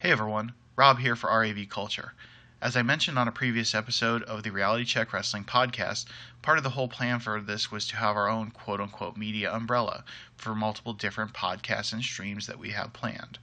Hey 0.00 0.12
everyone, 0.12 0.52
Rob 0.76 1.00
here 1.00 1.16
for 1.16 1.28
RAV 1.28 1.68
Culture. 1.68 2.14
As 2.62 2.76
I 2.76 2.82
mentioned 2.82 3.18
on 3.18 3.26
a 3.26 3.32
previous 3.32 3.74
episode 3.74 4.22
of 4.22 4.44
the 4.44 4.52
Reality 4.52 4.84
Check 4.84 5.12
Wrestling 5.12 5.42
podcast, 5.42 6.04
part 6.40 6.56
of 6.56 6.62
the 6.62 6.70
whole 6.70 6.86
plan 6.86 7.18
for 7.18 7.40
this 7.40 7.72
was 7.72 7.84
to 7.88 7.96
have 7.96 8.14
our 8.14 8.28
own 8.28 8.52
quote 8.52 8.80
unquote 8.80 9.16
media 9.16 9.52
umbrella 9.52 10.04
for 10.36 10.54
multiple 10.54 10.92
different 10.92 11.32
podcasts 11.32 11.92
and 11.92 12.04
streams 12.04 12.46
that 12.46 12.60
we 12.60 12.70
have 12.70 12.92
planned. 12.92 13.40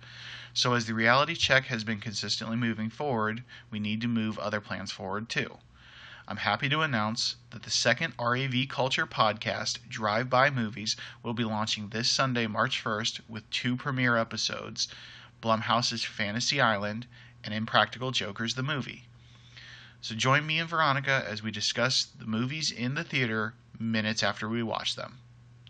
So, 0.53 0.75
as 0.75 0.85
the 0.85 0.93
Reality 0.93 1.35
Check 1.35 1.65
has 1.65 1.83
been 1.83 1.99
consistently 1.99 2.55
moving 2.55 2.89
forward, 2.89 3.43
we 3.69 3.81
need 3.81 3.99
to 3.99 4.07
move 4.07 4.39
other 4.39 4.61
plans 4.61 4.93
forward 4.93 5.27
too. 5.27 5.57
I'm 6.25 6.37
happy 6.37 6.69
to 6.69 6.79
announce 6.79 7.35
that 7.49 7.63
the 7.63 7.69
second 7.69 8.13
RAV 8.17 8.69
Culture 8.69 9.05
podcast, 9.05 9.89
Drive 9.89 10.29
By 10.29 10.49
Movies, 10.49 10.95
will 11.21 11.33
be 11.33 11.43
launching 11.43 11.89
this 11.89 12.09
Sunday, 12.09 12.47
March 12.47 12.81
1st, 12.81 13.19
with 13.27 13.49
two 13.49 13.75
premiere 13.75 14.15
episodes 14.15 14.87
Blumhouse's 15.45 16.03
Fantasy 16.03 16.59
Island 16.59 17.05
and 17.43 17.53
Impractical 17.53 18.09
Jokers 18.09 18.55
the 18.55 18.63
movie. 18.63 19.03
So 20.01 20.15
join 20.15 20.47
me 20.47 20.57
and 20.57 20.67
Veronica 20.67 21.23
as 21.29 21.43
we 21.43 21.51
discuss 21.51 22.03
the 22.03 22.25
movies 22.25 22.71
in 22.71 22.95
the 22.95 23.03
theater 23.03 23.53
minutes 23.79 24.23
after 24.23 24.49
we 24.49 24.63
watch 24.63 24.95
them. 24.95 25.19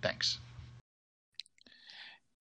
Thanks. 0.01 0.39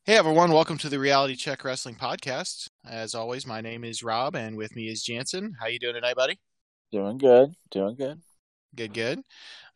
Hey 0.05 0.17
everyone, 0.17 0.53
welcome 0.53 0.79
to 0.79 0.89
the 0.89 1.01
Reality 1.01 1.35
Check 1.35 1.65
Wrestling 1.65 1.97
Podcast. 1.97 2.69
As 2.89 3.17
always, 3.17 3.49
my 3.49 3.61
name 3.61 3.83
is 3.83 4.05
Rob 4.05 4.37
and 4.37 4.57
with 4.57 4.77
me 4.77 4.87
is 4.87 5.03
Janson. 5.03 5.57
How 5.59 5.67
you 5.67 5.81
doing 5.81 5.95
tonight, 5.95 6.15
buddy? 6.15 6.39
Doing 6.93 7.19
good. 7.19 7.53
Doing 7.73 7.97
good. 7.97 8.21
Good, 8.77 8.95
good. 8.95 9.19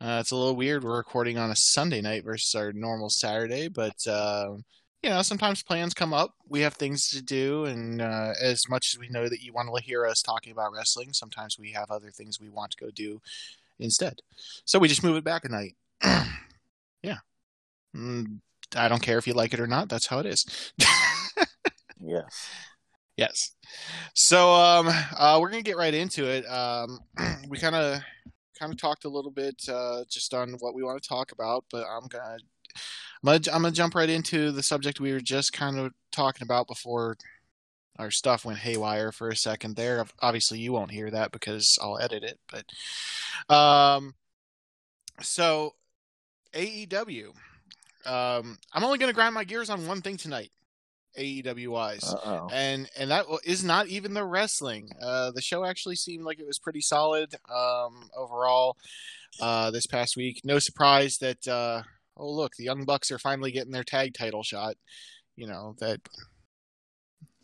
Uh, 0.01 0.19
it's 0.21 0.31
a 0.31 0.37
little 0.37 0.55
weird. 0.55 0.85
We're 0.85 0.97
recording 0.97 1.39
on 1.39 1.51
a 1.51 1.57
Sunday 1.57 2.03
night 2.03 2.25
versus 2.25 2.55
our 2.55 2.73
normal 2.73 3.11
Saturday, 3.11 3.67
but 3.67 3.97
uh, 4.07 4.59
you 5.03 5.11
know, 5.11 5.23
sometimes 5.23 5.63
plans 5.63 5.95
come 5.95 6.13
up. 6.13 6.35
We 6.49 6.61
have 6.61 6.75
things 6.75 7.09
to 7.11 7.23
do, 7.23 7.67
and 7.67 8.03
uh, 8.03 8.33
as 8.41 8.69
much 8.69 8.93
as 8.93 8.99
we 8.99 9.09
know 9.09 9.29
that 9.29 9.43
you 9.43 9.53
want 9.53 9.69
to 9.75 9.83
hear 9.83 10.07
us 10.07 10.23
talking 10.23 10.53
about 10.53 10.73
wrestling, 10.73 11.13
sometimes 11.13 11.59
we 11.59 11.73
have 11.73 11.91
other 11.91 12.11
things 12.11 12.41
we 12.41 12.49
want 12.49 12.73
to 12.73 12.85
go 12.85 12.91
do 12.91 13.21
instead. 13.79 14.21
So 14.65 14.79
we 14.79 14.89
just 14.89 15.05
move 15.05 15.17
it 15.17 15.25
back 15.25 15.45
a 15.45 15.49
night. 15.49 15.77
yeah. 17.03 17.19
Mm, 17.95 18.41
I 18.75 18.89
don't 18.89 19.03
care 19.03 19.19
if 19.19 19.27
you 19.27 19.35
like 19.35 19.55
it 19.55 19.61
or 19.61 19.69
not. 19.69 19.89
That's 19.89 20.07
how 20.07 20.19
it 20.19 20.27
is. 20.27 20.73
yes. 22.01 22.49
Yes. 23.17 23.53
So 24.15 24.53
um, 24.53 24.89
uh, 25.17 25.39
we're 25.41 25.51
gonna 25.51 25.63
get 25.63 25.77
right 25.77 25.95
into 25.95 26.25
it. 26.27 26.45
Um, 26.47 27.01
we 27.49 27.59
kind 27.59 27.77
of 27.77 28.01
kind 28.59 28.73
of 28.73 28.81
talked 28.81 29.05
a 29.05 29.09
little 29.09 29.31
bit 29.31 29.63
uh, 29.69 30.03
just 30.11 30.35
on 30.35 30.55
what 30.59 30.75
we 30.75 30.83
want 30.83 31.01
to 31.01 31.09
talk 31.09 31.31
about, 31.31 31.65
but 31.71 31.87
I'm 31.89 32.09
gonna 32.09 32.39
I'm 33.23 33.27
gonna, 33.27 33.57
I'm 33.57 33.63
gonna 33.63 33.73
jump 33.73 33.95
right 33.95 34.09
into 34.11 34.53
the 34.53 34.63
subject 34.63 35.01
we 35.01 35.13
were 35.13 35.21
just 35.21 35.53
kind 35.53 35.79
of 35.79 35.93
talking 36.13 36.45
about 36.45 36.69
before 36.69 37.17
our 37.99 38.11
stuff 38.11 38.45
went 38.45 38.61
haywire 38.61 39.11
for 39.11 39.29
a 39.29 39.37
second 39.37 39.75
there. 39.77 40.05
Obviously, 40.21 40.61
you 40.61 40.73
won't 40.73 40.93
hear 40.93 41.11
that 41.11 41.33
because 41.33 41.79
I'll 41.83 41.99
edit 41.99 42.23
it. 42.23 42.39
But 42.51 43.53
um, 43.55 44.15
so 45.21 45.75
AEW. 46.55 47.29
Um, 48.07 48.59
I'm 48.73 48.85
only 48.85 48.99
gonna 48.99 49.13
grind 49.13 49.35
my 49.35 49.45
gears 49.45 49.71
on 49.71 49.87
one 49.87 50.01
thing 50.01 50.17
tonight. 50.17 50.51
AEW 51.19 51.69
wise, 51.69 52.05
Uh-oh. 52.05 52.49
and 52.53 52.89
and 52.97 53.11
that 53.11 53.27
is 53.45 53.65
not 53.65 53.89
even 53.89 54.15
the 54.15 54.25
wrestling. 54.25 54.89
Uh, 55.03 55.33
the 55.33 55.43
show 55.43 55.65
actually 55.65 55.97
seemed 55.97 56.25
like 56.25 56.39
it 56.39 56.47
was 56.47 56.61
pretty 56.61 56.81
solid 56.81 57.35
um, 57.53 58.09
overall 58.17 58.77
uh, 59.41 59.71
this 59.73 59.87
past 59.87 60.17
week. 60.17 60.43
No 60.45 60.61
surprise 60.61 61.19
that 61.19 61.49
uh, 61.49 61.83
oh 62.19 62.31
look, 62.31 62.57
the 62.57 62.65
Young 62.65 62.85
Bucks 62.85 63.11
are 63.11 63.19
finally 63.19 63.53
getting 63.53 63.73
their 63.73 63.85
tag 63.85 64.15
title 64.15 64.43
shot. 64.43 64.77
You 65.37 65.47
know 65.47 65.77
that 65.79 66.01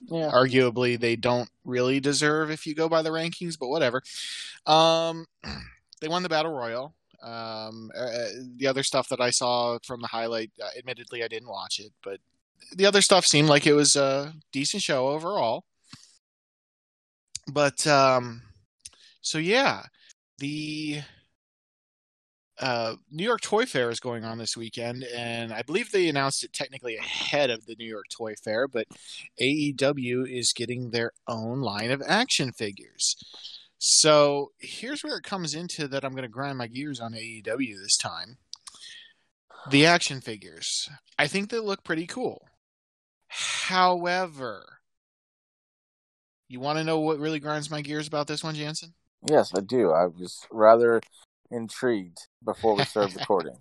Yeah. 0.06 0.30
arguably 0.32 0.98
they 0.98 1.16
don't 1.16 1.48
really 1.64 2.00
deserve 2.00 2.50
if 2.50 2.66
you 2.66 2.74
go 2.74 2.88
by 2.88 3.02
the 3.02 3.10
rankings, 3.10 3.58
but 3.58 3.68
whatever. 3.68 4.02
Um, 4.66 5.26
they 6.00 6.08
won 6.08 6.22
the 6.22 6.28
battle 6.28 6.52
royal. 6.52 6.94
Um, 7.22 7.90
uh, 7.96 8.28
the 8.56 8.66
other 8.66 8.82
stuff 8.82 9.08
that 9.08 9.20
I 9.20 9.30
saw 9.30 9.78
from 9.82 10.02
the 10.02 10.08
highlight, 10.08 10.50
uh, 10.62 10.68
admittedly, 10.76 11.22
I 11.24 11.28
didn't 11.28 11.48
watch 11.48 11.80
it, 11.80 11.90
but 12.02 12.20
the 12.76 12.84
other 12.86 13.00
stuff 13.00 13.24
seemed 13.24 13.48
like 13.48 13.66
it 13.66 13.72
was 13.72 13.96
a 13.96 14.34
decent 14.52 14.82
show 14.82 15.08
overall. 15.08 15.64
But 17.50 17.86
um, 17.86 18.42
so 19.20 19.38
yeah, 19.38 19.84
the 20.38 21.00
uh, 22.60 22.94
New 23.10 23.24
York 23.24 23.40
Toy 23.40 23.66
Fair 23.66 23.90
is 23.90 24.00
going 24.00 24.24
on 24.24 24.38
this 24.38 24.56
weekend, 24.56 25.04
and 25.14 25.52
I 25.52 25.62
believe 25.62 25.90
they 25.90 26.08
announced 26.08 26.44
it 26.44 26.52
technically 26.52 26.96
ahead 26.96 27.50
of 27.50 27.66
the 27.66 27.74
New 27.76 27.88
York 27.88 28.06
Toy 28.10 28.34
Fair, 28.42 28.68
but 28.68 28.86
AEW 29.40 30.28
is 30.30 30.52
getting 30.52 30.90
their 30.90 31.12
own 31.26 31.60
line 31.60 31.90
of 31.90 32.02
action 32.06 32.52
figures. 32.52 33.16
So 33.78 34.52
here's 34.58 35.02
where 35.02 35.16
it 35.16 35.24
comes 35.24 35.54
into 35.54 35.88
that 35.88 36.04
I'm 36.04 36.12
going 36.12 36.22
to 36.22 36.28
grind 36.28 36.58
my 36.58 36.68
gears 36.68 37.00
on 37.00 37.12
AEW 37.12 37.76
this 37.82 37.96
time. 37.96 38.38
The 39.70 39.86
action 39.86 40.20
figures. 40.20 40.88
I 41.18 41.26
think 41.26 41.50
they 41.50 41.58
look 41.58 41.84
pretty 41.84 42.06
cool. 42.06 42.46
However, 43.28 44.78
you 46.48 46.60
want 46.60 46.78
to 46.78 46.84
know 46.84 47.00
what 47.00 47.18
really 47.18 47.40
grinds 47.40 47.70
my 47.70 47.80
gears 47.80 48.06
about 48.06 48.26
this 48.26 48.44
one, 48.44 48.54
Janson? 48.54 48.94
Yes, 49.28 49.52
I 49.56 49.60
do. 49.60 49.90
I 49.90 50.06
was 50.06 50.46
rather 50.50 51.00
intrigued 51.50 52.18
before 52.44 52.74
we 52.74 52.84
started 52.84 53.16
recording. 53.20 53.56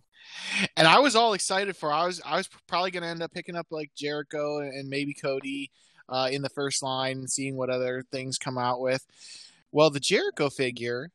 and 0.77 0.87
I 0.87 0.99
was 0.99 1.15
all 1.15 1.33
excited 1.33 1.75
for. 1.75 1.91
I 1.91 2.05
was 2.05 2.21
I 2.25 2.37
was 2.37 2.49
probably 2.67 2.91
going 2.91 3.03
to 3.03 3.09
end 3.09 3.23
up 3.23 3.31
picking 3.31 3.55
up 3.55 3.67
like 3.71 3.91
Jericho 3.95 4.59
and 4.59 4.89
maybe 4.89 5.13
Cody 5.13 5.71
uh, 6.09 6.29
in 6.31 6.41
the 6.41 6.49
first 6.49 6.83
line 6.83 7.17
and 7.19 7.29
seeing 7.29 7.55
what 7.57 7.69
other 7.69 8.03
things 8.11 8.37
come 8.37 8.57
out 8.57 8.79
with. 8.79 9.05
Well, 9.71 9.89
the 9.89 9.99
Jericho 9.99 10.49
figure 10.49 11.09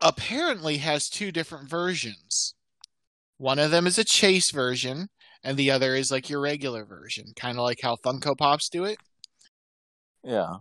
apparently 0.00 0.78
has 0.78 1.08
two 1.08 1.32
different 1.32 1.68
versions. 1.68 2.54
One 3.38 3.58
of 3.58 3.70
them 3.70 3.86
is 3.86 3.98
a 3.98 4.04
chase 4.04 4.50
version, 4.50 5.08
and 5.42 5.56
the 5.56 5.70
other 5.70 5.94
is 5.94 6.10
like 6.10 6.30
your 6.30 6.40
regular 6.40 6.84
version, 6.84 7.26
kind 7.36 7.58
of 7.58 7.64
like 7.64 7.80
how 7.82 7.96
Funko 7.96 8.36
Pops 8.36 8.68
do 8.68 8.84
it. 8.84 8.98
Yeah. 10.24 10.56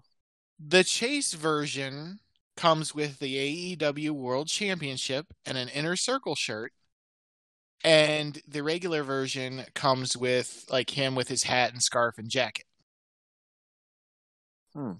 The 0.59 0.83
chase 0.83 1.33
version 1.33 2.19
comes 2.55 2.95
with 2.95 3.19
the 3.19 3.75
AEW 3.75 4.11
World 4.11 4.47
Championship 4.47 5.27
and 5.45 5.57
an 5.57 5.69
inner 5.69 5.95
circle 5.95 6.35
shirt. 6.35 6.71
And 7.83 8.41
the 8.47 8.63
regular 8.63 9.03
version 9.03 9.66
comes 9.75 10.17
with 10.17 10.66
like 10.69 10.89
him 10.89 11.13
with 11.16 11.27
his 11.27 11.43
hat 11.43 11.71
and 11.71 11.81
scarf 11.81 12.17
and 12.17 12.29
jacket. 12.29 12.66
Hmm. 14.73 14.93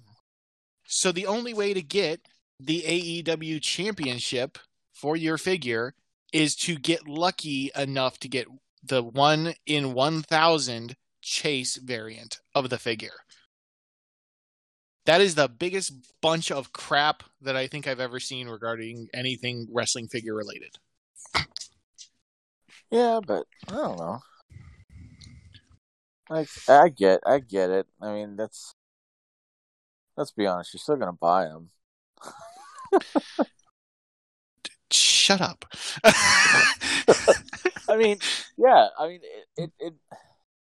So 0.86 1.10
the 1.10 1.26
only 1.26 1.52
way 1.52 1.74
to 1.74 1.82
get 1.82 2.20
the 2.60 2.82
AEW 2.82 3.60
championship 3.60 4.58
for 4.92 5.16
your 5.16 5.36
figure 5.36 5.94
is 6.32 6.54
to 6.56 6.76
get 6.76 7.08
lucky 7.08 7.70
enough 7.76 8.18
to 8.20 8.28
get 8.28 8.46
the 8.82 9.02
one 9.02 9.54
in 9.66 9.94
1000 9.94 10.96
chase 11.22 11.76
variant 11.76 12.40
of 12.54 12.70
the 12.70 12.78
figure. 12.78 13.18
That 15.06 15.20
is 15.20 15.36
the 15.36 15.48
biggest 15.48 15.92
bunch 16.20 16.50
of 16.50 16.72
crap 16.72 17.22
that 17.40 17.56
I 17.56 17.68
think 17.68 17.86
I've 17.86 18.00
ever 18.00 18.18
seen 18.18 18.48
regarding 18.48 19.08
anything 19.14 19.68
wrestling 19.72 20.08
figure 20.08 20.34
related. 20.34 20.78
Yeah, 22.90 23.20
but 23.24 23.46
I 23.68 23.72
don't 23.72 23.98
know. 23.98 24.20
Like 26.28 26.48
I 26.68 26.88
get, 26.88 27.20
I 27.24 27.38
get 27.38 27.70
it. 27.70 27.86
I 28.02 28.12
mean, 28.12 28.36
that's. 28.36 28.74
Let's 30.16 30.32
be 30.32 30.46
honest. 30.46 30.74
You're 30.74 30.80
still 30.80 30.96
gonna 30.96 31.12
buy 31.12 31.44
them. 31.44 31.70
Shut 34.90 35.40
up. 35.40 35.64
I 36.04 37.96
mean, 37.96 38.18
yeah. 38.56 38.88
I 38.98 39.08
mean, 39.08 39.20
it, 39.56 39.62
it, 39.62 39.72
it. 39.78 39.94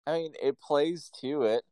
I 0.06 0.12
mean, 0.14 0.32
it 0.42 0.60
plays 0.60 1.10
to 1.20 1.44
it. 1.44 1.62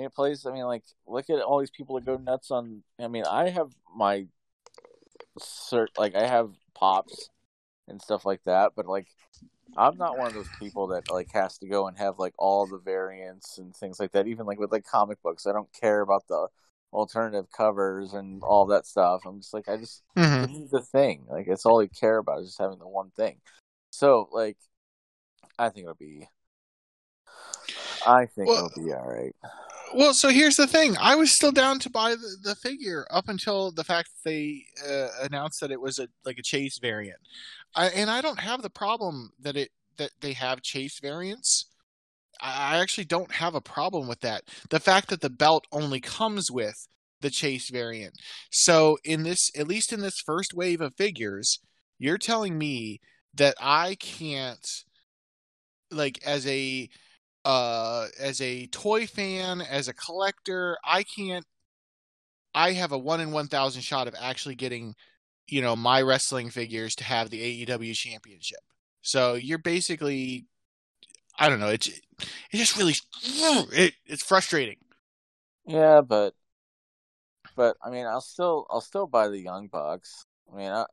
I 0.00 0.04
it 0.06 0.14
plays. 0.14 0.46
I 0.46 0.52
mean, 0.52 0.64
like, 0.64 0.84
look 1.06 1.30
at 1.30 1.40
all 1.40 1.60
these 1.60 1.70
people 1.70 1.96
that 1.96 2.04
go 2.06 2.16
nuts 2.16 2.50
on. 2.50 2.82
I 2.98 3.08
mean, 3.08 3.24
I 3.24 3.50
have 3.50 3.70
my 3.94 4.26
cert, 5.38 5.88
like, 5.96 6.14
I 6.14 6.26
have 6.26 6.50
pops 6.74 7.30
and 7.88 8.00
stuff 8.00 8.24
like 8.24 8.42
that, 8.44 8.72
but 8.76 8.86
like, 8.86 9.06
I'm 9.76 9.96
not 9.96 10.18
one 10.18 10.26
of 10.28 10.34
those 10.34 10.50
people 10.58 10.88
that 10.88 11.10
like 11.10 11.30
has 11.32 11.58
to 11.58 11.68
go 11.68 11.86
and 11.86 11.96
have 11.98 12.18
like 12.18 12.34
all 12.38 12.66
the 12.66 12.78
variants 12.78 13.58
and 13.58 13.74
things 13.74 14.00
like 14.00 14.12
that. 14.12 14.26
Even 14.26 14.44
like 14.46 14.58
with 14.58 14.72
like 14.72 14.84
comic 14.84 15.22
books, 15.22 15.46
I 15.46 15.52
don't 15.52 15.72
care 15.72 16.00
about 16.00 16.26
the 16.28 16.48
alternative 16.92 17.46
covers 17.56 18.12
and 18.12 18.42
all 18.42 18.66
that 18.66 18.84
stuff. 18.86 19.22
I'm 19.24 19.40
just 19.40 19.54
like, 19.54 19.68
I 19.68 19.76
just 19.76 20.02
Mhm. 20.16 20.64
is 20.64 20.70
the 20.70 20.80
thing. 20.80 21.24
Like, 21.28 21.46
it's 21.46 21.64
all 21.64 21.82
you 21.82 21.88
care 21.88 22.18
about 22.18 22.40
is 22.40 22.48
just 22.48 22.58
having 22.58 22.78
the 22.78 22.88
one 22.88 23.10
thing. 23.10 23.40
So, 23.90 24.28
like, 24.32 24.58
I 25.58 25.68
think 25.68 25.84
it'll 25.84 25.94
be. 25.94 26.28
I 28.06 28.26
think 28.26 28.48
Well- 28.48 28.66
it'll 28.66 28.82
be 28.84 28.92
all 28.92 29.06
right. 29.06 29.36
Well, 29.94 30.14
so 30.14 30.28
here's 30.28 30.56
the 30.56 30.66
thing. 30.66 30.96
I 31.00 31.16
was 31.16 31.32
still 31.32 31.50
down 31.52 31.80
to 31.80 31.90
buy 31.90 32.14
the, 32.14 32.36
the 32.42 32.54
figure 32.54 33.06
up 33.10 33.28
until 33.28 33.72
the 33.72 33.84
fact 33.84 34.10
that 34.10 34.30
they 34.30 34.64
uh, 34.88 35.08
announced 35.22 35.60
that 35.60 35.72
it 35.72 35.80
was 35.80 35.98
a 35.98 36.08
like 36.24 36.38
a 36.38 36.42
chase 36.42 36.78
variant. 36.78 37.18
I, 37.74 37.86
and 37.88 38.10
I 38.10 38.20
don't 38.20 38.38
have 38.38 38.62
the 38.62 38.70
problem 38.70 39.30
that 39.40 39.56
it 39.56 39.70
that 39.96 40.12
they 40.20 40.32
have 40.34 40.62
chase 40.62 41.00
variants. 41.00 41.66
I 42.40 42.78
actually 42.78 43.04
don't 43.04 43.32
have 43.32 43.54
a 43.54 43.60
problem 43.60 44.08
with 44.08 44.20
that. 44.20 44.44
The 44.70 44.80
fact 44.80 45.08
that 45.08 45.20
the 45.20 45.30
belt 45.30 45.66
only 45.72 46.00
comes 46.00 46.50
with 46.50 46.86
the 47.20 47.30
chase 47.30 47.68
variant. 47.68 48.14
So 48.50 48.98
in 49.04 49.24
this, 49.24 49.50
at 49.56 49.68
least 49.68 49.92
in 49.92 50.00
this 50.00 50.20
first 50.20 50.54
wave 50.54 50.80
of 50.80 50.94
figures, 50.94 51.58
you're 51.98 52.16
telling 52.16 52.56
me 52.56 53.00
that 53.34 53.56
I 53.60 53.96
can't, 53.96 54.66
like, 55.90 56.18
as 56.24 56.46
a 56.46 56.88
uh 57.44 58.08
as 58.18 58.40
a 58.40 58.66
toy 58.68 59.06
fan, 59.06 59.60
as 59.60 59.88
a 59.88 59.94
collector, 59.94 60.76
I 60.84 61.02
can't. 61.04 61.46
I 62.54 62.72
have 62.72 62.92
a 62.92 62.98
one 62.98 63.20
in 63.20 63.30
one 63.32 63.48
thousand 63.48 63.82
shot 63.82 64.08
of 64.08 64.14
actually 64.18 64.54
getting, 64.54 64.94
you 65.48 65.62
know, 65.62 65.76
my 65.76 66.02
wrestling 66.02 66.50
figures 66.50 66.94
to 66.96 67.04
have 67.04 67.30
the 67.30 67.40
AEW 67.42 67.94
championship. 67.94 68.60
So 69.02 69.34
you're 69.34 69.58
basically, 69.58 70.46
I 71.38 71.48
don't 71.48 71.60
know. 71.60 71.68
It's 71.68 71.88
it's 71.88 72.00
just 72.52 72.76
really 72.76 72.94
it, 73.76 73.94
it's 74.06 74.24
frustrating. 74.24 74.78
Yeah, 75.66 76.02
but 76.02 76.34
but 77.56 77.76
I 77.82 77.90
mean, 77.90 78.06
I'll 78.06 78.20
still 78.20 78.66
I'll 78.70 78.80
still 78.80 79.06
buy 79.06 79.28
the 79.28 79.38
Young 79.40 79.68
Bucks. 79.68 80.26
I 80.52 80.56
mean, 80.56 80.70
I, 80.70 80.86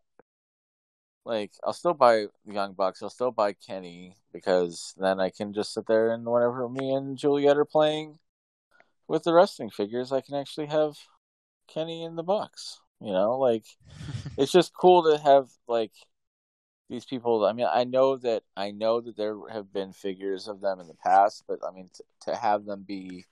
like 1.27 1.51
I'll 1.63 1.74
still 1.74 1.94
buy 1.94 2.27
the 2.45 2.53
Young 2.53 2.74
Bucks. 2.74 3.03
I'll 3.03 3.09
still 3.09 3.31
buy 3.31 3.53
Kenny 3.53 4.15
because 4.31 4.94
then 4.97 5.19
I 5.19 5.29
can 5.29 5.53
just 5.53 5.74
sit 5.74 5.85
there 5.85 6.12
and 6.12 6.25
whenever 6.25 6.68
me 6.69 6.94
and 6.94 7.18
Juliet 7.18 7.57
are 7.57 7.65
playing 7.65 8.18
with 9.07 9.24
the 9.24 9.33
wrestling 9.33 9.69
figures, 9.69 10.12
I 10.12 10.21
can 10.21 10.35
actually 10.35 10.68
have 10.68 10.97
Kenny 11.68 12.03
in 12.03 12.15
the 12.15 12.24
Bucks. 12.24 12.79
You 13.01 13.12
know, 13.12 13.38
like 13.38 13.65
it's 14.38 14.51
just 14.51 14.74
cool 14.74 15.03
to 15.03 15.21
have 15.21 15.50
like 15.68 15.91
these 16.89 17.06
people. 17.06 17.45
I 17.45 17.53
mean, 17.53 17.68
I 17.71 17.83
know 17.83 18.15
that 18.18 18.44
I 18.56 18.71
know 18.71 19.01
that 19.01 19.18
there 19.18 19.35
have 19.51 19.71
been 19.73 19.91
figures 19.91 20.47
of 20.47 20.62
them 20.62 20.80
in 20.80 20.88
the 20.88 20.95
past, 20.95 21.44
but 21.47 21.59
I 21.68 21.71
mean, 21.71 21.89
to, 21.95 22.03
to 22.31 22.35
have 22.35 22.65
them 22.65 22.83
be 22.88 23.25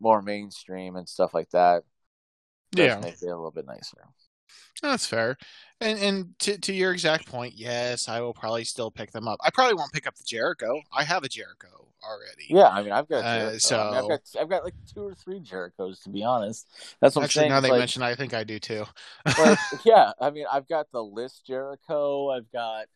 more 0.00 0.22
mainstream 0.22 0.96
and 0.96 1.08
stuff 1.08 1.34
like 1.34 1.50
that, 1.50 1.82
yeah, 2.72 2.98
make 3.00 3.14
it 3.14 3.22
a 3.22 3.26
little 3.26 3.50
bit 3.50 3.66
nicer. 3.66 4.06
That's 4.82 5.06
fair. 5.06 5.36
And 5.80 5.98
and 5.98 6.38
to 6.40 6.58
to 6.58 6.72
your 6.72 6.92
exact 6.92 7.26
point, 7.26 7.54
yes, 7.56 8.08
I 8.08 8.20
will 8.20 8.34
probably 8.34 8.64
still 8.64 8.90
pick 8.90 9.12
them 9.12 9.28
up. 9.28 9.38
I 9.44 9.50
probably 9.50 9.74
won't 9.74 9.92
pick 9.92 10.06
up 10.06 10.14
the 10.16 10.24
Jericho. 10.24 10.80
I 10.92 11.04
have 11.04 11.24
a 11.24 11.28
Jericho 11.28 11.88
already. 12.02 12.46
Yeah, 12.48 12.68
I 12.68 12.82
mean, 12.82 12.92
I've 12.92 13.08
got 13.08 13.24
uh, 13.24 13.58
so 13.58 13.80
I 13.80 13.96
have 13.96 14.08
got 14.08 14.20
I've 14.40 14.48
got 14.48 14.64
like 14.64 14.74
two 14.92 15.02
or 15.02 15.14
three 15.14 15.40
Jerichos 15.40 16.02
to 16.04 16.10
be 16.10 16.22
honest. 16.22 16.68
That's 17.00 17.16
what 17.16 17.24
actually 17.24 17.40
I'm 17.40 17.42
saying. 17.42 17.50
now 17.50 17.60
they 17.60 17.70
like, 17.70 17.78
mention, 17.80 18.02
I 18.02 18.14
think 18.14 18.34
I 18.34 18.44
do 18.44 18.58
too. 18.58 18.84
like, 19.38 19.58
yeah, 19.84 20.12
I 20.20 20.30
mean, 20.30 20.46
I've 20.50 20.68
got 20.68 20.90
the 20.92 21.02
list 21.02 21.46
Jericho. 21.46 22.30
I've 22.30 22.50
got 22.52 22.86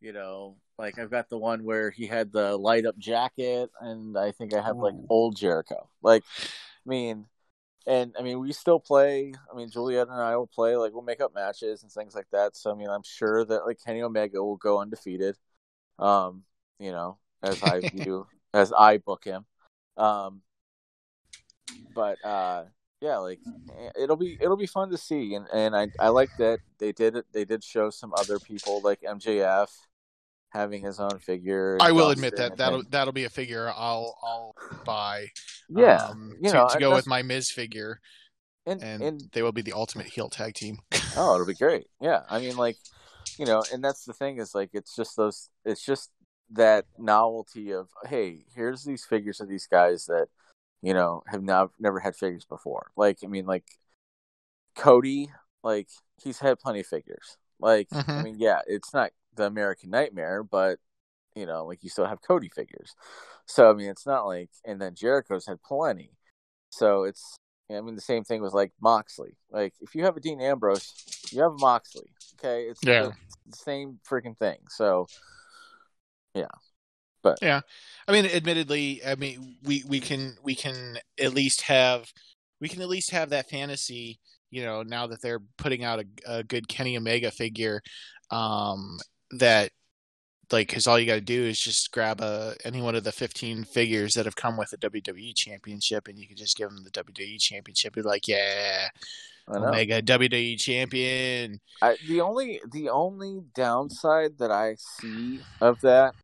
you 0.00 0.12
know, 0.12 0.56
like 0.78 0.98
I've 0.98 1.10
got 1.10 1.28
the 1.28 1.38
one 1.38 1.64
where 1.64 1.90
he 1.90 2.06
had 2.06 2.32
the 2.32 2.56
light 2.56 2.86
up 2.86 2.98
jacket, 2.98 3.70
and 3.80 4.16
I 4.16 4.32
think 4.32 4.54
I 4.54 4.62
have 4.62 4.76
like 4.76 4.94
old 5.08 5.36
Jericho. 5.36 5.88
Like, 6.02 6.22
I 6.38 6.88
mean, 6.88 7.26
and 7.86 8.14
I 8.18 8.22
mean, 8.22 8.40
we 8.40 8.52
still 8.52 8.80
play. 8.80 9.32
I 9.50 9.56
mean, 9.56 9.70
Juliet 9.70 10.08
and 10.08 10.20
I 10.20 10.36
will 10.36 10.46
play. 10.46 10.76
Like, 10.76 10.92
we'll 10.92 11.02
make 11.02 11.20
up 11.20 11.34
matches 11.34 11.82
and 11.82 11.92
things 11.92 12.14
like 12.14 12.26
that. 12.32 12.56
So, 12.56 12.72
I 12.72 12.74
mean, 12.74 12.88
I'm 12.88 13.04
sure 13.04 13.44
that 13.44 13.64
like 13.66 13.78
Kenny 13.84 14.02
Omega 14.02 14.42
will 14.42 14.56
go 14.56 14.80
undefeated. 14.80 15.36
Um, 15.98 16.42
you 16.78 16.90
know, 16.90 17.18
as 17.42 17.62
I 17.62 17.80
view, 17.94 18.26
as 18.52 18.72
I 18.72 18.98
book 18.98 19.24
him. 19.24 19.44
Um, 19.96 20.42
but 21.94 22.22
uh, 22.24 22.64
yeah, 23.00 23.18
like 23.18 23.40
it'll 23.98 24.16
be 24.16 24.36
it'll 24.40 24.56
be 24.56 24.66
fun 24.66 24.90
to 24.90 24.98
see, 24.98 25.34
and 25.34 25.46
and 25.52 25.76
I 25.76 25.88
I 25.98 26.08
like 26.08 26.30
that 26.38 26.60
they 26.78 26.92
did 26.92 27.16
it. 27.16 27.26
They 27.32 27.44
did 27.44 27.62
show 27.62 27.90
some 27.90 28.12
other 28.16 28.38
people 28.38 28.80
like 28.82 29.00
MJF 29.02 29.68
having 30.56 30.82
his 30.82 30.98
own 30.98 31.18
figure. 31.18 31.78
I 31.80 31.92
will 31.92 32.10
admit 32.10 32.36
that 32.36 32.56
that'll 32.56 32.82
that'll 32.90 33.12
be 33.12 33.24
a 33.24 33.30
figure 33.30 33.68
I'll 33.68 34.16
I'll 34.22 34.54
buy. 34.84 35.28
Yeah, 35.68 36.06
um, 36.08 36.34
you 36.40 36.50
to, 36.50 36.56
know, 36.56 36.68
to 36.68 36.78
go 36.78 36.94
with 36.94 37.06
my 37.06 37.22
Miz 37.22 37.50
figure, 37.50 38.00
and, 38.64 38.82
and, 38.82 39.02
and 39.02 39.22
they 39.32 39.42
will 39.42 39.52
be 39.52 39.62
the 39.62 39.74
ultimate 39.74 40.06
heel 40.06 40.28
tag 40.28 40.54
team. 40.54 40.78
oh, 41.16 41.34
it'll 41.34 41.46
be 41.46 41.54
great. 41.54 41.86
Yeah, 42.00 42.22
I 42.28 42.40
mean, 42.40 42.56
like 42.56 42.76
you 43.38 43.46
know, 43.46 43.62
and 43.72 43.84
that's 43.84 44.04
the 44.04 44.12
thing 44.12 44.38
is 44.38 44.54
like 44.54 44.70
it's 44.72 44.96
just 44.96 45.16
those. 45.16 45.50
It's 45.64 45.84
just 45.84 46.10
that 46.52 46.86
novelty 46.98 47.72
of 47.72 47.88
hey, 48.06 48.44
here's 48.54 48.84
these 48.84 49.04
figures 49.04 49.40
of 49.40 49.48
these 49.48 49.66
guys 49.66 50.06
that 50.06 50.28
you 50.82 50.94
know 50.94 51.22
have 51.28 51.42
now 51.42 51.70
never 51.78 52.00
had 52.00 52.16
figures 52.16 52.44
before. 52.44 52.90
Like 52.96 53.18
I 53.22 53.26
mean, 53.26 53.46
like 53.46 53.64
Cody, 54.74 55.30
like 55.62 55.88
he's 56.22 56.38
had 56.38 56.58
plenty 56.58 56.80
of 56.80 56.86
figures. 56.86 57.36
Like 57.60 57.88
Mhm. 57.90 58.08
I 58.08 58.22
mean, 58.22 58.36
yeah, 58.38 58.60
it's 58.66 58.92
not 58.92 59.10
the 59.34 59.44
American 59.44 59.90
Nightmare, 59.90 60.42
but 60.42 60.78
you 61.34 61.46
know, 61.46 61.66
like 61.66 61.82
you 61.84 61.90
still 61.90 62.06
have 62.06 62.22
Cody 62.22 62.48
figures. 62.48 62.94
So 63.46 63.70
I 63.70 63.74
mean, 63.74 63.90
it's 63.90 64.06
not 64.06 64.26
like, 64.26 64.50
and 64.64 64.80
then 64.80 64.94
Jericho's 64.94 65.46
had 65.46 65.62
plenty. 65.62 66.10
So 66.70 67.04
it's, 67.04 67.36
I 67.70 67.80
mean, 67.80 67.94
the 67.94 68.00
same 68.00 68.24
thing 68.24 68.42
with 68.42 68.54
like 68.54 68.72
Moxley. 68.80 69.36
Like 69.50 69.74
if 69.80 69.94
you 69.94 70.04
have 70.04 70.16
a 70.16 70.20
Dean 70.20 70.40
Ambrose, 70.40 70.92
you 71.30 71.42
have 71.42 71.52
Moxley. 71.58 72.10
Okay, 72.38 72.64
it's 72.64 72.82
Yeah. 72.82 73.02
the, 73.02 73.12
the 73.50 73.56
same 73.56 74.00
freaking 74.08 74.36
thing. 74.38 74.58
So 74.68 75.06
yeah. 76.34 76.48
But. 77.22 77.38
Yeah, 77.42 77.62
I 78.06 78.12
mean, 78.12 78.26
admittedly, 78.26 79.04
I 79.04 79.16
mean, 79.16 79.56
we 79.64 79.82
we 79.88 80.00
can 80.00 80.36
we 80.42 80.54
can 80.54 80.98
at 81.18 81.34
least 81.34 81.62
have 81.62 82.12
we 82.60 82.68
can 82.68 82.80
at 82.82 82.88
least 82.88 83.10
have 83.10 83.30
that 83.30 83.48
fantasy. 83.50 84.20
You 84.50 84.62
know, 84.64 84.82
now 84.82 85.06
that 85.08 85.20
they're 85.20 85.42
putting 85.58 85.84
out 85.84 86.00
a, 86.00 86.38
a 86.38 86.44
good 86.44 86.68
Kenny 86.68 86.96
Omega 86.96 87.30
figure, 87.30 87.82
um, 88.30 88.98
that 89.32 89.70
like 90.52 90.68
because 90.68 90.86
all 90.86 90.98
you 90.98 91.06
got 91.06 91.16
to 91.16 91.20
do 91.20 91.44
is 91.44 91.58
just 91.58 91.90
grab 91.90 92.20
a 92.20 92.54
any 92.64 92.80
one 92.80 92.94
of 92.94 93.04
the 93.04 93.12
15 93.12 93.64
figures 93.64 94.14
that 94.14 94.24
have 94.24 94.36
come 94.36 94.56
with 94.56 94.70
the 94.70 94.78
WWE 94.78 95.34
Championship, 95.34 96.08
and 96.08 96.18
you 96.18 96.26
can 96.26 96.36
just 96.36 96.56
give 96.56 96.70
them 96.70 96.84
the 96.84 96.90
WWE 96.90 97.40
Championship. 97.40 97.94
Be 97.94 98.02
like, 98.02 98.28
yeah. 98.28 98.88
Omega 99.48 100.02
WWE 100.02 100.58
Champion. 100.58 101.60
I, 101.80 101.96
the 102.08 102.20
only 102.20 102.60
the 102.72 102.88
only 102.88 103.42
downside 103.54 104.38
that 104.38 104.50
I 104.50 104.74
see 104.74 105.40
of 105.60 105.80
that, 105.82 106.14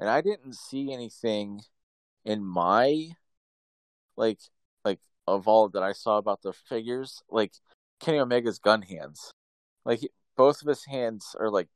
and 0.00 0.08
I 0.08 0.20
didn't 0.20 0.56
see 0.56 0.92
anything 0.92 1.60
in 2.24 2.44
my 2.44 3.10
like 4.16 4.38
of 5.26 5.46
all 5.46 5.68
that 5.68 5.82
I 5.82 5.92
saw 5.92 6.18
about 6.18 6.42
the 6.42 6.52
figures, 6.52 7.22
like 7.30 7.52
Kenny 8.00 8.18
Omega's 8.18 8.58
gun 8.58 8.82
hands, 8.82 9.32
like 9.84 10.00
he- 10.00 10.10
both 10.36 10.62
of 10.62 10.68
his 10.68 10.84
hands 10.86 11.36
are 11.38 11.50
like 11.50 11.68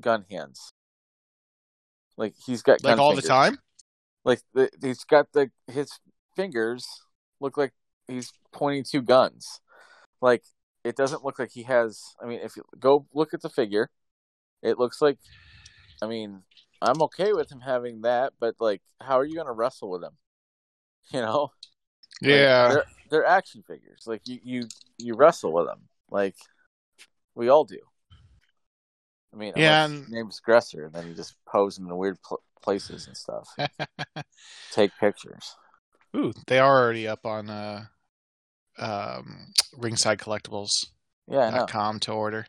gun 0.00 0.24
hands. 0.30 0.70
Like 2.16 2.34
he's 2.44 2.62
got 2.62 2.82
Like 2.82 2.98
all 2.98 3.14
the 3.14 3.22
time. 3.22 3.58
Like 4.24 4.40
the, 4.54 4.70
he's 4.82 5.04
got 5.04 5.32
the 5.32 5.50
his 5.68 6.00
fingers 6.34 6.86
look 7.40 7.56
like 7.56 7.72
he's 8.06 8.32
pointing 8.52 8.84
two 8.84 9.02
guns. 9.02 9.60
Like 10.20 10.42
it 10.84 10.96
doesn't 10.96 11.24
look 11.24 11.38
like 11.38 11.52
he 11.52 11.64
has. 11.64 12.02
I 12.22 12.26
mean, 12.26 12.40
if 12.42 12.56
you 12.56 12.64
go 12.78 13.06
look 13.12 13.34
at 13.34 13.42
the 13.42 13.50
figure, 13.50 13.90
it 14.62 14.78
looks 14.78 15.00
like. 15.00 15.18
I 16.00 16.06
mean, 16.06 16.42
I'm 16.80 17.02
okay 17.02 17.32
with 17.32 17.50
him 17.50 17.60
having 17.60 18.02
that, 18.02 18.34
but 18.38 18.54
like, 18.60 18.82
how 19.00 19.18
are 19.18 19.24
you 19.24 19.34
going 19.34 19.48
to 19.48 19.52
wrestle 19.52 19.90
with 19.90 20.02
him? 20.02 20.16
You 21.10 21.22
know, 21.22 21.52
Like, 22.22 22.30
Yeah. 22.30 22.68
they're, 22.68 22.84
they're 23.10 23.26
action 23.26 23.62
figures. 23.66 24.02
Like 24.06 24.22
you, 24.26 24.38
you, 24.42 24.68
you 24.98 25.14
wrestle 25.14 25.52
with 25.52 25.66
them. 25.66 25.80
Like 26.10 26.34
we 27.34 27.48
all 27.48 27.64
do. 27.64 27.78
I 29.32 29.36
mean, 29.36 29.52
Yeah, 29.56 29.84
and- 29.84 30.08
name's 30.08 30.40
Gresser, 30.46 30.86
and 30.86 30.92
then 30.92 31.06
you 31.06 31.14
just 31.14 31.34
pose 31.46 31.76
them 31.76 31.86
in 31.86 31.96
weird 31.96 32.18
pl- 32.22 32.42
places 32.62 33.06
and 33.06 33.16
stuff. 33.16 33.48
Take 34.72 34.90
pictures. 34.98 35.54
Ooh, 36.16 36.32
they 36.46 36.58
are 36.58 36.80
already 36.82 37.06
up 37.06 37.26
on 37.26 37.50
uh, 37.50 37.84
um, 38.78 39.52
Ringside 39.76 40.18
Collectibles. 40.18 40.70
Yeah, 41.30 41.40
I 41.40 41.50
know. 41.50 41.56
dot 41.58 41.70
com 41.70 42.00
to 42.00 42.12
order. 42.12 42.46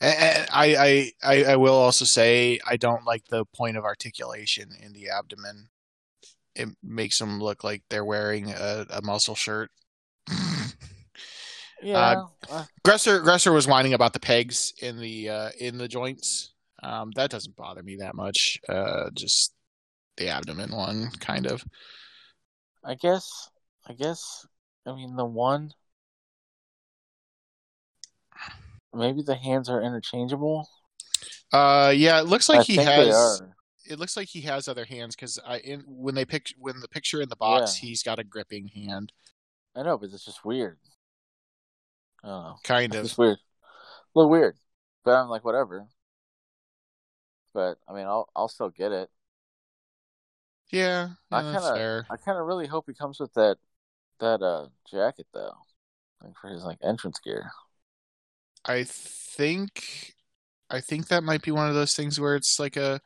And- 0.00 0.48
I, 0.50 1.12
I, 1.22 1.44
I 1.44 1.56
will 1.56 1.74
also 1.74 2.04
say 2.04 2.60
I 2.66 2.76
don't 2.76 3.04
like 3.04 3.24
the 3.28 3.44
point 3.44 3.76
of 3.76 3.84
articulation 3.84 4.70
in 4.80 4.92
the 4.92 5.08
abdomen. 5.10 5.68
It 6.58 6.68
makes 6.82 7.18
them 7.18 7.40
look 7.40 7.64
like 7.64 7.82
they're 7.88 8.04
wearing 8.04 8.50
a, 8.50 8.86
a 8.90 9.02
muscle 9.02 9.34
shirt. 9.34 9.70
Yeah, 11.80 12.24
uh, 12.50 12.64
Gresser 12.84 13.22
Gresser 13.22 13.52
was 13.52 13.68
whining 13.68 13.94
about 13.94 14.12
the 14.12 14.20
pegs 14.20 14.72
in 14.82 14.98
the 14.98 15.28
uh, 15.28 15.50
in 15.60 15.78
the 15.78 15.86
joints. 15.86 16.52
Um, 16.82 17.12
that 17.14 17.30
doesn't 17.30 17.56
bother 17.56 17.82
me 17.82 17.96
that 18.00 18.14
much. 18.14 18.58
Uh, 18.68 19.10
just 19.14 19.52
the 20.16 20.28
abdomen 20.28 20.74
one, 20.74 21.10
kind 21.20 21.46
of. 21.46 21.64
I 22.84 22.94
guess. 22.94 23.48
I 23.86 23.92
guess. 23.92 24.46
I 24.86 24.94
mean, 24.94 25.16
the 25.16 25.24
one. 25.24 25.72
Maybe 28.94 29.22
the 29.22 29.36
hands 29.36 29.68
are 29.68 29.82
interchangeable. 29.82 30.68
Uh, 31.52 31.92
yeah, 31.94 32.20
it 32.20 32.26
looks 32.26 32.48
like 32.48 32.60
I 32.60 32.62
he 32.64 32.76
has. 32.76 33.42
It 33.88 33.98
looks 33.98 34.16
like 34.16 34.28
he 34.28 34.42
has 34.42 34.68
other 34.68 34.84
hands 34.84 35.16
because 35.16 35.38
I 35.46 35.58
in 35.58 35.80
when 35.86 36.14
they 36.14 36.24
pick 36.24 36.46
when 36.58 36.80
the 36.80 36.88
picture 36.88 37.20
in 37.20 37.28
the 37.28 37.36
box 37.36 37.80
Yeah. 37.82 37.88
he's 37.88 38.02
got 38.02 38.18
a 38.18 38.24
gripping 38.24 38.68
hand, 38.68 39.12
I 39.76 39.82
know, 39.82 39.98
but 39.98 40.10
it's 40.12 40.24
just 40.24 40.44
weird. 40.44 40.78
I 42.22 42.28
don't 42.28 42.42
know. 42.44 42.56
kind 42.64 42.94
of. 42.94 43.04
just 43.04 43.18
weird. 43.18 43.38
A 43.38 44.18
little 44.18 44.30
weird, 44.30 44.56
but 45.04 45.12
I'm 45.14 45.28
like 45.28 45.44
whatever. 45.44 45.86
But 47.54 47.78
I 47.88 47.92
mean, 47.94 48.06
I'll 48.06 48.28
I'll 48.36 48.48
still 48.48 48.70
get 48.70 48.92
it. 48.92 49.10
Yeah, 50.70 51.10
I 51.30 51.42
kinda- 51.42 51.60
fair. 51.74 52.06
I 52.10 52.16
kind 52.16 52.38
of 52.38 52.46
really 52.46 52.66
hope 52.66 52.84
he 52.88 52.94
comes 52.94 53.18
with 53.20 53.32
that 53.34 53.56
that 54.20 54.42
uh 54.42 54.68
jacket 54.90 55.26
though, 55.32 55.54
like 56.22 56.34
for 56.40 56.48
his 56.48 56.64
like 56.64 56.78
entrance 56.82 57.18
gear. 57.20 57.50
I 58.64 58.84
think 58.84 60.14
I 60.68 60.80
think 60.80 61.08
that 61.08 61.22
might 61.24 61.42
be 61.42 61.50
one 61.52 61.68
of 61.68 61.74
those 61.74 61.94
things 61.94 62.20
where 62.20 62.36
it's 62.36 62.56
like 62.58 62.76
a 62.76 63.00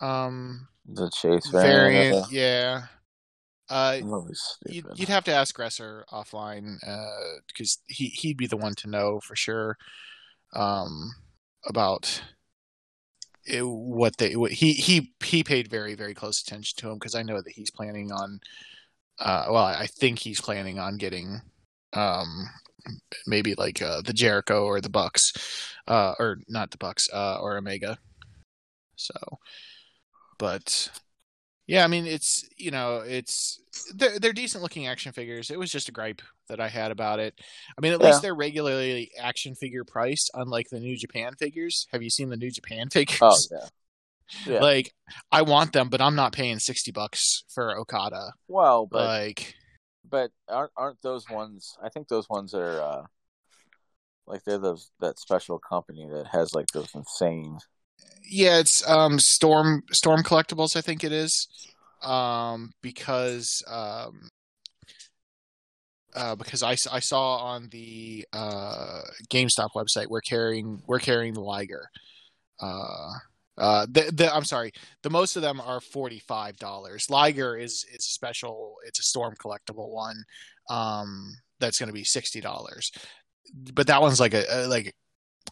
um 0.00 0.68
The 0.86 1.10
chase 1.10 1.48
variant. 1.50 2.12
variant. 2.12 2.30
Yeah. 2.30 2.82
Uh, 3.68 3.92
the- 3.92 3.98
I'm 3.98 4.12
always 4.12 4.58
you'd, 4.66 4.86
you'd 4.94 5.08
have 5.08 5.24
to 5.24 5.34
ask 5.34 5.56
Gresser 5.56 6.04
offline 6.12 6.76
uh, 6.86 7.40
because 7.48 7.78
he 7.88 8.06
he'd 8.06 8.36
be 8.36 8.46
the 8.46 8.56
one 8.56 8.74
to 8.76 8.88
know 8.88 9.18
for 9.20 9.34
sure 9.34 9.76
um, 10.54 11.10
about 11.66 12.22
it, 13.44 13.62
what 13.66 14.16
they 14.18 14.36
what 14.36 14.52
he 14.52 14.72
he 14.72 15.12
he 15.24 15.42
paid 15.42 15.68
very 15.68 15.94
very 15.96 16.14
close 16.14 16.40
attention 16.40 16.76
to 16.78 16.88
him 16.90 16.94
because 16.94 17.16
I 17.16 17.22
know 17.24 17.40
that 17.42 17.52
he's 17.52 17.70
planning 17.70 18.12
on 18.12 18.38
uh, 19.18 19.46
well 19.50 19.64
I 19.64 19.86
think 19.86 20.20
he's 20.20 20.40
planning 20.40 20.78
on 20.78 20.96
getting 20.96 21.40
um, 21.92 22.48
maybe 23.26 23.54
like 23.56 23.82
uh, 23.82 24.00
the 24.02 24.12
Jericho 24.12 24.64
or 24.64 24.80
the 24.80 24.90
Bucks 24.90 25.32
uh, 25.88 26.14
or 26.20 26.38
not 26.48 26.70
the 26.70 26.78
Bucks 26.78 27.08
uh, 27.12 27.38
or 27.40 27.56
Omega 27.56 27.98
so 28.94 29.14
but 30.38 30.88
yeah, 31.66 31.84
I 31.84 31.88
mean 31.88 32.06
it's 32.06 32.48
you 32.56 32.70
know 32.70 32.98
it's 33.06 33.60
they're, 33.94 34.18
they're 34.18 34.32
decent 34.32 34.62
looking 34.62 34.86
action 34.86 35.12
figures. 35.12 35.50
It 35.50 35.58
was 35.58 35.70
just 35.70 35.88
a 35.88 35.92
gripe 35.92 36.22
that 36.48 36.60
I 36.60 36.68
had 36.68 36.90
about 36.90 37.18
it. 37.18 37.38
I 37.76 37.80
mean, 37.80 37.92
at 37.92 38.00
Yeah. 38.00 38.06
least 38.06 38.22
they're 38.22 38.34
regularly 38.34 39.10
action 39.20 39.54
figure 39.54 39.84
priced, 39.84 40.30
unlike 40.34 40.68
the 40.70 40.80
New 40.80 40.96
Japan 40.96 41.32
figures. 41.38 41.86
Have 41.92 42.02
you 42.02 42.10
seen 42.10 42.28
the 42.30 42.36
New 42.36 42.50
Japan 42.50 42.88
figures? 42.92 43.18
Oh 43.22 43.38
yeah. 43.50 43.68
Yeah. 44.44 44.60
Like 44.60 44.92
I 45.30 45.42
want 45.42 45.72
them, 45.72 45.88
but 45.88 46.00
I'm 46.00 46.14
not 46.16 46.32
paying 46.32 46.58
sixty 46.58 46.90
bucks 46.92 47.44
for 47.54 47.76
Okada. 47.78 48.32
well, 48.48 48.86
but 48.86 49.04
like 49.06 49.54
but 50.08 50.30
aren't 50.48 50.72
aren't 50.76 51.02
those 51.02 51.28
ones? 51.28 51.76
I 51.82 51.88
think 51.88 52.08
those 52.08 52.28
ones 52.28 52.54
are 52.54 52.80
uh 52.80 53.02
like 54.26 54.42
they're 54.44 54.58
those 54.58 54.90
that 55.00 55.18
special 55.18 55.58
company 55.58 56.08
that 56.12 56.26
has 56.28 56.54
like 56.54 56.66
those 56.72 56.90
insane. 56.94 57.58
Yeah, 58.28 58.58
it's 58.58 58.86
um 58.88 59.18
Storm 59.18 59.82
Storm 59.92 60.22
Collectibles, 60.22 60.76
I 60.76 60.80
think 60.80 61.04
it 61.04 61.12
is. 61.12 61.48
Um 62.02 62.72
because 62.82 63.62
um 63.68 64.30
uh, 66.16 66.34
because 66.34 66.62
I, 66.62 66.76
I 66.90 67.00
saw 67.00 67.36
on 67.36 67.68
the 67.70 68.26
uh, 68.32 69.02
GameStop 69.28 69.68
website 69.76 70.06
we're 70.08 70.22
carrying 70.22 70.82
we're 70.86 70.98
carrying 70.98 71.34
the 71.34 71.42
Liger. 71.42 71.90
Uh, 72.58 73.10
uh, 73.58 73.86
the, 73.90 74.10
the 74.12 74.34
I'm 74.34 74.44
sorry, 74.44 74.72
the 75.02 75.10
most 75.10 75.36
of 75.36 75.42
them 75.42 75.60
are 75.60 75.80
forty 75.80 76.18
five 76.18 76.56
dollars. 76.56 77.10
Liger 77.10 77.56
is 77.56 77.84
is 77.92 78.06
a 78.06 78.10
special. 78.10 78.76
It's 78.86 78.98
a 78.98 79.02
Storm 79.02 79.34
collectible 79.38 79.90
one. 79.90 80.24
Um, 80.70 81.34
that's 81.60 81.78
going 81.78 81.88
to 81.88 81.92
be 81.92 82.04
sixty 82.04 82.40
dollars. 82.40 82.90
But 83.74 83.86
that 83.86 84.00
one's 84.00 84.20
like 84.20 84.34
a, 84.34 84.44
a 84.50 84.66
like 84.66 84.94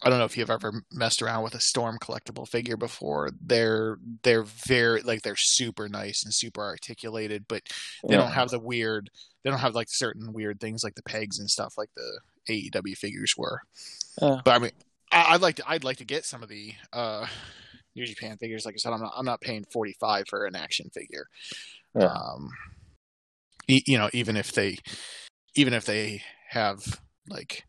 I 0.03 0.09
don't 0.09 0.19
know 0.19 0.25
if 0.25 0.37
you've 0.37 0.49
ever 0.49 0.83
messed 0.91 1.21
around 1.21 1.43
with 1.43 1.55
a 1.55 1.59
Storm 1.59 1.97
collectible 1.99 2.47
figure 2.47 2.77
before. 2.77 3.29
They're 3.41 3.97
they're 4.23 4.43
very 4.43 5.01
like 5.01 5.21
they're 5.21 5.35
super 5.37 5.87
nice 5.89 6.23
and 6.23 6.33
super 6.33 6.61
articulated, 6.61 7.45
but 7.47 7.63
they 8.07 8.15
Yeah. 8.15 8.21
don't 8.21 8.31
have 8.33 8.49
the 8.49 8.59
weird. 8.59 9.09
They 9.43 9.49
don't 9.49 9.59
have 9.59 9.75
like 9.75 9.87
certain 9.89 10.33
weird 10.33 10.59
things 10.59 10.83
like 10.83 10.95
the 10.95 11.03
pegs 11.03 11.39
and 11.39 11.49
stuff 11.49 11.75
like 11.77 11.89
the 11.95 12.19
AEW 12.49 12.95
figures 12.97 13.33
were. 13.37 13.61
Yeah. 14.21 14.41
But 14.43 14.55
I 14.55 14.59
mean, 14.59 14.71
I, 15.11 15.33
I'd 15.35 15.41
like 15.41 15.55
to. 15.57 15.63
I'd 15.69 15.83
like 15.83 15.97
to 15.97 16.05
get 16.05 16.25
some 16.25 16.43
of 16.43 16.49
the 16.49 16.73
uh, 16.91 17.25
New 17.95 18.05
Japan 18.05 18.37
figures. 18.37 18.65
Like 18.65 18.75
I 18.75 18.77
said, 18.77 18.91
I'm 18.93 19.01
not. 19.01 19.13
I'm 19.15 19.25
not 19.25 19.41
paying 19.41 19.65
forty 19.71 19.95
five 19.99 20.25
for 20.27 20.45
an 20.45 20.55
action 20.55 20.89
figure. 20.93 21.27
Yeah. 21.97 22.07
Um, 22.07 22.49
e- 23.67 23.83
you 23.87 23.97
know, 23.97 24.09
even 24.13 24.35
if 24.35 24.51
they, 24.51 24.77
even 25.55 25.73
if 25.73 25.85
they 25.85 26.21
have 26.49 26.99
like 27.29 27.63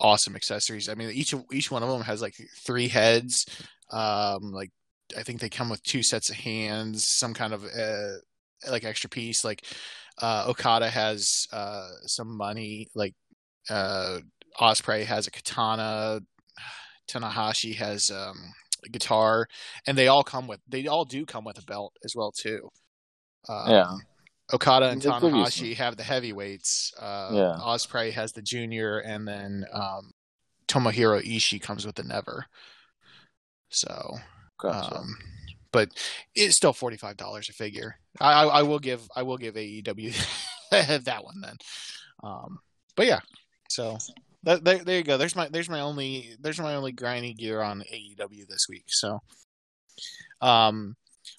awesome 0.00 0.36
accessories. 0.36 0.88
I 0.88 0.94
mean, 0.94 1.10
each 1.10 1.34
each 1.52 1.70
one 1.70 1.82
of 1.82 1.88
them 1.88 2.02
has 2.02 2.22
like 2.22 2.34
three 2.58 2.88
heads. 2.88 3.46
Um, 3.90 4.52
like 4.52 4.70
I 5.16 5.22
think 5.22 5.40
they 5.40 5.48
come 5.48 5.68
with 5.68 5.82
two 5.82 6.02
sets 6.02 6.30
of 6.30 6.36
hands, 6.36 7.06
some 7.06 7.34
kind 7.34 7.52
of 7.52 7.64
uh, 7.64 8.18
like 8.70 8.84
extra 8.84 9.10
piece. 9.10 9.44
Like 9.44 9.64
uh, 10.20 10.46
Okada 10.48 10.90
has 10.90 11.46
uh, 11.52 11.88
some 12.06 12.36
money. 12.36 12.88
Like 12.94 13.14
uh, 13.70 14.18
Ospreay 14.60 15.04
has 15.04 15.26
a 15.26 15.30
katana. 15.30 16.20
Tanahashi 17.10 17.74
has 17.76 18.10
um, 18.10 18.36
a 18.84 18.90
guitar, 18.90 19.46
and 19.86 19.96
they 19.96 20.08
all 20.08 20.22
come 20.22 20.46
with. 20.46 20.60
They 20.68 20.86
all 20.86 21.04
do 21.04 21.24
come 21.24 21.44
with 21.44 21.58
a 21.58 21.64
belt 21.64 21.94
as 22.04 22.14
well 22.14 22.32
too. 22.32 22.68
Um, 23.48 23.70
Yeah. 23.70 23.92
Okada 24.52 24.88
and 24.88 25.02
you 25.02 25.10
Tanahashi 25.10 25.76
have 25.76 25.96
the 25.96 26.02
heavyweights. 26.02 26.92
Uh, 26.98 27.30
Yeah. 27.32 27.58
Ospreay 27.60 28.12
has 28.12 28.32
the 28.32 28.42
junior, 28.42 28.98
and 28.98 29.28
then 29.28 29.64
um, 29.72 30.12
Tomohiro 30.66 31.22
Ishii 31.22 31.60
comes 31.60 31.84
with 31.84 31.96
the 31.96 32.02
never. 32.02 32.46
So, 33.70 34.16
Gotcha. 34.58 34.98
um, 34.98 35.16
but 35.72 35.90
it's 36.34 36.56
still 36.56 36.72
forty 36.72 36.96
five 36.96 37.16
dollars 37.16 37.48
a 37.48 37.52
figure. 37.52 37.96
I, 38.20 38.32
I, 38.32 38.44
I 38.46 38.62
will 38.62 38.78
give 38.78 39.06
I 39.14 39.22
will 39.22 39.36
give 39.36 39.54
AEW 39.54 40.14
that 40.70 41.24
one 41.24 41.40
then. 41.42 41.56
Um, 42.22 42.58
but 42.96 43.06
yeah, 43.06 43.20
so 43.68 43.98
that, 44.44 44.64
there 44.64 44.82
there 44.82 44.98
you 44.98 45.04
go. 45.04 45.18
There's 45.18 45.36
my 45.36 45.48
there's 45.48 45.68
my 45.68 45.80
only 45.80 46.36
there's 46.40 46.58
my 46.58 46.74
only 46.74 46.92
grindy 46.92 47.36
gear 47.36 47.60
on 47.60 47.82
AEW 47.92 48.46
this 48.48 48.66
week. 48.68 48.86
So, 48.88 49.20
um, 50.40 50.96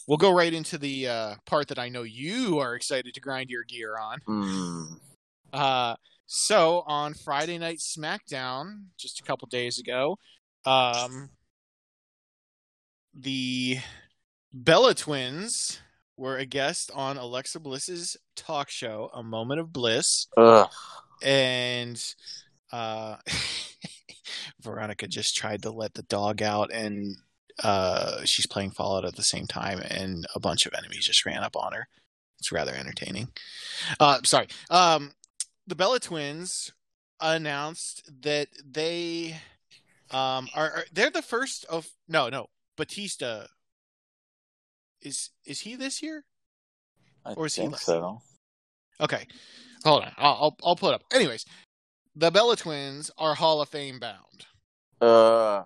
we'll 0.08 0.18
go 0.18 0.32
right 0.34 0.54
into 0.54 0.78
the 0.78 1.08
uh, 1.08 1.36
part 1.46 1.68
that 1.68 1.80
I 1.80 1.90
know 1.90 2.04
you 2.04 2.60
are 2.60 2.76
excited 2.76 3.14
to 3.14 3.22
grind 3.22 3.50
your 3.50 3.64
gear 3.64 3.98
on. 3.98 4.20
Mm. 4.28 5.00
Uh, 5.54 5.96
so 6.26 6.84
on 6.86 7.14
Friday 7.14 7.58
Night 7.58 7.80
SmackDown, 7.80 8.84
just 8.98 9.20
a 9.20 9.24
couple 9.24 9.48
days 9.48 9.80
ago, 9.80 10.18
um, 10.66 11.30
the 13.14 13.80
Bella 14.54 14.94
Twins 14.94 15.80
were 16.18 16.38
a 16.38 16.46
guest 16.46 16.92
on 16.94 17.18
Alexa 17.18 17.60
Bliss's 17.60 18.18
talk 18.36 18.70
show, 18.70 19.10
A 19.14 19.24
Moment 19.24 19.60
of 19.60 19.72
Bliss, 19.72 20.28
Ugh. 20.38 20.70
and 21.24 22.04
uh, 22.72 23.16
Veronica 24.62 25.08
just 25.08 25.36
tried 25.36 25.64
to 25.64 25.72
let 25.72 25.94
the 25.94 26.04
dog 26.04 26.42
out, 26.42 26.72
and 26.72 27.16
uh, 27.64 28.24
she's 28.26 28.48
playing 28.48 28.72
Fallout 28.72 29.06
at 29.06 29.16
the 29.16 29.24
same 29.24 29.48
time, 29.48 29.80
and 29.80 30.26
a 30.36 30.40
bunch 30.40 30.66
of 30.66 30.74
enemies 30.78 31.06
just 31.06 31.26
ran 31.26 31.44
up 31.44 31.56
on 31.56 31.74
her. 31.74 31.88
It's 32.40 32.52
rather 32.52 32.74
entertaining. 32.74 33.30
Uh, 34.00 34.20
sorry. 34.24 34.48
Um, 34.70 35.12
the 35.68 35.76
Bella 35.76 36.00
Twins 36.00 36.72
announced 37.20 38.10
that 38.22 38.48
they 38.66 39.36
um, 40.12 40.48
are, 40.56 40.72
are 40.72 40.84
they're 40.92 41.10
the 41.10 41.22
first 41.22 41.66
of 41.66 41.90
no 42.08 42.30
no 42.30 42.48
Batista 42.78 43.46
is 45.02 45.30
is 45.46 45.62
he 45.62 45.76
this 45.76 46.02
year? 46.02 46.24
I 47.26 47.34
Or 47.34 47.46
is 47.46 47.56
he 47.56 47.70
so. 47.76 48.22
Okay, 49.02 49.28
hold 49.84 50.04
on. 50.04 50.12
I'll 50.18 50.38
I'll, 50.42 50.58
I'll 50.64 50.76
pull 50.76 50.90
it 50.90 50.96
up. 50.96 51.04
Anyways, 51.14 51.46
the 52.16 52.32
Bella 52.32 52.56
Twins 52.56 53.12
are 53.18 53.36
Hall 53.36 53.62
of 53.62 53.70
Fame 53.70 54.00
bound. 54.00 54.46
Uh, 55.02 55.64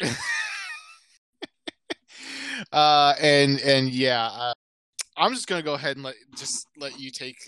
uh, 2.72 3.14
and 3.20 3.60
and 3.60 3.90
yeah, 3.90 4.26
uh, 4.26 4.54
I'm 5.16 5.34
just 5.34 5.46
gonna 5.46 5.62
go 5.62 5.74
ahead 5.74 5.96
and 5.96 6.04
let 6.04 6.14
just 6.36 6.66
let 6.76 6.98
you 6.98 7.10
take 7.10 7.38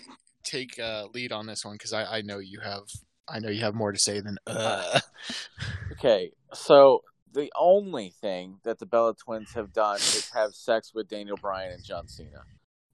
take 0.43 0.79
uh, 0.79 1.07
lead 1.13 1.31
on 1.31 1.45
this 1.45 1.65
one 1.65 1.75
because 1.75 1.93
I 1.93 2.17
I 2.17 2.21
know 2.21 2.39
you 2.39 2.59
have 2.59 2.83
I 3.27 3.39
know 3.39 3.49
you 3.49 3.61
have 3.61 3.75
more 3.75 3.91
to 3.91 3.99
say 3.99 4.19
than 4.19 4.37
uh. 4.47 4.99
okay, 5.93 6.31
so 6.53 7.03
the 7.33 7.51
only 7.59 8.13
thing 8.21 8.57
that 8.63 8.79
the 8.79 8.85
Bella 8.85 9.13
Twins 9.15 9.53
have 9.53 9.73
done 9.73 9.97
is 9.97 10.29
have 10.33 10.55
sex 10.55 10.91
with 10.93 11.07
Daniel 11.07 11.37
Bryan 11.37 11.73
and 11.73 11.83
John 11.83 12.07
Cena. 12.07 12.43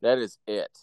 That 0.02 0.18
is 0.18 0.38
it. 0.48 0.78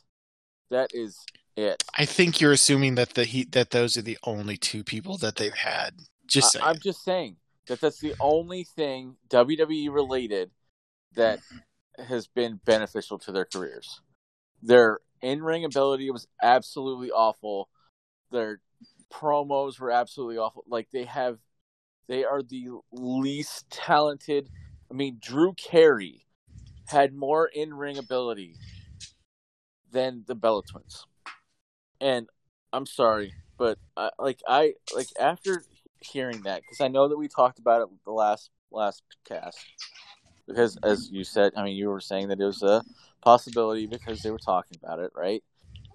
That 0.70 0.90
is 0.94 1.18
it. 1.56 1.82
I 1.96 2.04
think 2.04 2.40
you're 2.40 2.52
assuming 2.52 2.94
that 2.94 3.14
the 3.14 3.24
he 3.24 3.44
that 3.44 3.70
those 3.70 3.96
are 3.96 4.02
the 4.02 4.18
only 4.24 4.56
two 4.56 4.84
people 4.84 5.18
that 5.18 5.36
they've 5.36 5.52
had. 5.52 5.94
Just 6.26 6.52
saying. 6.52 6.64
I, 6.64 6.70
am 6.70 6.78
just 6.78 7.02
saying 7.04 7.36
that 7.66 7.80
that's 7.80 7.98
the 7.98 8.14
only 8.20 8.64
thing 8.64 9.16
WWE 9.28 9.92
related 9.92 10.50
that 11.14 11.40
has 11.98 12.26
been 12.26 12.60
beneficial 12.64 13.18
to 13.18 13.32
their 13.32 13.44
careers. 13.44 14.00
Their 14.62 15.00
in 15.22 15.42
ring 15.42 15.64
ability 15.64 16.10
was 16.10 16.26
absolutely 16.42 17.10
awful. 17.10 17.68
Their 18.30 18.60
promos 19.12 19.78
were 19.78 19.90
absolutely 19.90 20.38
awful. 20.38 20.64
Like 20.68 20.88
they 20.92 21.04
have, 21.04 21.38
they 22.08 22.24
are 22.24 22.42
the 22.42 22.68
least 22.92 23.68
talented. 23.70 24.48
I 24.90 24.94
mean, 24.94 25.18
Drew 25.20 25.52
Carey 25.54 26.26
had 26.86 27.14
more 27.14 27.46
in 27.46 27.74
ring 27.74 27.98
ability 27.98 28.56
than 29.92 30.24
the 30.26 30.34
Bella 30.34 30.62
Twins, 30.62 31.06
and 32.00 32.28
I'm 32.72 32.86
sorry, 32.86 33.34
but 33.58 33.78
I, 33.96 34.10
like 34.18 34.40
I 34.46 34.74
like 34.94 35.08
after 35.18 35.62
hearing 36.00 36.42
that 36.42 36.62
because 36.62 36.80
I 36.80 36.88
know 36.88 37.08
that 37.08 37.18
we 37.18 37.28
talked 37.28 37.58
about 37.58 37.82
it 37.82 37.88
the 38.04 38.12
last 38.12 38.50
last 38.70 39.02
cast 39.24 39.58
because 40.50 40.76
as 40.82 41.10
you 41.10 41.24
said, 41.24 41.52
I 41.56 41.64
mean 41.64 41.76
you 41.76 41.88
were 41.88 42.00
saying 42.00 42.28
that 42.28 42.40
it 42.40 42.44
was 42.44 42.62
a 42.62 42.84
possibility 43.22 43.86
because 43.86 44.22
they 44.22 44.30
were 44.30 44.38
talking 44.38 44.78
about 44.82 44.98
it, 44.98 45.12
right? 45.14 45.42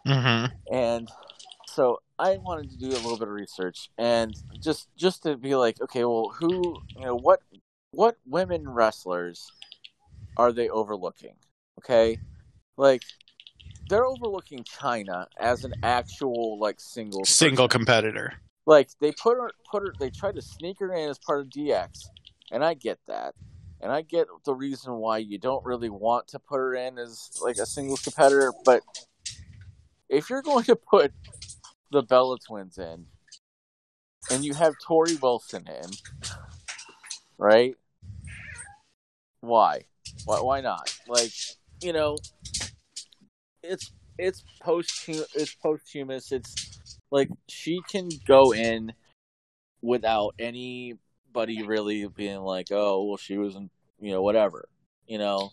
Mm-hmm. 0.07 0.53
And 0.71 1.09
so 1.67 1.99
I 2.17 2.37
wanted 2.37 2.71
to 2.71 2.77
do 2.77 2.89
a 2.89 3.01
little 3.01 3.17
bit 3.17 3.27
of 3.27 3.33
research 3.33 3.89
and 3.97 4.35
just 4.61 4.89
just 4.95 5.23
to 5.23 5.37
be 5.37 5.55
like, 5.55 5.81
okay, 5.81 6.03
well, 6.05 6.33
who, 6.39 6.79
you 6.95 7.05
know, 7.05 7.15
what 7.15 7.41
what 7.91 8.17
women 8.25 8.67
wrestlers 8.67 9.51
are 10.37 10.51
they 10.51 10.69
overlooking? 10.69 11.35
Okay, 11.79 12.17
like 12.77 13.01
they're 13.89 14.05
overlooking 14.05 14.63
Chyna 14.63 15.27
as 15.39 15.63
an 15.63 15.73
actual 15.83 16.57
like 16.59 16.79
single 16.79 17.25
Single 17.25 17.67
person. 17.67 17.79
competitor. 17.79 18.33
Like 18.65 18.89
they 18.99 19.11
put 19.11 19.37
her 19.37 19.51
put 19.69 19.83
her 19.83 19.93
they 19.99 20.09
tried 20.09 20.35
to 20.35 20.41
sneak 20.41 20.79
her 20.79 20.93
in 20.93 21.09
as 21.09 21.19
part 21.19 21.41
of 21.41 21.47
DX, 21.47 22.07
and 22.51 22.63
I 22.63 22.73
get 22.73 22.99
that. 23.07 23.35
And 23.85 23.93
I 23.93 24.01
get 24.01 24.25
the 24.45 24.55
reason 24.55 24.93
why 24.93 25.19
you 25.19 25.37
don't 25.37 25.63
really 25.63 25.91
want 25.91 26.29
to 26.29 26.39
put 26.39 26.57
her 26.57 26.73
in 26.73 26.97
as 26.97 27.29
like 27.39 27.57
a 27.57 27.67
singles 27.67 28.01
competitor, 28.01 28.51
but 28.65 28.81
if 30.09 30.27
you're 30.27 30.41
going 30.41 30.63
to 30.63 30.75
put 30.75 31.13
the 31.91 32.01
Bella 32.01 32.39
twins 32.39 32.79
in 32.79 33.05
and 34.31 34.43
you 34.43 34.55
have 34.55 34.73
Torrie 34.83 35.21
Wilson 35.21 35.67
in, 35.67 35.91
right? 37.37 37.75
Why? 39.41 39.81
Why 40.25 40.41
why 40.41 40.61
not? 40.61 40.91
Like, 41.07 41.33
you 41.79 41.93
know, 41.93 42.17
it's 43.61 43.91
it's 44.17 44.43
post 44.63 45.07
it's 45.07 45.53
posthumous. 45.53 46.31
It's 46.31 46.89
like 47.11 47.29
she 47.47 47.81
can 47.87 48.09
go 48.27 48.51
in 48.51 48.93
without 49.83 50.33
anybody 50.39 51.61
really 51.61 52.07
being 52.07 52.39
like, 52.39 52.69
"Oh, 52.71 53.03
well, 53.03 53.17
she 53.17 53.37
was 53.37 53.55
in," 53.55 53.69
you 53.99 54.11
know, 54.11 54.21
whatever. 54.21 54.67
You 55.07 55.17
know, 55.19 55.51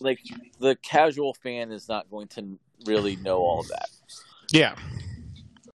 like 0.00 0.20
the 0.60 0.76
casual 0.76 1.34
fan 1.34 1.72
is 1.72 1.88
not 1.88 2.10
going 2.10 2.28
to 2.28 2.58
really 2.86 3.16
know 3.16 3.38
all 3.38 3.60
of 3.60 3.68
that. 3.68 3.88
Yeah. 4.52 4.76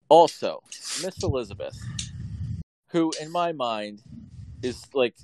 Also, 0.09 0.61
Miss 1.03 1.23
Elizabeth, 1.23 1.79
who 2.89 3.11
in 3.21 3.31
my 3.31 3.51
mind 3.51 4.01
is 4.61 4.85
like 4.93 5.15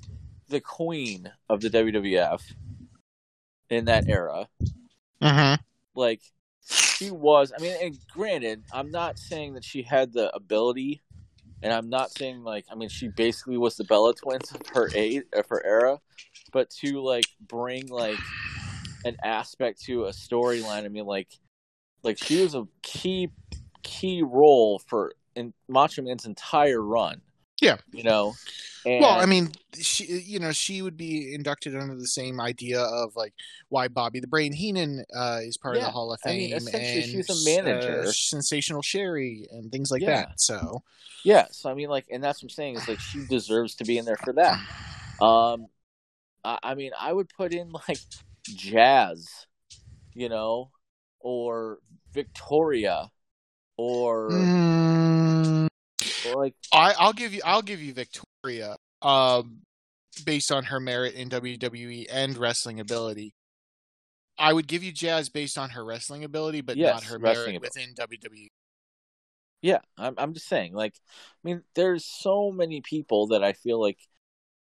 the 0.48 0.60
queen 0.60 1.30
of 1.48 1.60
the 1.60 1.70
WWF 1.70 2.42
in 3.70 3.86
that 3.86 4.08
era. 4.08 4.48
Mm-hmm. 5.20 5.60
Like 5.94 6.20
she 6.68 7.10
was. 7.10 7.52
I 7.56 7.60
mean, 7.60 7.76
and 7.82 7.98
granted, 8.12 8.62
I'm 8.72 8.90
not 8.90 9.18
saying 9.18 9.54
that 9.54 9.64
she 9.64 9.82
had 9.82 10.12
the 10.12 10.34
ability, 10.34 11.02
and 11.62 11.72
I'm 11.72 11.88
not 11.88 12.10
saying 12.10 12.42
like 12.42 12.66
I 12.70 12.74
mean 12.74 12.88
she 12.88 13.08
basically 13.08 13.56
was 13.56 13.76
the 13.76 13.84
Bella 13.84 14.14
Twins 14.14 14.52
of 14.52 14.62
her 14.74 14.90
age 14.94 15.24
of 15.32 15.46
her 15.48 15.64
era, 15.64 16.00
but 16.52 16.70
to 16.80 17.00
like 17.00 17.26
bring 17.48 17.88
like 17.88 18.18
an 19.04 19.16
aspect 19.22 19.82
to 19.82 20.04
a 20.04 20.10
storyline. 20.10 20.84
I 20.84 20.88
mean, 20.88 21.06
like 21.06 21.28
like 22.02 22.18
she 22.18 22.42
was 22.42 22.54
a 22.54 22.66
key 22.82 23.30
key 23.82 24.22
role 24.22 24.80
for 24.86 25.12
in 25.34 25.52
Macho 25.68 26.02
Man's 26.02 26.26
entire 26.26 26.82
run. 26.82 27.20
Yeah. 27.62 27.76
you 27.92 28.02
know. 28.02 28.34
And, 28.84 29.00
Well, 29.00 29.20
I 29.20 29.26
mean, 29.26 29.52
she, 29.80 30.04
you 30.04 30.40
know, 30.40 30.50
she 30.52 30.82
would 30.82 30.96
be 30.96 31.32
inducted 31.34 31.76
under 31.76 31.94
the 31.94 32.06
same 32.06 32.40
idea 32.40 32.80
of 32.80 33.14
like 33.14 33.32
why 33.68 33.86
Bobby 33.88 34.18
the 34.20 34.26
Brain 34.26 34.52
Heenan 34.52 35.04
uh, 35.16 35.38
is 35.42 35.56
part 35.56 35.76
of 35.76 35.82
the 35.82 35.90
Hall 35.90 36.12
of 36.12 36.20
Fame. 36.20 36.32
I 36.32 36.36
mean, 36.36 36.52
essentially 36.56 37.16
and 37.16 37.26
she's 37.26 37.30
a 37.30 37.62
manager. 37.64 38.02
uh, 38.02 38.12
Sensational 38.12 38.82
Sherri, 38.82 39.46
and 39.52 39.70
things 39.70 39.90
like 39.92 40.02
Yeah. 40.02 40.26
that. 40.26 40.40
So, 40.40 40.82
Yeah, 41.24 41.46
so 41.52 41.70
I 41.70 41.74
mean, 41.74 41.88
like, 41.88 42.06
and 42.10 42.22
that's 42.22 42.42
what 42.42 42.46
I'm 42.46 42.54
saying 42.54 42.74
is 42.74 42.88
like 42.88 42.98
she 43.00 43.24
deserves 43.28 43.76
to 43.76 43.84
be 43.84 43.96
in 43.98 44.04
there 44.04 44.16
for 44.16 44.32
that. 44.32 44.58
Um, 45.24 45.68
I, 46.44 46.58
I 46.64 46.74
mean, 46.74 46.90
I 46.98 47.12
would 47.12 47.28
put 47.28 47.52
in 47.52 47.70
like 47.88 48.00
Jazz, 48.48 49.46
you 50.14 50.28
know, 50.28 50.70
or 51.20 51.78
Victoria, 52.12 53.10
or, 53.76 54.28
Mm, 54.30 55.11
like 56.24 56.54
I, 56.72 56.94
I'll 56.98 57.12
give 57.12 57.32
you, 57.32 57.40
I'll 57.44 57.62
give 57.62 57.80
you 57.80 57.92
Victoria, 57.92 58.76
um, 59.00 59.60
based 60.24 60.52
on 60.52 60.64
her 60.64 60.80
merit 60.80 61.14
in 61.14 61.28
WWE 61.28 62.06
and 62.10 62.36
wrestling 62.36 62.80
ability. 62.80 63.34
I 64.38 64.52
would 64.52 64.66
give 64.66 64.82
you 64.82 64.92
Jazz 64.92 65.28
based 65.28 65.58
on 65.58 65.70
her 65.70 65.84
wrestling 65.84 66.24
ability, 66.24 66.62
but 66.62 66.76
Yes, 66.76 66.94
not 66.94 67.04
her 67.04 67.18
merit 67.18 67.60
within 67.60 67.90
E. 67.90 67.94
WWE. 67.94 68.48
Yeah, 69.60 69.78
I'm 69.96 70.14
I'm 70.18 70.34
just 70.34 70.48
saying, 70.48 70.72
like, 70.72 70.94
I 71.06 71.48
mean, 71.48 71.62
there's 71.74 72.04
so 72.04 72.50
many 72.50 72.80
people 72.80 73.28
that 73.28 73.44
I 73.44 73.52
feel 73.52 73.80
like 73.80 73.98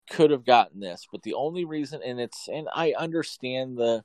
could 0.09 0.31
have 0.31 0.45
gotten 0.45 0.79
this, 0.79 1.07
but 1.11 1.23
the 1.23 1.33
only 1.33 1.65
reason, 1.65 2.01
and 2.05 2.19
it's, 2.19 2.47
and 2.47 2.69
I 2.73 2.93
understand 2.97 3.77
the 3.77 4.03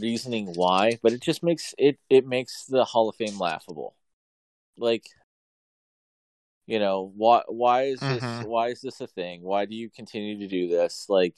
reasoning 0.00 0.46
why, 0.54 0.98
but 1.02 1.12
it 1.12 1.20
just 1.20 1.42
makes 1.42 1.74
it 1.76 1.98
it 2.08 2.26
makes 2.26 2.64
the 2.66 2.84
Hall 2.84 3.08
of 3.08 3.16
Fame 3.16 3.38
laughable. 3.38 3.94
Like, 4.76 5.04
you 6.68 6.78
know, 6.78 7.12
why 7.16 7.42
why 7.48 7.82
is 7.86 7.98
this 7.98 8.22
Mhm. 8.22 8.44
why 8.44 8.68
is 8.68 8.80
this 8.80 9.00
a 9.00 9.08
thing? 9.08 9.42
Why 9.42 9.64
do 9.64 9.74
you 9.74 9.90
continue 9.90 10.38
to 10.38 10.46
do 10.46 10.68
this? 10.68 11.06
Like, 11.08 11.34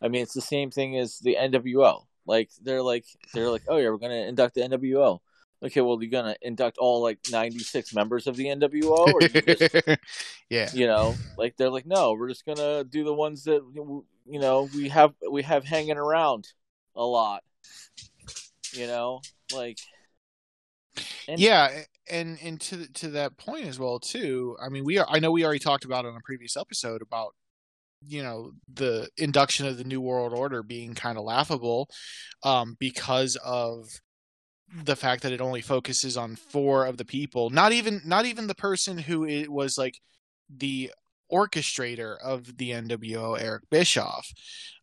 I 0.00 0.06
mean, 0.06 0.22
it's 0.22 0.34
the 0.34 0.40
same 0.40 0.70
thing 0.70 0.96
as 0.96 1.18
the 1.18 1.36
NWO. 1.36 2.06
Like, 2.26 2.50
they're 2.62 2.82
like 2.82 3.06
they're 3.34 3.50
like, 3.50 3.62
oh 3.66 3.78
yeah, 3.78 3.88
we're 3.88 3.98
gonna 3.98 4.26
induct 4.28 4.54
the 4.54 4.62
NWO 4.62 5.20
okay, 5.62 5.80
well, 5.80 6.02
you're 6.02 6.10
gonna 6.10 6.36
induct 6.42 6.78
all 6.78 7.02
like 7.02 7.18
96 7.30 7.94
members 7.94 8.26
of 8.26 8.36
the 8.36 8.46
NWO, 8.46 9.12
or 9.12 9.22
you 9.22 9.28
just, 9.28 9.74
yeah. 10.48 10.70
you 10.72 10.86
know, 10.86 11.14
like 11.36 11.56
they're 11.56 11.70
like, 11.70 11.86
no, 11.86 12.12
we're 12.12 12.28
just 12.28 12.46
gonna 12.46 12.84
do 12.84 13.04
the 13.04 13.14
ones 13.14 13.44
that 13.44 13.62
you 13.74 14.40
know 14.40 14.68
we 14.74 14.88
have 14.88 15.14
we 15.30 15.42
have 15.42 15.64
hanging 15.64 15.98
around 15.98 16.48
a 16.96 17.04
lot, 17.04 17.42
you 18.72 18.86
know, 18.86 19.20
like, 19.52 19.78
and, 21.28 21.40
yeah 21.40 21.84
and 22.10 22.38
and 22.42 22.60
to 22.60 22.86
to 22.92 23.08
that 23.08 23.36
point 23.36 23.66
as 23.66 23.78
well 23.78 23.98
too 23.98 24.56
i 24.60 24.68
mean 24.68 24.84
we 24.84 24.98
are 24.98 25.06
i 25.08 25.18
know 25.18 25.30
we 25.30 25.44
already 25.44 25.58
talked 25.58 25.84
about 25.84 26.04
on 26.04 26.16
a 26.16 26.20
previous 26.24 26.56
episode 26.56 27.02
about 27.02 27.34
you 28.02 28.22
know 28.22 28.52
the 28.72 29.08
induction 29.16 29.66
of 29.66 29.76
the 29.78 29.84
new 29.84 30.00
world 30.00 30.32
order 30.32 30.62
being 30.62 30.94
kind 30.94 31.18
of 31.18 31.24
laughable 31.24 31.88
um 32.42 32.76
because 32.78 33.36
of 33.36 33.86
the 34.84 34.96
fact 34.96 35.22
that 35.22 35.32
it 35.32 35.40
only 35.40 35.60
focuses 35.60 36.16
on 36.16 36.36
four 36.36 36.86
of 36.86 36.96
the 36.96 37.04
people 37.04 37.50
not 37.50 37.72
even 37.72 38.00
not 38.04 38.24
even 38.24 38.46
the 38.46 38.54
person 38.54 38.98
who 38.98 39.24
it 39.24 39.50
was 39.50 39.76
like 39.76 40.00
the 40.48 40.90
orchestrator 41.32 42.16
of 42.22 42.56
the 42.58 42.70
NWO 42.70 43.40
Eric 43.40 43.64
Bischoff. 43.70 44.26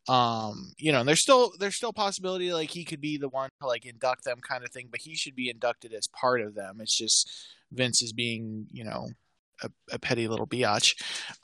Um 0.07 0.71
you 0.77 0.91
know 0.91 1.03
there's 1.03 1.21
still 1.21 1.51
there's 1.60 1.75
still 1.75 1.93
possibility 1.93 2.53
like 2.53 2.69
he 2.71 2.86
could 2.86 3.01
be 3.01 3.17
the 3.17 3.27
one 3.29 3.49
to 3.62 3.67
like 3.67 3.86
induct 3.86 4.23
them 4.23 4.39
kind 4.41 4.63
of 4.63 4.71
thing 4.71 4.88
but 4.89 5.01
he 5.01 5.15
should 5.15 5.36
be 5.36 5.49
inducted 5.49 5.93
as 5.93 6.07
part 6.07 6.41
of 6.41 6.55
them. 6.55 6.77
It's 6.79 6.97
just 6.97 7.29
vince 7.71 8.01
is 8.01 8.13
being 8.13 8.67
you 8.71 8.86
know 8.86 9.10
a, 9.63 9.69
a 9.91 9.99
petty 9.99 10.27
little 10.27 10.47
biatch. 10.47 10.93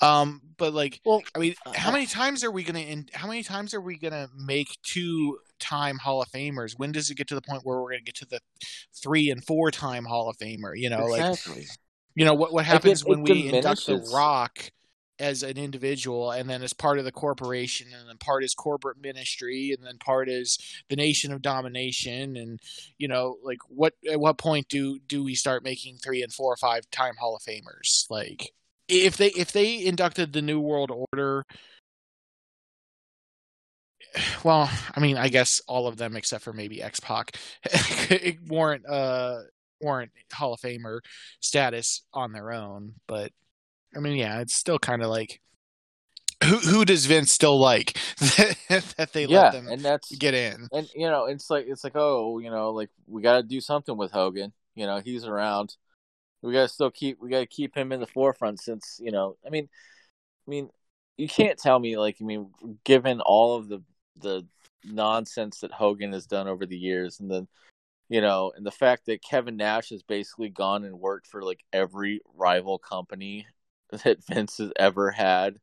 Um 0.02 0.40
but 0.58 0.74
like 0.74 1.02
well, 1.04 1.22
i 1.36 1.40
mean 1.40 1.56
how 1.76 1.90
uh, 1.90 1.94
many 1.94 2.06
times 2.06 2.44
are 2.44 2.52
we 2.52 2.64
gonna 2.64 2.80
in, 2.80 3.08
how 3.14 3.28
many 3.28 3.44
times 3.44 3.74
are 3.74 3.82
we 3.82 3.98
gonna 3.98 4.30
make 4.38 4.68
two 4.84 5.40
time 5.60 5.98
hall 5.98 6.22
of 6.22 6.30
famers? 6.30 6.74
When 6.78 6.92
does 6.92 7.10
it 7.10 7.16
get 7.16 7.28
to 7.28 7.36
the 7.36 7.42
point 7.42 7.66
where 7.66 7.82
we're 7.82 7.92
gonna 7.92 8.02
get 8.02 8.16
to 8.16 8.26
the 8.26 8.40
three 9.02 9.30
and 9.30 9.44
four 9.44 9.72
time 9.72 10.06
hall 10.06 10.30
of 10.30 10.38
famer? 10.38 10.72
You 10.76 10.90
know 10.90 11.06
like 11.08 11.22
you 12.16 12.24
know 12.24 12.34
what 12.34 12.54
what 12.54 12.66
happens 12.66 13.02
it- 13.02 13.08
when 13.08 13.20
it 13.20 13.24
we 13.24 13.48
induct 13.48 13.88
the 13.88 13.98
rock 14.14 14.72
as 15.24 15.42
an 15.42 15.58
individual 15.58 16.32
and 16.32 16.50
then 16.50 16.62
as 16.62 16.74
part 16.74 17.00
of 17.00 17.06
the 17.06 17.12
corporation 17.12 17.88
and 17.98 18.10
then 18.10 18.18
part 18.18 18.44
is 18.44 18.54
corporate 18.54 19.02
ministry 19.02 19.74
and 19.76 19.86
then 19.86 19.98
part 19.98 20.30
is 20.30 20.60
the 20.90 20.96
nation 20.96 21.32
of 21.32 21.42
domination. 21.42 22.36
And 22.36 22.60
you 22.98 23.08
know 23.08 23.38
like 23.44 23.60
what 23.68 23.94
at 24.10 24.20
what 24.20 24.38
point 24.38 24.68
do 24.68 25.00
do 25.08 25.24
we 25.24 25.36
start 25.36 25.64
making 25.64 25.98
three 25.98 26.22
and 26.22 26.34
four 26.34 26.54
or 26.54 26.58
five 26.58 26.90
time 26.92 27.16
hall 27.20 27.36
of 27.36 27.42
famers? 27.42 28.06
Like 28.10 28.52
if 28.88 29.18
they 29.18 29.30
if 29.30 29.52
they 29.52 29.84
inducted 29.86 30.34
the 30.34 30.42
new 30.42 30.60
world 30.60 30.92
order 30.92 31.46
well 34.44 34.70
i 34.96 35.00
mean 35.00 35.18
i 35.18 35.30
guess 35.30 35.62
all 35.68 35.88
of 35.88 35.98
them 35.98 36.16
except 36.16 36.44
for 36.44 36.54
maybe 36.54 36.82
x-pac 36.82 37.38
warrant 38.48 38.86
uh 38.88 39.40
warrant 39.82 40.12
hall 40.32 40.54
of 40.54 40.60
famer 40.60 41.00
status 41.40 42.04
on 42.14 42.32
their 42.32 42.52
own 42.52 42.94
but 43.08 43.32
i 43.96 44.00
mean 44.00 44.18
yeah 44.18 44.40
it's 44.40 44.56
still 44.56 44.80
kind 44.80 45.02
of 45.02 45.10
like 45.10 45.40
who 46.44 46.58
who 46.58 46.86
does 46.86 47.06
vince 47.06 47.32
still 47.32 47.60
like 47.60 47.98
that 48.20 49.10
they 49.14 49.26
yeah, 49.26 49.44
let 49.44 49.54
them 49.54 49.68
and 49.68 49.82
that's 49.82 50.14
get 50.16 50.34
in 50.34 50.68
and 50.72 50.90
you 50.96 51.10
know 51.10 51.26
it's 51.26 51.50
like 51.50 51.66
it's 51.68 51.84
like 51.84 51.96
oh 51.96 52.40
you 52.40 52.50
know 52.50 52.72
like 52.72 52.90
we 53.08 53.22
got 53.22 53.38
to 53.38 53.44
do 53.44 53.62
something 53.62 53.98
with 53.98 54.12
Hogan. 54.12 54.54
You 54.76 54.86
know 54.86 55.00
he's 55.00 55.26
around. 55.26 55.76
We 56.42 56.52
got 56.54 56.64
to 56.64 56.68
still 56.68 56.92
keep 56.92 57.22
we 57.22 57.30
got 57.30 57.40
to 57.40 57.46
keep 57.46 57.76
him 57.76 57.92
in 57.92 58.00
the 58.00 58.08
forefront 58.08 58.60
since 58.60 59.00
you 59.02 59.12
know 59.12 59.38
I 59.46 59.50
mean 59.50 59.70
I 60.48 60.50
mean 60.50 60.70
you 61.18 61.28
can't 61.28 61.58
tell 61.58 61.80
me 61.80 61.98
like 61.98 62.18
I 62.20 62.24
mean 62.24 62.52
given 62.84 63.22
all 63.22 63.56
of 63.56 63.70
the 63.70 63.82
the 64.20 64.46
nonsense 64.84 65.60
that 65.60 65.72
Hogan 65.72 66.12
has 66.12 66.26
done 66.26 66.48
over 66.48 66.66
the 66.66 66.78
years 66.78 67.20
and 67.20 67.32
then 67.32 67.48
you 68.10 68.20
know 68.20 68.52
and 68.56 68.66
the 68.66 68.72
fact 68.72 69.06
that 69.06 69.24
Kevin 69.24 69.56
Nash 69.56 69.90
has 69.90 70.04
basically 70.04 70.50
gone 70.50 70.84
and 70.84 71.00
worked 71.00 71.28
for 71.28 71.42
like 71.42 71.64
every 71.72 72.22
rival 72.36 72.78
company 72.78 73.48
that 74.04 74.24
Vince 74.26 74.58
has 74.58 74.72
ever 74.78 75.12
had 75.12 75.60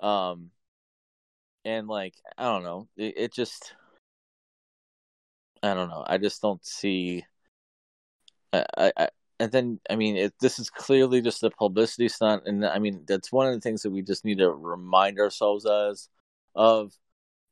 um 0.00 0.50
and 1.64 1.88
like 1.88 2.14
I 2.36 2.44
don't 2.44 2.62
know, 2.64 2.88
it, 2.96 3.14
it 3.16 3.32
just 3.32 3.74
I 5.62 5.74
don't 5.74 5.88
know. 5.88 6.04
I 6.06 6.18
just 6.18 6.40
don't 6.42 6.64
see. 6.64 7.24
I, 8.52 8.64
I, 8.76 8.92
I 8.96 9.08
and 9.40 9.52
then 9.52 9.80
I 9.90 9.96
mean, 9.96 10.16
it, 10.16 10.34
this 10.40 10.58
is 10.58 10.70
clearly 10.70 11.20
just 11.20 11.42
a 11.42 11.50
publicity 11.50 12.08
stunt, 12.08 12.44
and 12.46 12.64
I 12.66 12.78
mean 12.78 13.04
that's 13.06 13.32
one 13.32 13.48
of 13.48 13.54
the 13.54 13.60
things 13.60 13.82
that 13.82 13.90
we 13.90 14.02
just 14.02 14.24
need 14.24 14.38
to 14.38 14.50
remind 14.50 15.18
ourselves 15.18 15.66
as 15.66 16.08
of 16.54 16.92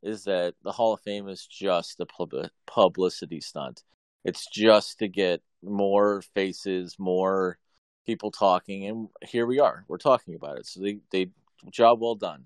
is 0.03 0.25
that 0.25 0.55
the 0.62 0.72
Hall 0.72 0.94
of 0.94 1.01
Fame 1.01 1.29
is 1.29 1.46
just 1.46 2.01
a 2.01 2.07
pub- 2.07 2.51
publicity 2.66 3.40
stunt. 3.40 3.83
It's 4.25 4.46
just 4.51 4.99
to 5.01 5.09
get 5.09 5.42
more 5.62 6.22
faces, 6.35 6.96
more 6.99 7.59
people 8.07 8.31
talking, 8.31 8.87
and 8.87 9.09
here 9.23 9.47
we 9.47 9.61
are. 9.61 9.85
We're 9.88 9.99
talking 9.99 10.35
about 10.35 10.59
it. 10.59 10.66
So 10.66 10.81
they 10.81 11.01
they 11.11 11.31
job 11.71 12.01
well 12.01 12.14
done. 12.14 12.45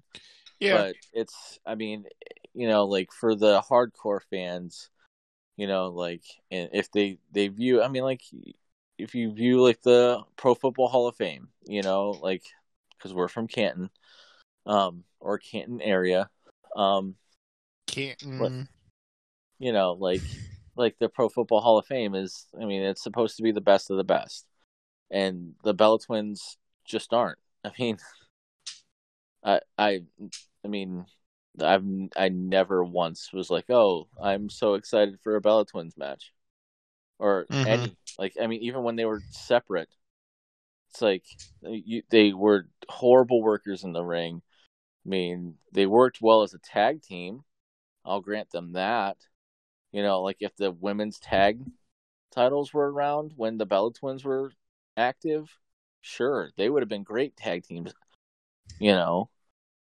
Yeah. 0.58 0.76
But 0.76 0.96
it's 1.12 1.58
I 1.66 1.74
mean, 1.74 2.04
you 2.54 2.68
know, 2.68 2.86
like 2.86 3.12
for 3.12 3.34
the 3.34 3.60
hardcore 3.60 4.20
fans, 4.30 4.90
you 5.56 5.66
know, 5.66 5.88
like 5.88 6.24
and 6.50 6.70
if 6.72 6.90
they 6.90 7.18
they 7.32 7.48
view 7.48 7.82
I 7.82 7.88
mean 7.88 8.02
like 8.02 8.22
if 8.98 9.14
you 9.14 9.32
view 9.32 9.62
like 9.62 9.82
the 9.82 10.22
Pro 10.36 10.54
Football 10.54 10.88
Hall 10.88 11.08
of 11.08 11.16
Fame, 11.16 11.48
you 11.66 11.82
know, 11.82 12.10
like 12.10 12.44
cuz 13.00 13.14
we're 13.14 13.28
from 13.28 13.46
Canton 13.46 13.90
um 14.66 15.04
or 15.20 15.38
Canton 15.38 15.80
area, 15.80 16.28
um 16.76 17.16
Canton. 17.86 18.68
you 19.58 19.72
know, 19.72 19.92
like 19.92 20.22
like 20.76 20.98
the 20.98 21.08
Pro 21.08 21.28
Football 21.28 21.60
Hall 21.60 21.78
of 21.78 21.86
Fame 21.86 22.14
is 22.14 22.46
I 22.60 22.66
mean, 22.66 22.82
it's 22.82 23.02
supposed 23.02 23.36
to 23.38 23.42
be 23.42 23.52
the 23.52 23.60
best 23.60 23.90
of 23.90 23.96
the 23.96 24.04
best. 24.04 24.46
And 25.10 25.54
the 25.64 25.74
Bella 25.74 25.98
Twins 26.00 26.58
just 26.84 27.12
aren't. 27.12 27.38
I 27.64 27.72
mean, 27.78 27.98
I 29.44 29.60
I 29.78 30.02
I 30.64 30.68
mean, 30.68 31.06
I've 31.60 31.84
I 32.16 32.28
never 32.28 32.84
once 32.84 33.32
was 33.32 33.50
like, 33.50 33.70
"Oh, 33.70 34.08
I'm 34.22 34.50
so 34.50 34.74
excited 34.74 35.20
for 35.22 35.36
a 35.36 35.40
Bella 35.40 35.66
Twins 35.66 35.96
match." 35.96 36.32
Or 37.18 37.48
Mhm. 37.50 37.66
any 37.66 37.96
like 38.18 38.34
I 38.42 38.46
mean, 38.48 38.62
even 38.62 38.82
when 38.84 38.96
they 38.96 39.06
were 39.06 39.22
separate, 39.30 39.90
it's 40.90 41.02
like 41.02 41.24
you, 41.62 42.02
they 42.10 42.32
were 42.32 42.68
horrible 42.88 43.42
workers 43.42 43.84
in 43.84 43.92
the 43.92 44.04
ring. 44.04 44.42
I 45.06 45.08
mean, 45.08 45.56
they 45.72 45.86
worked 45.86 46.20
well 46.22 46.42
as 46.42 46.54
a 46.54 46.58
tag 46.58 47.02
team. 47.02 47.44
I'll 48.04 48.20
grant 48.22 48.50
them 48.50 48.72
that. 48.74 49.18
You 49.92 50.02
know, 50.02 50.22
like 50.22 50.38
if 50.40 50.56
the 50.56 50.72
women's 50.72 51.18
tag 51.20 51.60
titles 52.32 52.74
were 52.74 52.90
around 52.92 53.34
when 53.36 53.58
the 53.58 53.66
Bella 53.66 53.92
Twins 53.92 54.24
were 54.24 54.52
active, 55.00 55.50
sure, 56.02 56.50
they 56.56 56.68
would 56.70 56.82
have 56.82 56.88
been 56.88 57.02
great 57.02 57.36
tag 57.36 57.64
teams. 57.64 57.92
You 58.78 58.92
know, 58.92 59.28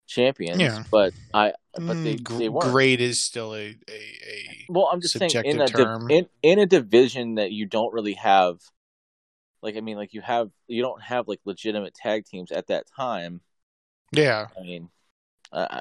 champions. 0.06 0.60
Yeah. 0.60 0.82
But 0.90 1.14
I, 1.32 1.54
but 1.74 2.02
they 2.02 2.16
Mm, 2.16 2.38
they 2.38 2.48
weren't. 2.48 2.70
great 2.72 3.00
is 3.00 3.22
still 3.22 3.54
a, 3.54 3.76
a, 3.88 4.00
a 4.26 4.66
Well, 4.68 4.88
I'm 4.92 5.00
just 5.00 5.18
saying 5.18 5.32
in 5.44 5.60
a 5.60 5.70
subjective 5.70 5.76
di- 5.76 5.82
term. 5.84 6.10
in 6.10 6.26
in 6.42 6.58
a 6.58 6.66
division 6.66 7.36
that 7.36 7.52
you 7.52 7.66
don't 7.66 7.92
really 7.94 8.14
have, 8.14 8.60
like 9.62 9.76
I 9.76 9.80
mean, 9.80 9.96
like 9.96 10.12
you 10.14 10.20
have 10.20 10.50
you 10.66 10.82
don't 10.82 11.02
have 11.02 11.28
like 11.28 11.40
legitimate 11.44 11.94
tag 11.94 12.26
teams 12.26 12.52
at 12.52 12.66
that 12.68 12.86
time. 12.96 13.40
yeah. 14.12 14.46
I 14.58 14.62
mean, 14.62 14.90
uh, 15.52 15.66
I 15.70 15.80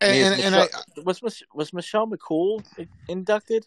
And, 0.00 0.12
mean, 0.12 0.24
and, 0.24 0.40
and 0.42 0.54
I, 0.56 0.58
Michelle- 0.58 1.04
was 1.04 1.42
was 1.54 1.72
Michelle 1.72 2.06
McCool 2.06 2.64
inducted? 3.08 3.66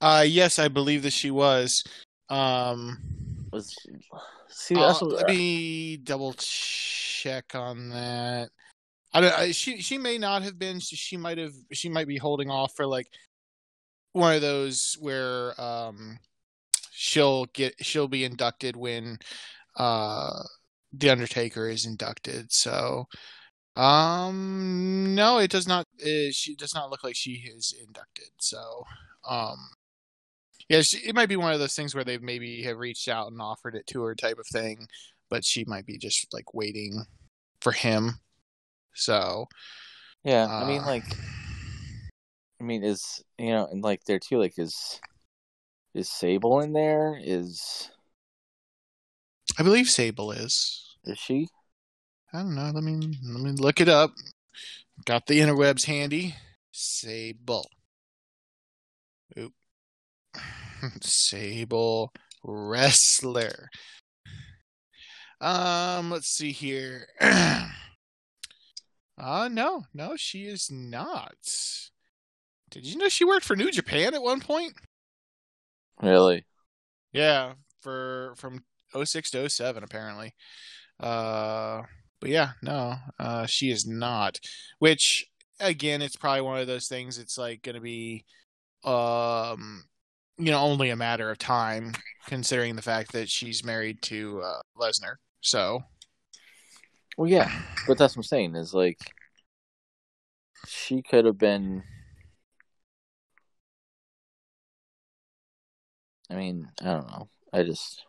uh, 0.00 0.24
yes, 0.26 0.58
I 0.58 0.68
believe 0.68 1.02
that 1.02 1.12
she 1.12 1.30
was. 1.30 1.82
Um, 2.28 2.98
Was 3.52 3.76
see 4.48 4.74
uh, 4.76 4.86
that's 4.86 5.00
what- 5.00 5.12
let 5.12 5.26
me 5.28 5.96
double 5.98 6.34
check 6.38 7.54
on 7.54 7.90
that. 7.90 8.50
I 9.12 9.20
don't. 9.20 9.38
I, 9.38 9.52
she 9.52 9.80
she 9.80 9.96
may 9.98 10.18
not 10.18 10.42
have 10.42 10.58
been. 10.58 10.80
She, 10.80 10.96
she 10.96 11.16
might 11.16 11.38
have. 11.38 11.52
She 11.72 11.88
might 11.88 12.08
be 12.08 12.16
holding 12.16 12.50
off 12.50 12.74
for 12.74 12.86
like 12.86 13.06
one 14.12 14.34
of 14.34 14.40
those 14.42 14.96
where 15.00 15.60
um 15.60 16.18
she'll 16.90 17.46
get 17.46 17.74
she'll 17.84 18.08
be 18.08 18.24
inducted 18.24 18.76
when 18.76 19.18
uh 19.76 20.42
the 20.92 21.10
Undertaker 21.10 21.68
is 21.68 21.86
inducted. 21.86 22.52
So 22.52 23.06
um 23.76 25.14
no, 25.14 25.38
it 25.38 25.50
does 25.50 25.66
not. 25.68 25.86
Uh, 26.00 26.30
she 26.32 26.54
does 26.56 26.74
not 26.74 26.90
look 26.90 27.04
like 27.04 27.16
she 27.16 27.32
is 27.54 27.74
inducted. 27.86 28.30
So 28.38 28.84
um 29.28 29.58
yeah, 30.68 30.82
she, 30.82 30.98
it 30.98 31.14
might 31.14 31.28
be 31.28 31.36
one 31.36 31.52
of 31.52 31.58
those 31.58 31.74
things 31.74 31.94
where 31.94 32.04
they've 32.04 32.22
maybe 32.22 32.62
have 32.62 32.78
reached 32.78 33.08
out 33.08 33.30
and 33.30 33.40
offered 33.40 33.74
it 33.74 33.86
to 33.88 34.02
her 34.02 34.14
type 34.14 34.38
of 34.38 34.46
thing, 34.46 34.86
but 35.30 35.44
she 35.44 35.64
might 35.64 35.86
be 35.86 35.98
just 35.98 36.32
like 36.32 36.54
waiting 36.54 37.04
for 37.60 37.72
him. 37.72 38.18
So 38.94 39.46
yeah. 40.24 40.46
I 40.46 40.66
mean, 40.66 40.82
uh, 40.82 40.86
like, 40.86 41.04
I 42.60 42.64
mean, 42.64 42.82
is 42.82 43.22
you 43.38 43.50
know, 43.50 43.66
and 43.70 43.82
like 43.82 44.04
there 44.04 44.18
too, 44.18 44.38
like, 44.38 44.58
is 44.58 45.00
is 45.94 46.08
Sable 46.08 46.60
in 46.60 46.72
there? 46.72 47.18
Is 47.22 47.90
I 49.58 49.62
believe 49.62 49.88
Sable 49.88 50.32
is. 50.32 50.96
is 51.04 51.18
she? 51.18 51.48
I 52.32 52.38
don't 52.38 52.54
know. 52.54 52.70
Let 52.74 52.82
me 52.82 53.18
let 53.22 53.42
me 53.42 53.52
look 53.52 53.80
it 53.80 53.88
up. 53.88 54.12
Got 55.04 55.26
the 55.26 55.40
interwebs 55.40 55.84
handy. 55.84 56.34
Sable. 56.72 57.68
Sable 61.02 62.12
wrestler. 62.42 63.68
Um, 65.40 66.10
let's 66.10 66.28
see 66.28 66.52
here. 66.52 67.08
uh 67.20 67.68
no, 69.50 69.84
no, 69.92 70.16
she 70.16 70.46
is 70.46 70.70
not. 70.70 71.34
Did 72.70 72.86
you 72.86 72.96
know 72.96 73.08
she 73.08 73.24
worked 73.24 73.44
for 73.44 73.56
New 73.56 73.70
Japan 73.70 74.14
at 74.14 74.22
one 74.22 74.40
point? 74.40 74.74
Really? 76.02 76.44
Yeah, 77.12 77.54
for 77.82 78.34
from 78.36 78.64
06 79.02 79.30
to 79.30 79.48
07 79.48 79.84
apparently. 79.84 80.34
Uh 80.98 81.82
but 82.20 82.30
yeah, 82.30 82.52
no, 82.62 82.96
uh 83.18 83.46
she 83.46 83.70
is 83.70 83.86
not. 83.86 84.38
Which 84.78 85.26
again, 85.60 86.02
it's 86.02 86.16
probably 86.16 86.40
one 86.40 86.60
of 86.60 86.66
those 86.66 86.88
things 86.88 87.18
it's 87.18 87.38
like 87.38 87.62
going 87.62 87.76
to 87.76 87.80
be 87.80 88.24
um 88.82 89.84
you 90.38 90.50
know, 90.50 90.60
only 90.60 90.90
a 90.90 90.96
matter 90.96 91.30
of 91.30 91.38
time 91.38 91.92
considering 92.26 92.76
the 92.76 92.82
fact 92.82 93.12
that 93.12 93.28
she's 93.28 93.64
married 93.64 94.02
to 94.02 94.40
uh 94.42 94.60
Lesnar. 94.78 95.16
So, 95.40 95.84
Well, 97.16 97.28
yeah, 97.30 97.50
but 97.86 97.98
that's 97.98 98.16
what 98.16 98.20
I'm 98.20 98.28
saying 98.28 98.56
is 98.56 98.74
like 98.74 98.98
she 100.66 101.02
could 101.02 101.24
have 101.24 101.38
been. 101.38 101.82
I 106.30 106.34
mean, 106.34 106.68
I 106.80 106.84
don't 106.86 107.06
know. 107.06 107.28
I 107.52 107.62
just, 107.62 108.04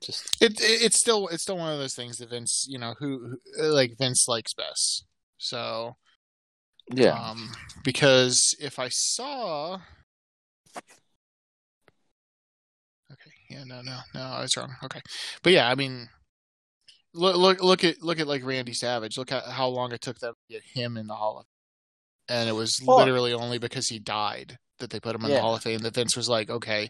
just 0.00 0.40
it, 0.42 0.52
it 0.60 0.82
it's 0.82 0.98
still 0.98 1.28
it's 1.28 1.42
still 1.42 1.58
one 1.58 1.72
of 1.72 1.78
those 1.78 1.94
things 1.94 2.18
that 2.18 2.30
Vince, 2.30 2.66
you 2.68 2.78
know, 2.78 2.94
who, 2.98 3.36
who 3.56 3.62
like 3.68 3.98
Vince 3.98 4.26
likes 4.28 4.54
best. 4.54 5.04
So, 5.38 5.96
yeah, 6.94 7.12
Um, 7.12 7.50
because 7.84 8.54
if 8.60 8.78
I 8.78 8.88
saw, 8.88 9.78
yeah, 13.48 13.64
no, 13.64 13.80
no, 13.82 13.98
no, 14.14 14.20
I 14.20 14.42
was 14.42 14.56
wrong. 14.56 14.74
Okay, 14.84 15.00
but 15.42 15.52
yeah, 15.52 15.68
I 15.68 15.74
mean, 15.74 16.08
look, 17.14 17.36
look, 17.36 17.62
look 17.62 17.84
at 17.84 18.02
look 18.02 18.20
at 18.20 18.26
like 18.26 18.44
Randy 18.44 18.74
Savage. 18.74 19.16
Look 19.18 19.32
at 19.32 19.44
how 19.44 19.68
long 19.68 19.92
it 19.92 20.00
took 20.00 20.18
them 20.18 20.34
to 20.34 20.54
get 20.54 20.62
him 20.62 20.96
in 20.96 21.06
the 21.06 21.14
Hall 21.14 21.38
of, 21.40 21.46
and 22.28 22.48
it 22.48 22.52
was 22.52 22.80
Well- 22.84 22.98
literally 22.98 23.32
only 23.32 23.58
because 23.58 23.88
he 23.88 23.98
died 23.98 24.58
that 24.78 24.90
they 24.90 25.00
put 25.00 25.14
him 25.16 25.24
in 25.24 25.30
the 25.30 25.40
Hall 25.40 25.54
of 25.56 25.62
Fame. 25.62 25.80
That 25.80 25.94
Vince 25.94 26.16
was 26.16 26.28
like, 26.28 26.50
okay. 26.50 26.88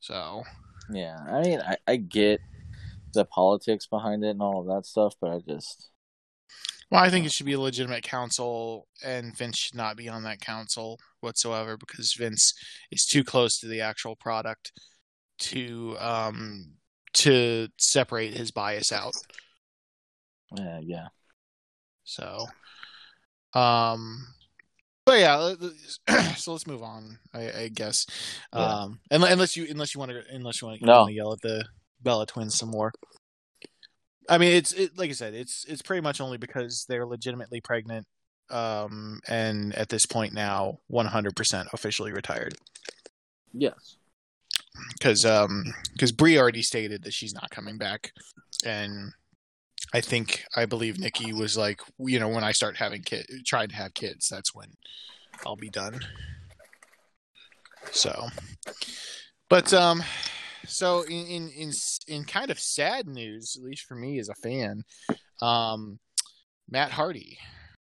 So 0.00 0.42
yeah. 0.90 1.16
I 1.26 1.40
mean, 1.42 1.60
I, 1.60 1.76
I 1.86 1.96
get 1.96 2.40
the 3.14 3.24
politics 3.24 3.86
behind 3.86 4.24
it 4.24 4.30
and 4.30 4.42
all 4.42 4.60
of 4.60 4.66
that 4.66 4.84
stuff, 4.86 5.14
but 5.20 5.30
I 5.30 5.38
just, 5.38 5.90
Well, 6.90 7.02
I 7.02 7.10
think 7.10 7.26
it 7.26 7.32
should 7.32 7.46
be 7.46 7.54
a 7.54 7.60
legitimate 7.60 8.02
council, 8.02 8.86
and 9.04 9.36
Vince 9.36 9.58
should 9.58 9.74
not 9.74 9.96
be 9.96 10.08
on 10.08 10.22
that 10.24 10.40
council 10.40 10.98
whatsoever 11.20 11.76
because 11.76 12.14
Vince 12.14 12.54
is 12.90 13.06
too 13.06 13.24
close 13.24 13.58
to 13.58 13.66
the 13.66 13.80
actual 13.80 14.16
product 14.16 14.72
to 15.38 15.96
um 15.98 16.74
to 17.14 17.68
separate 17.78 18.34
his 18.34 18.50
bias 18.50 18.92
out. 18.92 19.14
yeah, 20.56 20.80
yeah, 20.82 21.06
So, 22.04 22.46
um, 23.54 24.26
but 25.06 25.18
yeah, 25.20 25.54
so 26.36 26.52
let's 26.52 26.66
move 26.66 26.82
on. 26.82 27.18
I, 27.32 27.50
I 27.62 27.68
guess, 27.72 28.06
Yeah. 28.52 28.82
um, 28.82 29.00
unless, 29.10 29.32
unless 29.32 29.56
you 29.56 29.66
unless 29.70 29.94
you 29.94 29.98
want 30.00 30.12
to 30.12 30.22
unless 30.30 30.60
you 30.60 30.68
want 30.68 30.80
to 30.80 30.86
No. 30.86 31.08
yell 31.08 31.32
at 31.32 31.40
the 31.40 31.64
Bella 32.02 32.26
twins 32.26 32.56
some 32.56 32.70
more. 32.70 32.92
I 34.28 34.38
mean, 34.38 34.52
it's 34.52 34.72
it, 34.72 34.96
like 34.96 35.10
I 35.10 35.14
said, 35.14 35.34
it's 35.34 35.64
it's 35.66 35.82
pretty 35.82 36.00
much 36.00 36.20
only 36.20 36.38
because 36.38 36.86
they're 36.88 37.06
legitimately 37.06 37.60
pregnant, 37.60 38.06
um, 38.50 39.20
and 39.28 39.74
at 39.74 39.88
this 39.88 40.06
point 40.06 40.32
now, 40.32 40.78
one 40.86 41.06
hundred 41.06 41.36
percent 41.36 41.68
officially 41.72 42.12
retired. 42.12 42.54
yes, 43.52 43.96
Because 44.94 45.24
um, 45.24 45.64
because 45.92 46.12
Brie 46.12 46.38
already 46.38 46.62
stated 46.62 47.04
that 47.04 47.12
she's 47.14 47.34
not 47.34 47.50
coming 47.50 47.76
back, 47.78 48.12
and 48.64 49.12
I 49.92 50.00
think 50.00 50.44
I 50.56 50.66
believe 50.66 50.98
Nikki 50.98 51.32
was 51.32 51.56
like, 51.56 51.80
you 51.98 52.18
know, 52.18 52.28
when 52.28 52.44
I 52.44 52.52
start 52.52 52.76
having 52.76 53.02
kid, 53.02 53.26
trying 53.46 53.68
to 53.68 53.76
have 53.76 53.94
kids, 53.94 54.28
that's 54.28 54.54
when 54.54 54.68
I'll 55.46 55.56
be 55.56 55.70
done. 55.70 56.00
So, 57.92 58.28
but 59.48 59.72
um, 59.74 60.02
so 60.66 61.02
in 61.02 61.26
in 61.26 61.48
in, 61.50 61.72
in 62.06 62.24
kind 62.24 62.50
of 62.50 62.58
sad 62.58 63.06
news, 63.06 63.56
at 63.56 63.64
least 63.64 63.84
for 63.84 63.94
me 63.94 64.18
as 64.18 64.28
a 64.28 64.34
fan, 64.34 64.84
um, 65.40 65.98
Matt 66.68 66.92
Hardy 66.92 67.38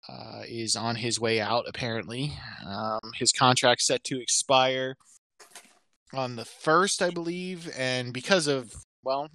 uh, 0.09 0.43
is 0.49 0.77
on 0.77 0.97
his 0.97 1.21
way 1.21 1.41
out. 1.41 1.65
Apparently, 1.69 2.33
um, 2.67 3.01
his 3.15 3.33
contract 3.33 3.83
set 3.83 4.05
to 4.05 4.21
expire 4.21 4.97
on 6.13 6.37
the 6.37 6.45
first, 6.45 7.03
I 7.03 7.11
believe, 7.11 7.71
and 7.77 8.13
because 8.13 8.47
of 8.47 8.73
well, 9.03 9.29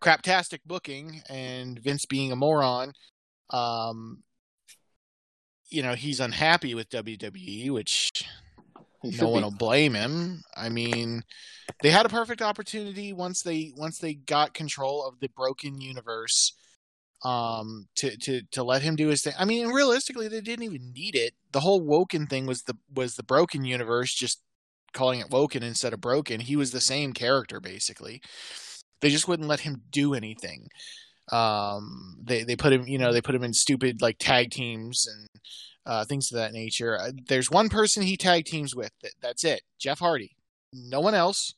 craptastic 0.00 0.60
booking 0.66 1.22
and 1.28 1.78
Vince 1.78 2.06
being 2.06 2.32
a 2.32 2.36
moron, 2.36 2.92
um, 3.50 4.22
you 5.70 5.82
know, 5.82 5.94
he's 5.94 6.20
unhappy 6.20 6.74
with 6.74 6.88
WWE, 6.90 7.70
which 7.70 8.24
no 9.02 9.28
one 9.28 9.42
will 9.42 9.50
blame 9.50 9.94
him. 9.94 10.42
I 10.56 10.68
mean, 10.68 11.22
they 11.82 11.90
had 11.90 12.06
a 12.06 12.10
perfect 12.10 12.42
opportunity 12.42 13.12
once 13.12 13.42
they 13.42 13.72
once 13.76 13.98
they 13.98 14.14
got 14.14 14.54
control 14.54 15.04
of 15.06 15.20
the 15.20 15.28
broken 15.28 15.80
universe 15.80 16.54
um 17.24 17.86
to 17.96 18.16
to 18.16 18.42
to 18.52 18.62
let 18.62 18.82
him 18.82 18.96
do 18.96 19.08
his 19.08 19.22
thing. 19.22 19.34
I 19.38 19.44
mean, 19.44 19.68
realistically 19.68 20.28
they 20.28 20.40
didn't 20.40 20.64
even 20.64 20.92
need 20.94 21.14
it. 21.14 21.34
The 21.52 21.60
whole 21.60 21.80
Woken 21.80 22.26
thing 22.26 22.46
was 22.46 22.62
the 22.62 22.74
was 22.92 23.14
the 23.14 23.22
broken 23.24 23.64
universe 23.64 24.14
just 24.14 24.42
calling 24.92 25.20
it 25.20 25.30
Woken 25.30 25.62
instead 25.62 25.92
of 25.92 26.00
broken. 26.00 26.40
He 26.40 26.56
was 26.56 26.70
the 26.70 26.80
same 26.80 27.12
character 27.12 27.60
basically. 27.60 28.20
They 29.00 29.10
just 29.10 29.28
wouldn't 29.28 29.48
let 29.48 29.60
him 29.60 29.82
do 29.90 30.14
anything. 30.14 30.68
Um, 31.30 32.16
they 32.22 32.42
they 32.42 32.56
put 32.56 32.72
him, 32.72 32.86
you 32.86 32.98
know, 32.98 33.12
they 33.12 33.20
put 33.20 33.34
him 33.34 33.44
in 33.44 33.52
stupid 33.52 34.00
like 34.00 34.16
tag 34.18 34.50
teams 34.50 35.06
and 35.06 35.28
uh, 35.86 36.04
things 36.04 36.30
of 36.30 36.36
that 36.36 36.52
nature. 36.52 36.98
Uh, 36.98 37.12
there's 37.28 37.50
one 37.50 37.68
person 37.68 38.02
he 38.02 38.16
tag 38.16 38.44
teams 38.44 38.74
with. 38.74 38.90
That, 39.02 39.12
that's 39.20 39.44
it, 39.44 39.62
Jeff 39.78 39.98
Hardy. 39.98 40.36
No 40.72 41.00
one 41.00 41.14
else. 41.14 41.54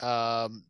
Um, 0.00 0.64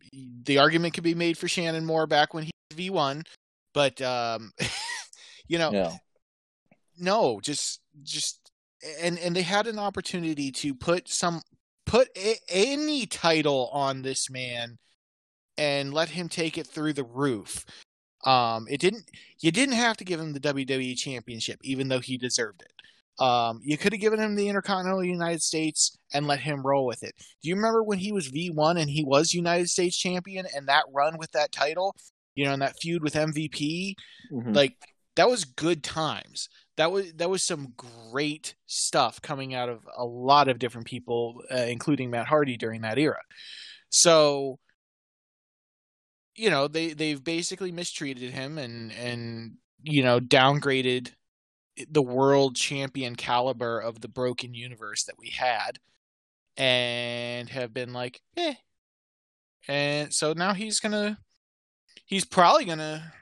the 0.44 0.58
argument 0.58 0.94
could 0.94 1.04
be 1.04 1.14
made 1.14 1.37
for 1.37 1.48
Shannon 1.48 1.84
Moore 1.84 2.06
back 2.06 2.32
when 2.34 2.44
he 2.44 2.50
was 2.70 2.78
V1, 2.78 3.26
but 3.74 4.00
um, 4.02 4.52
you 5.48 5.58
know, 5.58 5.72
Yeah. 5.72 5.92
no, 6.98 7.40
just 7.42 7.80
just 8.02 8.50
and 9.00 9.18
and 9.18 9.34
they 9.34 9.42
had 9.42 9.66
an 9.66 9.78
opportunity 9.78 10.50
to 10.52 10.74
put 10.74 11.08
some 11.08 11.42
put 11.84 12.08
a, 12.16 12.37
any 12.48 13.06
title 13.06 13.68
on 13.72 14.02
this 14.02 14.30
man 14.30 14.78
and 15.56 15.92
let 15.92 16.11
him 16.11 16.28
take 16.28 16.56
it 16.56 16.66
through 16.66 16.92
the 16.92 17.04
roof. 17.04 17.64
Um, 18.24 18.66
it 18.70 18.80
didn't. 18.80 19.04
You 19.40 19.50
didn't 19.52 19.74
have 19.74 19.96
to 19.98 20.04
give 20.04 20.20
him 20.20 20.32
the 20.32 20.40
WWE 20.40 20.96
Championship, 20.96 21.58
even 21.62 21.88
though 21.88 22.00
he 22.00 22.16
deserved 22.18 22.62
it. 22.62 22.72
Um, 23.18 23.61
you 23.62 23.76
could 23.76 23.92
have 23.92 24.00
given 24.00 24.20
him 24.20 24.37
the 24.37 24.48
Intercontinental 24.48 25.04
United 25.04 25.42
States 25.42 25.98
and 26.12 26.26
let 26.26 26.40
him 26.40 26.64
roll 26.64 26.87
with 26.87 27.02
it. 27.02 27.14
Do 27.42 27.48
you 27.48 27.57
remember 27.57 27.83
when 27.83 27.98
he 27.98 28.12
was 28.12 28.31
V1 28.31 28.78
and 28.81 28.88
he 28.88 29.04
was 29.04 29.33
United 29.33 29.68
States 29.68 29.96
Champion 29.96 30.46
and 30.54 30.68
that 30.68 30.85
run 30.94 31.18
with 31.18 31.31
that 31.33 31.50
title? 31.52 31.96
You 32.35 32.44
know, 32.44 32.52
and 32.52 32.62
that 32.62 32.76
feud 32.81 33.02
with 33.02 33.14
MVP 33.16 33.96
Mhm. 34.33 34.54
like 34.54 34.74
that 35.16 35.28
was 35.28 35.44
good 35.44 35.83
times 35.83 36.48
that 36.76 36.92
was 36.92 37.12
that 37.14 37.28
was 37.28 37.42
some 37.44 37.72
great 37.76 38.54
stuff 38.66 39.20
coming 39.20 39.52
out 39.52 39.68
of 39.68 39.81
a 39.96 40.04
lot 40.04 40.46
of 40.46 40.61
different 40.61 40.87
people 40.87 41.42
uh, 41.52 41.57
including 41.57 42.11
Matt 42.11 42.28
Hardy 42.28 42.57
during 42.57 42.83
that 42.83 42.98
era 42.98 43.20
so 43.90 44.61
you 46.37 46.50
know 46.50 46.68
they 46.68 46.92
they've 46.92 47.22
basically 47.22 47.72
mistreated 47.72 48.31
him 48.31 48.59
and 48.59 48.92
and 48.92 49.54
you 49.83 50.02
know 50.04 50.20
downgraded 50.20 51.11
the 51.90 52.02
world 52.02 52.56
champion 52.56 53.14
caliber 53.14 53.78
of 53.78 54.00
the 54.00 54.08
broken 54.08 54.54
universe 54.54 55.04
that 55.04 55.18
we 55.18 55.28
had 55.28 55.78
and 56.56 57.48
have 57.48 57.72
been 57.72 57.92
like 57.92 58.20
eh 58.36 58.54
and 59.68 60.12
so 60.12 60.32
now 60.32 60.54
he's 60.54 60.80
gonna 60.80 61.18
he's 62.06 62.24
probably 62.24 62.64
gonna 62.64 63.12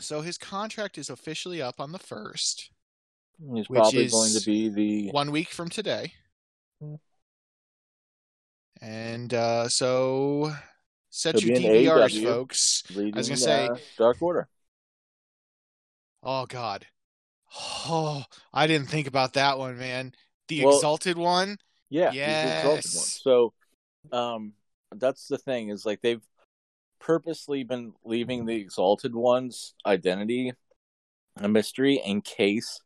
so 0.00 0.20
his 0.20 0.38
contract 0.38 0.98
is 0.98 1.10
officially 1.10 1.60
up 1.62 1.80
on 1.80 1.92
the 1.92 1.98
first, 1.98 2.70
He's 3.54 3.68
probably 3.68 4.08
going 4.08 4.32
to 4.32 4.44
be 4.44 4.68
the 4.68 5.10
one 5.10 5.30
week 5.30 5.48
from 5.48 5.68
today. 5.68 6.12
Mm. 6.82 6.98
And 8.80 9.34
uh, 9.34 9.68
so 9.68 10.52
set 11.10 11.38
He'll 11.38 11.60
your 11.60 11.96
DVRs, 11.96 12.22
folks. 12.22 12.82
leading, 12.94 13.14
was 13.14 13.28
gonna 13.28 13.36
say- 13.36 13.68
uh, 13.68 13.76
Dark 13.96 14.20
Order. 14.20 14.48
Oh 16.22 16.46
God. 16.46 16.86
Oh, 17.56 18.24
I 18.52 18.66
didn't 18.66 18.88
think 18.88 19.06
about 19.06 19.34
that 19.34 19.58
one, 19.58 19.78
man. 19.78 20.14
The 20.48 20.64
Well- 20.64 20.76
exalted 20.76 21.16
one. 21.16 21.58
Yeah, 21.90 22.10
he's 22.10 22.20
the 22.20 22.58
exalted 22.58 22.64
one. 22.64 22.74
Yes. 22.76 23.20
So, 23.22 23.54
um, 24.12 24.52
that's 24.94 25.28
the 25.28 25.38
thing 25.38 25.68
is 25.70 25.86
like 25.86 26.00
they've 26.00 26.26
purposely 26.98 27.64
been 27.64 27.94
leaving 28.04 28.44
the 28.44 28.56
exalted 28.56 29.14
one's 29.14 29.74
identity 29.86 30.52
a 31.36 31.48
mystery 31.48 32.00
in 32.04 32.20
case 32.20 32.80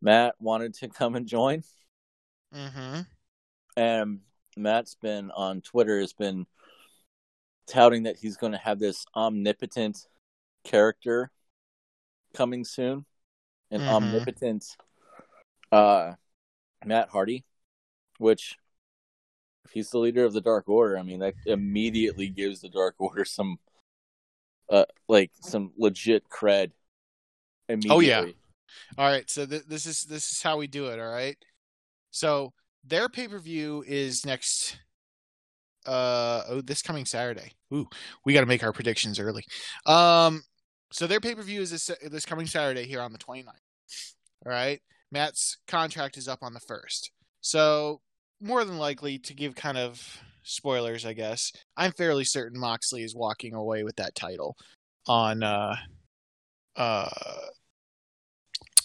Matt 0.00 0.34
wanted 0.38 0.74
to 0.74 0.88
come 0.88 1.16
and 1.16 1.26
join. 1.26 1.62
Mm-hmm. 2.54 3.00
And 3.76 4.20
Matt's 4.56 4.96
been 5.00 5.30
on 5.30 5.60
Twitter 5.60 6.00
has 6.00 6.12
been 6.12 6.46
touting 7.66 8.04
that 8.04 8.16
he's 8.16 8.36
going 8.36 8.52
to 8.52 8.58
have 8.58 8.78
this 8.78 9.04
omnipotent 9.14 9.98
character 10.64 11.30
coming 12.34 12.64
soon, 12.64 13.04
an 13.70 13.80
Mhm. 13.82 13.88
omnipotent 13.88 14.76
uh, 15.70 16.14
Matt 16.84 17.10
Hardy, 17.10 17.44
which 18.18 18.56
if 19.64 19.72
he's 19.72 19.90
the 19.90 19.98
leader 19.98 20.24
of 20.24 20.32
the 20.32 20.40
Dark 20.40 20.68
Order, 20.68 20.96
I 20.98 21.02
mean 21.02 21.20
that 21.20 21.34
immediately 21.44 22.28
gives 22.28 22.60
the 22.60 22.68
Dark 22.68 22.94
Order 22.98 23.24
some 23.24 23.58
uh 24.70 24.84
like 25.08 25.30
some 25.40 25.72
legit 25.76 26.28
cred. 26.28 26.72
Immediately. 27.68 27.96
Oh, 27.96 28.00
yeah. 28.00 28.24
All 28.96 29.10
right, 29.10 29.28
so 29.28 29.44
th- 29.46 29.64
this 29.66 29.86
is 29.86 30.04
this 30.04 30.30
is 30.32 30.42
how 30.42 30.56
we 30.56 30.66
do 30.66 30.86
it. 30.86 30.98
All 30.98 31.10
right, 31.10 31.36
so 32.10 32.52
their 32.84 33.08
pay 33.08 33.28
per 33.28 33.38
view 33.38 33.84
is 33.86 34.24
next. 34.24 34.78
Uh 35.86 36.42
oh, 36.48 36.60
this 36.60 36.82
coming 36.82 37.04
Saturday. 37.06 37.52
Ooh, 37.72 37.86
we 38.24 38.32
got 38.32 38.40
to 38.40 38.46
make 38.46 38.62
our 38.62 38.72
predictions 38.72 39.18
early. 39.18 39.44
Um, 39.86 40.42
so 40.90 41.06
their 41.06 41.20
pay 41.20 41.34
per 41.34 41.42
view 41.42 41.60
is 41.60 41.70
this 41.70 41.90
this 42.10 42.24
coming 42.26 42.46
Saturday 42.46 42.84
here 42.86 43.00
on 43.00 43.12
the 43.12 43.18
29th. 43.18 43.46
All 44.46 44.52
right, 44.52 44.80
Matt's 45.10 45.58
contract 45.66 46.16
is 46.16 46.28
up 46.28 46.42
on 46.42 46.54
the 46.54 46.60
first, 46.60 47.10
so 47.40 48.00
more 48.40 48.64
than 48.64 48.78
likely 48.78 49.18
to 49.18 49.34
give 49.34 49.54
kind 49.54 49.76
of 49.78 50.20
spoilers, 50.44 51.04
I 51.04 51.12
guess. 51.12 51.52
I'm 51.76 51.92
fairly 51.92 52.24
certain 52.24 52.58
Moxley 52.58 53.02
is 53.02 53.14
walking 53.14 53.54
away 53.54 53.82
with 53.82 53.96
that 53.96 54.14
title 54.14 54.56
on 55.06 55.42
uh 55.42 55.76
uh 56.76 57.08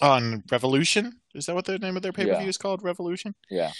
on 0.02 0.44
Revolution. 0.52 1.14
Is 1.36 1.46
that 1.46 1.56
what 1.56 1.66
the 1.66 1.80
name 1.80 1.96
of 1.96 2.04
their 2.04 2.12
pay 2.12 2.26
per 2.26 2.34
view 2.36 2.44
Yeah. 2.44 2.50
is 2.50 2.58
called? 2.58 2.84
Revolution. 2.84 3.36
Yeah. 3.50 3.72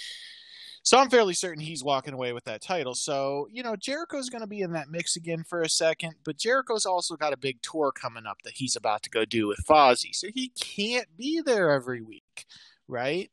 So 0.84 0.98
I'm 0.98 1.08
fairly 1.08 1.32
certain 1.32 1.62
he's 1.62 1.82
walking 1.82 2.12
away 2.12 2.34
with 2.34 2.44
that 2.44 2.60
title. 2.60 2.94
So, 2.94 3.48
you 3.50 3.62
know, 3.62 3.74
Jericho's 3.74 4.28
going 4.28 4.42
to 4.42 4.46
be 4.46 4.60
in 4.60 4.72
that 4.72 4.90
mix 4.90 5.16
again 5.16 5.42
for 5.42 5.62
a 5.62 5.68
second, 5.68 6.14
but 6.24 6.36
Jericho's 6.36 6.84
also 6.84 7.16
got 7.16 7.32
a 7.32 7.38
big 7.38 7.62
tour 7.62 7.90
coming 7.90 8.26
up 8.26 8.36
that 8.44 8.52
he's 8.52 8.76
about 8.76 9.02
to 9.04 9.10
go 9.10 9.24
do 9.24 9.46
with 9.48 9.64
Fozzy. 9.66 10.14
So 10.14 10.28
he 10.34 10.50
can't 10.50 11.08
be 11.16 11.40
there 11.40 11.70
every 11.70 12.02
week, 12.02 12.44
right? 12.86 13.30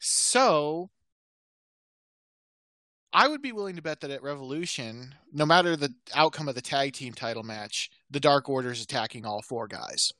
So 0.00 0.90
I 3.10 3.26
would 3.26 3.40
be 3.40 3.52
willing 3.52 3.76
to 3.76 3.82
bet 3.82 4.00
that 4.00 4.10
at 4.10 4.22
Revolution, 4.22 5.14
no 5.32 5.46
matter 5.46 5.76
the 5.76 5.94
outcome 6.14 6.48
of 6.48 6.54
the 6.54 6.60
tag 6.60 6.92
team 6.92 7.14
title 7.14 7.42
match, 7.42 7.90
the 8.10 8.20
Dark 8.20 8.50
Order 8.50 8.70
is 8.70 8.82
attacking 8.82 9.24
all 9.24 9.40
four 9.40 9.66
guys. 9.66 10.12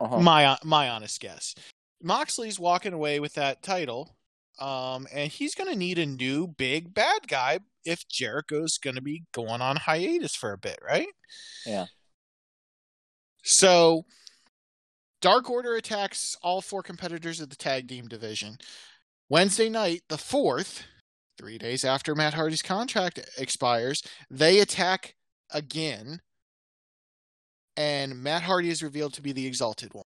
Uh-huh. 0.00 0.20
My 0.20 0.56
my 0.64 0.90
honest 0.90 1.20
guess. 1.20 1.54
Moxley's 2.02 2.58
walking 2.58 2.92
away 2.92 3.20
with 3.20 3.34
that 3.34 3.62
title, 3.62 4.16
um, 4.58 5.06
and 5.12 5.30
he's 5.30 5.54
going 5.54 5.70
to 5.70 5.78
need 5.78 5.98
a 5.98 6.06
new 6.06 6.46
big 6.46 6.94
bad 6.94 7.28
guy 7.28 7.60
if 7.84 8.06
Jericho's 8.08 8.78
going 8.78 8.96
to 8.96 9.02
be 9.02 9.24
going 9.32 9.60
on 9.60 9.76
hiatus 9.76 10.34
for 10.34 10.52
a 10.52 10.58
bit, 10.58 10.78
right? 10.86 11.08
Yeah. 11.66 11.86
So, 13.42 14.04
Dark 15.20 15.50
Order 15.50 15.74
attacks 15.74 16.36
all 16.42 16.60
four 16.60 16.82
competitors 16.82 17.40
of 17.40 17.50
the 17.50 17.56
tag 17.56 17.88
team 17.88 18.08
division. 18.08 18.58
Wednesday 19.28 19.68
night, 19.68 20.02
the 20.08 20.18
fourth, 20.18 20.84
three 21.38 21.58
days 21.58 21.84
after 21.84 22.14
Matt 22.14 22.34
Hardy's 22.34 22.62
contract 22.62 23.18
expires, 23.38 24.02
they 24.30 24.60
attack 24.60 25.14
again, 25.50 26.20
and 27.76 28.22
Matt 28.22 28.42
Hardy 28.42 28.68
is 28.68 28.82
revealed 28.82 29.14
to 29.14 29.22
be 29.22 29.32
the 29.32 29.46
Exalted 29.46 29.94
One. 29.94 30.04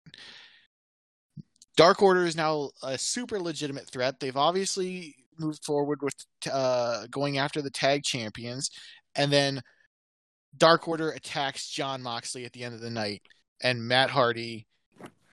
Dark 1.77 2.03
Order 2.03 2.25
is 2.25 2.37
now 2.37 2.71
a 2.83 2.97
super 2.97 3.41
legitimate 3.41 3.89
threat. 3.89 4.21
They've 4.21 4.37
obviously 4.37 5.17
moved 5.39 5.65
forward 5.65 6.03
with 6.03 6.15
uh, 6.51 7.07
going 7.11 7.39
after 7.39 7.61
the 7.61 7.71
tag 7.71 8.05
champions, 8.05 8.71
and 9.17 9.33
then 9.33 9.61
Dark 10.57 10.87
Order 10.87 11.11
attacks 11.11 11.69
Jon 11.69 12.03
Moxley 12.03 12.45
at 12.45 12.53
the 12.53 12.63
end 12.63 12.75
of 12.75 12.81
the 12.81 12.91
night, 12.91 13.23
and 13.63 13.83
Matt 13.83 14.11
Hardy, 14.11 14.67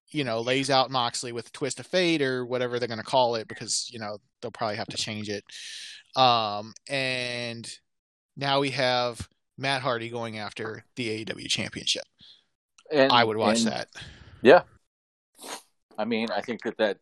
you 0.10 0.23
know, 0.23 0.41
lays 0.41 0.69
out 0.69 0.89
Moxley 0.89 1.32
with 1.32 1.47
a 1.47 1.51
twist 1.51 1.80
of 1.80 1.86
fate 1.86 2.21
or 2.21 2.45
whatever 2.45 2.80
they're 2.80 2.88
going 2.88 2.97
to 2.97 3.04
call 3.04 3.36
it 3.36 3.47
because 3.47 3.89
you 3.91 3.99
know 3.99 4.17
they'll 4.41 4.51
probably 4.51 4.77
have 4.77 4.88
to 4.88 4.97
change 4.97 5.30
it. 5.30 5.43
Um, 6.15 6.73
and 6.89 7.71
now 8.36 8.60
we 8.60 8.71
have 8.71 9.27
Matt 9.58 9.82
Hardy 9.82 10.10
going 10.10 10.38
after 10.38 10.84
the 10.95 11.23
AEW 11.25 11.47
Championship. 11.47 12.04
And 12.91 13.12
I 13.12 13.23
would 13.23 13.38
watch 13.38 13.60
and- 13.60 13.67
that. 13.67 13.88
Yeah. 14.41 14.63
I 16.02 16.06
mean, 16.06 16.30
I 16.32 16.42
think 16.42 16.64
that 16.64 16.78
that 16.78 16.98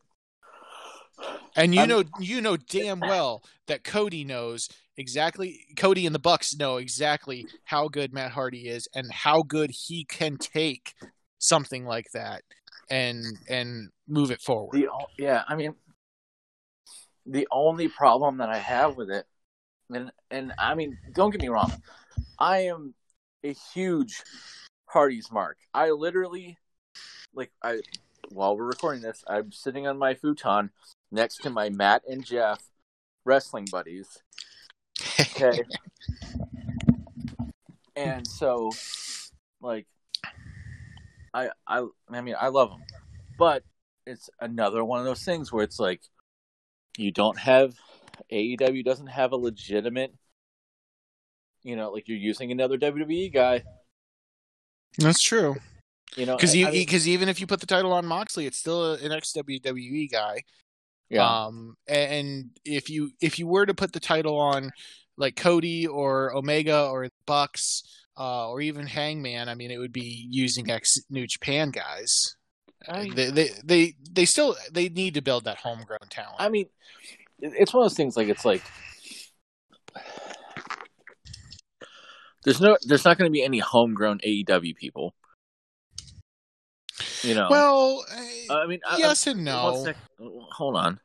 And 1.56 1.74
you 1.74 1.82
I'm- 1.82 1.90
know, 1.90 2.04
you 2.20 2.42
know 2.42 2.58
damn 2.58 3.00
well 3.00 3.44
that 3.68 3.84
Cody 3.86 4.26
knows 4.26 4.68
exactly. 4.98 5.66
Cody 5.78 6.06
and 6.06 6.14
the 6.14 6.20
Bucks 6.20 6.54
know 6.56 6.78
exactly 6.78 7.48
how 7.64 7.88
good 7.88 8.12
Matt 8.14 8.32
Hardy 8.32 8.68
is 8.68 8.90
and 8.94 9.10
how 9.12 9.42
good 9.44 9.72
he 9.72 10.04
can 10.04 10.38
take 10.38 10.94
something 11.38 11.86
like 11.86 12.12
that 12.12 12.44
and 12.90 13.24
and 13.48 13.90
move 14.08 14.32
it 14.32 14.42
forward. 14.42 14.74
the 14.74 14.90
yeah, 15.18 15.44
I 15.48 15.56
mean, 15.56 15.76
the 17.26 17.48
only 17.52 17.88
problem 17.88 18.38
that 18.40 18.50
I 18.50 18.58
have 18.58 18.98
with 18.98 19.10
it, 19.10 19.26
and 19.94 20.12
and 20.30 20.52
I 20.60 20.76
mean, 20.76 20.98
don't 21.14 21.32
get 21.32 21.42
me 21.42 21.48
wrong, 21.48 21.72
I 22.38 22.60
am 22.66 22.94
a 23.46 23.54
huge 23.74 24.22
Hardy's 24.88 25.32
mark. 25.32 25.58
I 25.74 25.92
literally, 25.92 26.58
like, 27.34 27.52
I 27.64 27.80
while 28.30 28.56
we're 28.58 28.66
recording 28.66 29.02
this, 29.02 29.24
I'm 29.28 29.52
sitting 29.52 29.88
on 29.88 29.98
my 29.98 30.14
futon 30.14 30.72
next 31.12 31.38
to 31.44 31.50
my 31.50 31.70
Matt 31.70 32.04
and 32.08 32.26
Jeff 32.26 32.62
wrestling 33.26 33.68
buddies. 33.72 34.20
Okay. 35.20 35.64
and 37.96 38.26
so, 38.28 38.72
like, 39.62 39.86
I 41.34 41.50
I 41.68 41.86
I 42.10 42.22
mean 42.22 42.36
I 42.40 42.48
love 42.48 42.70
them, 42.70 42.84
but 43.38 43.64
it's 44.06 44.30
another 44.40 44.84
one 44.84 45.00
of 45.00 45.06
those 45.06 45.24
things 45.24 45.52
where 45.52 45.64
it's 45.64 45.80
like 45.80 46.02
you 46.98 47.12
don't 47.12 47.38
have 47.38 47.76
AEW 48.32 48.84
doesn't 48.84 49.08
have 49.08 49.32
a 49.32 49.38
legitimate, 49.38 50.14
you 51.64 51.76
know, 51.76 51.92
like 51.92 52.08
you're 52.08 52.18
using 52.18 52.52
another 52.52 52.78
WWE 52.78 53.32
guy, 53.34 53.64
That's 54.98 55.22
true. 55.22 55.56
You 56.16 56.26
know, 56.26 56.36
Because 56.36 56.56
I- 56.56 56.60
I 56.60 56.64
mean, 56.72 56.74
because 56.74 57.08
even 57.08 57.30
if 57.30 57.40
you 57.40 57.48
put 57.48 57.60
the 57.60 57.66
title 57.68 57.94
on 57.94 58.06
Moxley, 58.06 58.46
it's 58.46 58.58
still 58.58 58.94
an 58.94 59.12
ex 59.12 59.32
WWE 59.34 60.08
guy. 60.12 60.44
yeah, 61.10 61.46
Um, 61.46 61.76
and 61.88 62.52
if 62.66 62.90
you 62.90 63.12
if 63.22 63.40
you 63.40 63.48
were 63.48 63.66
to 63.66 63.74
put 63.74 63.94
the 63.94 64.00
title 64.00 64.38
on 64.38 64.72
like 65.18 65.36
Cody 65.36 65.86
or 65.88 66.34
Omega 66.36 66.86
or 66.88 67.10
Bucks 67.26 67.84
uh, 68.18 68.50
or 68.50 68.62
even 68.62 68.86
Hangman, 68.88 69.50
I 69.50 69.56
mean, 69.56 69.72
it 69.72 69.78
would 69.78 69.94
be 69.94 70.28
using 70.30 70.70
ex 70.72 70.98
New 71.10 71.26
Japan 71.28 71.72
guys. 71.72 72.36
I 72.88 73.04
mean- 73.04 73.16
they, 73.16 73.30
they 73.32 73.50
they 73.64 73.96
they 74.12 74.26
still 74.26 74.56
they 74.72 74.90
need 74.90 75.14
to 75.16 75.22
build 75.22 75.44
that 75.46 75.58
homegrown 75.58 76.08
talent. 76.10 76.36
I 76.40 76.50
mean, 76.50 76.68
it's 77.40 77.74
one 77.74 77.84
of 77.84 77.90
those 77.90 77.98
things. 77.98 78.16
Like 78.18 78.28
it's 78.30 78.46
like 78.46 78.64
there's 82.46 82.62
no, 82.62 82.78
there's 82.84 83.06
not 83.06 83.18
going 83.18 83.30
to 83.30 83.34
be 83.34 83.44
any 83.44 83.60
homegrown 83.60 84.20
AEW 84.20 84.76
people. 84.76 85.14
You 87.24 87.36
know, 87.36 87.48
well, 87.50 88.06
uh, 88.50 88.60
I 88.60 88.68
mean, 88.68 88.80
I- 88.88 88.98
yes 88.98 89.28
and 89.28 89.44
no. 89.44 89.84
sec- 89.84 89.98
hold 90.20 90.76
on. 90.76 91.00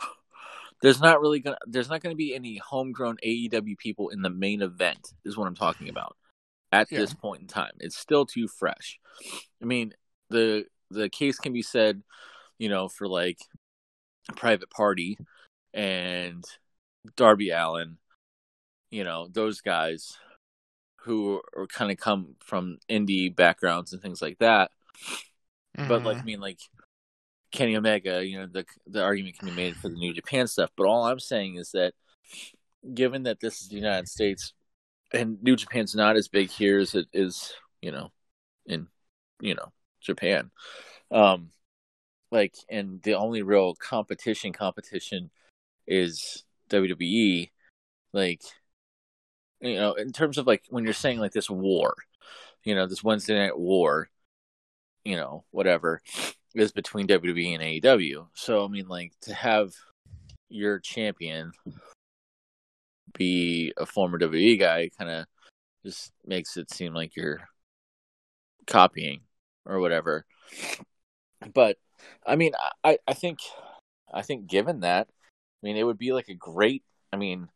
There's 0.82 1.00
not 1.00 1.20
really 1.20 1.40
gonna. 1.40 1.58
There's 1.66 1.88
not 1.88 2.00
going 2.02 2.12
to 2.12 2.16
be 2.16 2.34
any 2.34 2.56
homegrown 2.58 3.18
AEW 3.24 3.76
people 3.78 4.08
in 4.08 4.22
the 4.22 4.30
main 4.30 4.62
event. 4.62 5.12
Is 5.24 5.36
what 5.36 5.46
I'm 5.46 5.54
talking 5.54 5.88
about. 5.88 6.16
At 6.72 6.90
Yeah. 6.90 6.98
this 7.00 7.14
point 7.14 7.42
in 7.42 7.48
time, 7.48 7.72
it's 7.80 7.96
still 7.96 8.24
too 8.26 8.48
fresh. 8.48 8.98
I 9.62 9.64
mean, 9.64 9.92
the 10.30 10.64
the 10.90 11.08
case 11.08 11.38
can 11.38 11.52
be 11.52 11.62
said, 11.62 12.02
you 12.58 12.68
know, 12.68 12.88
for 12.88 13.06
like 13.08 13.38
Private 14.36 14.70
Party 14.70 15.18
and 15.74 16.44
Darby 17.16 17.50
Allin. 17.50 17.98
You 18.90 19.04
know, 19.04 19.28
those 19.30 19.60
guys 19.60 20.16
who 21.02 21.40
are 21.56 21.66
kind 21.66 21.90
of 21.92 21.98
come 21.98 22.34
from 22.44 22.78
indie 22.90 23.34
backgrounds 23.34 23.92
and 23.92 24.02
things 24.02 24.20
like 24.20 24.38
that 24.38 24.70
but 25.76 26.02
like 26.04 26.18
I 26.18 26.20
Mhm. 26.20 26.24
mean 26.24 26.40
like 26.40 26.60
Kenny 27.52 27.76
Omega, 27.76 28.24
you 28.24 28.38
know, 28.38 28.46
the 28.46 28.64
the 28.86 29.02
argument 29.02 29.38
can 29.38 29.48
be 29.48 29.54
made 29.54 29.76
for 29.76 29.88
the 29.88 29.96
New 29.96 30.12
Japan 30.14 30.46
stuff, 30.46 30.70
but 30.76 30.86
all 30.86 31.04
I'm 31.06 31.20
saying 31.20 31.56
is 31.56 31.72
that 31.72 31.94
given 32.94 33.24
that 33.24 33.40
this 33.40 33.60
is 33.60 33.68
the 33.68 33.76
United 33.76 34.08
States 34.08 34.54
and 35.12 35.42
New 35.42 35.56
Japan's 35.56 35.94
not 35.94 36.16
as 36.16 36.28
big 36.28 36.50
here 36.50 36.78
as 36.78 36.94
it 36.94 37.06
is, 37.12 37.52
you 37.82 37.92
know, 37.92 38.12
in 38.66 38.88
you 39.40 39.54
know, 39.54 39.72
Japan. 40.00 40.50
Um 41.10 41.50
like 42.30 42.54
and 42.68 43.02
the 43.02 43.14
only 43.14 43.42
real 43.42 43.74
competition 43.74 44.52
competition 44.52 45.30
is 45.86 46.44
WWE 46.70 47.50
like 48.12 48.42
you 49.60 49.74
know, 49.74 49.94
in 49.94 50.12
terms 50.12 50.38
of 50.38 50.46
like 50.46 50.64
when 50.70 50.84
you're 50.84 50.92
saying 50.94 51.18
like 51.18 51.32
this 51.32 51.50
war, 51.50 51.94
you 52.64 52.74
know, 52.74 52.86
this 52.86 53.04
Wednesday 53.04 53.38
night 53.38 53.58
war, 53.58 54.08
you 55.04 55.16
know, 55.16 55.44
whatever 55.50 56.00
is 56.54 56.72
between 56.72 57.06
WWE 57.06 57.54
and 57.54 57.62
AEW. 57.62 58.28
So 58.34 58.64
I 58.64 58.68
mean, 58.68 58.88
like 58.88 59.12
to 59.22 59.34
have 59.34 59.72
your 60.48 60.78
champion 60.80 61.52
be 63.14 63.72
a 63.76 63.86
former 63.86 64.18
WWE 64.18 64.58
guy, 64.58 64.90
kind 64.98 65.10
of 65.10 65.26
just 65.84 66.12
makes 66.26 66.56
it 66.56 66.70
seem 66.70 66.94
like 66.94 67.16
you're 67.16 67.40
copying 68.66 69.20
or 69.64 69.80
whatever. 69.80 70.26
But 71.54 71.78
I 72.26 72.36
mean, 72.36 72.52
I 72.84 72.98
I 73.06 73.14
think 73.14 73.38
I 74.12 74.22
think 74.22 74.46
given 74.46 74.80
that, 74.80 75.08
I 75.08 75.66
mean, 75.66 75.76
it 75.76 75.84
would 75.84 75.98
be 75.98 76.12
like 76.12 76.28
a 76.28 76.34
great. 76.34 76.82
I 77.12 77.16
mean, 77.16 77.48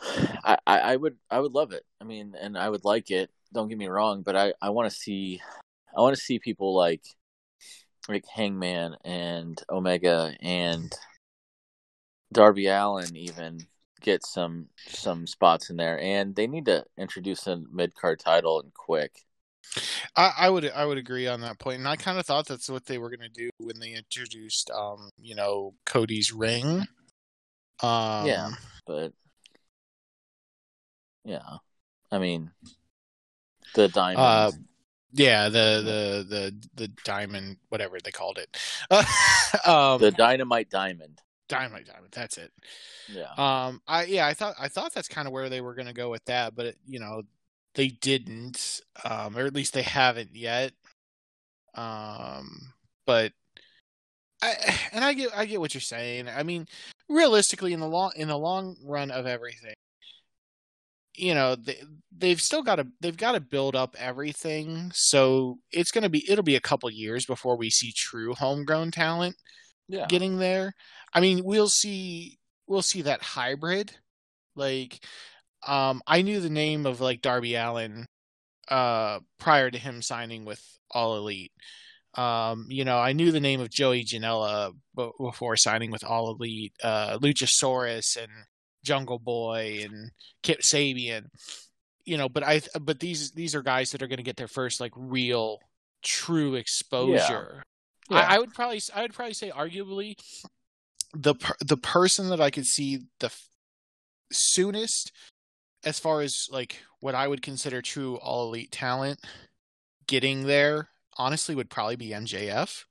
I 0.00 0.58
I, 0.66 0.78
I 0.80 0.96
would 0.96 1.16
I 1.30 1.40
would 1.40 1.52
love 1.52 1.72
it. 1.72 1.84
I 2.00 2.04
mean, 2.04 2.34
and 2.40 2.56
I 2.58 2.68
would 2.68 2.84
like 2.84 3.10
it. 3.10 3.30
Don't 3.52 3.68
get 3.68 3.78
me 3.78 3.88
wrong, 3.88 4.22
but 4.22 4.36
I 4.36 4.54
I 4.60 4.70
want 4.70 4.90
to 4.90 4.96
see 4.96 5.40
I 5.96 6.00
want 6.00 6.16
to 6.16 6.22
see 6.22 6.38
people 6.38 6.74
like 6.74 7.02
like 8.08 8.24
Hangman 8.26 8.96
and 9.04 9.62
Omega 9.70 10.34
and 10.40 10.92
Darby 12.32 12.66
Allin 12.66 13.16
even 13.16 13.66
get 14.00 14.24
some 14.26 14.68
some 14.88 15.26
spots 15.26 15.70
in 15.70 15.76
there, 15.76 16.00
and 16.00 16.34
they 16.34 16.46
need 16.46 16.66
to 16.66 16.84
introduce 16.98 17.46
a 17.46 17.62
mid 17.72 17.94
card 17.94 18.18
title 18.20 18.60
and 18.60 18.72
quick. 18.74 19.24
I, 20.16 20.32
I 20.38 20.50
would 20.50 20.70
I 20.70 20.84
would 20.84 20.98
agree 20.98 21.26
on 21.26 21.40
that 21.42 21.58
point, 21.58 21.78
and 21.78 21.88
I 21.88 21.96
kind 21.96 22.18
of 22.18 22.26
thought 22.26 22.46
that's 22.46 22.68
what 22.68 22.86
they 22.86 22.98
were 22.98 23.10
going 23.10 23.20
to 23.20 23.28
do 23.28 23.50
when 23.58 23.78
they 23.80 23.92
introduced, 23.92 24.70
um, 24.70 25.10
you 25.16 25.34
know, 25.34 25.74
Cody's 25.86 26.32
ring. 26.32 26.86
Um, 27.82 28.26
Yeah. 28.26 28.50
But 28.86 29.12
yeah, 31.24 31.58
I 32.10 32.18
mean 32.18 32.50
the 33.74 33.88
diamond. 33.88 34.18
Uh, 34.18 34.52
yeah, 35.12 35.48
the 35.48 35.82
the 35.84 36.26
the 36.28 36.68
the 36.74 36.88
diamond, 37.04 37.58
whatever 37.68 37.98
they 38.02 38.10
called 38.10 38.38
it, 38.38 38.56
um, 39.66 40.00
the 40.00 40.12
dynamite 40.16 40.70
diamond. 40.70 41.20
diamond, 41.48 41.86
diamond. 41.86 42.12
That's 42.12 42.38
it. 42.38 42.50
Yeah. 43.08 43.32
Um, 43.36 43.80
I 43.86 44.04
yeah, 44.04 44.26
I 44.26 44.34
thought 44.34 44.54
I 44.58 44.68
thought 44.68 44.94
that's 44.94 45.08
kind 45.08 45.26
of 45.26 45.32
where 45.32 45.48
they 45.48 45.60
were 45.60 45.74
going 45.74 45.88
to 45.88 45.92
go 45.92 46.10
with 46.10 46.24
that, 46.26 46.54
but 46.54 46.66
it, 46.66 46.78
you 46.86 46.98
know, 46.98 47.22
they 47.74 47.88
didn't, 47.88 48.80
um, 49.04 49.36
or 49.36 49.46
at 49.46 49.54
least 49.54 49.74
they 49.74 49.82
haven't 49.82 50.34
yet. 50.34 50.72
Um, 51.74 52.72
but 53.06 53.32
I 54.42 54.78
and 54.92 55.04
I 55.04 55.12
get 55.14 55.30
I 55.36 55.44
get 55.46 55.60
what 55.60 55.74
you're 55.74 55.80
saying. 55.80 56.28
I 56.28 56.42
mean, 56.42 56.66
realistically, 57.08 57.72
in 57.72 57.80
the 57.80 57.88
long 57.88 58.12
in 58.16 58.28
the 58.28 58.38
long 58.38 58.76
run 58.84 59.10
of 59.10 59.26
everything, 59.26 59.74
you 61.14 61.34
know, 61.34 61.54
they 61.54 61.82
they've 62.16 62.40
still 62.40 62.62
got 62.62 62.76
to 62.76 62.86
they've 63.00 63.16
got 63.16 63.32
to 63.32 63.40
build 63.40 63.76
up 63.76 63.96
everything. 63.98 64.90
So 64.94 65.58
it's 65.70 65.90
gonna 65.92 66.08
be 66.08 66.28
it'll 66.30 66.44
be 66.44 66.56
a 66.56 66.60
couple 66.60 66.90
years 66.90 67.26
before 67.26 67.56
we 67.56 67.70
see 67.70 67.92
true 67.92 68.34
homegrown 68.34 68.90
talent 68.90 69.36
yeah. 69.88 70.06
getting 70.08 70.38
there. 70.38 70.74
I 71.12 71.20
mean, 71.20 71.44
we'll 71.44 71.68
see 71.68 72.38
we'll 72.66 72.82
see 72.82 73.02
that 73.02 73.22
hybrid. 73.22 73.92
Like 74.56 75.04
um 75.66 76.02
I 76.06 76.22
knew 76.22 76.40
the 76.40 76.50
name 76.50 76.86
of 76.86 77.00
like 77.00 77.20
Darby 77.22 77.54
Allin 77.54 78.06
uh 78.68 79.20
prior 79.38 79.70
to 79.70 79.78
him 79.78 80.02
signing 80.02 80.44
with 80.44 80.62
All 80.90 81.16
Elite. 81.16 81.52
Um 82.14 82.66
you 82.70 82.84
know, 82.84 82.98
I 82.98 83.12
knew 83.12 83.32
the 83.32 83.40
name 83.40 83.60
of 83.60 83.70
Joey 83.70 84.04
Janela 84.04 84.72
b- 84.96 85.10
before 85.18 85.56
signing 85.56 85.90
with 85.90 86.04
All 86.04 86.30
Elite, 86.30 86.74
uh 86.82 87.18
Luchasaurus 87.18 88.16
and 88.16 88.32
Jungle 88.84 89.18
Boy 89.18 89.80
and 89.84 90.10
Kip 90.42 90.60
Sabian. 90.60 91.26
You 92.04 92.16
know, 92.16 92.28
but 92.28 92.42
I 92.42 92.62
but 92.80 93.00
these 93.00 93.30
these 93.32 93.54
are 93.54 93.62
guys 93.62 93.90
that 93.90 94.02
are 94.02 94.08
going 94.08 94.18
to 94.18 94.24
get 94.24 94.36
their 94.36 94.48
first 94.48 94.80
like 94.80 94.92
real 94.96 95.60
true 96.02 96.56
exposure. 96.56 97.62
Yeah. 98.10 98.18
I, 98.18 98.36
I 98.36 98.38
would 98.38 98.52
probably 98.52 98.80
I 98.94 99.02
would 99.02 99.14
probably 99.14 99.34
say 99.34 99.50
arguably 99.50 100.16
the 101.14 101.34
per, 101.34 101.54
the 101.60 101.76
person 101.76 102.28
that 102.30 102.40
I 102.40 102.50
could 102.50 102.66
see 102.66 103.00
the 103.20 103.26
f- 103.26 103.48
soonest 104.32 105.12
as 105.84 105.98
far 105.98 106.20
as 106.20 106.48
like 106.50 106.82
what 107.00 107.14
I 107.14 107.28
would 107.28 107.42
consider 107.42 107.82
true 107.82 108.16
all 108.16 108.48
elite 108.48 108.72
talent 108.72 109.20
getting 110.06 110.46
there 110.46 110.88
honestly 111.16 111.54
would 111.54 111.70
probably 111.70 111.96
be 111.96 112.10
MJF. 112.10 112.84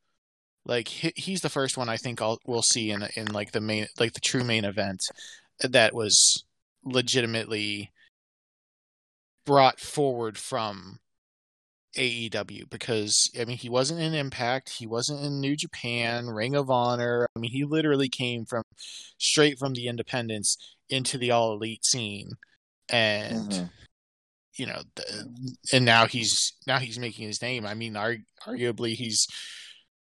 Like 0.66 0.88
he, 0.88 1.12
he's 1.16 1.42
the 1.42 1.50
first 1.50 1.78
one 1.78 1.90
I 1.90 1.98
think 1.98 2.22
I'll 2.22 2.40
we'll 2.46 2.62
see 2.62 2.92
in 2.92 3.04
in 3.16 3.28
like 3.28 3.52
the 3.52 3.62
main 3.62 3.88
like 4.00 4.14
the 4.14 4.20
true 4.20 4.44
main 4.44 4.66
event 4.66 5.02
that 5.62 5.94
was 5.94 6.44
legitimately 6.84 7.92
brought 9.46 9.80
forward 9.80 10.38
from 10.38 11.00
AEW 11.96 12.70
because 12.70 13.30
I 13.40 13.46
mean 13.46 13.58
he 13.58 13.70
wasn't 13.70 14.00
in 14.00 14.14
Impact, 14.14 14.70
he 14.70 14.88
wasn't 14.88 15.26
in 15.26 15.42
New 15.42 15.56
Japan, 15.56 16.28
Ring 16.28 16.56
of 16.56 16.70
Honor. 16.70 17.28
I 17.36 17.40
mean 17.40 17.52
he 17.52 17.66
literally 17.66 18.10
came 18.10 18.46
from 18.46 18.64
straight 19.18 19.60
from 19.60 19.74
the 19.74 19.88
independents 19.88 20.58
into 20.90 21.18
the 21.18 21.32
all 21.32 21.54
elite 21.54 21.86
scene 21.86 22.32
and 22.90 23.52
mm-hmm. 23.52 23.66
you 24.56 24.68
know 24.68 24.82
the, 24.96 25.54
and 25.74 25.86
now 25.86 26.06
he's 26.06 26.54
now 26.66 26.80
he's 26.80 27.00
making 27.00 27.28
his 27.28 27.42
name. 27.42 27.66
I 27.66 27.74
mean 27.74 27.96
arg- 27.98 28.24
arguably 28.46 28.94
he's 28.94 29.28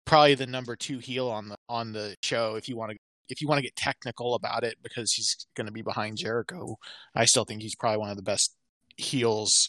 probably 0.05 0.34
the 0.34 0.46
number 0.46 0.76
2 0.76 0.98
heel 0.98 1.28
on 1.28 1.48
the 1.48 1.57
on 1.68 1.92
the 1.92 2.14
show 2.22 2.57
if 2.57 2.68
you 2.68 2.76
want 2.76 2.92
to 2.92 2.98
if 3.31 3.41
you 3.41 3.49
want 3.49 3.59
to 3.59 3.62
get 3.62 3.76
technical 3.76 4.35
about 4.35 4.64
it 4.64 4.76
because 4.83 5.12
he's 5.12 5.47
going 5.55 5.66
to 5.66 5.72
be 5.72 5.83
behind 5.83 6.18
Jericho. 6.18 6.76
I 7.14 7.24
still 7.24 7.45
think 7.45 7.62
he's 7.62 7.76
probably 7.76 7.99
one 7.99 8.11
of 8.11 8.16
the 8.16 8.22
best 8.22 8.55
heels 8.97 9.68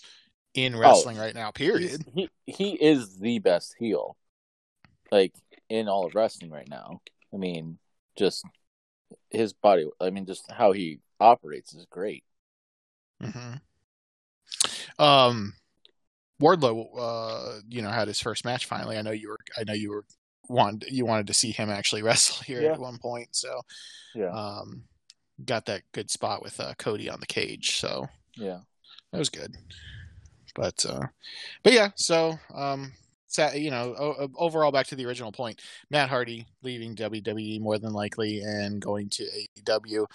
in 0.54 0.76
oh, 0.76 0.80
wrestling 0.80 1.18
oh, 1.18 1.22
right 1.22 1.36
now. 1.36 1.52
Period. 1.52 2.04
He 2.14 2.30
he 2.46 2.72
is 2.74 3.18
the 3.20 3.40
best 3.40 3.76
heel, 3.78 4.18
like 5.12 5.34
in 5.70 5.88
all 5.88 6.06
of 6.06 6.16
wrestling 6.16 6.52
right 6.52 6.68
now. 6.68 7.02
I 7.34 7.38
mean, 7.38 7.78
just 8.18 8.44
his 9.30 9.54
body. 9.54 9.88
I 10.00 10.10
mean, 10.10 10.26
just 10.26 10.52
how 10.52 10.72
he 10.72 11.00
operates 11.20 11.74
is 11.74 11.86
great. 11.90 12.24
Mm-hmm. 13.22 15.04
Um, 15.04 15.54
Wardlow, 16.42 16.88
uh, 16.98 17.60
you 17.70 17.82
know, 17.82 17.90
had 17.90 18.08
his 18.08 18.20
first 18.20 18.46
match 18.46 18.66
finally. 18.66 18.98
I 18.98 19.02
know 19.02 19.12
you 19.12 19.30
were. 19.30 19.40
I 19.58 19.64
know 19.64 19.74
you 19.74 19.92
were 19.92 20.06
wanted 20.52 20.90
you 20.92 21.06
wanted 21.06 21.28
to 21.28 21.34
see 21.34 21.52
him 21.52 21.70
actually 21.70 22.04
wrestle 22.04 22.44
here 22.44 22.62
yeah. 22.62 22.74
at 22.74 22.80
one 22.80 22.98
point. 22.98 23.30
So, 23.32 23.62
yeah, 24.14 24.30
um, 24.30 24.84
got 25.46 25.66
that 25.68 25.84
good 25.92 26.10
spot 26.12 26.44
with 26.44 26.60
uh, 26.60 26.74
Cody 26.78 27.10
on 27.10 27.20
the 27.20 27.26
cage. 27.26 27.78
So, 27.78 28.08
yeah, 28.36 28.60
that 29.12 29.20
was 29.20 29.30
good. 29.30 29.56
But 30.56 30.86
uh, 30.88 31.08
but 31.64 31.74
yeah, 31.74 31.90
so 31.96 32.38
um, 32.54 32.94
you 33.54 33.72
know, 33.72 34.30
overall, 34.36 34.72
back 34.72 34.88
to 34.88 34.96
the 34.96 35.06
original 35.06 35.32
point, 35.32 35.62
Matt 35.90 36.10
Hardy 36.10 36.46
leaving 36.64 36.96
WWE 36.96 37.62
more 37.62 37.78
than 37.78 37.94
likely 37.94 38.42
and 38.42 38.82
going 38.82 39.10
to 39.10 39.24
AEW. 39.24 40.06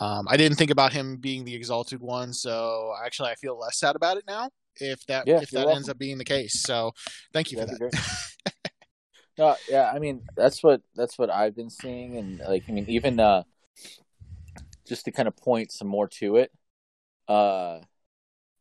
Um, 0.00 0.26
I 0.28 0.36
didn't 0.36 0.58
think 0.58 0.70
about 0.70 0.92
him 0.92 1.16
being 1.16 1.44
the 1.44 1.54
exalted 1.54 2.00
one, 2.00 2.32
so 2.32 2.94
actually, 3.04 3.30
I 3.30 3.34
feel 3.36 3.58
less 3.58 3.78
sad 3.78 3.96
about 3.96 4.18
it 4.18 4.24
now. 4.26 4.50
If 4.78 5.06
that 5.06 5.26
yeah, 5.26 5.40
if 5.40 5.50
that 5.50 5.60
welcome. 5.60 5.76
ends 5.76 5.88
up 5.88 5.98
being 5.98 6.18
the 6.18 6.24
case, 6.24 6.60
so 6.62 6.92
thank 7.32 7.50
you 7.50 7.58
That'd 7.58 7.78
for 7.78 7.90
that. 7.90 8.52
no, 9.38 9.56
yeah, 9.68 9.90
I 9.94 9.98
mean 9.98 10.22
that's 10.36 10.62
what 10.62 10.82
that's 10.94 11.18
what 11.18 11.30
I've 11.30 11.56
been 11.56 11.70
seeing, 11.70 12.16
and 12.16 12.40
like 12.40 12.64
I 12.68 12.72
mean 12.72 12.86
even 12.88 13.20
uh, 13.20 13.42
just 14.86 15.04
to 15.04 15.12
kind 15.12 15.28
of 15.28 15.36
point 15.36 15.72
some 15.72 15.88
more 15.88 16.08
to 16.08 16.36
it, 16.36 16.52
uh, 17.28 17.80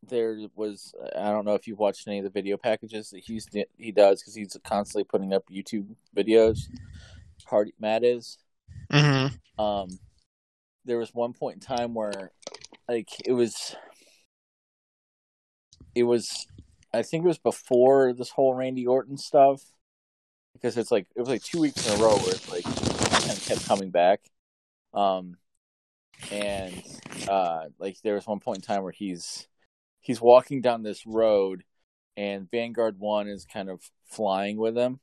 there 0.08 0.38
was 0.56 0.94
I 1.16 1.32
don't 1.32 1.46
know 1.46 1.56
if 1.56 1.68
you've 1.68 1.80
watched 1.80 2.08
any 2.08 2.20
of 2.20 2.24
the 2.24 2.30
video 2.30 2.58
packages 2.58 3.10
that 3.12 3.24
he's 3.26 3.48
he 3.78 3.92
does 3.92 4.22
because 4.22 4.36
he's 4.36 4.58
constantly 4.64 5.04
putting 5.04 5.34
up 5.34 5.44
YouTube 5.52 5.88
videos. 6.16 6.60
Hardy 7.46 7.74
Matt 7.80 8.04
is. 8.04 8.38
Mm-hmm. 8.92 9.62
Um, 9.62 10.00
there 10.86 10.98
was 10.98 11.14
one 11.14 11.34
point 11.34 11.56
in 11.56 11.62
time 11.62 11.94
where, 11.94 12.32
like, 12.88 13.10
it 13.26 13.34
was, 13.34 13.76
it 15.94 16.04
was, 16.04 16.48
I 16.94 17.02
think 17.02 17.24
it 17.24 17.28
was 17.28 17.38
before 17.38 18.14
this 18.14 18.30
whole 18.30 18.54
Randy 18.54 18.86
Orton 18.86 19.18
stuff, 19.18 19.62
because 20.66 20.78
it's 20.78 20.92
like 20.92 21.06
it 21.16 21.20
was 21.20 21.30
like 21.30 21.44
two 21.44 21.60
weeks 21.60 21.88
in 21.88 21.94
a 21.94 22.04
row 22.04 22.18
where 22.18 22.32
it's 22.32 22.52
like 22.52 22.64
kind 22.64 23.38
of 23.38 23.46
kept 23.46 23.68
coming 23.68 23.92
back. 23.92 24.20
Um, 24.96 25.38
and 26.32 26.82
uh, 27.30 27.66
like 27.78 28.02
there 28.02 28.16
was 28.16 28.26
one 28.26 28.40
point 28.40 28.58
in 28.58 28.62
time 28.64 28.82
where 28.82 28.92
he's 28.92 29.48
he's 30.02 30.20
walking 30.20 30.62
down 30.62 30.82
this 30.82 31.06
road 31.06 31.64
and 32.18 32.50
Vanguard 32.50 32.98
1 32.98 33.28
is 33.28 33.46
kind 33.46 33.70
of 33.70 33.80
flying 34.08 34.58
with 34.58 34.76
him 34.76 35.00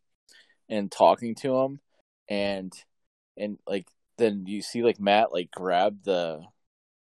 and 0.68 0.90
talking 0.90 1.36
to 1.36 1.56
him 1.56 1.78
and 2.28 2.72
and 3.36 3.58
like 3.64 3.86
then 4.18 4.46
you 4.46 4.62
see 4.62 4.82
like 4.82 4.98
Matt 4.98 5.32
like 5.32 5.52
grab 5.52 6.02
the 6.02 6.42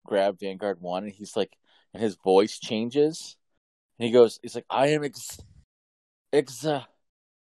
grab 0.06 0.40
Vanguard 0.40 0.80
1 0.82 1.06
and 1.06 1.12
he's 1.12 1.36
like 1.36 1.58
and 1.96 2.04
his 2.04 2.16
voice 2.24 2.60
changes 2.60 3.38
and 3.98 4.06
he 4.06 4.12
goes 4.12 4.40
he's 4.44 4.54
like 4.54 4.68
I 4.70 4.90
am 4.90 5.04
ex 5.04 5.40
ex 6.32 6.64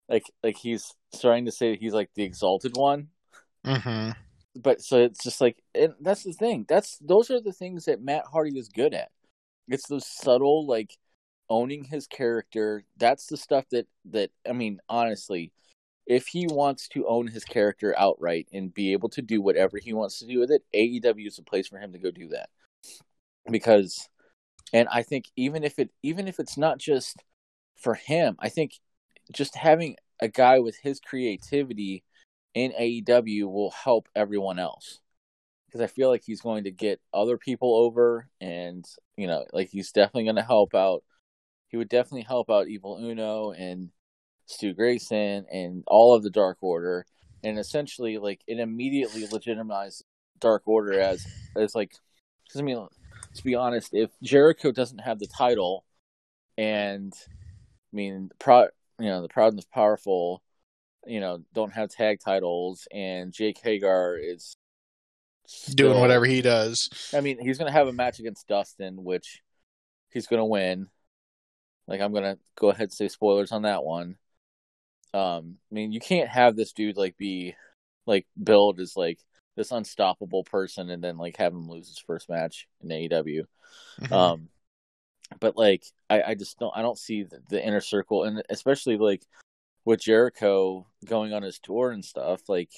like 0.09 0.25
like 0.43 0.57
he's 0.57 0.95
starting 1.13 1.47
to 1.47 1.53
say 1.53 1.77
he's 1.77 1.95
like 1.95 2.11
the 2.15 2.25
exalted 2.25 2.77
one. 2.77 3.09
hmm 3.65 4.11
But 4.57 4.83
so 4.83 4.99
it's 4.99 5.23
just 5.23 5.41
like 5.41 5.63
and 5.75 5.95
that's 6.01 6.25
the 6.25 6.33
thing. 6.33 6.67
That's 6.69 6.99
those 6.99 7.31
are 7.31 7.41
the 7.41 7.53
things 7.53 7.85
that 7.85 8.03
Matt 8.03 8.25
Hardy 8.33 8.59
is 8.59 8.69
good 8.69 8.95
at 8.95 9.11
it's 9.69 9.89
those 9.89 10.07
subtle 10.07 10.67
like 10.67 10.97
owning 11.51 11.85
his 11.85 12.07
character. 12.07 12.85
That's 12.97 13.27
the 13.27 13.37
stuff 13.37 13.67
that 13.71 13.87
that 14.07 14.31
I 14.49 14.53
mean, 14.53 14.81
honestly, 14.89 15.53
if 16.07 16.27
he 16.29 16.47
wants 16.49 16.89
to 16.89 17.07
own 17.07 17.29
his 17.29 17.45
character 17.45 17.95
outright 17.99 18.49
and 18.53 18.73
be 18.75 18.93
able 18.93 19.11
to 19.11 19.23
do 19.23 19.41
whatever 19.43 19.79
he 19.79 19.93
wants 19.93 20.19
to 20.21 20.27
do 20.27 20.41
with 20.41 20.51
it, 20.51 20.63
AEW 20.75 21.27
is 21.29 21.39
a 21.39 21.43
place 21.43 21.69
for 21.69 21.79
him 21.79 21.93
to 21.93 21.99
go 21.99 22.11
do 22.11 22.29
that. 22.29 22.51
Because 23.51 24.09
and 24.73 24.89
I 24.91 25.03
think 25.03 25.27
even 25.37 25.65
if 25.65 25.79
it 25.79 25.91
even 26.03 26.29
if 26.29 26.41
it's 26.41 26.57
not 26.57 26.79
just 26.79 27.23
for 27.77 27.95
him, 27.95 28.37
I 28.41 28.49
think 28.49 28.73
just 29.33 29.57
having 29.57 29.97
a 30.21 30.29
guy 30.29 30.59
with 30.59 30.77
his 30.83 31.01
creativity 31.01 32.05
in 32.55 32.73
AEW 32.73 33.45
will 33.45 33.71
help 33.71 34.09
everyone 34.15 34.59
else 34.59 35.01
because 35.69 35.81
I 35.81 35.87
feel 35.87 36.09
like 36.09 36.23
he's 36.25 36.41
going 36.41 36.65
to 36.65 36.71
get 36.71 37.01
other 37.13 37.37
people 37.37 37.77
over, 37.77 38.29
and 38.41 38.85
you 39.17 39.27
know, 39.27 39.45
like 39.53 39.69
he's 39.69 39.93
definitely 39.93 40.25
going 40.25 40.37
to 40.37 40.43
help 40.43 40.75
out. 40.75 41.05
He 41.69 41.77
would 41.77 41.89
definitely 41.89 42.23
help 42.23 42.51
out 42.51 42.69
Evil 42.69 42.97
Uno 42.97 43.51
and 43.51 43.91
Stu 44.47 44.73
Grayson 44.73 45.45
and 45.53 45.85
all 45.87 46.15
of 46.15 46.23
the 46.23 46.31
Dark 46.31 46.59
Order, 46.63 47.05
and 47.45 47.59
essentially, 47.59 48.19
like 48.19 48.41
it 48.47 48.59
immediately 48.59 49.27
legitimized 49.31 50.05
Dark 50.41 50.63
Order 50.67 50.99
as 50.99 51.27
as 51.57 51.75
like. 51.75 51.93
Because 52.47 52.61
I 52.61 52.65
mean, 52.65 52.89
to 53.35 53.45
be 53.45 53.55
honest, 53.55 53.91
if 53.93 54.11
Jericho 54.23 54.73
doesn't 54.73 55.01
have 55.01 55.19
the 55.19 55.27
title, 55.27 55.85
and 56.57 57.13
I 57.93 57.97
mean, 57.97 58.31
pro, 58.39 58.69
you 58.99 59.09
know, 59.09 59.23
the 59.23 59.29
Proud 59.29 59.53
and 59.53 59.59
the 59.59 59.67
Powerful, 59.73 60.43
you 61.07 61.21
know, 61.21 61.43
don't 61.55 61.73
have 61.73 61.91
tag 61.91 62.19
titles, 62.25 62.87
and 62.93 63.33
Jake 63.33 63.59
Hager 63.63 64.19
is 64.21 64.57
Still, 65.47 65.91
doing 65.91 66.01
whatever 66.01 66.27
he 66.27 66.43
does. 66.43 66.91
I 67.15 67.21
mean, 67.21 67.39
he's 67.41 67.59
going 67.59 67.73
to 67.73 67.79
have 67.79 67.89
a 67.89 67.93
match 67.93 68.19
against 68.19 68.49
Dustin, 68.49 69.03
which 69.03 69.41
he's 70.11 70.27
going 70.27 70.41
to 70.41 70.45
win. 70.45 70.89
Like, 71.87 72.03
I'm 72.03 72.13
going 72.13 72.25
to 72.25 72.39
go 72.55 72.69
ahead 72.69 72.83
and 72.83 72.93
say 72.93 73.09
spoilers 73.09 73.51
on 73.51 73.63
that 73.63 73.83
one. 73.83 74.17
Um, 75.15 75.57
I 75.71 75.75
mean, 75.75 75.93
you 75.93 76.01
can't 76.01 76.29
have 76.29 76.55
this 76.55 76.73
dude 76.73 76.99
like 76.99 77.17
be 77.17 77.55
like 78.05 78.27
build 78.43 78.79
as 78.79 78.95
like 78.95 79.19
this 79.57 79.73
unstoppable 79.73 80.45
person 80.45 80.91
and 80.91 81.03
then 81.03 81.17
like 81.17 81.39
have 81.39 81.53
him 81.53 81.69
lose 81.69 81.89
his 81.89 81.99
first 81.99 82.29
match 82.29 82.69
in 82.83 82.91
AEW. 82.91 83.45
Mm-hmm. 84.01 84.13
Um, 84.13 84.49
but 85.41 85.57
like 85.57 85.83
I, 86.09 86.23
I 86.23 86.35
just 86.35 86.59
don't 86.59 86.73
I 86.77 86.83
don't 86.83 86.99
see 86.99 87.25
the, 87.25 87.41
the 87.49 87.65
inner 87.65 87.81
circle 87.81 88.25
and 88.25 88.43
especially 88.51 88.97
like 88.97 89.23
with 89.85 90.01
Jericho 90.01 90.87
going 91.07 91.33
on 91.33 91.43
his 91.43 91.59
tour 91.59 91.91
and 91.91 92.05
stuff. 92.05 92.43
Like, 92.47 92.71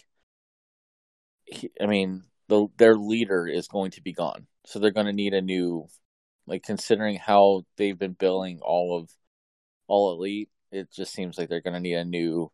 he, 1.44 1.68
I 1.80 1.86
mean, 1.86 2.22
the 2.48 2.68
their 2.78 2.94
leader 2.94 3.48
is 3.48 3.66
going 3.66 3.90
to 3.92 4.02
be 4.02 4.12
gone. 4.12 4.46
So 4.64 4.78
they're 4.78 4.92
going 4.92 5.06
to 5.06 5.12
need 5.12 5.34
a 5.34 5.42
new 5.42 5.88
like 6.46 6.62
considering 6.62 7.16
how 7.16 7.64
they've 7.76 7.98
been 7.98 8.12
billing 8.12 8.60
all 8.62 8.96
of 8.96 9.10
all 9.88 10.12
elite, 10.12 10.50
it 10.70 10.92
just 10.92 11.12
seems 11.12 11.36
like 11.36 11.48
they're 11.48 11.60
going 11.60 11.74
to 11.74 11.80
need 11.80 11.96
a 11.96 12.04
new 12.04 12.52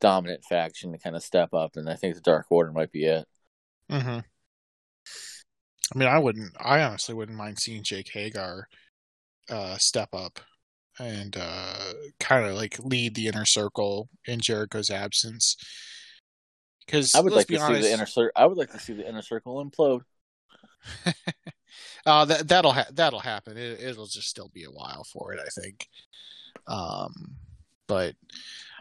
dominant 0.00 0.42
faction 0.48 0.90
to 0.90 0.98
kind 0.98 1.14
of 1.14 1.22
step 1.22 1.54
up 1.54 1.76
and 1.76 1.88
I 1.88 1.94
think 1.94 2.16
the 2.16 2.20
Dark 2.20 2.46
Order 2.50 2.72
might 2.72 2.90
be 2.90 3.04
it. 3.04 3.24
Mhm. 3.88 4.24
I 5.94 5.98
mean, 5.98 6.08
I 6.08 6.18
wouldn't 6.18 6.56
I 6.58 6.82
honestly 6.82 7.14
wouldn't 7.14 7.38
mind 7.38 7.60
seeing 7.60 7.84
Jake 7.84 8.10
Hager 8.12 8.66
uh 9.50 9.76
step 9.76 10.08
up 10.12 10.40
and 10.98 11.36
uh 11.38 11.92
kind 12.20 12.46
of 12.46 12.54
like 12.54 12.78
lead 12.78 13.14
the 13.14 13.26
inner 13.26 13.44
circle 13.44 14.08
in 14.26 14.40
Jericho's 14.40 14.90
absence 14.90 15.56
because 16.86 17.14
I 17.14 17.20
would 17.20 17.32
like 17.32 17.46
to 17.46 17.56
honest, 17.58 17.82
see 17.82 17.88
the 17.88 17.94
inner 17.94 18.06
circle. 18.06 18.32
I 18.36 18.46
would 18.46 18.58
like 18.58 18.70
to 18.72 18.78
see 18.78 18.92
the 18.92 19.08
inner 19.08 19.22
circle 19.22 19.64
implode. 19.64 20.02
uh, 22.06 22.24
that 22.24 22.48
that'll 22.48 22.72
ha- 22.72 22.88
that'll 22.92 23.20
happen. 23.20 23.56
It, 23.56 23.80
it'll 23.80 24.06
just 24.06 24.28
still 24.28 24.50
be 24.52 24.64
a 24.64 24.70
while 24.70 25.04
for 25.04 25.32
it, 25.32 25.40
I 25.40 25.48
think. 25.60 25.88
Um, 26.66 27.36
but 27.86 28.14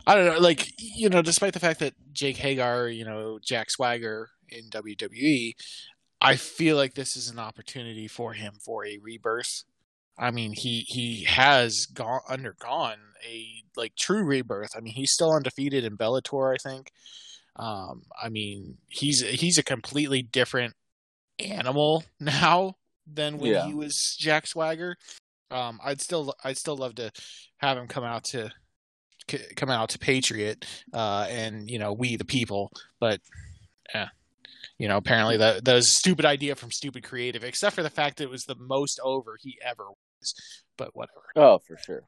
I 0.05 0.15
don't 0.15 0.25
know. 0.25 0.39
Like 0.39 0.73
you 0.77 1.09
know, 1.09 1.21
despite 1.21 1.53
the 1.53 1.59
fact 1.59 1.79
that 1.79 1.93
Jake 2.11 2.37
Hager, 2.37 2.89
you 2.89 3.05
know, 3.05 3.39
Jack 3.41 3.69
Swagger 3.69 4.29
in 4.49 4.69
WWE, 4.69 5.53
I 6.19 6.35
feel 6.35 6.75
like 6.75 6.93
this 6.93 7.15
is 7.15 7.29
an 7.29 7.39
opportunity 7.39 8.07
for 8.07 8.33
him 8.33 8.53
for 8.59 8.85
a 8.85 8.97
rebirth. 8.97 9.63
I 10.21 10.29
mean, 10.31 10.53
he 10.53 10.81
he 10.87 11.23
has 11.23 11.87
gone 11.87 12.21
undergone 12.29 12.97
a 13.27 13.63
like 13.75 13.95
true 13.95 14.23
rebirth. 14.23 14.69
I 14.77 14.79
mean, 14.79 14.93
he's 14.93 15.11
still 15.11 15.33
undefeated 15.33 15.83
in 15.83 15.97
Bellator, 15.97 16.53
I 16.53 16.57
think. 16.57 16.91
Um, 17.55 18.03
I 18.21 18.29
mean, 18.29 18.77
he's 18.87 19.21
he's 19.21 19.57
a 19.57 19.63
completely 19.63 20.21
different 20.21 20.75
animal 21.39 22.03
now 22.19 22.75
than 23.11 23.39
when 23.39 23.51
Yeah. 23.51 23.65
he 23.65 23.73
was 23.73 24.15
Jack 24.19 24.45
Swagger. 24.45 24.95
Um, 25.49 25.79
I'd 25.83 25.99
still 26.01 26.33
I'd 26.43 26.57
still 26.57 26.77
love 26.77 26.95
to 26.95 27.11
have 27.57 27.77
him 27.77 27.87
come 27.87 28.03
out 28.03 28.23
to 28.25 28.51
c- 29.29 29.53
come 29.55 29.69
out 29.71 29.89
to 29.89 29.99
Patriot 29.99 30.65
uh, 30.93 31.25
and 31.29 31.67
you 31.69 31.79
know 31.79 31.93
we 31.93 32.15
the 32.15 32.25
people, 32.25 32.71
but 32.99 33.19
yeah, 33.93 34.09
you 34.77 34.87
know 34.87 34.97
apparently 34.97 35.37
that 35.37 35.65
that 35.65 35.73
was 35.73 35.87
a 35.87 35.91
stupid 35.91 36.25
idea 36.25 36.55
from 36.55 36.71
stupid 36.71 37.03
creative, 37.03 37.43
except 37.43 37.75
for 37.75 37.81
the 37.83 37.89
fact 37.89 38.17
that 38.17 38.25
it 38.25 38.29
was 38.29 38.45
the 38.45 38.55
most 38.55 38.99
over 39.03 39.35
he 39.41 39.57
ever 39.65 39.85
was. 39.89 39.97
But 40.77 40.95
whatever. 40.95 41.21
Oh, 41.35 41.59
for 41.59 41.77
sure. 41.77 42.03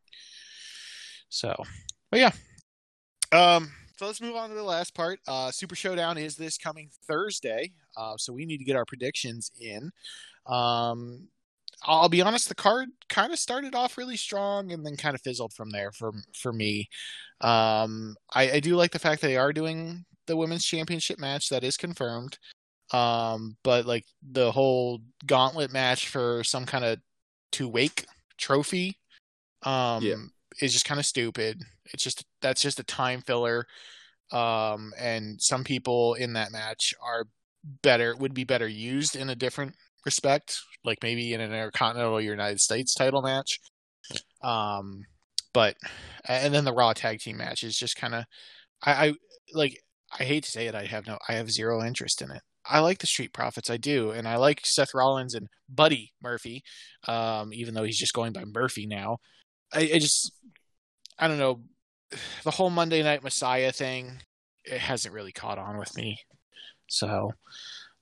So, 1.30 1.56
but 2.12 2.20
yeah. 2.20 2.32
Um, 3.32 3.72
so 3.98 4.08
let's 4.08 4.22
move 4.22 4.36
on 4.36 4.50
to 4.50 4.56
the 4.56 4.64
last 4.64 4.94
part. 4.94 5.20
Uh, 5.28 5.52
Super 5.52 5.76
Showdown 5.76 6.18
is 6.18 6.36
this 6.36 6.58
coming 6.58 6.90
Thursday. 7.08 7.74
Uh, 7.96 8.18
so 8.18 8.34
we 8.34 8.46
need 8.46 8.58
to 8.58 8.64
get 8.64 8.76
our 8.76 8.86
predictions 8.86 9.52
in. 9.60 9.92
Um, 10.46 11.28
I'll 11.86 12.10
be 12.10 12.22
honest, 12.22 12.50
the 12.50 12.56
card 12.56 12.90
kind 13.10 13.34
of 13.34 13.40
started 13.40 13.76
off 13.76 13.98
really 13.98 14.18
strong 14.18 14.72
and 14.72 14.86
then 14.86 14.96
kind 14.96 15.16
of 15.16 15.22
fizzled 15.22 15.54
from 15.54 15.70
there 15.70 15.92
for 15.92 16.14
for 16.34 16.54
me. 16.54 16.88
Um, 17.42 18.16
I, 18.34 18.52
I 18.52 18.60
do 18.60 18.76
like 18.76 18.92
the 18.92 19.00
fact 19.00 19.22
that 19.22 19.28
they 19.28 19.38
are 19.38 19.52
doing 19.52 20.06
the 20.28 20.38
women's 20.38 20.66
championship 20.66 21.20
match 21.20 21.50
that 21.50 21.64
is 21.64 21.78
confirmed. 21.78 22.38
Um, 22.92 23.58
but 23.64 23.86
like 23.86 24.06
the 24.32 24.52
whole 24.52 25.02
gauntlet 25.26 25.72
match 25.72 26.10
for 26.10 26.44
some 26.44 26.66
kind 26.66 26.86
of 26.86 27.00
Tuwaiq 27.54 28.06
trophy, 28.38 28.98
um, 29.64 30.04
Yeah. 30.04 30.16
is 30.60 30.74
just 30.74 30.86
kind 30.86 31.00
of 31.00 31.06
stupid. 31.06 31.62
It's 31.94 32.04
just 32.04 32.26
that's 32.42 32.62
just 32.62 32.80
a 32.80 32.84
time 32.84 33.22
filler. 33.22 33.66
Um, 34.32 34.94
and 34.98 35.42
some 35.42 35.64
people 35.64 36.16
in 36.16 36.34
that 36.34 36.52
match 36.52 36.94
are 37.02 37.26
better 37.82 38.16
would 38.16 38.34
be 38.34 38.44
better 38.44 38.68
used 38.68 39.16
in 39.16 39.30
a 39.30 39.36
different 39.36 39.76
respect, 40.06 40.60
like 40.84 40.98
maybe 41.04 41.34
in 41.34 41.40
an 41.42 41.54
Intercontinental 41.54 42.20
United 42.20 42.60
States 42.60 42.94
title 42.94 43.22
match. 43.22 43.60
Um, 44.42 45.06
but 45.54 45.78
and 46.28 46.54
then 46.54 46.66
the 46.66 46.74
Raw 46.74 46.94
tag 46.94 47.20
team 47.20 47.38
match 47.38 47.64
is 47.64 47.78
just 47.78 47.96
kind 47.96 48.16
of 48.16 48.26
I, 48.82 49.08
I 49.08 49.14
like 49.54 49.78
I 50.20 50.24
hate 50.24 50.44
to 50.44 50.52
say 50.52 50.68
it, 50.68 50.76
I 50.76 50.86
have 50.86 51.08
no 51.08 51.18
I 51.30 51.34
have 51.34 51.52
zero 51.52 51.84
interest 51.84 52.22
in 52.22 52.32
it. 52.32 52.42
I 52.66 52.80
like 52.80 53.00
the 53.00 53.08
Street 53.08 53.34
Profits, 53.34 53.70
I 53.70 53.78
do, 53.78 54.12
and 54.12 54.28
I 54.28 54.38
like 54.38 54.62
Seth 54.64 54.94
Rollins 54.94 55.36
and 55.36 55.50
Buddy 55.68 56.14
Murphy, 56.22 56.64
um, 57.08 57.54
even 57.54 57.74
though 57.74 57.84
he's 57.84 57.98
just 57.98 58.14
going 58.14 58.34
by 58.34 58.46
Murphy 58.46 58.86
now. 58.86 59.18
I, 59.74 59.92
I 59.96 60.00
just 60.00 60.32
I 61.20 61.28
don't 61.28 61.40
know 61.40 61.62
the 62.44 62.52
whole 62.52 62.70
Monday 62.70 63.04
Night 63.04 63.24
Messiah 63.24 63.72
thing. 63.72 64.22
It 64.66 64.80
hasn't 64.80 65.14
really 65.14 65.34
caught 65.34 65.58
on 65.58 65.78
with 65.78 65.96
me, 65.98 66.20
so. 66.88 67.34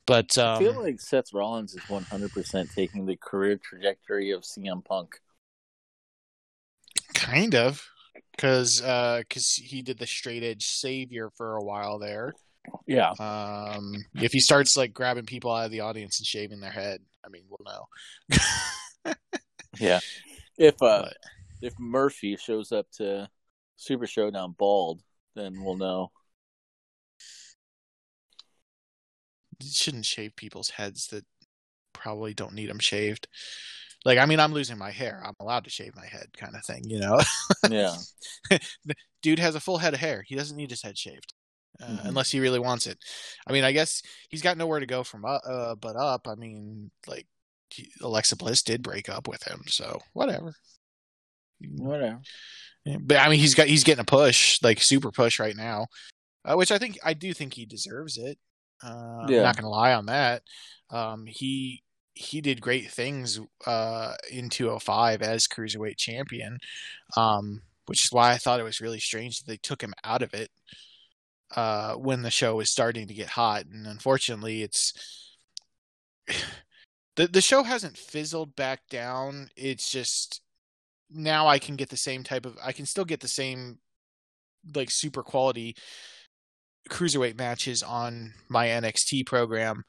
But 0.07 0.38
um, 0.38 0.57
I 0.57 0.59
feel 0.59 0.82
like 0.82 0.99
Seth 0.99 1.34
Rollins 1.34 1.74
is 1.74 1.82
100% 1.84 2.74
taking 2.74 3.05
the 3.05 3.16
career 3.16 3.59
trajectory 3.64 4.32
of 4.32 4.41
CM 4.41 4.84
Punk. 4.84 5.16
Kind 7.14 7.55
of, 7.55 7.88
because 8.32 8.82
because 8.82 9.53
he 9.53 9.82
did 9.82 9.99
the 9.99 10.07
straight 10.07 10.43
edge 10.43 10.66
savior 10.66 11.30
for 11.36 11.55
a 11.55 11.64
while 11.64 11.99
there. 11.99 12.34
Yeah. 12.88 13.12
Um, 13.20 13.93
if 14.16 14.32
he 14.34 14.39
starts 14.39 14.78
like 14.78 14.93
grabbing 14.93 15.26
people 15.26 15.51
out 15.51 15.66
of 15.66 15.72
the 15.72 15.80
audience 15.82 16.20
and 16.20 16.28
shaving 16.28 16.59
their 16.59 16.72
head, 16.72 17.01
I 17.26 17.30
mean, 17.30 17.43
we'll 17.49 17.66
know. 17.66 19.16
Yeah. 19.80 19.99
If 20.57 20.76
uh 20.82 21.03
But- 21.03 21.18
if 21.62 21.74
Murphy 21.80 22.36
shows 22.38 22.72
up 22.72 22.88
to 22.97 23.30
Super 23.78 24.05
Showdown 24.07 24.55
bald, 24.57 25.01
then 25.36 25.64
we'll 25.64 25.78
know. 25.78 26.12
You 29.59 29.70
shouldn't 29.72 30.05
shave 30.05 30.36
people's 30.36 30.72
heads 30.72 31.07
that 31.07 31.24
probably 31.93 32.34
don't 32.34 32.53
need 32.53 32.70
them 32.70 32.80
shaved. 32.80 33.28
Like, 34.03 34.18
I 34.18 34.26
mean, 34.26 34.39
I'm 34.39 34.53
losing 34.53 34.78
my 34.80 34.89
hair. 34.89 35.22
I'm 35.24 35.36
allowed 35.39 35.66
to 35.66 35.70
shave 35.70 35.95
my 35.95 36.07
head, 36.07 36.30
kind 36.36 36.55
of 36.55 36.66
thing, 36.66 36.84
you 36.89 36.99
know. 36.99 37.20
Yeah. 37.70 37.95
Dude 39.22 39.38
has 39.39 39.53
a 39.53 39.59
full 39.59 39.78
head 39.78 39.93
of 39.93 39.99
hair. 39.99 40.24
He 40.26 40.36
doesn't 40.36 40.57
need 40.57 40.72
his 40.72 40.82
head 40.82 40.97
shaved. 40.97 41.34
Uh, 41.80 41.88
Mhm. 41.88 42.05
unless 42.05 42.30
he 42.30 42.39
really 42.39 42.59
wants 42.59 42.86
it. 42.86 42.99
I 43.47 43.53
mean, 43.53 43.63
I 43.63 43.72
guess 43.72 44.01
he's 44.30 44.41
got 44.41 44.57
nowhere 44.57 44.80
to 44.80 44.86
go 44.86 45.03
from 45.03 45.26
uh, 45.26 45.38
uh 45.38 45.76
but 45.76 45.95
up. 45.95 46.28
I 46.28 46.36
mean, 46.36 46.91
like 47.07 47.28
Alexa 48.01 48.36
Bliss 48.36 48.61
did 48.61 48.84
break 48.84 49.09
up 49.09 49.28
with 49.28 49.43
him, 49.43 49.63
so 49.67 50.01
whatever. 50.13 50.53
Whatever. 51.59 52.22
But 52.99 53.17
I 53.17 53.30
mean, 53.30 53.39
he's 53.39 53.55
got 53.55 53.67
he's 53.67 53.84
getting 53.84 54.01
a 54.01 54.05
push, 54.05 54.59
like 54.61 54.82
super 54.82 55.11
push 55.11 55.39
right 55.39 55.55
now, 55.55 55.88
uh, 56.45 56.55
which 56.55 56.72
I 56.72 56.78
think 56.78 56.97
I 57.03 57.13
do 57.13 57.34
think 57.34 57.53
he 57.53 57.65
deserves 57.65 58.17
it. 58.17 58.38
Uh, 58.84 59.28
Yeah. 59.30 59.38
I'm 59.38 59.43
not 59.43 59.55
gonna 59.57 59.69
lie 59.69 59.93
on 59.93 60.07
that. 60.07 60.43
Um, 60.89 61.26
he 61.26 61.84
he 62.13 62.41
did 62.41 62.61
great 62.61 62.91
things 62.91 63.39
uh, 63.65 64.15
in 64.30 64.49
205 64.49 65.22
as 65.22 65.47
cruiserweight 65.47 65.97
champion, 65.97 66.59
um, 67.15 67.61
which 67.86 68.03
is 68.03 68.11
why 68.11 68.32
I 68.32 68.38
thought 68.38 68.59
it 68.59 68.63
was 68.63 68.82
really 68.82 68.99
strange 68.99 69.38
that 69.39 69.47
they 69.47 69.57
took 69.57 69.82
him 69.82 69.93
out 70.03 70.22
of 70.22 70.34
it 70.34 70.51
uh, 71.56 71.93
when 71.95 72.22
the 72.22 72.32
show 72.32 72.60
is 72.60 72.72
starting 72.72 73.08
to 73.08 73.14
get 73.14 73.30
hot. 73.30 73.66
And 73.66 73.88
unfortunately, 73.88 74.62
it's 74.62 74.93
the 77.16 77.28
the 77.28 77.41
show 77.41 77.64
hasn't 77.64 77.97
fizzled 77.97 78.56
back 78.56 78.88
down. 78.89 79.49
It's 79.56 79.89
just 79.91 80.41
now 81.10 81.47
I 81.47 81.60
can 81.60 81.76
get 81.76 81.89
the 81.89 81.97
same 81.97 82.24
type 82.24 82.45
of 82.45 82.58
I 82.64 82.72
can 82.72 82.86
still 82.86 83.06
get 83.06 83.20
the 83.20 83.28
same 83.28 83.80
like 84.76 84.91
super 84.91 85.24
quality 85.24 85.76
cruiserweight 86.89 87.38
matches 87.38 87.84
on 87.84 88.34
my 88.49 88.68
NXT 88.68 89.26
program 89.26 89.84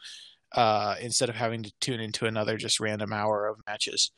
uh 0.55 0.97
instead 1.01 1.29
of 1.29 1.35
having 1.35 1.63
to 1.63 1.73
tune 1.81 2.01
into 2.01 2.27
another 2.27 2.57
just 2.57 2.81
random 2.81 3.13
hour 3.13 3.47
of 3.47 3.57
matches. 3.67 4.11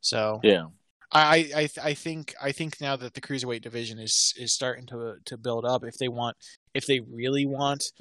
So 0.00 0.40
Yeah. 0.42 0.66
I 1.14 1.50
I 1.54 1.68
I 1.82 1.94
think 1.94 2.34
I 2.40 2.52
think 2.52 2.80
now 2.80 2.96
that 2.96 3.14
the 3.14 3.20
cruiserweight 3.20 3.62
division 3.62 3.98
is 3.98 4.32
is 4.36 4.54
starting 4.54 4.86
to 4.86 5.16
to 5.26 5.36
build 5.36 5.64
up 5.64 5.84
if 5.84 5.98
they 5.98 6.08
want 6.08 6.36
if 6.74 6.86
they 6.86 7.00
really 7.00 7.46
want 7.46 7.92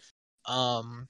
um 0.46 1.08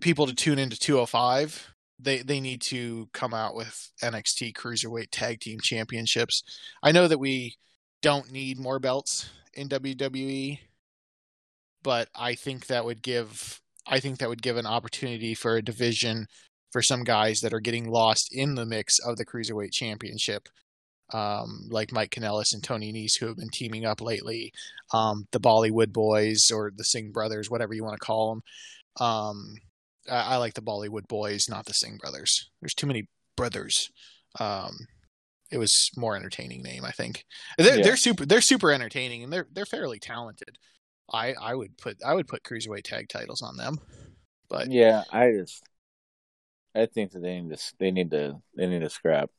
people 0.00 0.26
to 0.26 0.34
tune 0.34 0.58
into 0.58 0.78
205 0.78 1.74
they 1.98 2.18
they 2.22 2.40
need 2.40 2.60
to 2.62 3.08
come 3.12 3.34
out 3.34 3.54
with 3.54 3.90
NXT 4.02 4.52
cruiserweight 4.54 5.08
tag 5.10 5.40
team 5.40 5.58
championships. 5.60 6.44
I 6.82 6.92
know 6.92 7.08
that 7.08 7.18
we 7.18 7.56
don't 8.02 8.30
need 8.30 8.58
more 8.58 8.78
belts 8.78 9.28
in 9.54 9.68
WWE 9.68 10.60
but 11.82 12.08
I 12.14 12.34
think 12.34 12.66
that 12.66 12.84
would 12.84 13.02
give 13.02 13.60
I 13.86 14.00
think 14.00 14.18
that 14.18 14.28
would 14.28 14.42
give 14.42 14.56
an 14.56 14.66
opportunity 14.66 15.34
for 15.34 15.56
a 15.56 15.62
division 15.62 16.26
for 16.70 16.82
some 16.82 17.04
guys 17.04 17.40
that 17.40 17.54
are 17.54 17.60
getting 17.60 17.90
lost 17.90 18.28
in 18.32 18.54
the 18.54 18.66
mix 18.66 18.98
of 18.98 19.16
the 19.16 19.24
cruiserweight 19.24 19.72
championship, 19.72 20.48
um, 21.12 21.66
like 21.70 21.92
Mike 21.92 22.10
Kanellis 22.10 22.54
and 22.54 22.62
Tony 22.62 22.92
Nese, 22.92 23.18
who 23.18 23.26
have 23.26 23.36
been 23.36 23.50
teaming 23.50 23.84
up 23.84 24.00
lately, 24.00 24.52
um, 24.92 25.26
the 25.32 25.40
Bollywood 25.40 25.92
Boys 25.92 26.50
or 26.50 26.70
the 26.74 26.84
Singh 26.84 27.12
Brothers, 27.12 27.50
whatever 27.50 27.74
you 27.74 27.84
want 27.84 27.94
to 27.98 28.04
call 28.06 28.30
them. 28.30 28.42
Um, 29.06 29.54
I, 30.10 30.34
I 30.34 30.36
like 30.36 30.54
the 30.54 30.62
Bollywood 30.62 31.08
Boys, 31.08 31.48
not 31.48 31.66
the 31.66 31.74
Singh 31.74 31.96
Brothers. 31.98 32.50
There's 32.60 32.74
too 32.74 32.86
many 32.86 33.08
brothers. 33.36 33.90
Um, 34.40 34.76
it 35.50 35.58
was 35.58 35.90
more 35.96 36.16
entertaining 36.16 36.62
name, 36.62 36.84
I 36.84 36.90
think. 36.90 37.24
They're, 37.56 37.78
Yeah. 37.78 37.82
they're 37.82 37.96
super. 37.96 38.26
They're 38.26 38.40
super 38.42 38.70
entertaining, 38.70 39.24
and 39.24 39.32
they're 39.32 39.46
they're 39.52 39.64
fairly 39.66 39.98
talented. 39.98 40.58
I 41.10 41.32
I 41.40 41.54
would 41.54 41.78
put 41.78 41.96
I 42.04 42.12
would 42.14 42.28
put 42.28 42.42
cruiserweight 42.42 42.84
tag 42.84 43.08
titles 43.08 43.40
on 43.40 43.56
them, 43.56 43.78
but 44.50 44.70
Yeah, 44.70 45.04
I 45.10 45.32
just 45.32 45.62
I 46.74 46.86
think 46.86 47.12
that 47.12 47.20
they 47.20 47.40
need 47.40 47.56
to 47.56 47.72
they 47.78 47.90
need 47.90 48.10
to 48.10 48.42
they 48.54 48.66
need 48.66 48.80
to 48.80 48.90
scrap 48.90 49.30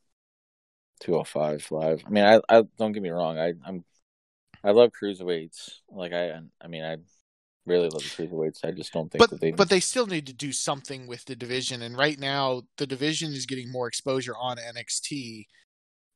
205 1.00 1.70
live. 1.70 2.02
I 2.06 2.10
mean, 2.10 2.24
I 2.24 2.40
I 2.48 2.62
don't 2.78 2.92
get 2.92 3.02
me 3.02 3.10
wrong. 3.10 3.38
I 3.38 3.54
I'm 3.64 3.84
I 4.62 4.72
love 4.72 4.90
cruiserweights. 5.00 5.70
Like 5.90 6.12
I 6.12 6.40
I 6.60 6.66
mean, 6.68 6.84
I 6.84 6.98
really 7.66 7.88
love 7.88 8.04
the 8.04 8.10
cruiserweights. 8.10 8.64
I 8.64 8.70
just 8.72 8.92
don't 8.92 9.10
think 9.10 9.22
but 9.22 9.30
that 9.30 9.40
they 9.40 9.52
but 9.52 9.68
they 9.68 9.80
still 9.80 10.06
need 10.06 10.26
to 10.26 10.32
do 10.32 10.52
something 10.52 11.06
with 11.06 11.24
the 11.24 11.36
division. 11.36 11.82
And 11.82 11.96
right 11.96 12.18
now, 12.18 12.62
the 12.78 12.86
division 12.86 13.32
is 13.32 13.46
getting 13.46 13.70
more 13.70 13.88
exposure 13.88 14.34
on 14.36 14.58
NXT, 14.58 15.46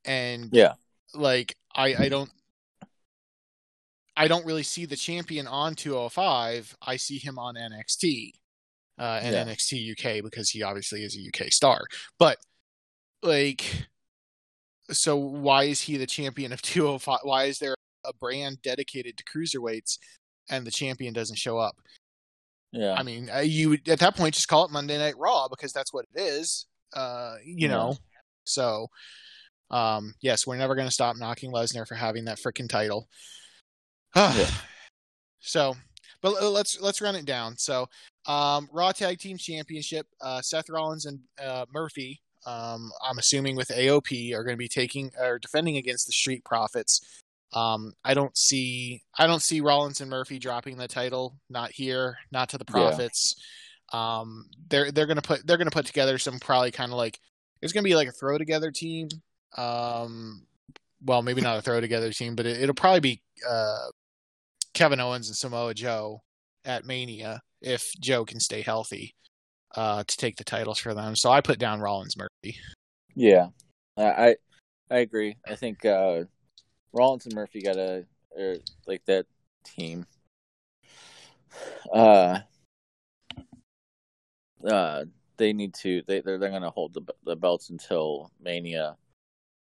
and 0.05 0.51
Yeah. 0.51 0.73
like 1.13 1.55
I 1.75 1.95
I 1.95 2.09
don't. 2.09 2.31
I 4.17 4.27
don't 4.29 4.45
really 4.45 4.63
see 4.63 4.85
the 4.85 4.95
champion 4.95 5.45
on 5.45 5.75
205. 5.75 6.77
I 6.81 6.95
see 6.95 7.17
him 7.17 7.37
on 7.37 7.55
NXT 7.55 8.31
uh, 8.97 9.19
and 9.21 9.35
Yeah. 9.35 9.43
NXT 9.43 9.91
UK 9.91 10.23
because 10.23 10.49
he 10.49 10.63
obviously 10.63 11.03
is 11.03 11.17
a 11.17 11.19
UK 11.19 11.51
star. 11.51 11.85
But 12.17 12.37
like, 13.21 13.87
so 14.91 15.15
why 15.17 15.63
is 15.63 15.81
he 15.81 15.97
the 15.97 16.05
champion 16.05 16.51
of 16.53 16.61
205? 16.63 17.19
Why 17.23 17.45
is 17.45 17.59
there 17.59 17.75
a 18.05 18.13
brand 18.13 18.61
dedicated 18.61 19.17
to 19.17 19.23
cruiserweights 19.23 19.97
and 20.49 20.65
the 20.65 20.71
champion 20.71 21.13
doesn't 21.13 21.37
show 21.37 21.57
up? 21.57 21.75
Yeah. 22.71 22.93
I 22.97 23.03
mean, 23.03 23.29
uh, 23.33 23.39
you 23.39 23.69
would 23.69 23.87
at 23.89 23.99
that 23.99 24.15
point 24.17 24.35
just 24.35 24.47
call 24.47 24.65
it 24.65 24.71
Monday 24.71 24.97
Night 24.97 25.17
Raw 25.17 25.47
because 25.47 25.71
that's 25.71 25.93
what 25.93 26.05
it 26.13 26.19
is. 26.19 26.65
Uh, 26.93 27.35
you 27.43 27.67
Yeah. 27.67 27.67
know, 27.69 27.97
so 28.45 28.87
Um, 29.71 30.13
yes, 30.21 30.45
we're 30.45 30.57
never 30.57 30.75
going 30.75 30.87
to 30.87 30.93
stop 30.93 31.15
knocking 31.17 31.51
Lesnar 31.51 31.87
for 31.87 31.95
having 31.95 32.25
that 32.25 32.37
freaking 32.37 32.69
title. 32.69 33.07
Yeah. 34.15 34.49
So, 35.39 35.75
but 36.21 36.41
let's 36.43 36.79
let's 36.79 37.01
run 37.01 37.15
it 37.15 37.25
down. 37.25 37.57
So, 37.57 37.87
um, 38.27 38.69
Raw 38.71 38.91
Tag 38.91 39.19
Team 39.19 39.37
Championship, 39.37 40.07
uh, 40.21 40.41
Seth 40.41 40.69
Rollins 40.69 41.05
and 41.05 41.19
uh, 41.43 41.65
Murphy. 41.73 42.21
Um, 42.45 42.91
I'm 43.03 43.17
assuming 43.17 43.55
with 43.55 43.69
AOP 43.69 44.33
are 44.33 44.43
going 44.43 44.55
to 44.55 44.57
be 44.57 44.67
taking 44.67 45.11
or 45.19 45.39
defending 45.39 45.77
against 45.77 46.05
the 46.05 46.13
Street 46.13 46.43
Profits. 46.45 47.01
Um, 47.53 47.93
I 48.03 48.13
don't 48.13 48.37
see 48.37 49.03
I 49.17 49.27
don't 49.27 49.41
see 49.41 49.61
Rollins 49.61 50.01
and 50.01 50.09
Murphy 50.09 50.39
dropping 50.39 50.77
the 50.77 50.87
title. 50.87 51.37
Not 51.49 51.71
here. 51.71 52.17
Not 52.31 52.49
to 52.49 52.57
the 52.57 52.65
Yeah. 52.67 52.73
Profits. 52.73 53.35
Um, 53.93 54.49
they're 54.69 54.91
they're 54.91 55.05
gonna 55.05 55.21
put 55.21 55.45
they're 55.45 55.57
gonna 55.57 55.71
put 55.71 55.85
together 55.85 56.17
some 56.17 56.39
probably 56.39 56.71
kind 56.71 56.91
of 56.91 56.97
like 56.97 57.19
it's 57.61 57.71
gonna 57.71 57.83
be 57.83 57.95
like 57.95 58.07
a 58.07 58.11
throw 58.11 58.37
together 58.37 58.71
team. 58.71 59.09
Um, 59.57 60.45
well, 61.03 61.21
maybe 61.21 61.41
not 61.41 61.57
a 61.57 61.61
throw 61.61 61.79
together 61.79 62.11
team, 62.11 62.35
but 62.35 62.45
it, 62.45 62.61
it'll 62.61 62.75
probably 62.75 62.99
be 62.99 63.21
uh, 63.47 63.87
Kevin 64.73 64.99
Owens 64.99 65.27
and 65.29 65.37
Samoa 65.37 65.73
Joe 65.73 66.21
at 66.65 66.85
Mania 66.85 67.41
if 67.61 67.91
Joe 68.01 68.25
can 68.25 68.39
stay 68.39 68.61
healthy 68.61 69.15
uh, 69.75 70.03
to 70.05 70.17
take 70.17 70.35
the 70.35 70.43
titles 70.43 70.79
for 70.79 70.93
them. 70.93 71.15
So 71.15 71.31
I 71.31 71.41
put 71.41 71.59
down 71.59 71.79
Rollins 71.79 72.17
Murphy. 72.17 72.31
Yeah, 73.15 73.47
I 73.97 74.35
I, 74.91 74.97
agree. 74.97 75.37
I 75.47 75.55
think 75.55 75.85
uh, 75.85 76.23
Rollins 76.93 77.25
and 77.25 77.33
Murphy 77.35 77.61
got 77.61 77.77
a 77.77 78.05
or 78.37 78.57
like 78.87 79.05
that 79.05 79.25
team. 79.63 80.05
Uh, 81.93 82.39
uh, 84.67 85.05
they 85.37 85.53
need 85.53 85.73
to. 85.75 86.01
They 86.07 86.21
they're 86.21 86.37
they're 86.37 86.51
gonna 86.51 86.69
hold 86.69 86.93
the 86.93 87.01
the 87.23 87.35
belts 87.35 87.69
until 87.69 88.31
Mania. 88.41 88.97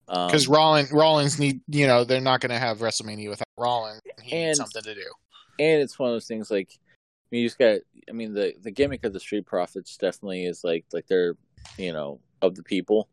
Um, 0.08 0.28
Because 0.28 0.48
Rollins, 0.48 0.92
Rollins 0.92 1.40
need 1.40 1.62
you 1.68 1.88
know 1.88 2.04
they're 2.04 2.22
not 2.22 2.42
going 2.42 2.50
to 2.52 2.60
have 2.60 2.80
WrestleMania 2.80 3.30
without 3.30 3.48
Rollins. 3.58 4.02
He 4.22 4.36
And- 4.36 4.48
needs 4.48 4.58
something 4.58 4.84
to 4.84 4.96
do. 4.96 5.12
and 5.60 5.82
it's 5.82 5.98
one 6.00 6.10
of 6.10 6.16
those 6.16 6.28
things 6.28 6.50
like 6.52 6.70
I 6.74 7.28
mean, 7.32 7.44
you 7.44 7.48
just 7.48 7.60
got. 7.60 7.80
I 8.10 8.12
mean, 8.14 8.34
the 8.34 8.54
the 8.62 8.72
gimmick 8.72 9.04
of 9.06 9.14
the 9.14 9.20
Street 9.20 9.46
Profits 9.46 9.96
definitely 9.98 10.46
is 10.46 10.64
like 10.64 10.86
like 10.92 11.08
they're 11.08 11.36
you 11.78 11.94
know 11.94 12.20
of 12.42 12.56
the 12.56 12.64
people 12.64 13.10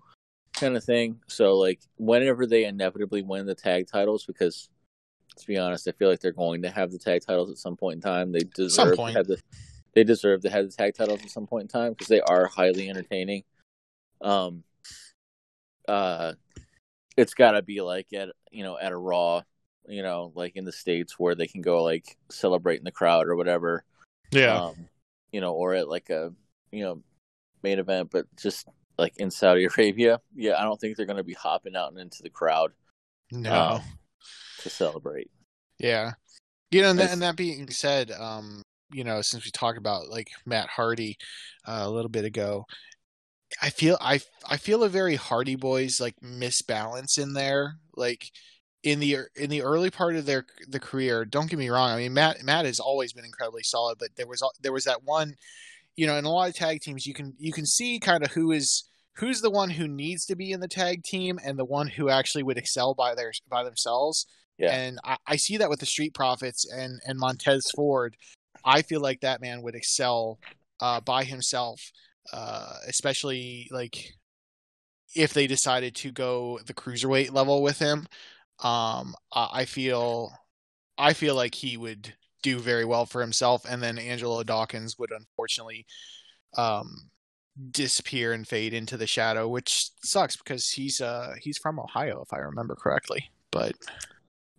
kind 0.53 0.77
of 0.77 0.85
thing. 0.85 1.21
So 1.27 1.57
like 1.57 1.81
whenever 1.97 2.47
they 2.47 2.65
inevitably 2.65 3.23
win 3.23 3.47
the 3.47 3.55
tag 3.55 3.87
titles, 3.87 4.25
because 4.25 4.69
to 5.37 5.47
be 5.47 5.59
honest, 5.59 5.89
I 5.89 5.93
feel 5.93 6.09
like 6.09 6.21
they're 6.21 6.33
going 6.33 6.63
to 6.63 6.71
have 6.71 6.91
the 6.91 6.99
tag 6.99 7.23
titles 7.27 7.51
at 7.51 7.59
some 7.59 7.77
point 7.77 7.97
in 7.97 8.01
time. 8.01 8.33
They 8.33 8.41
deserve 8.55 8.97
to 8.97 9.13
have 9.13 9.27
the 9.27 9.41
they 9.95 10.05
deserve 10.05 10.43
to 10.43 10.51
have 10.51 10.67
the 10.67 10.73
tag 10.73 10.95
titles 10.95 11.23
at 11.23 11.31
some 11.31 11.47
point 11.47 11.63
in 11.63 11.69
time 11.69 11.93
because 11.93 12.09
they 12.09 12.21
are 12.21 12.47
highly 12.47 12.89
entertaining. 12.89 13.45
Um, 14.21 14.65
uh, 15.89 16.35
it's 17.17 17.35
got 17.35 17.53
to 17.53 17.63
be 17.63 17.81
like 17.81 18.13
at 18.13 18.31
you 18.51 18.65
know 18.65 18.79
at 18.79 18.93
a 18.93 18.97
Raw, 18.97 19.43
you 19.89 20.03
know, 20.03 20.33
like 20.35 20.57
in 20.57 20.65
the 20.65 20.73
states 20.73 21.19
where 21.19 21.35
they 21.35 21.47
can 21.47 21.63
go 21.63 21.83
like 21.83 22.17
celebrate 22.31 22.79
in 22.79 22.85
the 22.85 22.93
crowd 22.93 23.27
or 23.29 23.37
whatever. 23.37 23.85
Um, 24.59 24.89
you 25.33 25.41
know, 25.41 25.53
or 25.53 25.75
at 25.75 25.89
like 25.89 26.11
a 26.11 26.33
you 26.71 26.85
know 26.85 27.03
main 27.63 27.79
event, 27.79 28.11
but 28.11 28.27
just 28.37 28.69
like 28.99 29.15
in 29.19 29.31
Saudi 29.31 29.65
Arabia, 29.77 30.21
yeah, 30.35 30.59
I 30.59 30.63
don't 30.63 30.81
think 30.81 30.97
they're 30.97 31.07
going 31.07 31.17
to 31.17 31.25
be 31.25 31.35
hopping 31.35 31.77
out 31.77 31.91
and 31.91 32.01
into 32.01 32.23
the 32.23 32.31
crowd 32.31 32.73
no. 33.33 33.53
um, 33.53 33.83
to 34.61 34.71
celebrate. 34.71 35.31
Yeah. 35.79 36.13
You 36.71 36.83
know, 36.83 36.91
and, 36.91 36.99
that, 36.99 37.13
and 37.13 37.23
that 37.23 37.37
being 37.37 37.71
said, 37.71 38.11
um, 38.11 38.63
you 38.93 39.05
know, 39.05 39.23
since 39.23 39.45
we 39.45 39.51
talked 39.51 39.79
about 39.79 40.09
like 40.09 40.29
Matt 40.45 40.69
Hardy 40.69 41.17
uh, 41.67 41.83
a 41.83 41.91
little 41.91 42.11
bit 42.11 42.25
ago, 42.25 42.65
I 43.63 43.71
feel 43.71 43.97
I 44.01 44.21
I 44.47 44.59
feel 44.59 44.85
a 44.85 44.89
very 44.89 45.15
Hardy 45.15 45.57
Boys 45.57 46.01
like 46.01 46.15
misbalance 46.23 47.19
in 47.19 47.33
there. 47.33 47.77
Like 47.97 48.31
in 48.83 49.01
the 49.01 49.19
in 49.37 49.51
the 49.51 49.63
early 49.63 49.91
part 49.91 50.17
of 50.17 50.27
their 50.27 50.45
the 50.69 50.81
career, 50.81 51.25
don't 51.25 51.49
get 51.49 51.59
me 51.59 51.71
wrong. 51.71 51.91
I 51.91 51.97
mean, 51.97 52.13
Matt 52.15 52.43
Matt 52.43 52.67
has 52.67 52.81
always 52.81 53.13
been 53.13 53.25
incredibly 53.25 53.63
solid, 53.63 53.99
but 53.99 54.11
there 54.17 54.27
was 54.27 54.43
there 54.61 54.73
was 54.73 54.85
that 54.85 55.03
one, 55.05 55.35
you 55.97 56.07
know, 56.07 56.17
in 56.17 56.25
a 56.25 56.31
lot 56.31 56.49
of 56.49 56.55
tag 56.55 56.81
teams, 56.81 57.07
you 57.07 57.15
can 57.15 57.35
you 57.39 57.53
can 57.53 57.67
see 57.67 57.99
kind 57.99 58.23
of 58.23 58.31
who 58.33 58.53
is 58.53 58.88
who's 59.19 59.41
the 59.41 59.51
one 59.51 59.71
who 59.71 59.89
needs 59.89 60.25
to 60.27 60.37
be 60.37 60.53
in 60.53 60.61
the 60.61 60.69
tag 60.69 61.03
team 61.03 61.39
and 61.45 61.59
the 61.59 61.65
one 61.65 61.89
who 61.89 62.09
actually 62.09 62.43
would 62.43 62.59
excel 62.59 62.95
by 62.95 63.15
their 63.15 63.33
by 63.49 63.63
themselves. 63.65 64.27
Yeah. 64.59 64.73
And 64.73 64.99
I, 65.05 65.17
I 65.27 65.37
see 65.37 65.57
that 65.57 65.71
with 65.71 65.81
the 65.81 65.87
Street 65.87 66.15
Profits 66.15 66.71
and 66.71 67.01
and 67.07 67.19
Montez 67.19 67.71
Ford. 67.75 68.17
I 68.65 68.83
feel 68.83 69.01
like 69.01 69.21
that 69.21 69.41
man 69.41 69.63
would 69.63 69.75
excel 69.75 70.39
uh, 70.81 71.01
by 71.01 71.25
himself, 71.25 71.81
uh, 72.33 72.75
especially 72.89 73.69
like 73.71 74.15
if 75.15 75.33
they 75.33 75.47
decided 75.47 75.95
to 75.97 76.13
go 76.13 76.59
the 76.67 76.75
cruiserweight 76.75 77.33
level 77.33 77.63
with 77.63 77.79
him. 77.79 78.07
Um, 78.63 79.15
I, 79.33 79.49
I 79.53 79.65
feel 79.65 80.33
I 80.97 81.13
feel 81.13 81.35
like 81.35 81.55
he 81.55 81.77
would 81.77 82.13
do 82.43 82.59
very 82.59 82.85
well 82.85 83.07
for 83.07 83.21
himself, 83.21 83.65
and 83.69 83.83
then 83.83 83.99
Angelo 83.99 84.43
Dawkins 84.43 84.99
would 84.99 85.11
unfortunately 85.11 85.87
um, 86.57 87.11
disappear 87.71 88.33
and 88.33 88.47
fade 88.47 88.73
into 88.73 88.97
the 88.97 89.07
shadow, 89.07 89.49
which 89.49 89.91
sucks 90.03 90.37
because 90.37 90.71
he's 90.71 91.01
uh 91.01 91.35
he's 91.41 91.59
from 91.59 91.79
Ohio 91.79 92.23
if 92.23 92.33
I 92.33 92.39
remember 92.39 92.75
correctly. 92.75 93.31
But 93.51 93.75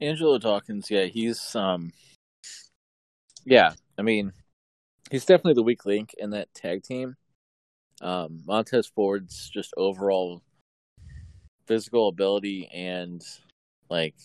Angelo 0.02 0.38
Dawkins, 0.38 0.90
yeah, 0.90 1.06
he's 1.06 1.56
um, 1.56 1.92
yeah, 3.46 3.74
I 3.98 4.02
mean, 4.02 4.32
he's 5.12 5.26
definitely 5.26 5.56
the 5.56 5.64
weak 5.64 5.86
link 5.86 6.14
in 6.18 6.32
that 6.32 6.54
tag 6.54 6.84
team. 6.84 7.16
Um, 8.02 8.42
Montez 8.46 8.88
Ford's 8.88 9.50
just 9.50 9.74
overall 9.76 10.42
physical 11.68 12.08
ability 12.08 12.70
and 12.74 13.22
like 13.90 14.16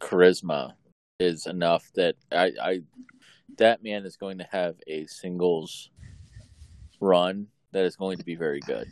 charisma 0.00 0.72
is 1.20 1.46
enough 1.46 1.90
that 1.94 2.16
I, 2.30 2.52
I 2.62 2.80
that 3.56 3.82
man 3.82 4.04
is 4.04 4.16
going 4.16 4.38
to 4.38 4.48
have 4.50 4.76
a 4.86 5.06
singles 5.06 5.90
run 7.00 7.46
that 7.72 7.84
is 7.84 7.96
going 7.96 8.18
to 8.18 8.24
be 8.24 8.36
very 8.36 8.60
good. 8.60 8.90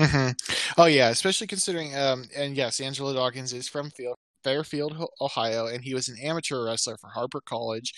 hmm 0.00 0.30
Oh 0.76 0.86
yeah, 0.86 1.08
especially 1.08 1.46
considering 1.46 1.96
um 1.96 2.24
and 2.36 2.56
yes, 2.56 2.80
Angelo 2.80 3.14
Dawkins 3.14 3.52
is 3.52 3.68
from 3.68 3.90
Field, 3.90 4.16
Fairfield, 4.44 4.96
Ohio, 5.20 5.66
and 5.66 5.82
he 5.82 5.94
was 5.94 6.08
an 6.08 6.16
amateur 6.22 6.64
wrestler 6.64 6.96
for 6.98 7.08
Harper 7.08 7.40
College. 7.40 7.92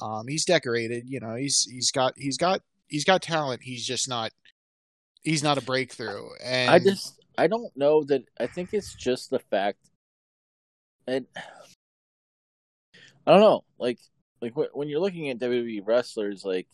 Um, 0.00 0.26
he's 0.26 0.44
decorated, 0.44 1.04
you 1.08 1.20
know. 1.20 1.34
He's 1.34 1.64
he's 1.64 1.90
got 1.90 2.14
he's 2.16 2.36
got 2.38 2.62
he's 2.88 3.04
got 3.04 3.22
talent. 3.22 3.62
He's 3.62 3.86
just 3.86 4.08
not 4.08 4.30
he's 5.22 5.42
not 5.42 5.58
a 5.58 5.62
breakthrough. 5.62 6.28
And 6.42 6.70
I 6.70 6.78
just 6.78 7.20
I 7.36 7.46
don't 7.46 7.74
know 7.76 8.04
that 8.04 8.24
I 8.38 8.46
think 8.46 8.70
it's 8.72 8.94
just 8.94 9.30
the 9.30 9.38
fact 9.38 9.78
and 11.06 11.26
I 13.26 13.30
don't 13.30 13.40
know 13.40 13.64
like 13.78 13.98
like 14.40 14.54
when 14.56 14.88
you're 14.88 15.00
looking 15.00 15.28
at 15.28 15.38
WWE 15.38 15.82
wrestlers 15.84 16.44
like 16.44 16.68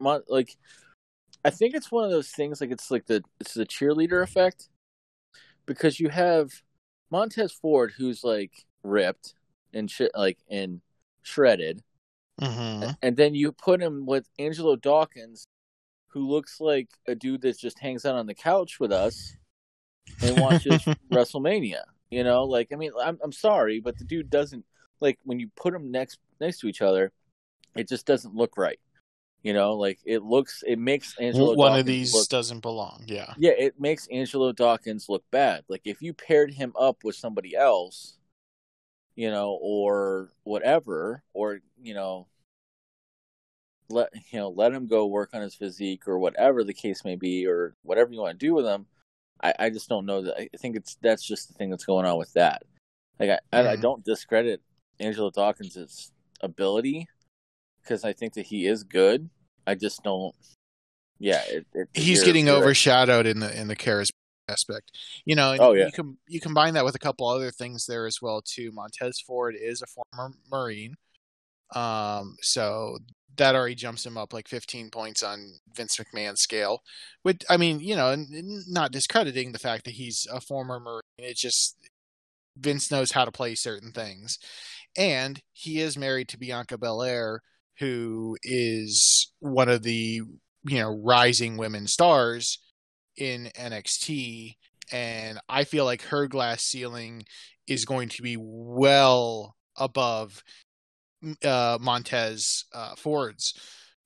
like 0.00 0.56
I 1.44 1.50
think 1.50 1.74
it's 1.74 1.90
one 1.90 2.04
of 2.04 2.10
those 2.10 2.30
things 2.30 2.60
like 2.60 2.70
it's 2.70 2.90
like 2.90 3.06
the 3.06 3.22
it's 3.40 3.54
the 3.54 3.66
cheerleader 3.66 4.22
effect 4.22 4.68
because 5.66 5.98
you 6.00 6.08
have 6.08 6.62
Montez 7.10 7.52
Ford 7.52 7.92
who's 7.96 8.22
like 8.24 8.52
ripped 8.82 9.34
and 9.74 9.90
shit 9.90 10.10
like 10.14 10.38
and 10.50 10.80
shredded 11.22 11.82
Mhm. 12.40 12.96
and 13.02 13.16
then 13.16 13.34
you 13.34 13.52
put 13.52 13.80
him 13.80 14.06
with 14.06 14.28
Angelo 14.38 14.74
Dawkins, 14.74 15.46
who 16.08 16.28
looks 16.28 16.60
like 16.60 16.88
a 17.06 17.14
dude 17.14 17.42
that 17.42 17.58
just 17.58 17.78
hangs 17.78 18.04
out 18.04 18.16
on 18.16 18.26
the 18.26 18.34
couch 18.34 18.80
with 18.80 18.90
us 18.90 19.36
and 20.22 20.40
watches 20.40 20.82
WrestleMania. 21.12 21.82
You 22.10 22.24
know, 22.24 22.44
like 22.44 22.68
I 22.72 22.76
mean, 22.76 22.90
I'm 23.00 23.18
I'm 23.22 23.32
sorry, 23.32 23.80
but 23.80 23.98
the 23.98 24.04
dude 24.04 24.30
doesn't 24.30 24.64
like 25.00 25.18
when 25.24 25.38
you 25.38 25.50
put 25.56 25.72
them 25.72 25.90
next 25.90 26.18
next 26.40 26.58
to 26.60 26.66
each 26.68 26.82
other, 26.82 27.12
it 27.76 27.88
just 27.88 28.06
doesn't 28.06 28.34
look 28.34 28.56
right. 28.56 28.80
You 29.42 29.52
know, 29.52 29.74
like 29.74 29.98
it 30.04 30.22
looks, 30.22 30.62
it 30.64 30.78
makes 30.78 31.18
Angelo 31.18 31.54
one 31.54 31.72
Dawkins 31.72 31.80
of 31.80 31.86
these 31.86 32.14
look 32.14 32.28
doesn't 32.28 32.60
belong. 32.60 33.02
Yeah. 33.06 33.34
yeah, 33.36 33.50
it 33.58 33.80
makes 33.80 34.06
Angelo 34.06 34.52
Dawkins 34.52 35.08
look 35.08 35.24
bad. 35.32 35.64
Like 35.68 35.82
if 35.84 36.00
you 36.00 36.14
paired 36.14 36.52
him 36.52 36.72
up 36.78 36.98
with 37.02 37.16
somebody 37.16 37.56
else, 37.56 38.18
you 39.16 39.30
know, 39.30 39.58
or 39.60 40.30
whatever, 40.44 41.24
or 41.34 41.58
you 41.82 41.94
know, 41.94 42.28
let 43.88 44.10
you 44.30 44.38
know, 44.38 44.50
let 44.50 44.72
him 44.72 44.86
go 44.86 45.06
work 45.06 45.30
on 45.34 45.42
his 45.42 45.56
physique 45.56 46.06
or 46.06 46.20
whatever 46.20 46.62
the 46.62 46.72
case 46.72 47.04
may 47.04 47.16
be, 47.16 47.46
or 47.46 47.74
whatever 47.82 48.12
you 48.12 48.20
want 48.20 48.38
to 48.38 48.46
do 48.46 48.54
with 48.54 48.64
him. 48.64 48.86
I, 49.42 49.54
I 49.58 49.70
just 49.70 49.88
don't 49.88 50.06
know 50.06 50.22
that. 50.22 50.38
I 50.38 50.48
think 50.56 50.76
it's 50.76 50.96
that's 51.02 51.26
just 51.26 51.48
the 51.48 51.54
thing 51.54 51.70
that's 51.70 51.84
going 51.84 52.06
on 52.06 52.16
with 52.16 52.32
that. 52.34 52.62
Like 53.18 53.30
I, 53.30 53.38
I, 53.52 53.68
I 53.70 53.76
don't 53.76 54.04
discredit 54.04 54.62
Angelo 55.00 55.30
Dawkins' 55.30 56.12
ability 56.40 57.08
because 57.82 58.04
I 58.04 58.12
think 58.12 58.34
that 58.34 58.46
he 58.46 58.66
is 58.66 58.84
good. 58.84 59.28
I 59.66 59.74
just 59.74 60.02
don't. 60.02 60.34
Yeah, 61.18 61.42
it, 61.48 61.66
it, 61.74 61.88
he's 61.94 62.24
getting 62.24 62.48
overshadowed 62.48 63.26
in 63.26 63.40
the 63.40 63.58
in 63.60 63.68
the 63.68 63.76
charisma 63.76 64.10
aspect. 64.48 64.90
You 65.24 65.36
know, 65.36 65.52
and 65.52 65.60
Oh, 65.60 65.72
yeah. 65.72 65.86
you 65.86 65.92
can 65.92 66.18
you 66.26 66.40
combine 66.40 66.74
that 66.74 66.84
with 66.84 66.94
a 66.94 67.00
couple 67.00 67.28
other 67.28 67.50
things 67.50 67.86
there 67.86 68.06
as 68.06 68.20
well 68.20 68.42
too. 68.42 68.72
Montez 68.72 69.20
Ford 69.20 69.54
is 69.60 69.82
a 69.82 69.86
former 69.86 70.34
Marine, 70.50 70.94
um, 71.74 72.36
so 72.40 72.98
that 73.36 73.54
already 73.54 73.74
jumps 73.74 74.04
him 74.04 74.18
up 74.18 74.32
like 74.34 74.46
15 74.46 74.90
points 74.90 75.22
on 75.22 75.54
Vince 75.74 75.96
McMahon's 75.96 76.42
scale. 76.42 76.82
Which 77.22 77.42
I 77.48 77.56
mean, 77.56 77.80
you 77.80 77.96
know, 77.96 78.14
not 78.68 78.92
discrediting 78.92 79.52
the 79.52 79.58
fact 79.58 79.84
that 79.84 79.94
he's 79.94 80.26
a 80.30 80.40
former 80.40 80.80
Marine. 80.80 81.00
It's 81.18 81.40
just 81.40 81.76
Vince 82.58 82.90
knows 82.90 83.12
how 83.12 83.24
to 83.24 83.32
play 83.32 83.54
certain 83.54 83.92
things. 83.92 84.38
And 84.96 85.40
he 85.52 85.80
is 85.80 85.96
married 85.96 86.28
to 86.28 86.38
Bianca 86.38 86.76
Belair, 86.76 87.40
who 87.78 88.36
is 88.42 89.32
one 89.40 89.68
of 89.68 89.82
the, 89.82 90.22
you 90.64 90.78
know, 90.78 91.00
rising 91.02 91.56
women 91.56 91.86
stars 91.86 92.58
in 93.16 93.50
NXT. 93.56 94.56
And 94.92 95.40
I 95.48 95.64
feel 95.64 95.84
like 95.84 96.02
her 96.02 96.26
glass 96.26 96.64
ceiling 96.64 97.24
is 97.66 97.84
going 97.84 98.08
to 98.10 98.22
be 98.22 98.36
well 98.38 99.56
above 99.76 100.42
uh, 101.44 101.78
Montez 101.80 102.64
uh, 102.74 102.94
Ford's 102.96 103.54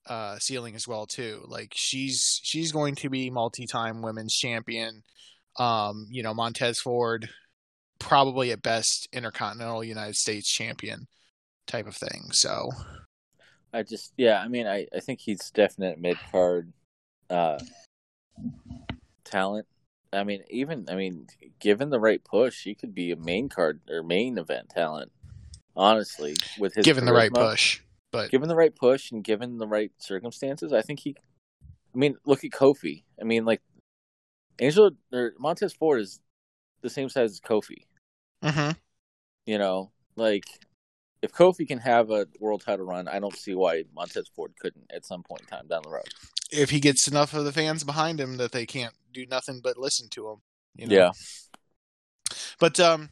uh, 0.05 0.37
ceiling 0.39 0.75
as 0.75 0.87
well 0.87 1.05
too. 1.05 1.43
Like 1.47 1.73
she's 1.75 2.39
she's 2.43 2.71
going 2.71 2.95
to 2.95 3.09
be 3.09 3.29
multi-time 3.29 4.01
women's 4.01 4.35
champion. 4.35 5.03
Um, 5.57 6.07
you 6.09 6.23
know, 6.23 6.33
Montez 6.33 6.79
Ford 6.79 7.29
probably 7.99 8.51
at 8.51 8.61
best 8.61 9.07
intercontinental 9.11 9.83
United 9.83 10.15
States 10.15 10.49
champion 10.49 11.07
type 11.65 11.87
of 11.87 11.95
thing. 11.95 12.29
So 12.31 12.69
I 13.77 13.83
just 13.83 14.13
yeah, 14.17 14.41
I 14.41 14.47
mean 14.47 14.65
I, 14.65 14.87
I 14.93 14.99
think 14.99 15.19
he's 15.19 15.51
definite 15.51 15.99
mid 15.99 16.17
card 16.31 16.73
uh 17.29 17.59
talent. 19.23 19.67
I 20.11 20.23
mean 20.23 20.43
even 20.49 20.87
I 20.89 20.95
mean 20.95 21.27
given 21.59 21.91
the 21.91 21.99
right 21.99 22.23
push, 22.23 22.63
he 22.63 22.73
could 22.73 22.95
be 22.95 23.11
a 23.11 23.15
main 23.15 23.49
card 23.49 23.81
or 23.87 24.01
main 24.01 24.39
event 24.39 24.69
talent. 24.69 25.11
Honestly, 25.75 26.35
with 26.57 26.73
his 26.73 26.85
given 26.85 27.03
charisma, 27.03 27.05
the 27.05 27.13
right 27.13 27.31
push. 27.31 27.81
But 28.11 28.31
given 28.31 28.49
the 28.49 28.55
right 28.55 28.75
push 28.75 29.11
and 29.11 29.23
given 29.23 29.59
the 29.59 29.67
right 29.67 29.91
circumstances, 29.99 30.73
I 30.73 30.81
think 30.81 31.01
he 31.01 31.15
I 31.93 31.97
mean, 31.97 32.17
look 32.25 32.43
at 32.43 32.49
Kofi. 32.49 33.03
I 33.21 33.25
mean 33.25 33.45
like 33.45 33.61
Angel 34.57 34.89
or 35.13 35.33
Montez 35.37 35.73
Ford 35.73 36.01
is 36.01 36.19
the 36.81 36.89
same 36.89 37.09
size 37.09 37.29
as 37.29 37.39
Kofi. 37.39 37.83
hmm 38.43 38.71
You 39.45 39.59
know, 39.59 39.91
like 40.15 40.45
if 41.21 41.31
Kofi 41.31 41.67
can 41.67 41.79
have 41.79 42.11
a 42.11 42.27
world 42.39 42.61
title 42.61 42.85
run, 42.85 43.07
I 43.07 43.19
don't 43.19 43.35
see 43.35 43.55
why 43.55 43.83
Montez 43.95 44.29
Ford 44.35 44.53
couldn't 44.59 44.91
at 44.93 45.05
some 45.05 45.23
point 45.23 45.41
in 45.41 45.47
time 45.47 45.67
down 45.67 45.81
the 45.83 45.89
road. 45.89 46.07
if 46.51 46.69
he 46.69 46.79
gets 46.79 47.07
enough 47.07 47.33
of 47.33 47.45
the 47.45 47.51
fans 47.51 47.83
behind 47.83 48.19
him 48.19 48.37
that 48.37 48.51
they 48.51 48.65
can't 48.65 48.93
do 49.13 49.25
nothing 49.25 49.59
but 49.63 49.77
listen 49.77 50.07
to 50.09 50.29
him. 50.29 50.37
You 50.75 50.87
know? 50.87 50.95
Yeah. 50.95 51.11
But 52.59 52.79
um, 52.79 53.09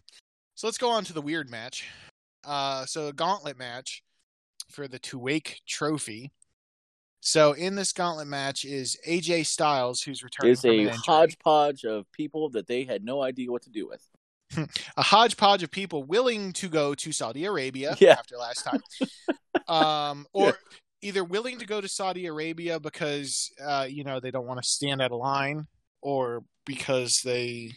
so 0.56 0.68
let's 0.68 0.78
go 0.78 0.90
on 0.90 1.04
to 1.06 1.14
the 1.14 1.22
weird 1.22 1.50
match. 1.50 1.86
Uh, 2.44 2.86
so 2.86 3.08
a 3.08 3.14
gauntlet 3.14 3.58
match 3.58 4.04
for 4.70 4.88
the 4.88 5.00
Tuwaiq 5.00 5.62
Trophy. 5.68 6.32
So 7.22 7.54
in 7.54 7.76
this 7.76 7.92
gauntlet 7.92 8.28
match 8.28 8.66
is 8.66 8.98
AJ 9.08 9.48
Styles, 9.48 10.02
who's 10.02 10.24
returning 10.24 10.54
It's 10.54 10.62
from 10.62 10.80
a 10.80 10.96
hodgepodge 10.96 11.84
of 11.84 12.10
people 12.12 12.50
that 12.52 12.68
they 12.68 12.84
had 12.84 13.04
no 13.04 13.22
idea 13.24 13.52
what 13.52 13.64
to 13.64 13.72
do 13.72 13.88
with. 13.88 14.04
A 14.98 15.02
hodgepodge 15.04 15.64
of 15.64 15.72
people 15.72 16.04
willing 16.04 16.54
to 16.54 16.70
go 16.70 16.94
to 16.96 17.12
Saudi 17.12 17.46
Arabia 17.46 17.96
Yeah. 18.00 18.14
after 18.14 18.38
last 18.38 18.64
time, 18.64 18.82
um, 19.68 20.26
or 20.34 20.58
either 21.02 21.24
willing 21.24 21.60
to 21.60 21.66
go 21.66 21.82
to 21.82 21.88
Saudi 21.88 22.26
Arabia 22.26 22.80
because 22.80 23.52
uh, 23.64 23.86
you 23.90 24.04
know 24.04 24.20
they 24.20 24.32
don't 24.32 24.48
want 24.48 24.62
to 24.62 24.68
stand 24.68 25.02
at 25.02 25.12
a 25.12 25.16
line, 25.16 25.66
or 26.02 26.44
because 26.66 27.22
they 27.24 27.72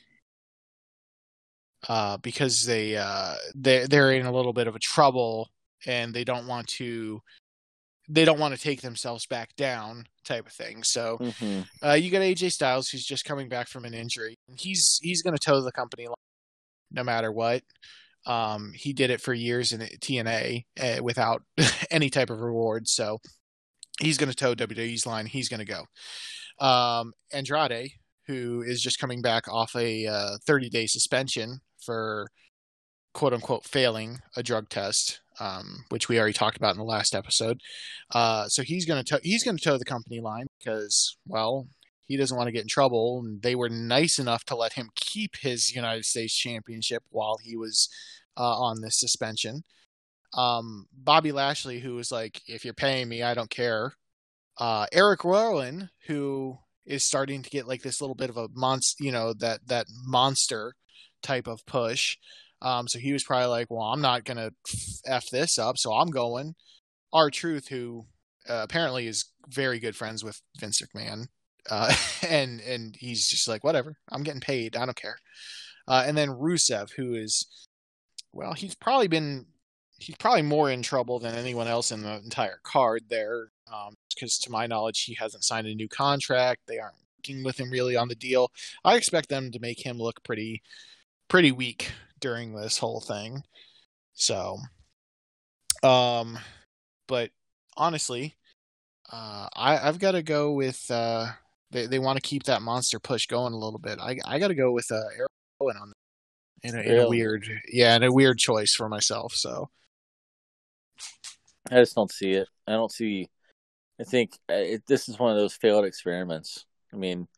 uh, 1.88 2.16
because 2.18 2.64
they 2.64 2.96
uh, 2.96 3.34
they 3.54 3.86
they're 3.86 4.12
in 4.12 4.26
a 4.26 4.32
little 4.32 4.52
bit 4.52 4.66
of 4.66 4.76
a 4.76 4.80
trouble 4.80 5.48
and 5.86 6.12
they 6.12 6.24
don't 6.24 6.46
want 6.46 6.66
to 6.66 7.20
they 8.08 8.24
don't 8.24 8.38
want 8.38 8.54
to 8.54 8.60
take 8.60 8.80
themselves 8.80 9.26
back 9.26 9.54
down 9.56 10.06
type 10.24 10.46
of 10.46 10.52
thing. 10.52 10.82
So 10.82 11.18
Mm-hmm. 11.20 11.86
uh, 11.86 11.92
you 11.94 12.10
got 12.10 12.22
AJ 12.22 12.52
Styles, 12.52 12.88
who's 12.88 13.04
just 13.04 13.24
coming 13.24 13.48
back 13.48 13.68
from 13.68 13.84
an 13.84 13.94
injury. 13.94 14.34
He's 14.56 14.98
he's 15.02 15.22
going 15.22 15.36
to 15.36 15.40
toe 15.44 15.60
the 15.62 15.72
company 15.72 16.06
line 16.06 16.14
no 16.91 17.05
matter 17.05 17.32
what. 17.32 17.62
Um, 18.26 18.72
he 18.74 18.93
did 18.93 19.11
it 19.11 19.20
for 19.20 19.32
years 19.32 19.72
in 19.72 19.80
TNA 19.80 20.64
uh, 20.80 21.03
without 21.03 21.43
any 21.91 22.11
type 22.11 22.30
of 22.30 22.41
reward, 22.41 22.89
so 22.89 23.18
he's 24.01 24.18
going 24.18 24.30
to 24.30 24.36
toe 24.36 24.55
WWE's 24.55 25.07
line. 25.07 25.26
He's 25.26 25.49
going 25.49 25.64
to 25.64 25.86
go. 26.61 26.64
Um, 26.64 27.12
Andrade, 27.32 27.93
who 28.26 28.62
is 28.62 28.82
just 28.82 28.99
coming 28.99 29.22
back 29.22 29.49
off 29.49 29.74
a 29.74 30.07
uh, 30.07 30.36
30 30.47 30.68
day 30.68 30.86
suspension 30.86 31.61
for 31.80 32.28
quote 33.14 33.32
unquote 33.32 33.64
failing 33.64 34.18
a 34.36 34.43
drug 34.43 34.68
test, 34.68 35.20
um, 35.41 35.84
which 35.89 36.09
we 36.09 36.18
already 36.18 36.32
talked 36.32 36.57
about 36.57 36.72
in 36.72 36.78
the 36.78 36.84
last 36.84 37.14
episode. 37.14 37.61
Uh, 38.14 38.47
so 38.49 38.62
he's 38.62 38.84
going 38.84 39.05
to 39.05 39.20
he's 39.22 39.45
going 39.45 39.57
to 39.57 39.64
toe 39.64 39.78
the 39.78 39.84
company 39.84 40.20
line 40.20 40.47
because 40.59 41.16
well 41.26 41.66
he 42.09 42.16
doesn't 42.16 42.36
want 42.36 42.48
to 42.48 42.52
get 42.52 42.62
in 42.62 42.68
trouble 42.68 43.22
and 43.24 43.42
they 43.42 43.54
were 43.54 43.68
nice 43.68 44.18
enough 44.18 44.44
to 44.46 44.56
let 44.56 44.72
him 44.72 44.88
keep 44.96 45.36
his 45.36 45.74
United 45.74 46.04
States 46.04 46.34
championship 46.34 47.04
while 47.11 47.38
he 47.42 47.56
was 47.56 47.88
uh, 48.36 48.59
on 48.59 48.80
this 48.80 48.98
suspension. 48.98 49.62
Um, 50.34 50.86
Bobby 50.92 51.32
Lashley, 51.32 51.80
who 51.80 51.94
was 51.94 52.11
like, 52.11 52.40
if 52.46 52.64
you're 52.64 52.74
paying 52.74 53.09
me, 53.09 53.22
I 53.22 53.34
don't 53.34 53.50
care. 53.50 53.92
Uh, 54.59 54.86
Eric 54.92 55.22
Rowan, 55.22 55.90
who 56.06 56.59
is 56.86 57.04
starting 57.04 57.42
to 57.42 57.50
get 57.50 57.68
like 57.68 57.82
this 57.82 58.00
little 58.00 58.16
bit 58.16 58.30
of 58.30 58.36
a 58.36 58.48
monster, 58.54 59.04
you 59.04 59.12
know, 59.12 59.34
that, 59.34 59.61
that 59.68 59.86
monster 60.06 60.74
type 61.22 61.46
of 61.46 61.64
push. 61.66 62.16
Um, 62.61 62.88
so 62.88 62.98
he 62.98 63.12
was 63.12 63.22
probably 63.22 63.48
like, 63.48 63.70
well, 63.70 63.82
I'm 63.82 64.00
not 64.00 64.24
going 64.24 64.38
to 64.38 64.52
F 65.06 65.26
this 65.30 65.59
up. 65.59 65.78
So 65.78 65.92
I'm 65.92 66.11
going. 66.11 66.54
R 67.12 67.30
Truth, 67.30 67.68
who 67.68 68.06
uh, 68.48 68.61
apparently 68.62 69.06
is 69.06 69.26
very 69.48 69.78
good 69.78 69.96
friends 69.96 70.24
with 70.24 70.40
Vince 70.59 70.82
McMahon. 70.82 71.26
Uh, 71.68 71.92
and 72.28 72.60
and 72.60 72.96
he's 72.96 73.28
just 73.28 73.48
like 73.48 73.64
whatever. 73.64 73.96
I'm 74.10 74.22
getting 74.22 74.40
paid. 74.40 74.76
I 74.76 74.84
don't 74.86 74.96
care. 74.96 75.18
Uh, 75.86 76.04
and 76.06 76.16
then 76.16 76.28
rusev 76.28 76.90
who 76.92 77.14
is 77.14 77.46
well 78.32 78.52
he's 78.52 78.74
probably 78.74 79.08
been 79.08 79.46
he's 79.98 80.16
probably 80.16 80.42
more 80.42 80.70
in 80.70 80.82
trouble 80.82 81.18
than 81.18 81.34
anyone 81.34 81.66
else 81.66 81.90
in 81.90 82.02
the 82.02 82.16
entire 82.22 82.60
card 82.62 83.02
there 83.08 83.48
because 84.14 84.38
to 84.38 84.50
my 84.50 84.66
knowledge 84.66 85.02
he 85.02 85.14
hasn't 85.14 85.44
signed 85.44 85.66
a 85.66 85.74
new 85.74 85.88
contract. 85.88 86.60
They 86.66 86.78
aren't 86.78 86.94
working 87.18 87.42
with 87.42 87.58
him 87.58 87.70
really 87.70 87.96
on 87.96 88.08
the 88.08 88.14
deal. 88.14 88.50
I 88.84 88.96
expect 88.96 89.28
them 89.28 89.50
to 89.50 89.60
make 89.60 89.84
him 89.84 89.98
look 89.98 90.22
pretty 90.24 90.62
pretty 91.28 91.52
weak 91.52 91.92
during 92.20 92.54
this 92.54 92.78
whole 92.78 93.00
thing. 93.00 93.42
So 94.14 94.58
um 95.82 96.38
but 97.06 97.30
honestly 97.76 98.36
uh, 99.10 99.48
I, 99.54 99.78
I've 99.78 99.98
got 99.98 100.12
to 100.12 100.22
go 100.22 100.52
with 100.52 100.90
uh, 100.90 101.28
they 101.70 101.86
they 101.86 101.98
want 101.98 102.16
to 102.16 102.22
keep 102.22 102.44
that 102.44 102.62
monster 102.62 102.98
push 102.98 103.26
going 103.26 103.52
a 103.52 103.58
little 103.58 103.78
bit. 103.78 103.98
I 104.00 104.18
I 104.24 104.38
got 104.38 104.48
to 104.48 104.54
go 104.54 104.72
with 104.72 104.90
uh, 104.90 105.00
Eric 105.16 105.30
Rowan 105.60 105.76
on 105.76 105.88
that. 105.90 105.94
In 106.60 106.76
a, 106.76 106.80
in 106.80 106.98
a 106.98 107.08
weird, 107.08 107.48
yeah, 107.68 107.94
in 107.94 108.02
a 108.02 108.12
weird 108.12 108.36
choice 108.38 108.74
for 108.74 108.88
myself. 108.88 109.32
So 109.32 109.68
I 111.70 111.76
just 111.76 111.94
don't 111.94 112.10
see 112.10 112.32
it. 112.32 112.48
I 112.66 112.72
don't 112.72 112.90
see. 112.90 113.28
I 114.00 114.04
think 114.04 114.32
uh, 114.50 114.54
it, 114.54 114.86
this 114.86 115.08
is 115.08 115.18
one 115.18 115.30
of 115.30 115.36
those 115.36 115.54
failed 115.54 115.84
experiments. 115.84 116.64
I 116.92 116.96
mean, 116.96 117.28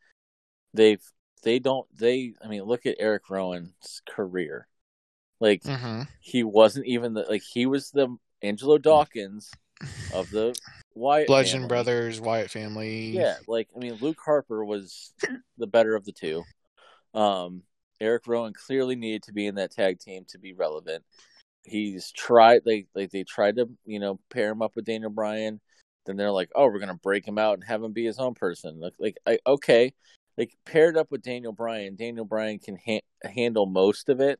they've 0.73 1.03
they 1.43 1.59
don't 1.59 1.87
they. 1.95 2.33
I 2.43 2.47
mean, 2.47 2.63
look 2.63 2.85
at 2.85 2.95
Eric 2.99 3.29
Rowan's 3.29 4.01
career. 4.09 4.67
Like 5.39 5.63
mhm. 5.63 6.07
he 6.19 6.43
wasn't 6.43 6.85
even 6.85 7.13
the 7.13 7.25
like 7.29 7.43
he 7.43 7.65
was 7.65 7.91
the 7.91 8.15
Angelo 8.41 8.77
Dawkins 8.77 9.51
of 10.13 10.29
the 10.29 10.57
Wyatt 10.93 11.27
Bludgeon 11.27 11.61
family. 11.61 11.67
Brothers, 11.67 12.21
Wyatt 12.21 12.51
family. 12.51 13.09
Yeah, 13.11 13.37
like 13.47 13.69
I 13.75 13.79
mean, 13.79 13.97
Luke 14.01 14.19
Harper 14.23 14.63
was 14.65 15.13
the 15.57 15.67
better 15.67 15.95
of 15.95 16.05
the 16.05 16.11
two. 16.11 16.43
Um, 17.13 17.63
Eric 17.99 18.23
Rowan 18.27 18.53
clearly 18.53 18.95
needed 18.95 19.23
to 19.23 19.33
be 19.33 19.47
in 19.47 19.55
that 19.55 19.71
tag 19.71 19.99
team 19.99 20.25
to 20.29 20.39
be 20.39 20.53
relevant. 20.53 21.03
He's 21.63 22.11
tried 22.11 22.61
like 22.65 22.87
like 22.95 23.11
they 23.11 23.23
tried 23.23 23.57
to 23.57 23.69
you 23.85 23.99
know 23.99 24.19
pair 24.29 24.51
him 24.51 24.61
up 24.61 24.75
with 24.75 24.85
Daniel 24.85 25.11
Bryan. 25.11 25.61
Then 26.05 26.17
they're 26.17 26.31
like, 26.31 26.49
oh, 26.55 26.65
we're 26.65 26.79
gonna 26.79 26.95
break 26.95 27.27
him 27.27 27.37
out 27.37 27.53
and 27.53 27.63
have 27.63 27.83
him 27.83 27.93
be 27.93 28.05
his 28.05 28.17
own 28.17 28.33
person. 28.33 28.79
Like, 28.79 28.93
like 28.99 29.17
I, 29.27 29.37
okay, 29.45 29.93
like 30.37 30.51
paired 30.65 30.97
up 30.97 31.11
with 31.11 31.21
Daniel 31.21 31.53
Bryan. 31.53 31.95
Daniel 31.95 32.25
Bryan 32.25 32.57
can 32.57 32.77
ha- 32.83 33.03
handle 33.23 33.67
most 33.67 34.09
of 34.09 34.19
it, 34.19 34.39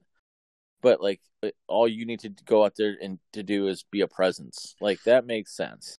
but 0.81 1.01
like 1.01 1.21
all 1.67 1.87
you 1.87 2.05
need 2.05 2.21
to 2.21 2.29
go 2.45 2.65
out 2.65 2.73
there 2.77 2.97
and 3.01 3.19
to 3.33 3.43
do 3.43 3.67
is 3.67 3.85
be 3.91 4.01
a 4.01 4.07
presence. 4.07 4.75
Like 4.81 5.01
that 5.03 5.25
makes 5.25 5.55
sense. 5.55 5.97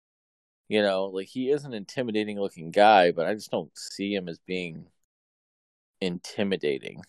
You 0.72 0.80
know, 0.80 1.04
like 1.04 1.28
he 1.28 1.50
is 1.50 1.66
an 1.66 1.74
intimidating 1.74 2.40
looking 2.40 2.70
guy, 2.70 3.12
but 3.12 3.26
I 3.26 3.34
just 3.34 3.50
don't 3.50 3.70
see 3.76 4.14
him 4.14 4.26
as 4.26 4.38
being 4.38 4.86
intimidating. 6.00 7.02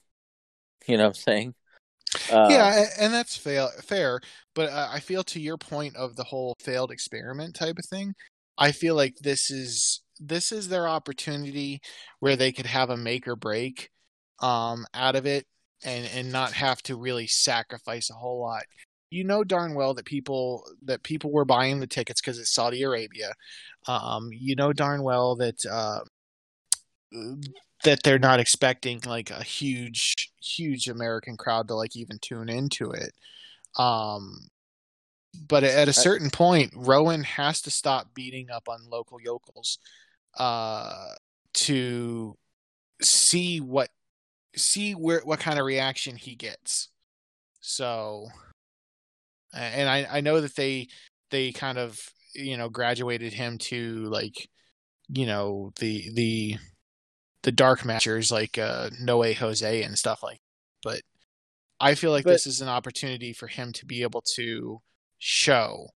You 0.85 0.97
know 0.97 1.03
what 1.03 1.07
I'm 1.07 1.13
saying? 1.13 1.55
Uh, 2.29 2.47
yeah, 2.49 2.87
and 2.99 3.13
that's 3.13 3.37
fair. 3.37 3.69
Fair, 3.81 4.19
but 4.53 4.69
uh, 4.69 4.89
I 4.91 4.99
feel 4.99 5.23
to 5.23 5.39
your 5.39 5.57
point 5.57 5.95
of 5.95 6.17
the 6.17 6.25
whole 6.25 6.57
failed 6.59 6.91
experiment 6.91 7.55
type 7.55 7.77
of 7.79 7.85
thing. 7.85 8.15
I 8.57 8.73
feel 8.73 8.95
like 8.95 9.15
this 9.21 9.49
is 9.49 10.01
this 10.19 10.51
is 10.51 10.67
their 10.67 10.85
opportunity 10.85 11.79
where 12.19 12.35
they 12.35 12.51
could 12.51 12.65
have 12.65 12.89
a 12.89 12.97
make 12.97 13.29
or 13.29 13.37
break 13.37 13.91
um, 14.41 14.85
out 14.93 15.15
of 15.15 15.25
it, 15.25 15.45
and 15.85 16.05
and 16.13 16.33
not 16.33 16.51
have 16.51 16.81
to 16.83 16.97
really 16.97 17.27
sacrifice 17.27 18.09
a 18.09 18.15
whole 18.15 18.41
lot. 18.41 18.63
You 19.13 19.23
know 19.23 19.43
darn 19.43 19.75
well 19.75 19.93
that 19.93 20.05
people 20.05 20.65
that 20.83 21.03
people 21.03 21.31
were 21.31 21.45
buying 21.45 21.79
the 21.79 21.87
tickets 21.87 22.19
because 22.19 22.39
it's 22.39 22.53
Saudi 22.53 22.81
Arabia. 22.81 23.33
Um, 23.87 24.29
you 24.31 24.55
know 24.55 24.73
darn 24.73 25.03
well 25.03 25.35
that 25.35 25.63
uh, 25.65 25.99
that 27.83 28.01
they're 28.03 28.19
not 28.19 28.39
expecting 28.39 29.01
like 29.05 29.29
a 29.29 29.43
huge 29.43 30.31
huge 30.41 30.87
American 30.87 31.37
crowd 31.37 31.67
to 31.67 31.75
like 31.75 31.95
even 31.95 32.17
tune 32.19 32.49
into 32.49 32.91
it. 32.91 33.13
Um 33.77 34.49
but 35.47 35.63
at 35.63 35.87
a 35.87 35.93
certain 35.93 36.29
point 36.29 36.71
Rowan 36.75 37.23
has 37.23 37.61
to 37.61 37.71
stop 37.71 38.13
beating 38.13 38.49
up 38.51 38.67
on 38.69 38.89
local 38.89 39.19
yokels 39.19 39.79
uh 40.37 41.09
to 41.53 42.35
see 43.01 43.59
what 43.59 43.89
see 44.55 44.93
where 44.93 45.21
what 45.23 45.39
kind 45.39 45.59
of 45.59 45.65
reaction 45.65 46.15
he 46.15 46.35
gets. 46.35 46.89
So 47.61 48.27
and 49.53 49.89
I 49.89 50.17
I 50.17 50.21
know 50.21 50.41
that 50.41 50.55
they 50.55 50.87
they 51.31 51.51
kind 51.51 51.77
of 51.77 51.99
you 52.33 52.57
know 52.57 52.69
graduated 52.69 53.33
him 53.33 53.57
to 53.59 54.05
like 54.05 54.49
you 55.09 55.25
know 55.25 55.71
the 55.79 56.09
the 56.13 56.55
the 57.43 57.51
dark 57.51 57.81
matchers 57.81 58.31
like 58.31 58.57
uh 58.57 58.89
Noe 59.01 59.33
Jose 59.33 59.83
and 59.83 59.97
stuff 59.97 60.23
like 60.23 60.37
that. 60.37 60.41
but 60.83 61.01
I 61.79 61.95
feel 61.95 62.11
like 62.11 62.23
But- 62.23 62.31
this 62.31 62.47
is 62.47 62.61
an 62.61 62.69
opportunity 62.69 63.33
for 63.33 63.47
him 63.47 63.73
to 63.73 63.85
be 63.85 64.01
able 64.03 64.21
to 64.35 64.81
show 65.19 65.89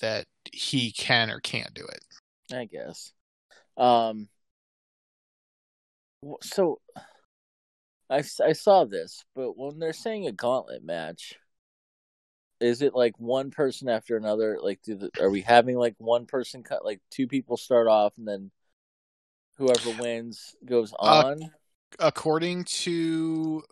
that 0.00 0.26
he 0.52 0.92
can 0.92 1.30
or 1.30 1.40
can't 1.40 1.74
do 1.74 1.84
it. 1.86 2.04
I 2.54 2.64
guess. 2.66 3.12
Um. 3.76 4.28
So, 6.42 6.80
I 8.10 8.18
I 8.44 8.52
saw 8.52 8.84
this, 8.84 9.24
but 9.34 9.56
when 9.56 9.78
they're 9.78 9.92
saying 9.94 10.26
a 10.26 10.32
gauntlet 10.32 10.84
match, 10.84 11.34
is 12.60 12.82
it 12.82 12.94
like 12.94 13.18
one 13.18 13.50
person 13.50 13.88
after 13.88 14.16
another? 14.16 14.58
Like, 14.60 14.82
do 14.82 14.94
the, 14.96 15.10
are 15.20 15.30
we 15.30 15.40
having 15.42 15.76
like 15.76 15.94
one 15.98 16.26
person 16.26 16.62
cut? 16.62 16.84
Like 16.84 17.00
two 17.10 17.26
people 17.26 17.56
start 17.56 17.88
off, 17.88 18.12
and 18.18 18.26
then 18.28 18.50
whoever 19.56 19.90
wins 20.00 20.54
goes 20.64 20.92
Uh, 21.02 21.24
on. 21.34 21.50
According 21.98 22.64
to 22.64 23.62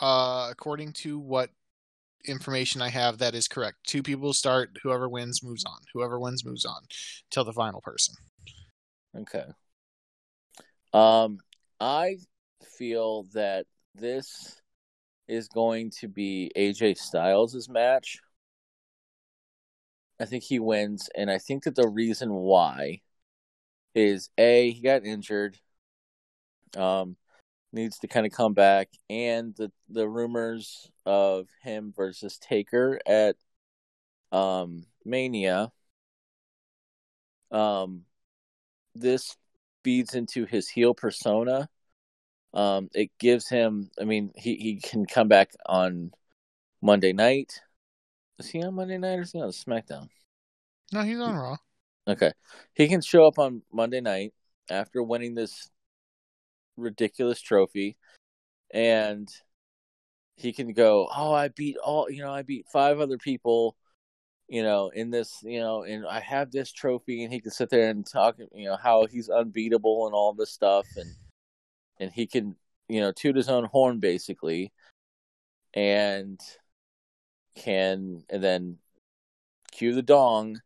uh 0.00 0.48
according 0.50 0.92
to 0.92 1.18
what 1.18 1.50
information 2.26 2.82
I 2.82 2.88
have 2.90 3.18
that 3.18 3.34
is 3.34 3.48
correct. 3.48 3.78
Two 3.86 4.02
people 4.02 4.32
start, 4.34 4.76
whoever 4.82 5.08
wins 5.08 5.42
moves 5.42 5.64
on. 5.64 5.78
Whoever 5.94 6.18
wins 6.18 6.44
moves 6.44 6.64
on 6.64 6.82
till 7.30 7.44
the 7.44 7.52
final 7.52 7.80
person. 7.80 8.14
Okay. 9.16 9.44
Um, 10.92 11.38
I 11.80 12.18
feel 12.78 13.24
that 13.34 13.66
this 13.94 14.60
is 15.28 15.48
going 15.48 15.90
to 16.00 16.08
be 16.08 16.50
AJ 16.56 16.98
Styles' 16.98 17.68
match. 17.68 18.20
I 20.18 20.24
think 20.24 20.44
he 20.44 20.58
wins, 20.58 21.10
and 21.14 21.30
I 21.30 21.38
think 21.38 21.64
that 21.64 21.74
the 21.74 21.88
reason 21.88 22.32
why 22.32 23.02
is 23.94 24.30
A, 24.38 24.70
he 24.70 24.80
got 24.80 25.04
injured, 25.04 25.58
um, 26.76 27.16
needs 27.72 27.98
to 27.98 28.08
kind 28.08 28.26
of 28.26 28.32
come 28.32 28.54
back, 28.54 28.88
and 29.10 29.54
the, 29.56 29.70
the 29.88 30.08
rumors 30.08 30.90
of 31.04 31.48
him 31.62 31.92
versus 31.94 32.38
Taker 32.38 32.98
at 33.06 33.36
um, 34.32 34.86
Mania. 35.04 35.70
Um, 37.50 38.02
this 38.94 39.36
feeds 39.84 40.14
into 40.14 40.46
his 40.46 40.68
heel 40.68 40.94
persona. 40.94 41.68
Um, 42.56 42.88
it 42.94 43.10
gives 43.18 43.50
him. 43.50 43.90
I 44.00 44.04
mean, 44.04 44.32
he 44.34 44.56
he 44.56 44.80
can 44.80 45.04
come 45.04 45.28
back 45.28 45.50
on 45.66 46.10
Monday 46.80 47.12
night. 47.12 47.60
Is 48.38 48.48
he 48.48 48.62
on 48.62 48.74
Monday 48.74 48.96
night 48.96 49.18
or 49.18 49.22
is 49.22 49.32
he 49.32 49.40
on 49.42 49.50
SmackDown? 49.50 50.08
No, 50.90 51.02
he's 51.02 51.20
on 51.20 51.34
Raw. 51.34 51.56
Okay, 52.08 52.32
he 52.72 52.88
can 52.88 53.02
show 53.02 53.26
up 53.26 53.38
on 53.38 53.60
Monday 53.70 54.00
night 54.00 54.32
after 54.70 55.02
winning 55.02 55.34
this 55.34 55.68
ridiculous 56.78 57.42
trophy, 57.42 57.98
and 58.72 59.28
he 60.36 60.54
can 60.54 60.72
go, 60.72 61.08
"Oh, 61.14 61.34
I 61.34 61.48
beat 61.48 61.76
all. 61.76 62.10
You 62.10 62.22
know, 62.22 62.32
I 62.32 62.40
beat 62.40 62.64
five 62.72 63.00
other 63.00 63.18
people." 63.18 63.76
You 64.48 64.62
know, 64.62 64.88
in 64.94 65.10
this, 65.10 65.40
you 65.42 65.60
know, 65.60 65.82
and 65.82 66.06
I 66.06 66.20
have 66.20 66.52
this 66.52 66.72
trophy, 66.72 67.22
and 67.24 67.32
he 67.32 67.40
can 67.40 67.50
sit 67.50 67.68
there 67.68 67.90
and 67.90 68.06
talk, 68.06 68.38
you 68.54 68.68
know, 68.68 68.76
how 68.76 69.04
he's 69.06 69.28
unbeatable 69.28 70.06
and 70.06 70.14
all 70.14 70.32
this 70.32 70.52
stuff, 70.52 70.86
and 70.96 71.10
and 71.98 72.10
he 72.10 72.26
can, 72.26 72.56
you 72.88 73.00
know, 73.00 73.12
toot 73.12 73.36
his 73.36 73.48
own 73.48 73.64
horn 73.64 74.00
basically, 74.00 74.72
and 75.74 76.40
can 77.56 78.22
and 78.30 78.42
then 78.42 78.78
cue 79.72 79.94
the 79.94 80.02
dong, 80.02 80.60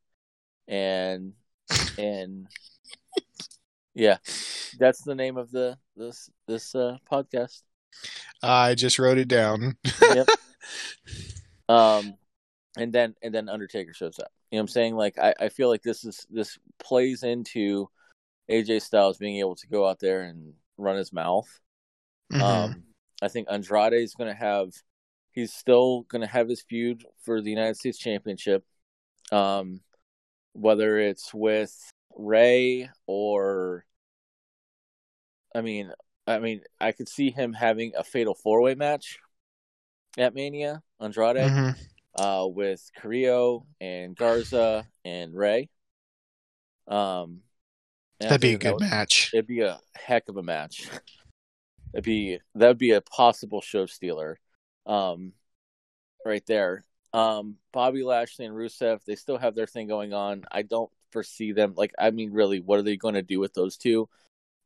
and 0.68 1.33
and 1.99 2.47
yeah, 3.95 4.18
that's 4.78 5.03
the 5.03 5.14
name 5.14 5.37
of 5.37 5.51
the 5.51 5.78
this 5.97 6.31
this 6.47 6.74
uh, 6.74 6.97
podcast. 7.11 7.62
I 8.43 8.74
just 8.74 8.99
wrote 8.99 9.18
it 9.18 9.28
down. 9.28 9.76
Yep. 10.03 10.28
Um, 11.70 12.14
and 12.76 12.93
then 12.93 13.14
and 13.22 13.33
then 13.33 13.49
Undertaker 13.49 13.95
shows 13.95 14.18
up. 14.18 14.33
You 14.51 14.57
know 14.57 14.62
what 14.62 14.62
I'm 14.62 14.68
saying? 14.68 14.97
Like 14.97 15.18
I, 15.20 15.35
I 15.39 15.49
feel 15.49 15.68
like 15.68 15.83
this 15.83 16.05
is 16.05 16.26
this 16.28 16.59
plays 16.81 17.22
into 17.22 17.89
AJ 18.51 18.83
Styles 18.83 19.18
being 19.18 19.39
able 19.39 19.55
to 19.55 19.68
go 19.68 19.89
out 19.89 20.01
there 20.01 20.22
and 20.22 20.53
run 20.81 20.97
his 20.97 21.12
mouth. 21.12 21.49
Mhm. 22.33 22.43
Um, 22.43 22.85
I 23.22 23.28
think 23.28 23.49
Andrade 23.51 23.93
is 23.93 24.14
going 24.14 24.31
to 24.31 24.35
have, 24.39 24.72
he's 25.33 25.53
still 25.53 26.03
going 26.03 26.22
to 26.22 26.26
have 26.26 26.49
his 26.49 26.62
feud 26.62 27.05
for 27.22 27.41
the 27.41 27.51
United 27.51 27.76
States 27.76 27.99
Championship. 27.99 28.64
Um, 29.31 29.81
whether 30.53 30.99
it's 30.99 31.33
with 31.33 31.74
Rey 32.16 32.89
or, 33.07 33.85
I 35.55 35.61
mean, 35.61 35.93
I 36.26 36.39
mean, 36.39 36.62
I 36.81 36.93
could 36.93 37.09
see 37.09 37.31
him 37.31 37.53
having 37.53 37.93
a 37.97 38.05
fatal 38.05 38.35
four 38.35 38.61
way 38.61 38.74
match 38.74 39.18
at 40.16 40.35
Mania, 40.35 40.83
Andrade, 41.01 41.37
Mhm. 41.37 41.76
uh, 42.14 42.47
with 42.49 42.89
Carrillo 42.97 43.66
and 43.81 44.16
Garza 44.16 44.89
and 45.05 45.35
Rey. 45.35 45.68
Um, 46.87 47.43
and 48.21 48.31
That'd 48.31 48.41
be 48.41 48.49
a 48.49 48.53
that 48.53 48.59
good 48.61 48.73
would- 48.75 48.81
match. 48.91 49.31
It'd 49.33 49.47
be 49.47 49.61
a 49.61 49.81
heck 49.95 50.29
of 50.29 50.37
a 50.37 50.43
match. 50.43 50.89
It'd 51.93 52.05
be 52.05 52.39
that'd 52.55 52.79
be 52.79 52.93
a 52.93 53.01
possible 53.01 53.61
show 53.61 53.87
stealer, 53.87 54.39
um, 54.87 55.33
right 56.25 56.45
there. 56.47 56.85
Um, 57.12 57.57
Bobby 57.73 58.05
Lashley 58.05 58.45
and 58.47 58.55
Rusev, 58.55 59.01
they 59.05 59.16
still 59.16 59.39
have 59.39 59.57
their 59.57 59.66
thing 59.66 59.89
going 59.89 60.12
on. 60.12 60.45
I 60.53 60.62
don't 60.62 60.91
foresee 61.11 61.51
them 61.51 61.75
like. 61.77 61.93
I 61.99 62.12
mean, 62.12 62.33
really, 62.33 62.61
what 62.61 62.79
are 62.79 62.83
they 62.83 62.97
going 62.97 63.14
to 63.14 63.23
do 63.23 63.41
with 63.41 63.55
those 63.55 63.77
two? 63.77 64.09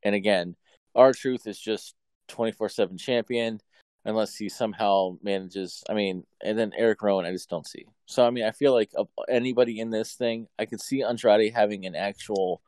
And 0.02 0.14
again, 0.14 0.54
R 0.94 1.14
Truth 1.14 1.46
is 1.46 1.58
just 1.58 1.94
twenty 2.28 2.52
four 2.52 2.68
seven 2.68 2.98
champion, 2.98 3.58
unless 4.04 4.36
he 4.36 4.50
somehow 4.50 5.16
manages. 5.22 5.82
I 5.88 5.94
mean, 5.94 6.24
and 6.42 6.58
then 6.58 6.72
Eric 6.76 7.00
Rowan, 7.02 7.24
I 7.24 7.32
just 7.32 7.48
don't 7.48 7.66
see. 7.66 7.86
So 8.04 8.26
I 8.26 8.28
mean, 8.28 8.44
I 8.44 8.50
feel 8.50 8.74
like 8.74 8.90
of 8.96 9.08
anybody 9.30 9.80
in 9.80 9.88
this 9.88 10.12
thing, 10.12 10.46
I 10.58 10.66
could 10.66 10.82
see 10.82 11.02
Andrade 11.02 11.54
having 11.54 11.86
an 11.86 11.94
actual 11.94 12.60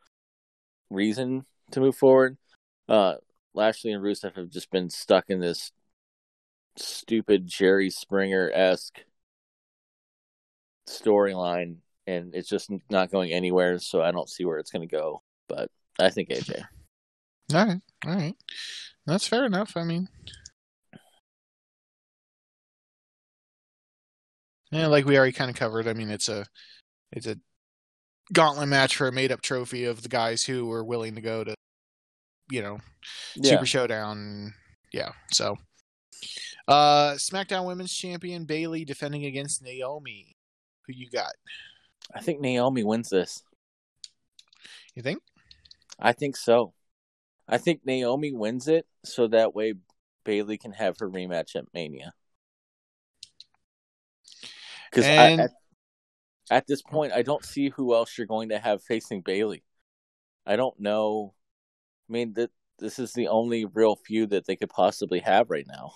reason 0.90 1.44
to 1.72 1.80
move 1.80 1.96
forward. 1.96 2.36
Uh, 2.88 3.14
Lashley 3.54 3.92
and 3.92 4.02
Rusev 4.02 4.36
have 4.36 4.50
just 4.50 4.70
been 4.70 4.90
stuck 4.90 5.24
in 5.28 5.40
this 5.40 5.72
stupid 6.76 7.46
Jerry 7.46 7.90
Springer 7.90 8.50
esque 8.52 9.00
storyline, 10.88 11.76
and 12.06 12.34
it's 12.34 12.48
just 12.48 12.70
not 12.90 13.10
going 13.10 13.32
anywhere. 13.32 13.78
So 13.78 14.02
I 14.02 14.12
don't 14.12 14.28
see 14.28 14.44
where 14.44 14.58
it's 14.58 14.70
going 14.70 14.86
to 14.86 14.94
go. 14.94 15.22
But 15.48 15.70
I 15.98 16.10
think 16.10 16.28
AJ. 16.30 16.64
All 17.54 17.64
right, 17.64 17.80
all 18.04 18.14
right, 18.14 18.34
that's 19.06 19.28
fair 19.28 19.46
enough. 19.46 19.76
I 19.76 19.84
mean, 19.84 20.08
yeah, 24.72 24.88
like 24.88 25.04
we 25.04 25.16
already 25.16 25.32
kind 25.32 25.50
of 25.50 25.56
covered. 25.56 25.86
I 25.86 25.92
mean, 25.92 26.10
it's 26.10 26.28
a 26.28 26.44
it's 27.12 27.26
a 27.26 27.38
gauntlet 28.32 28.68
match 28.68 28.96
for 28.96 29.08
a 29.08 29.12
made 29.12 29.30
up 29.32 29.40
trophy 29.42 29.84
of 29.84 30.02
the 30.02 30.08
guys 30.08 30.42
who 30.42 30.66
were 30.66 30.84
willing 30.84 31.14
to 31.14 31.20
go 31.20 31.44
to, 31.44 31.54
you 32.50 32.62
know, 32.62 32.78
Yeah, 33.36 33.50
Super 33.50 33.66
Showdown. 33.66 34.54
Yeah, 34.92 35.12
so 35.32 35.56
uh 36.68 37.12
SmackDown 37.12 37.66
Women's 37.66 37.92
Champion 37.94 38.44
Bayley 38.44 38.84
defending 38.84 39.24
against 39.26 39.62
Naomi. 39.62 40.36
Who 40.86 40.92
you 40.94 41.08
got? 41.10 41.32
I 42.14 42.20
think 42.20 42.40
Naomi 42.40 42.82
wins 42.84 43.08
this. 43.10 43.42
You 44.94 45.02
think? 45.02 45.20
I 45.98 46.12
think 46.12 46.36
so. 46.36 46.72
I 47.48 47.58
think 47.58 47.82
Naomi 47.84 48.32
wins 48.32 48.66
it, 48.68 48.86
so 49.04 49.28
that 49.28 49.54
way 49.54 49.74
Bayley 50.24 50.58
can 50.58 50.72
have 50.72 50.98
her 50.98 51.08
rematch 51.08 51.54
at 51.54 51.64
Mania. 51.74 52.12
Because 54.90 55.04
And- 55.04 55.40
at, 55.42 55.50
at 56.50 56.66
this 56.66 56.82
point, 56.82 57.12
I 57.12 57.22
don't 57.22 57.44
see 57.44 57.70
who 57.70 57.94
else 57.94 58.16
you're 58.16 58.26
going 58.26 58.50
to 58.50 58.58
have 58.58 58.82
facing 58.82 59.22
Bayley. 59.22 59.64
I 60.46 60.56
don't 60.56 60.78
know. 60.78 61.34
I 62.08 62.12
mean, 62.12 62.34
that 62.34 62.50
this 62.78 62.98
is 62.98 63.12
the 63.12 63.28
only 63.28 63.64
real 63.64 63.96
feud 63.96 64.30
that 64.30 64.46
they 64.46 64.56
could 64.56 64.70
possibly 64.70 65.20
have 65.20 65.50
right 65.50 65.66
now. 65.66 65.92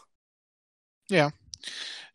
Yeah. 1.09 1.31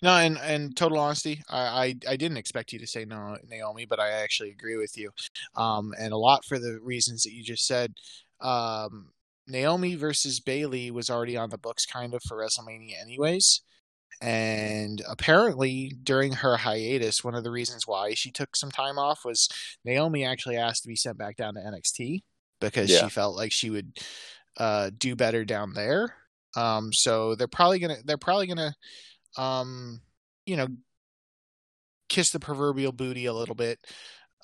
No, 0.02 0.18
and 0.18 0.38
and 0.40 0.76
total 0.76 1.00
honesty, 1.00 1.42
I, 1.50 1.60
I 1.60 1.96
I 2.10 2.16
didn't 2.18 2.38
expect 2.38 2.74
you 2.74 2.80
to 2.80 2.88
say 2.88 3.06
no, 3.06 3.38
Naomi, 3.48 3.86
but 3.86 4.00
I 4.00 4.10
actually 4.10 4.50
agree 4.50 4.76
with 4.76 4.98
you, 4.98 5.12
um, 5.56 5.94
and 6.00 6.12
a 6.14 6.18
lot 6.18 6.44
for 6.46 6.60
the 6.60 6.80
reasons 6.82 7.24
that 7.24 7.32
you 7.32 7.44
just 7.44 7.66
said. 7.66 7.94
Um, 8.42 9.12
Naomi 9.48 9.96
versus 9.96 10.40
Bayley 10.40 10.92
was 10.92 11.10
already 11.10 11.38
on 11.38 11.50
the 11.50 11.58
books, 11.58 11.86
kind 11.86 12.14
of 12.14 12.22
for 12.24 12.38
WrestleMania, 12.38 13.00
anyways. 13.00 13.62
And 14.22 15.02
apparently, 15.08 15.92
during 16.04 16.34
her 16.34 16.58
hiatus, 16.58 17.24
one 17.24 17.36
of 17.36 17.44
the 17.44 17.52
reasons 17.52 17.86
why 17.86 18.14
she 18.14 18.32
took 18.32 18.56
some 18.56 18.72
time 18.72 18.98
off 18.98 19.26
was 19.26 19.50
Naomi 19.84 20.26
actually 20.26 20.58
asked 20.58 20.84
to 20.84 20.88
be 20.88 20.96
sent 20.96 21.18
back 21.18 21.36
down 21.36 21.56
to 21.56 21.62
NXT 21.62 22.24
because 22.60 22.90
Yeah. 22.90 23.04
she 23.04 23.10
felt 23.10 23.36
like 23.36 23.52
she 23.52 23.70
would 23.70 23.98
uh, 24.58 24.92
do 24.98 25.16
better 25.16 25.46
down 25.46 25.74
there. 25.74 26.16
Um, 26.56 26.94
so 26.94 27.36
they're 27.36 27.48
probably 27.48 27.80
gonna 27.80 27.98
they're 28.06 28.18
probably 28.18 28.48
gonna 28.48 28.74
um, 29.38 30.02
you 30.46 30.56
know 30.56 30.68
kiss 32.08 32.32
the 32.32 32.40
proverbial 32.40 32.92
booty 32.92 33.26
a 33.26 33.34
little 33.34 33.56
bit 33.56 33.80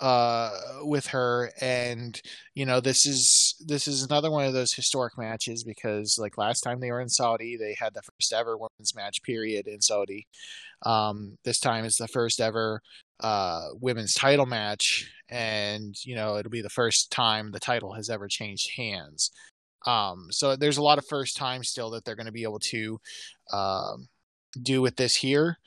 uh 0.01 0.51
with 0.81 1.07
her 1.07 1.51
and 1.61 2.21
you 2.55 2.65
know 2.65 2.79
this 2.81 3.05
is 3.05 3.55
this 3.67 3.87
is 3.87 4.03
another 4.03 4.31
one 4.31 4.45
of 4.45 4.53
those 4.53 4.73
historic 4.73 5.17
matches 5.17 5.63
because 5.63 6.17
like 6.19 6.37
last 6.37 6.61
time 6.61 6.79
they 6.79 6.91
were 6.91 7.01
in 7.01 7.09
Saudi 7.09 7.55
they 7.57 7.75
had 7.79 7.93
the 7.93 8.01
first 8.01 8.33
ever 8.33 8.57
women's 8.57 8.95
match 8.95 9.23
period 9.23 9.67
in 9.67 9.81
Saudi. 9.81 10.27
Um 10.85 11.37
this 11.45 11.59
time 11.59 11.85
is 11.85 11.95
the 11.97 12.07
first 12.07 12.41
ever 12.41 12.81
uh 13.21 13.69
women's 13.79 14.13
title 14.15 14.45
match 14.47 15.11
and 15.29 15.95
you 16.05 16.15
know 16.15 16.37
it'll 16.37 16.51
be 16.51 16.61
the 16.61 16.69
first 16.69 17.11
time 17.11 17.51
the 17.51 17.59
title 17.59 17.93
has 17.93 18.09
ever 18.09 18.27
changed 18.27 18.71
hands. 18.77 19.31
Um 19.87 20.27
so 20.31 20.55
there's 20.55 20.77
a 20.77 20.83
lot 20.83 20.97
of 20.99 21.05
first 21.07 21.37
time 21.37 21.63
still 21.63 21.91
that 21.91 22.05
they're 22.05 22.15
going 22.15 22.25
to 22.27 22.31
be 22.31 22.43
able 22.43 22.59
to 22.59 22.99
um 23.53 24.09
do 24.61 24.81
with 24.81 24.95
this 24.97 25.15
here. 25.15 25.57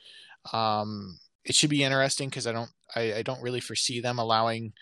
Um 0.53 1.19
it 1.45 1.55
should 1.55 1.69
be 1.69 1.83
interesting 1.83 2.29
because 2.29 2.47
I 2.47 2.51
don't 2.51 2.71
I, 2.95 3.13
I 3.15 3.21
don't 3.21 3.41
really 3.41 3.59
foresee 3.59 4.01
them 4.01 4.19
allowing 4.19 4.73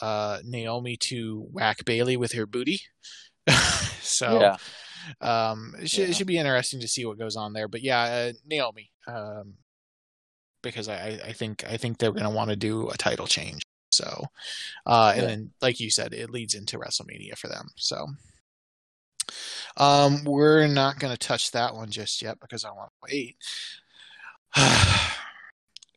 uh, 0.00 0.38
Naomi 0.44 0.96
to 0.96 1.46
whack 1.50 1.84
Bayley 1.84 2.16
with 2.16 2.32
her 2.32 2.46
booty. 2.46 2.80
so 4.00 4.40
yeah, 4.40 4.56
um, 5.20 5.74
it 5.80 5.90
should 5.90 6.04
Yeah. 6.04 6.08
it 6.10 6.16
should 6.16 6.26
be 6.26 6.38
interesting 6.38 6.80
to 6.80 6.88
see 6.88 7.04
what 7.04 7.18
goes 7.18 7.36
on 7.36 7.52
there. 7.52 7.68
But 7.68 7.82
yeah, 7.82 8.02
uh, 8.02 8.32
Naomi, 8.46 8.90
um, 9.06 9.54
because 10.62 10.88
I, 10.88 11.20
I- 11.26 11.32
think 11.32 11.64
I 11.68 11.76
think 11.76 11.98
they're 11.98 12.12
going 12.12 12.24
to 12.24 12.30
want 12.30 12.50
to 12.50 12.56
do 12.56 12.88
a 12.88 12.96
title 12.96 13.26
change. 13.26 13.62
So, 13.90 14.24
uh, 14.86 15.12
and 15.14 15.22
Yeah. 15.22 15.28
then 15.28 15.50
like 15.60 15.80
you 15.80 15.90
said, 15.90 16.14
it 16.14 16.30
leads 16.30 16.54
into 16.54 16.78
WrestleMania 16.78 17.36
for 17.36 17.48
them. 17.48 17.68
So. 17.76 18.06
Um, 19.76 20.24
we're 20.24 20.66
not 20.66 20.98
going 20.98 21.12
to 21.12 21.18
touch 21.18 21.52
that 21.52 21.74
one 21.74 21.90
just 21.90 22.20
yet 22.22 22.40
because 22.40 22.64
I 22.64 22.70
want 22.72 22.90
to 22.90 23.12
wait. 23.12 23.36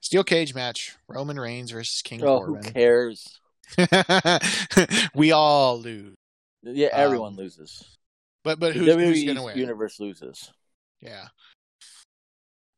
Steel 0.06 0.24
cage 0.24 0.54
match: 0.54 0.96
Roman 1.08 1.40
Reigns 1.40 1.72
versus 1.72 2.04
King 2.04 2.24
oh, 2.24 2.40
who 2.40 2.54
Corbin. 2.54 2.74
cares? 2.74 3.40
we 5.16 5.32
all 5.32 5.80
lose, 5.80 6.14
Yeah, 6.62 6.90
everyone 6.92 7.30
Um, 7.34 7.38
loses. 7.38 7.84
but 8.44 8.60
but 8.60 8.76
who's, 8.76 8.86
who's 8.94 9.24
going 9.24 9.36
to 9.38 9.42
win? 9.42 9.58
universe 9.58 10.00
loses. 10.00 10.52
Yeah, 11.02 11.26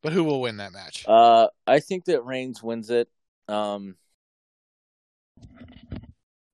but 0.02 0.14
who 0.14 0.24
will 0.24 0.40
win 0.40 0.56
that 0.58 0.72
match? 0.72 1.04
Uh, 1.06 1.48
I 1.68 1.82
think 1.82 2.06
that 2.06 2.24
Reigns 2.24 2.64
wins 2.64 2.90
it. 2.90 3.10
Um, 3.50 3.98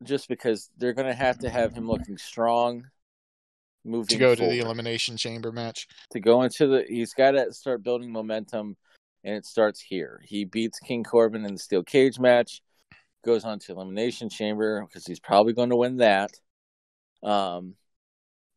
just 0.04 0.28
because 0.28 0.72
they're 0.80 0.94
going 0.94 1.08
to 1.08 1.14
have 1.14 1.38
to 1.40 1.52
have 1.52 1.72
him 1.72 1.88
looking 1.88 2.18
strong, 2.18 2.88
moving 3.86 4.08
to 4.08 4.18
go 4.18 4.34
to 4.34 4.42
the 4.42 4.58
elimination 4.58 5.18
chamber 5.18 5.52
match. 5.52 5.88
to 6.14 6.20
go 6.20 6.42
into 6.42 6.66
the. 6.66 6.84
He's 6.90 7.14
got 7.14 7.32
to 7.34 7.54
start 7.54 7.84
building 7.84 8.12
momentum, 8.12 8.76
and 9.24 9.36
it 9.36 9.46
starts 9.46 9.80
here. 9.80 10.22
He 10.26 10.46
beats 10.46 10.80
King 10.80 11.04
Corbin 11.04 11.46
in 11.46 11.54
the 11.54 11.60
steel 11.60 11.84
cage 11.84 12.20
match, 12.20 12.62
goes 13.24 13.46
on 13.46 13.60
to 13.60 13.72
elimination 13.74 14.30
chamber 14.30 14.82
because 14.86 15.06
he's 15.06 15.20
probably 15.20 15.54
going 15.54 15.70
to 15.70 15.76
win 15.76 15.98
that. 15.98 16.32
Um, 17.24 17.76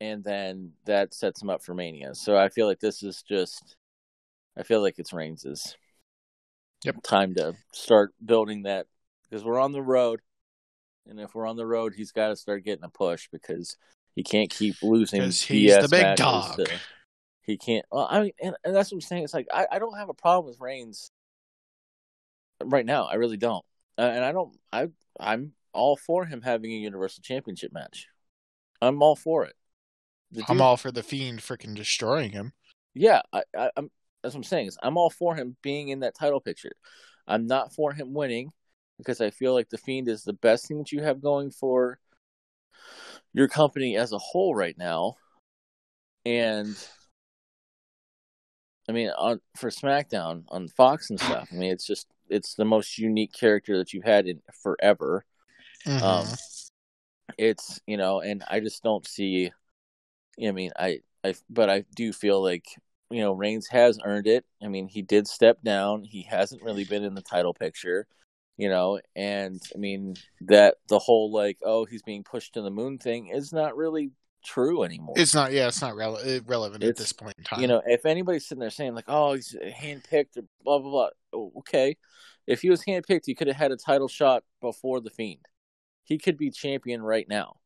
and 0.01 0.23
then 0.25 0.73
that 0.85 1.15
sets 1.15 1.41
him 1.41 1.51
up 1.51 1.63
for 1.63 1.73
Mania. 1.75 2.15
So 2.15 2.37
I 2.37 2.49
feel 2.49 2.67
like 2.67 2.81
this 2.81 3.03
is 3.03 3.23
just. 3.23 3.77
I 4.59 4.63
feel 4.63 4.81
like 4.81 4.99
it's 4.99 5.13
Reigns's. 5.13 5.77
Yep. 6.85 7.03
Time 7.03 7.35
to 7.35 7.55
start 7.73 8.13
building 8.25 8.63
that 8.65 8.87
because 9.29 9.45
we're 9.45 9.61
on 9.61 9.73
the 9.73 9.83
road, 9.83 10.21
and 11.09 11.21
if 11.21 11.35
we're 11.35 11.47
on 11.47 11.57
the 11.57 11.67
road, 11.67 11.95
he's 11.97 12.13
got 12.13 12.29
to 12.29 12.37
start 12.37 12.65
getting 12.65 12.85
a 12.85 12.89
push 12.89 13.29
because 13.31 13.77
he 14.15 14.23
can't 14.23 14.51
keep 14.51 14.77
losing. 14.83 15.21
'Cause 15.23 15.43
he's 15.43 15.73
BS 15.73 15.83
the 15.83 15.89
big 15.97 16.17
dog. 16.17 16.57
to- 16.57 16.81
he 17.47 17.57
can't. 17.57 17.85
Well, 17.91 18.07
I 18.11 18.21
mean, 18.21 18.33
and, 18.43 18.57
and 18.65 18.75
that's 18.75 18.91
what 18.91 18.97
I'm 18.97 19.01
saying. 19.03 19.25
It's 19.25 19.35
like 19.35 19.47
I, 19.53 19.67
I 19.73 19.79
don't 19.79 19.97
have 19.97 20.09
a 20.09 20.15
problem 20.15 20.51
with 20.51 20.61
Reigns 20.61 21.11
right 22.65 22.87
now. 22.87 23.05
I 23.05 23.15
really 23.15 23.37
don't, 23.37 23.65
uh, 23.99 24.03
and 24.03 24.25
I 24.25 24.33
don't. 24.33 24.57
I 24.73 24.89
I'm 25.19 25.53
all 25.73 25.97
for 25.97 26.25
him 26.25 26.43
having 26.43 26.73
a 26.73 26.77
Universal 26.77 27.23
Championship 27.23 27.73
match. 27.73 28.09
I'm 28.83 29.03
all 29.03 29.17
for 29.17 29.45
it. 29.45 29.55
The 30.33 30.43
I'm 30.49 30.57
dude- 30.57 30.63
all 30.63 30.77
for 30.77 30.91
the 30.91 31.03
fiend 31.03 31.41
freaking 31.41 31.75
destroying 31.75 32.33
him. 32.33 32.53
yeah, 32.95 33.23
I, 33.33 33.43
I, 33.57 33.71
I'm. 33.77 33.91
That's 34.23 34.35
what 34.35 34.41
I'm 34.41 34.45
saying. 34.45 34.67
Is 34.69 34.79
I'm 34.83 34.97
all 34.97 35.11
for 35.11 35.37
him 35.37 35.57
being 35.63 35.89
in 35.91 36.01
that 36.01 36.17
title 36.19 36.41
picture. 36.41 36.73
I'm 37.29 37.47
not 37.47 37.73
for 37.73 37.93
him 37.93 38.13
winning 38.13 38.53
because 38.99 39.21
I 39.21 39.31
feel 39.31 39.53
like 39.55 39.69
the 39.69 39.79
Fiend 39.79 40.09
is 40.09 40.25
the 40.25 40.33
best 40.33 40.67
thing 40.67 40.79
that 40.79 40.91
you 40.91 41.03
have 41.03 41.21
going 41.21 41.51
for 41.51 41.99
your 43.35 43.47
company 43.49 43.97
as 43.97 44.13
a 44.13 44.19
whole 44.19 44.55
right 44.55 44.77
now. 44.79 45.17
And 46.25 46.75
I 48.89 48.93
mean, 48.93 49.11
on 49.11 49.41
for 49.57 49.71
SmackDown 49.71 50.45
on 50.49 50.69
Fox 50.69 51.11
and 51.11 51.19
stuff. 51.21 51.49
I 51.53 51.55
mean, 51.57 51.71
it's 51.71 51.87
just 51.87 52.07
it's 52.29 52.55
the 52.55 52.65
most 52.65 52.99
unique 52.99 53.33
character 53.33 53.79
that 53.79 53.93
you've 53.93 54.05
had 54.05 54.27
in 54.27 54.43
forever. 54.63 55.25
Mhm. 55.85 56.03
Um, 56.03 56.27
it's 57.39 57.81
you 57.87 57.97
know, 57.97 58.21
and 58.21 58.45
I 58.49 58.61
just 58.61 58.83
don't 58.83 59.07
see. 59.07 59.53
I 60.43 60.51
mean, 60.53 60.71
I 60.79 61.01
I 61.25 61.35
but 61.51 61.71
I 61.71 61.85
do 61.95 62.13
feel 62.13 62.43
like 62.43 62.65
you 63.11 63.21
know 63.21 63.33
Reigns 63.33 63.69
has 63.69 63.99
earned 64.05 64.27
it. 64.27 64.45
I 64.63 64.69
mean, 64.69 64.89
he 64.89 65.03
did 65.03 65.27
step 65.27 65.63
down. 65.63 66.05
He 66.05 66.23
hasn't 66.23 66.63
really 66.63 66.85
been 66.85 67.05
in 67.05 67.15
the 67.15 67.23
title 67.23 67.55
picture, 67.55 68.07
you 68.57 68.69
know, 68.69 69.01
and 69.15 69.61
I 69.75 69.79
mean 69.79 70.15
that 70.43 70.77
the 70.89 70.99
whole 70.99 71.33
like 71.33 71.59
oh 71.63 71.85
he's 71.85 72.03
being 72.03 72.25
pushed 72.25 72.55
to 72.55 72.63
the 72.63 72.71
moon 72.71 72.99
thing 72.99 73.29
is 73.29 73.53
not 73.53 73.77
really 73.77 74.11
true 74.47 74.83
anymore. 74.85 75.15
it's 75.19 75.35
not. 75.35 75.53
Yeah, 75.53 75.69
it's 75.69 75.83
not 75.83 75.95
rele- 75.95 76.43
relevant 76.49 76.85
at 76.85 76.97
this 76.97 77.13
point 77.13 77.35
in 77.39 77.45
time. 77.45 77.61
you 77.61 77.67
know, 77.67 77.83
if 77.87 78.07
anybody's 78.07 78.47
sitting 78.47 78.61
there 78.61 78.71
saying 78.71 78.95
like, 78.95 79.05
"Oh, 79.09 79.35
he's 79.35 79.55
handpicked," 79.81 80.37
or 80.37 80.43
blah 80.65 80.79
blah 80.79 80.91
blah, 80.91 81.09
oh, 81.33 81.53
okay. 81.59 81.97
If 82.47 82.63
he 82.63 82.71
was 82.71 82.85
handpicked, 82.85 83.27
he 83.27 83.35
could 83.35 83.49
have 83.49 83.57
had 83.57 83.73
a 83.73 83.77
title 83.77 84.09
shot 84.09 84.45
before 84.61 85.01
the 85.01 85.11
Fiend. 85.11 85.45
He 86.05 86.17
could 86.19 86.37
be 86.39 86.51
champion 86.51 87.03
right 87.03 87.29
now. 87.29 87.57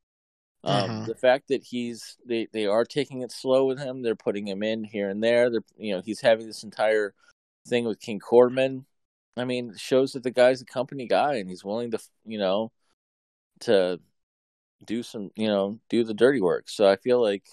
Um, 0.65 0.91
Mhm. 0.91 1.07
The 1.07 1.15
fact 1.15 1.49
that 1.49 1.63
he's 1.65 2.17
they 2.27 2.49
they 2.53 2.67
are 2.67 2.85
taking 2.85 3.23
it 3.23 3.33
slow 3.33 3.67
with 3.67 3.79
him, 3.79 4.03
they're 4.03 4.15
putting 4.17 4.47
him 4.49 4.63
in 4.63 4.85
here 4.85 5.09
and 5.11 5.23
there. 5.23 5.51
They're 5.51 5.65
you 5.77 5.95
know 5.95 6.03
he's 6.03 6.21
having 6.21 6.47
this 6.47 6.65
entire 6.65 7.15
thing 7.69 7.85
with 7.85 8.01
King 8.01 8.19
Corbin. 8.21 8.87
I 9.37 9.45
mean, 9.45 9.75
shows 9.77 10.13
that 10.13 10.23
the 10.23 10.31
guy's 10.31 10.61
a 10.61 10.67
company 10.67 11.07
guy 11.07 11.37
and 11.37 11.49
he's 11.49 11.65
willing 11.65 11.91
to 11.93 11.99
you 12.27 12.39
know 12.39 12.73
to 13.61 14.01
do 14.85 15.03
some 15.03 15.31
you 15.37 15.47
know 15.47 15.79
do 15.89 16.05
the 16.05 16.15
dirty 16.15 16.41
work. 16.41 16.69
So 16.69 16.89
I 16.89 16.97
feel 16.97 17.21
like 17.21 17.45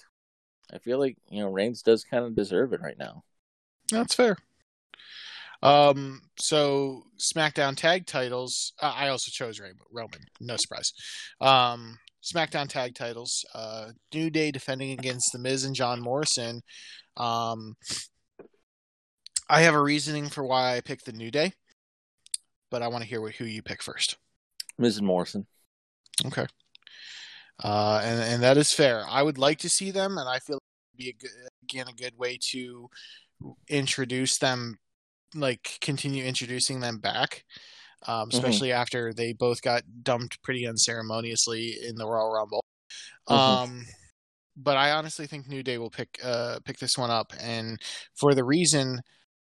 I 0.72 0.78
feel 0.78 0.98
like 0.98 1.16
you 1.30 1.40
know 1.40 1.50
Reigns 1.50 1.82
does 1.82 2.04
kind 2.04 2.24
of 2.24 2.34
deserve 2.34 2.72
it 2.72 2.80
right 2.80 2.98
now. 2.98 3.22
That's 3.90 4.14
fair. 4.14 4.36
Um, 5.62 6.22
so 6.38 7.04
SmackDown 7.18 7.76
tag 7.76 8.06
titles. 8.06 8.72
Uh, 8.80 8.92
I 8.94 9.08
also 9.08 9.30
chose 9.30 9.60
Roman. 9.90 10.20
No 10.40 10.56
surprise. 10.56 10.92
Um, 11.40 11.98
SmackDown 12.22 12.68
tag 12.68 12.94
titles. 12.94 13.44
Uh, 13.54 13.90
New 14.14 14.30
Day 14.30 14.50
defending 14.50 14.92
against 14.92 15.32
The 15.32 15.38
Miz 15.38 15.64
and 15.64 15.74
John 15.74 16.00
Morrison. 16.00 16.62
Um, 17.16 17.76
I 19.50 19.62
have 19.62 19.74
a 19.74 19.82
reasoning 19.82 20.28
for 20.28 20.44
why 20.44 20.76
I 20.76 20.80
picked 20.80 21.06
the 21.06 21.12
New 21.12 21.30
Day, 21.30 21.54
but 22.70 22.82
I 22.82 22.88
want 22.88 23.02
to 23.02 23.08
hear 23.08 23.20
what, 23.20 23.34
who 23.34 23.44
you 23.44 23.62
pick 23.62 23.82
first. 23.82 24.16
Miz 24.76 24.98
and 24.98 25.06
Morrison. 25.06 25.46
Okay. 26.26 26.46
Uh, 27.62 28.00
and 28.04 28.20
and 28.22 28.42
that 28.42 28.56
is 28.56 28.72
fair. 28.72 29.04
I 29.08 29.22
would 29.22 29.38
like 29.38 29.58
to 29.58 29.68
see 29.68 29.90
them, 29.90 30.16
and 30.18 30.28
I 30.28 30.38
feel 30.38 30.56
it 30.56 30.62
would 30.92 30.98
be 30.98 31.08
a 31.10 31.12
good, 31.12 31.30
again 31.64 31.88
a 31.88 31.92
good 31.92 32.16
way 32.16 32.38
to 32.50 32.88
introduce 33.68 34.38
them, 34.38 34.78
like 35.34 35.78
continue 35.80 36.24
introducing 36.24 36.80
them 36.80 36.98
back, 36.98 37.44
um, 38.06 38.28
especially 38.32 38.72
after 38.72 39.12
they 39.12 39.32
both 39.32 39.60
got 39.62 39.82
dumped 40.02 40.40
pretty 40.42 40.66
unceremoniously 40.66 41.76
in 41.86 41.96
the 41.96 42.06
Royal 42.06 42.32
Rumble. 42.32 42.64
Mhm. 43.28 43.34
Um, 43.36 43.86
but 44.56 44.76
I 44.76 44.92
honestly 44.92 45.26
think 45.26 45.48
New 45.48 45.62
Day 45.62 45.78
will 45.78 45.90
pick 45.90 46.18
uh 46.22 46.60
pick 46.64 46.78
this 46.78 46.96
one 46.96 47.10
up, 47.10 47.32
and 47.40 47.80
for 48.14 48.34
the 48.34 48.44
reason 48.44 49.00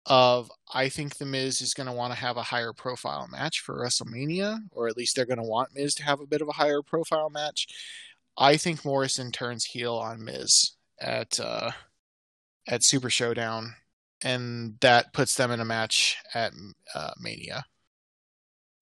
of 0.05 0.51
I 0.73 0.89
think 0.89 1.17
the 1.17 1.25
Miz 1.25 1.61
is 1.61 1.73
going 1.73 1.87
to 1.87 1.93
want 1.93 2.13
to 2.13 2.19
have 2.19 2.37
a 2.37 2.43
higher 2.43 2.73
profile 2.73 3.27
match 3.31 3.61
for 3.61 3.75
WrestleMania, 3.75 4.59
or 4.71 4.87
at 4.87 4.97
least 4.97 5.15
they're 5.15 5.25
going 5.25 5.37
to 5.37 5.43
want 5.43 5.73
Miz 5.73 5.95
to 5.95 6.03
have 6.03 6.19
a 6.19 6.27
bit 6.27 6.41
of 6.41 6.47
a 6.47 6.53
higher 6.53 6.81
profile 6.81 7.29
match. 7.29 7.67
I 8.37 8.57
think 8.57 8.83
Morrison 8.83 9.31
turns 9.31 9.65
heel 9.65 9.95
on 9.95 10.23
Miz 10.23 10.71
at 10.99 11.39
uh, 11.39 11.71
at 12.67 12.83
Super 12.83 13.09
Showdown, 13.09 13.75
and 14.23 14.75
that 14.81 15.13
puts 15.13 15.35
them 15.35 15.51
in 15.51 15.59
a 15.59 15.65
match 15.65 16.17
at 16.33 16.53
uh, 16.93 17.11
Mania. 17.19 17.65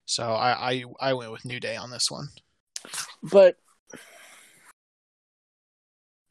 So 0.06 0.32
I, 0.32 0.72
I 0.72 0.84
I 1.00 1.12
went 1.14 1.32
with 1.32 1.44
New 1.44 1.60
Day 1.60 1.76
on 1.76 1.90
this 1.90 2.10
one. 2.10 2.28
But 3.22 3.56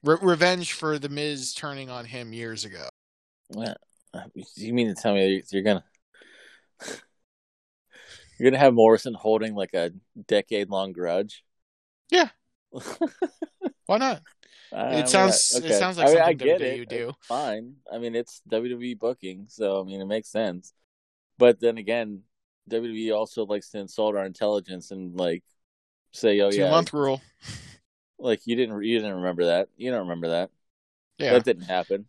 Re- 0.03 0.17
revenge 0.21 0.73
for 0.73 0.97
the 0.97 1.09
Miz 1.09 1.53
turning 1.53 1.89
on 1.89 2.05
him 2.05 2.33
years 2.33 2.65
ago. 2.65 2.87
What? 3.49 3.77
You 4.55 4.73
mean 4.73 4.87
to 4.87 4.95
tell 5.01 5.13
me 5.13 5.41
you're 5.51 5.63
gonna 5.63 5.83
you're 8.39 8.49
gonna 8.49 8.59
have 8.59 8.73
Morrison 8.73 9.13
holding 9.13 9.55
like 9.55 9.73
a 9.73 9.91
decade 10.27 10.69
long 10.69 10.91
grudge? 10.91 11.43
Yeah. 12.09 12.29
Why 13.85 13.97
not? 13.97 14.21
I 14.73 14.95
It 14.99 15.09
sounds- 15.09 15.53
I- 15.61 15.65
it 15.67 15.73
sounds 15.77 15.97
like 15.97 16.07
I 16.07 16.09
mean, 16.11 16.17
I 16.21 16.25
something 16.31 16.37
get 16.47 16.61
WWE 16.61 16.81
it. 16.83 16.89
do. 16.89 17.09
It's 17.09 17.27
fine. 17.27 17.75
I 17.91 17.97
mean, 17.97 18.15
it's 18.15 18.41
WWE 18.49 18.97
booking, 18.99 19.45
so 19.49 19.81
I 19.81 19.83
mean, 19.83 20.01
it 20.01 20.05
makes 20.05 20.29
sense. 20.29 20.73
But 21.37 21.59
then 21.59 21.77
again, 21.77 22.21
WWE 22.69 23.11
also 23.15 23.45
likes 23.45 23.69
to 23.71 23.79
insult 23.79 24.15
our 24.15 24.25
intelligence 24.25 24.91
and 24.91 25.15
like 25.15 25.43
say, 26.13 26.39
"Oh 26.41 26.51
Two 26.51 26.57
yeah, 26.59 26.69
month 26.71 26.93
rule. 26.93 27.21
like 28.19 28.45
you 28.45 28.55
didn't 28.55 28.81
you 28.83 28.97
didn't 28.99 29.15
remember 29.15 29.45
that. 29.47 29.67
You 29.77 29.91
don't 29.91 30.01
remember 30.01 30.29
that. 30.29 30.51
Yeah. 31.17 31.33
That 31.33 31.43
didn't 31.43 31.63
happen. 31.65 32.05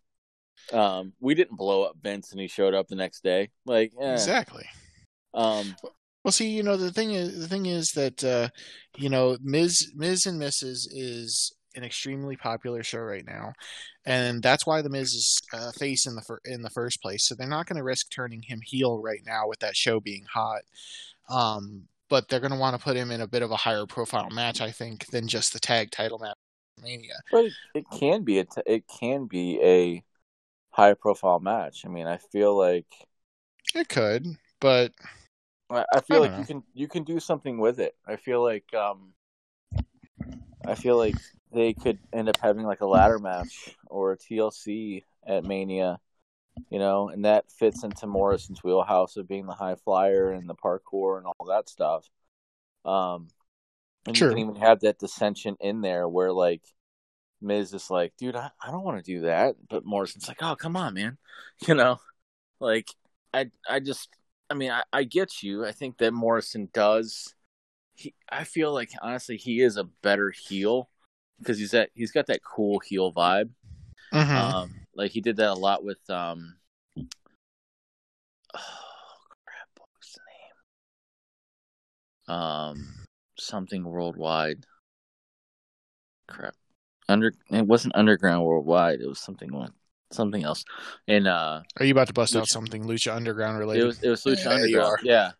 Um, 0.71 1.13
we 1.19 1.35
didn't 1.35 1.57
blow 1.57 1.83
up 1.83 1.97
Vince 2.01 2.31
and 2.31 2.39
he 2.39 2.47
showed 2.47 2.73
up 2.73 2.87
the 2.87 2.95
next 2.95 3.23
day. 3.23 3.49
Like, 3.65 3.91
eh. 4.01 4.13
Exactly. 4.13 4.65
um, 5.33 5.75
Well, 6.23 6.31
see, 6.31 6.49
you 6.49 6.63
know, 6.63 6.77
the 6.77 6.91
thing 6.91 7.11
is, 7.11 7.39
the 7.39 7.47
thing 7.47 7.65
is 7.65 7.89
that, 7.95 8.23
uh, 8.23 8.49
you 8.95 9.09
know, 9.09 9.37
Miz 9.41 9.91
Miz 9.95 10.25
and 10.25 10.41
Mrs. 10.41 10.87
is 10.91 11.53
an 11.75 11.83
extremely 11.83 12.37
popular 12.37 12.83
show 12.83 12.99
right 12.99 13.25
now, 13.25 13.51
and 14.05 14.41
that's 14.41 14.65
why 14.65 14.81
the 14.81 14.89
Miz 14.89 15.13
is 15.13 15.41
uh, 15.51 15.71
face 15.71 16.05
in 16.05 16.15
the 16.15 16.21
fir- 16.21 16.39
in 16.45 16.61
the 16.61 16.69
first 16.69 17.01
place. 17.01 17.27
So 17.27 17.35
they're 17.35 17.47
not 17.47 17.65
going 17.65 17.77
to 17.77 17.83
risk 17.83 18.09
turning 18.09 18.43
him 18.43 18.61
heel 18.63 19.01
right 19.01 19.21
now 19.25 19.47
with 19.47 19.59
that 19.59 19.75
show 19.75 19.99
being 19.99 20.25
hot. 20.31 20.61
Um, 21.29 21.87
but 22.09 22.29
they're 22.29 22.39
going 22.39 22.51
to 22.51 22.59
want 22.59 22.77
to 22.77 22.83
put 22.83 22.95
him 22.95 23.11
in 23.11 23.21
a 23.21 23.27
bit 23.27 23.41
of 23.41 23.51
a 23.51 23.57
higher 23.57 23.85
profile 23.85 24.29
match, 24.29 24.61
I 24.61 24.71
think, 24.71 25.07
than 25.07 25.27
just 25.27 25.51
the 25.51 25.59
tag 25.59 25.91
title 25.91 26.19
match. 26.19 26.37
Mania. 26.81 27.15
but 27.31 27.45
it, 27.45 27.53
it 27.73 27.85
can 27.91 28.23
be 28.23 28.39
a 28.39 28.45
t- 28.45 28.61
it 28.65 28.83
can 28.87 29.25
be 29.25 29.59
a 29.61 30.03
high 30.73 30.93
profile 30.95 31.39
match. 31.39 31.85
I 31.85 31.89
mean, 31.89 32.07
I 32.07 32.17
feel 32.17 32.57
like 32.57 32.87
It 33.75 33.89
could, 33.89 34.25
but 34.59 34.93
I, 35.69 35.85
I 35.93 36.01
feel 36.01 36.17
I 36.17 36.21
like 36.21 36.31
don't 36.31 36.39
you 36.39 36.45
can 36.45 36.63
you 36.73 36.87
can 36.87 37.03
do 37.03 37.19
something 37.19 37.57
with 37.59 37.79
it. 37.79 37.95
I 38.07 38.15
feel 38.17 38.43
like 38.43 38.73
um, 38.73 39.13
I 40.65 40.75
feel 40.75 40.97
like 40.97 41.15
they 41.51 41.73
could 41.73 41.99
end 42.13 42.29
up 42.29 42.39
having 42.41 42.65
like 42.65 42.81
a 42.81 42.85
ladder 42.87 43.19
match 43.19 43.77
or 43.87 44.13
a 44.13 44.17
TLC 44.17 45.05
at 45.25 45.45
Mania, 45.45 45.99
you 46.69 46.79
know, 46.79 47.09
and 47.09 47.25
that 47.25 47.51
fits 47.51 47.83
into 47.83 48.07
Morrison's 48.07 48.63
wheelhouse 48.63 49.17
of 49.17 49.27
being 49.27 49.45
the 49.45 49.53
high 49.53 49.75
flyer 49.75 50.31
and 50.31 50.49
the 50.49 50.55
parkour 50.55 51.17
and 51.17 51.27
all 51.27 51.47
that 51.47 51.69
stuff. 51.69 52.09
Um, 52.85 53.29
and 54.07 54.15
True. 54.15 54.29
you 54.29 54.35
can 54.35 54.39
even 54.39 54.55
have 54.55 54.81
that 54.81 54.99
dissension 54.99 55.57
in 55.59 55.81
there 55.81 56.07
where 56.09 56.31
like 56.33 56.63
Miz 57.43 57.73
is 57.73 57.89
like, 57.91 58.13
dude, 58.17 58.35
I, 58.35 58.51
I 58.63 58.71
don't 58.71 58.83
want 58.83 58.97
to 59.03 59.11
do 59.13 59.21
that, 59.21 59.55
but 59.69 59.85
Morrison's 59.85 60.27
like, 60.27 60.41
oh, 60.41 60.55
come 60.55 60.75
on, 60.77 60.93
man, 60.95 61.17
you 61.67 61.75
know, 61.75 61.99
like 62.59 62.89
I 63.33 63.49
I 63.69 63.79
just 63.79 64.09
I 64.49 64.53
mean 64.55 64.71
I, 64.71 64.83
I 64.93 65.03
get 65.03 65.43
you. 65.43 65.65
I 65.65 65.71
think 65.71 65.97
that 65.99 66.13
Morrison 66.13 66.69
does. 66.73 67.35
He 67.95 68.13
I 68.29 68.43
feel 68.45 68.73
like 68.73 68.91
honestly 69.01 69.37
he 69.37 69.61
is 69.61 69.77
a 69.77 69.83
better 69.85 70.31
heel 70.31 70.89
because 71.39 71.57
he's 71.59 71.71
that 71.71 71.89
he's 71.93 72.11
got 72.11 72.27
that 72.27 72.43
cool 72.43 72.79
heel 72.79 73.13
vibe. 73.13 73.51
mhm. 74.13 74.29
Um, 74.35 74.71
like 74.95 75.11
he 75.11 75.21
did 75.21 75.37
that 75.37 75.51
a 75.51 75.53
lot 75.53 75.83
with 75.83 75.99
um. 76.09 76.57
Oh 76.97 77.03
crap! 79.45 79.69
What 79.77 79.89
was 79.99 80.17
the 80.17 80.21
name? 82.33 82.39
Um, 82.39 83.05
something 83.37 83.83
worldwide. 83.83 84.65
Crap, 86.27 86.55
under 87.09 87.33
it 87.51 87.65
wasn't 87.67 87.95
underground 87.95 88.43
worldwide. 88.43 89.01
It 89.01 89.07
was 89.07 89.19
something 89.19 89.49
like 89.51 89.71
something 90.11 90.43
else. 90.43 90.63
And 91.07 91.27
uh, 91.27 91.61
are 91.77 91.85
you 91.85 91.91
about 91.91 92.07
to 92.07 92.13
bust 92.13 92.35
out 92.35 92.47
something 92.47 92.85
Lucha 92.85 93.15
Underground 93.15 93.57
it 93.57 93.59
related? 93.59 93.85
was 93.85 94.03
it 94.03 94.09
was 94.09 94.23
Lucha 94.23 94.45
Yeah, 94.45 94.51
you 94.65 94.81
Underground. 94.81 94.87
are. 94.87 94.99
Yeah. 95.03 95.31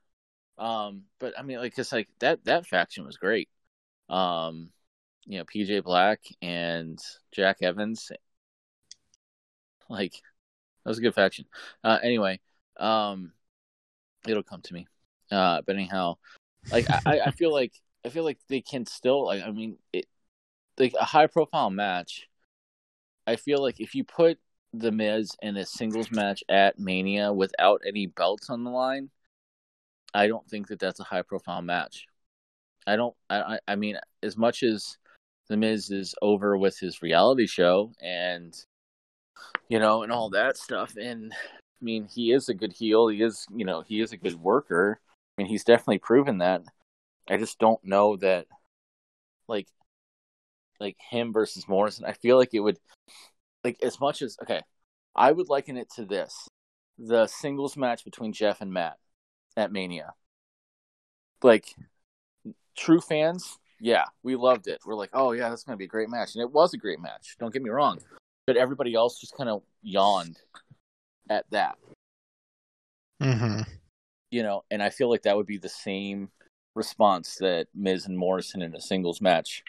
Um, 0.58 1.04
but 1.20 1.38
I 1.38 1.42
mean, 1.44 1.58
like, 1.58 1.78
it's 1.78 1.92
like 1.92 2.08
that 2.20 2.44
that 2.46 2.68
faction 2.68 3.06
was 3.06 3.18
great. 3.18 3.50
Um, 4.10 4.70
you 5.26 5.38
know, 5.40 5.46
PJ 5.46 5.84
Black 5.84 6.20
and 6.42 7.00
Jack 7.32 7.58
Evans. 7.62 8.12
Like, 9.90 10.14
that 10.14 10.90
was 10.90 10.98
a 10.98 11.02
good 11.02 11.16
faction. 11.16 11.46
Uh, 11.84 12.00
anyway, 12.04 12.40
um, 12.78 13.32
it'll 14.28 14.44
come 14.44 14.62
to 14.62 14.74
me. 14.74 14.88
Uh, 15.32 15.62
but 15.66 15.76
anyhow, 15.76 16.16
like, 16.72 16.90
I, 16.90 17.02
I- 17.06 17.20
I 17.28 17.32
feel 17.32 17.52
like 17.54 17.74
I 18.06 18.10
feel 18.10 18.24
like 18.24 18.38
they 18.50 18.62
can 18.62 18.86
still 18.86 19.26
like. 19.26 19.44
I 19.44 19.52
mean, 19.52 19.78
it 19.94 20.06
like 20.78 20.94
a 21.00 21.06
high 21.06 21.28
profile 21.28 21.70
match. 21.70 22.28
I 23.26 23.36
feel 23.36 23.62
like 23.62 23.80
if 23.80 23.96
you 23.96 24.04
put 24.04 24.40
the 24.74 24.92
Miz 24.92 25.36
in 25.42 25.56
a 25.58 25.66
singles 25.66 26.12
match 26.12 26.44
at 26.50 26.80
Mania 26.80 27.32
without 27.32 27.82
any 27.88 28.08
belts 28.08 28.50
on 28.50 28.64
the 28.64 28.72
line, 28.72 29.10
I 30.14 30.28
don't 30.28 30.48
think 30.50 30.68
that 30.68 30.80
that's 30.80 31.00
a 31.00 31.06
high 31.06 31.22
profile 31.22 31.62
match. 31.62 32.06
I 32.86 32.96
don't. 32.96 33.16
I. 33.30 33.60
I 33.68 33.76
mean, 33.76 33.98
as 34.22 34.38
much 34.38 34.64
as 34.64 34.98
the 35.48 35.58
Miz 35.58 35.90
is 35.90 36.16
over 36.22 36.58
with 36.58 36.78
his 36.78 37.02
reality 37.02 37.48
show 37.48 37.92
and 38.02 38.54
you 39.70 39.80
know 39.80 40.04
and 40.04 40.12
all 40.12 40.30
that 40.32 40.58
stuff, 40.58 40.96
and 40.98 41.34
I 41.84 41.86
mean, 41.86 42.08
he 42.08 42.32
is 42.32 42.48
a 42.48 42.54
good 42.54 42.72
heel. 42.72 43.10
He 43.10 43.22
is, 43.22 43.46
you 43.54 43.66
know, 43.66 43.82
he 43.82 44.00
is 44.00 44.14
a 44.14 44.18
good 44.18 44.36
worker. 44.36 45.02
I 45.38 45.42
mean, 45.42 45.50
he's 45.50 45.66
definitely 45.66 46.00
proven 46.00 46.38
that. 46.38 46.62
I 47.30 47.36
just 47.36 47.60
don't 47.60 47.84
know 47.84 48.16
that, 48.18 48.48
like, 49.50 49.68
like 50.80 50.98
him 51.00 51.34
versus 51.34 51.68
Morrison. 51.68 52.06
I 52.06 52.14
feel 52.14 52.38
like 52.38 52.54
it 52.54 52.60
would, 52.60 52.80
like, 53.64 53.82
as 53.84 54.00
much 54.00 54.22
as 54.22 54.38
okay, 54.42 54.62
I 55.16 55.32
would 55.32 55.50
liken 55.50 55.78
it 55.78 55.90
to 55.96 56.06
this: 56.06 56.48
the 56.98 57.28
singles 57.28 57.78
match 57.78 58.04
between 58.06 58.34
Jeff 58.34 58.62
and 58.62 58.72
Matt 58.72 58.98
at 59.58 59.72
Mania. 59.72 60.14
Like, 61.42 61.76
true 62.76 63.02
fans, 63.02 63.58
yeah, 63.80 64.06
we 64.24 64.36
loved 64.36 64.68
it. 64.68 64.80
We're 64.86 64.96
like, 64.96 65.12
oh 65.14 65.32
yeah, 65.34 65.50
that's 65.50 65.64
gonna 65.64 65.78
be 65.78 65.86
a 65.86 65.88
great 65.88 66.10
match, 66.10 66.36
and 66.36 66.42
it 66.42 66.52
was 66.52 66.74
a 66.74 66.78
great 66.78 67.00
match. 67.00 67.36
Don't 67.40 67.54
get 67.54 67.64
me 67.64 67.70
wrong, 67.70 68.00
but 68.48 68.58
everybody 68.58 68.96
else 68.96 69.20
just 69.20 69.36
kind 69.36 69.50
of 69.50 69.64
yawned 69.82 70.40
at 71.30 71.46
that 71.52 71.78
hmm 73.22 73.62
you 74.34 74.42
know, 74.42 74.64
and 74.72 74.82
I 74.82 74.90
feel 74.90 75.12
like 75.12 75.22
that 75.24 75.38
would 75.38 75.46
be 75.46 75.60
the 75.60 75.70
same 75.70 76.30
response 76.74 77.36
that 77.36 77.68
Miz 77.76 78.08
and 78.08 78.18
Morrison 78.18 78.64
in 78.64 78.74
a 78.76 78.82
singles 78.82 79.22
match 79.22 79.64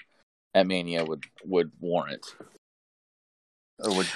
at 0.54 0.66
Mania 0.66 1.04
would 1.04 1.24
would 1.44 1.70
warrant. 1.80 2.36
Or 3.80 3.94
would 3.96 4.08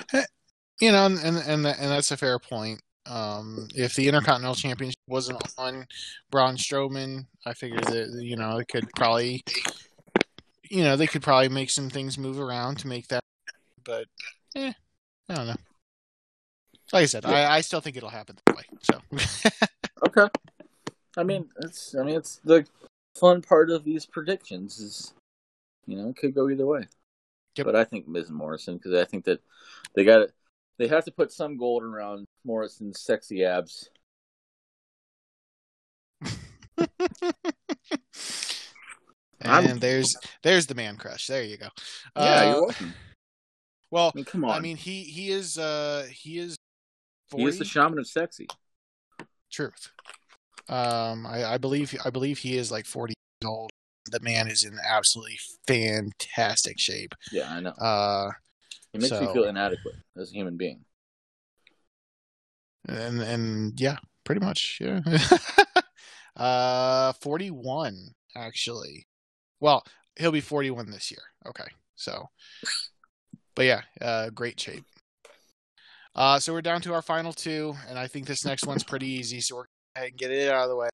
You 0.81 0.93
know, 0.93 1.07
and 1.07 1.19
and 1.19 1.39
and, 1.39 1.65
that's 1.65 2.11
a 2.13 2.17
fair 2.17 2.39
point. 2.39 2.81
Um, 3.07 3.69
if 3.75 3.95
the 3.95 4.07
Intercontinental 4.07 4.55
Championship 4.55 5.01
wasn't 5.09 5.43
on 5.57 5.87
Braun 6.31 6.57
Strowman, 6.57 7.27
I 7.47 7.55
figured 7.55 7.85
that 7.85 8.21
you 8.23 8.37
know 8.37 8.59
it 8.59 8.69
could 8.69 8.89
probably, 8.95 9.43
you 10.71 10.85
know, 10.85 10.95
they 10.97 11.07
could 11.07 11.23
probably 11.23 11.49
make 11.49 11.71
some 11.71 11.91
things 11.91 12.19
move 12.19 12.39
around 12.39 12.79
to 12.81 12.89
make 12.89 13.09
that. 13.09 13.25
But, 13.83 14.07
eh, 14.55 14.73
I 15.31 15.35
don't 15.35 15.47
know. 15.47 15.57
Like 16.93 17.03
I 17.03 17.07
said, 17.07 17.25
Yeah. 17.25 17.31
I, 17.31 17.57
I 17.57 17.61
still 17.63 17.81
think 17.81 17.97
it'll 17.97 18.11
happen 18.11 18.37
that 18.45 18.57
way. 18.57 18.65
So, 18.83 19.01
Okay. 20.07 20.29
I 21.17 21.23
mean, 21.25 21.49
it's 21.63 21.95
I 21.95 22.05
mean 22.05 22.17
it's 22.17 22.41
the 22.45 22.67
fun 23.19 23.43
part 23.43 23.71
of 23.71 23.85
these 23.85 24.07
predictions 24.07 24.79
is 24.79 25.15
you 25.89 25.97
know, 25.97 26.11
it 26.11 26.17
could 26.17 26.35
go 26.35 26.49
either 26.51 26.67
way. 26.67 26.87
Yep. 27.57 27.65
But 27.67 27.75
I 27.75 27.85
think 27.85 28.07
Miz 28.07 28.29
and 28.29 28.37
Morrison 28.37 28.77
because 28.77 28.93
I 28.95 29.05
think 29.05 29.25
that 29.25 29.41
they 29.97 30.05
got 30.05 30.21
it 30.21 30.33
they 30.79 30.87
have 30.87 31.05
to 31.07 31.11
put 31.11 31.33
some 31.33 31.57
gold 31.57 31.83
around 31.83 32.27
Morrison's 32.45 33.01
sexy 33.01 33.45
abs. 33.45 33.89
and 39.41 39.51
I'm- 39.51 39.79
there's 39.79 40.17
there's 40.43 40.67
the 40.67 40.75
man 40.75 40.97
crush. 40.97 41.27
There 41.27 41.43
you 41.43 41.57
go. 41.57 41.69
Yeah, 42.17 42.23
Uh, 42.23 42.45
you're 42.45 42.63
welcome. 42.63 42.95
well, 43.91 44.09
I 44.15 44.17
mean, 44.17 44.25
come 44.25 44.45
on. 44.45 44.51
I 44.57 44.61
mean, 44.61 44.77
he 44.77 45.03
he 45.03 45.31
is 45.31 45.59
uh 45.59 46.07
he 46.11 46.39
is 46.39 46.57
he 47.35 47.45
is 47.45 47.59
the 47.59 47.65
shaman 47.65 47.99
of 47.99 48.07
sexy. 48.07 48.47
Truth. 49.51 49.91
Um, 50.69 51.27
I, 51.27 51.55
I 51.55 51.59
believe 51.59 51.97
I 52.05 52.11
believe 52.11 52.39
he 52.39 52.57
is 52.59 52.71
like 52.71 52.85
forty 52.87 53.15
years 53.41 53.51
old. 53.51 53.71
The 54.11 54.21
man 54.21 54.49
is 54.49 54.65
in 54.65 54.79
absolutely 54.89 55.39
fantastic 55.67 56.79
shape. 56.79 57.15
Yeah, 57.33 57.51
I 57.53 57.61
know. 57.61 57.71
Uh, 57.71 58.31
It 58.93 59.01
makes 59.01 59.13
me 59.21 59.33
feel 59.33 59.45
inadequate 59.45 59.95
as 60.17 60.31
a 60.31 60.35
human 60.35 60.57
being. 60.57 60.85
and 62.89 63.21
and 63.21 63.81
yeah, 63.81 63.97
pretty 64.25 64.41
much. 64.45 64.79
Yeah. 64.81 65.01
uh, 66.37 67.13
forty 67.15 67.51
one 67.51 68.15
actually. 68.37 69.07
Well, 69.61 69.85
he'll 70.17 70.33
be 70.33 70.41
forty 70.41 70.71
one 70.71 70.91
this 70.91 71.11
year. 71.11 71.23
Okay, 71.47 71.67
so, 71.97 72.29
but 73.55 73.65
yeah, 73.67 73.83
uh, 74.01 74.31
great 74.31 74.59
shape. 74.61 74.85
Uh, 76.15 76.39
so 76.39 76.53
we're 76.53 76.63
down 76.63 76.81
to 76.81 76.93
our 76.95 77.03
final 77.03 77.33
two, 77.33 77.75
and 77.89 77.99
I 77.99 78.07
think 78.09 78.27
this 78.27 78.45
next 78.45 78.67
one's 78.67 78.83
pretty 78.85 79.07
easy. 79.07 79.41
So 79.41 79.57
we're 79.57 79.63
gonna 79.63 79.69
go 79.95 80.01
ahead 80.01 80.09
and 80.11 80.19
get 80.19 80.31
it 80.31 80.51
out 80.51 80.65
of 80.65 80.71
the 80.71 80.77
way. 80.77 80.89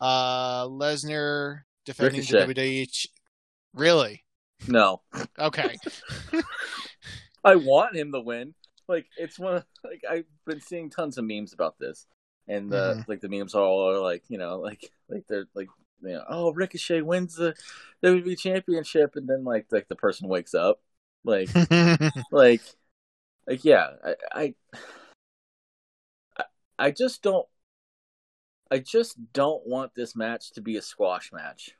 Uh, 0.00 0.64
Lesnar 0.66 1.60
defending 1.84 2.22
the 2.22 2.38
Ricochet. 2.38 2.54
WWE. 2.54 2.86
ch- 2.86 3.08
Really? 3.74 4.24
No. 4.68 5.02
Okay. 5.38 5.76
I 7.44 7.56
want 7.56 7.96
him 7.96 8.12
to 8.12 8.20
win. 8.20 8.54
Like 8.88 9.06
it's 9.16 9.38
one 9.38 9.56
of 9.56 9.64
like 9.82 10.02
I've 10.08 10.26
been 10.46 10.60
seeing 10.60 10.90
tons 10.90 11.18
of 11.18 11.24
memes 11.24 11.52
about 11.52 11.78
this, 11.78 12.06
and 12.48 12.70
the 12.70 12.96
Mhm. 12.96 13.08
like 13.08 13.20
the 13.20 13.28
memes 13.28 13.54
are 13.54 13.62
all 13.62 14.02
like 14.02 14.24
you 14.28 14.38
know 14.38 14.60
like 14.60 14.90
like 15.08 15.26
they're 15.26 15.46
like 15.54 15.68
you 16.02 16.10
know 16.12 16.24
oh 16.28 16.52
Ricochet 16.52 17.00
wins 17.00 17.34
the 17.36 17.54
WWE 18.02 18.36
Championship, 18.36 19.16
and 19.16 19.26
then 19.26 19.44
like 19.44 19.66
like 19.70 19.88
the 19.88 19.96
person 19.96 20.28
wakes 20.28 20.54
up 20.54 20.80
like 21.24 21.48
like 22.30 22.60
like 23.46 23.64
yeah 23.64 23.90
I 24.04 24.54
I 26.38 26.44
I 26.78 26.90
just 26.90 27.22
don't 27.22 27.46
I 28.74 28.80
just 28.80 29.16
don't 29.32 29.64
want 29.64 29.94
this 29.94 30.16
match 30.16 30.50
to 30.54 30.60
be 30.60 30.76
a 30.76 30.82
squash 30.82 31.30
match. 31.32 31.76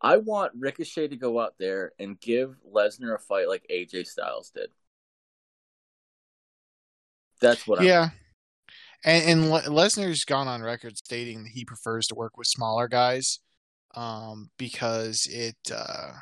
I 0.00 0.16
want 0.16 0.52
Ricochet 0.58 1.08
to 1.08 1.16
go 1.16 1.38
out 1.38 1.56
there 1.58 1.92
and 1.98 2.18
give 2.18 2.56
Lesnar 2.66 3.14
a 3.14 3.18
fight 3.18 3.46
like 3.46 3.66
AJ 3.70 4.06
Styles 4.06 4.48
did. 4.48 4.70
That's 7.42 7.66
what 7.66 7.80
I'm 7.80 7.84
yeah. 7.84 8.08
And, 9.04 9.42
and 9.42 9.52
Lesnar's 9.52 10.24
gone 10.24 10.48
on 10.48 10.62
record 10.62 10.96
stating 10.96 11.42
that 11.42 11.52
he 11.52 11.66
prefers 11.66 12.06
to 12.06 12.14
work 12.14 12.38
with 12.38 12.46
smaller 12.46 12.88
guys 12.88 13.40
um, 13.94 14.48
because 14.56 15.28
it, 15.30 15.58
uh, 15.70 16.12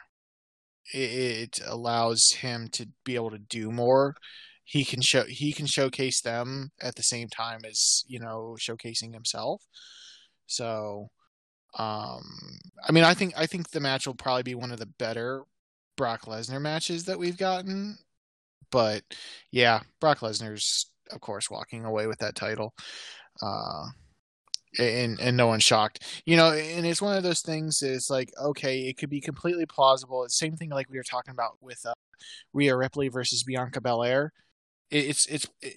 it 0.92 0.98
it 0.98 1.60
allows 1.64 2.32
him 2.32 2.66
to 2.72 2.88
be 3.04 3.14
able 3.14 3.30
to 3.30 3.38
do 3.38 3.70
more. 3.70 4.16
He 4.70 4.84
can 4.84 5.00
show 5.00 5.24
he 5.24 5.52
can 5.52 5.66
showcase 5.66 6.20
them 6.20 6.70
at 6.80 6.94
the 6.94 7.02
same 7.02 7.28
time 7.28 7.62
as 7.68 8.04
you 8.06 8.20
know 8.20 8.56
showcasing 8.56 9.12
himself. 9.12 9.66
So, 10.46 11.10
um, 11.76 12.22
I 12.88 12.92
mean, 12.92 13.02
I 13.02 13.14
think 13.14 13.34
I 13.36 13.46
think 13.46 13.70
the 13.70 13.80
match 13.80 14.06
will 14.06 14.14
probably 14.14 14.44
be 14.44 14.54
one 14.54 14.70
of 14.70 14.78
the 14.78 14.86
better 14.86 15.42
Brock 15.96 16.26
Lesnar 16.26 16.60
matches 16.60 17.06
that 17.06 17.18
we've 17.18 17.36
gotten. 17.36 17.98
But 18.70 19.02
yeah, 19.50 19.80
Brock 20.00 20.20
Lesnar's 20.20 20.86
of 21.10 21.20
course 21.20 21.50
walking 21.50 21.84
away 21.84 22.06
with 22.06 22.20
that 22.20 22.36
title. 22.36 22.72
Uh, 23.42 23.86
and 24.78 25.18
and 25.20 25.36
no 25.36 25.48
one's 25.48 25.64
shocked. 25.64 26.04
You 26.26 26.36
know, 26.36 26.52
and 26.52 26.86
it's 26.86 27.02
one 27.02 27.16
of 27.16 27.24
those 27.24 27.40
things. 27.42 27.82
It's 27.82 28.08
like 28.08 28.30
okay, 28.40 28.82
it 28.82 28.98
could 28.98 29.10
be 29.10 29.20
completely 29.20 29.66
plausible. 29.66 30.22
It's 30.22 30.38
the 30.38 30.46
same 30.46 30.56
thing 30.56 30.70
like 30.70 30.88
we 30.88 30.96
were 30.96 31.02
talking 31.02 31.32
about 31.32 31.58
with 31.60 31.84
uh, 31.84 31.94
Rhea 32.52 32.76
Ripley 32.76 33.08
versus 33.08 33.42
Bianca 33.42 33.80
Belair. 33.80 34.32
It, 34.90 35.06
it's 35.06 35.26
it's 35.26 35.46
it, 35.60 35.76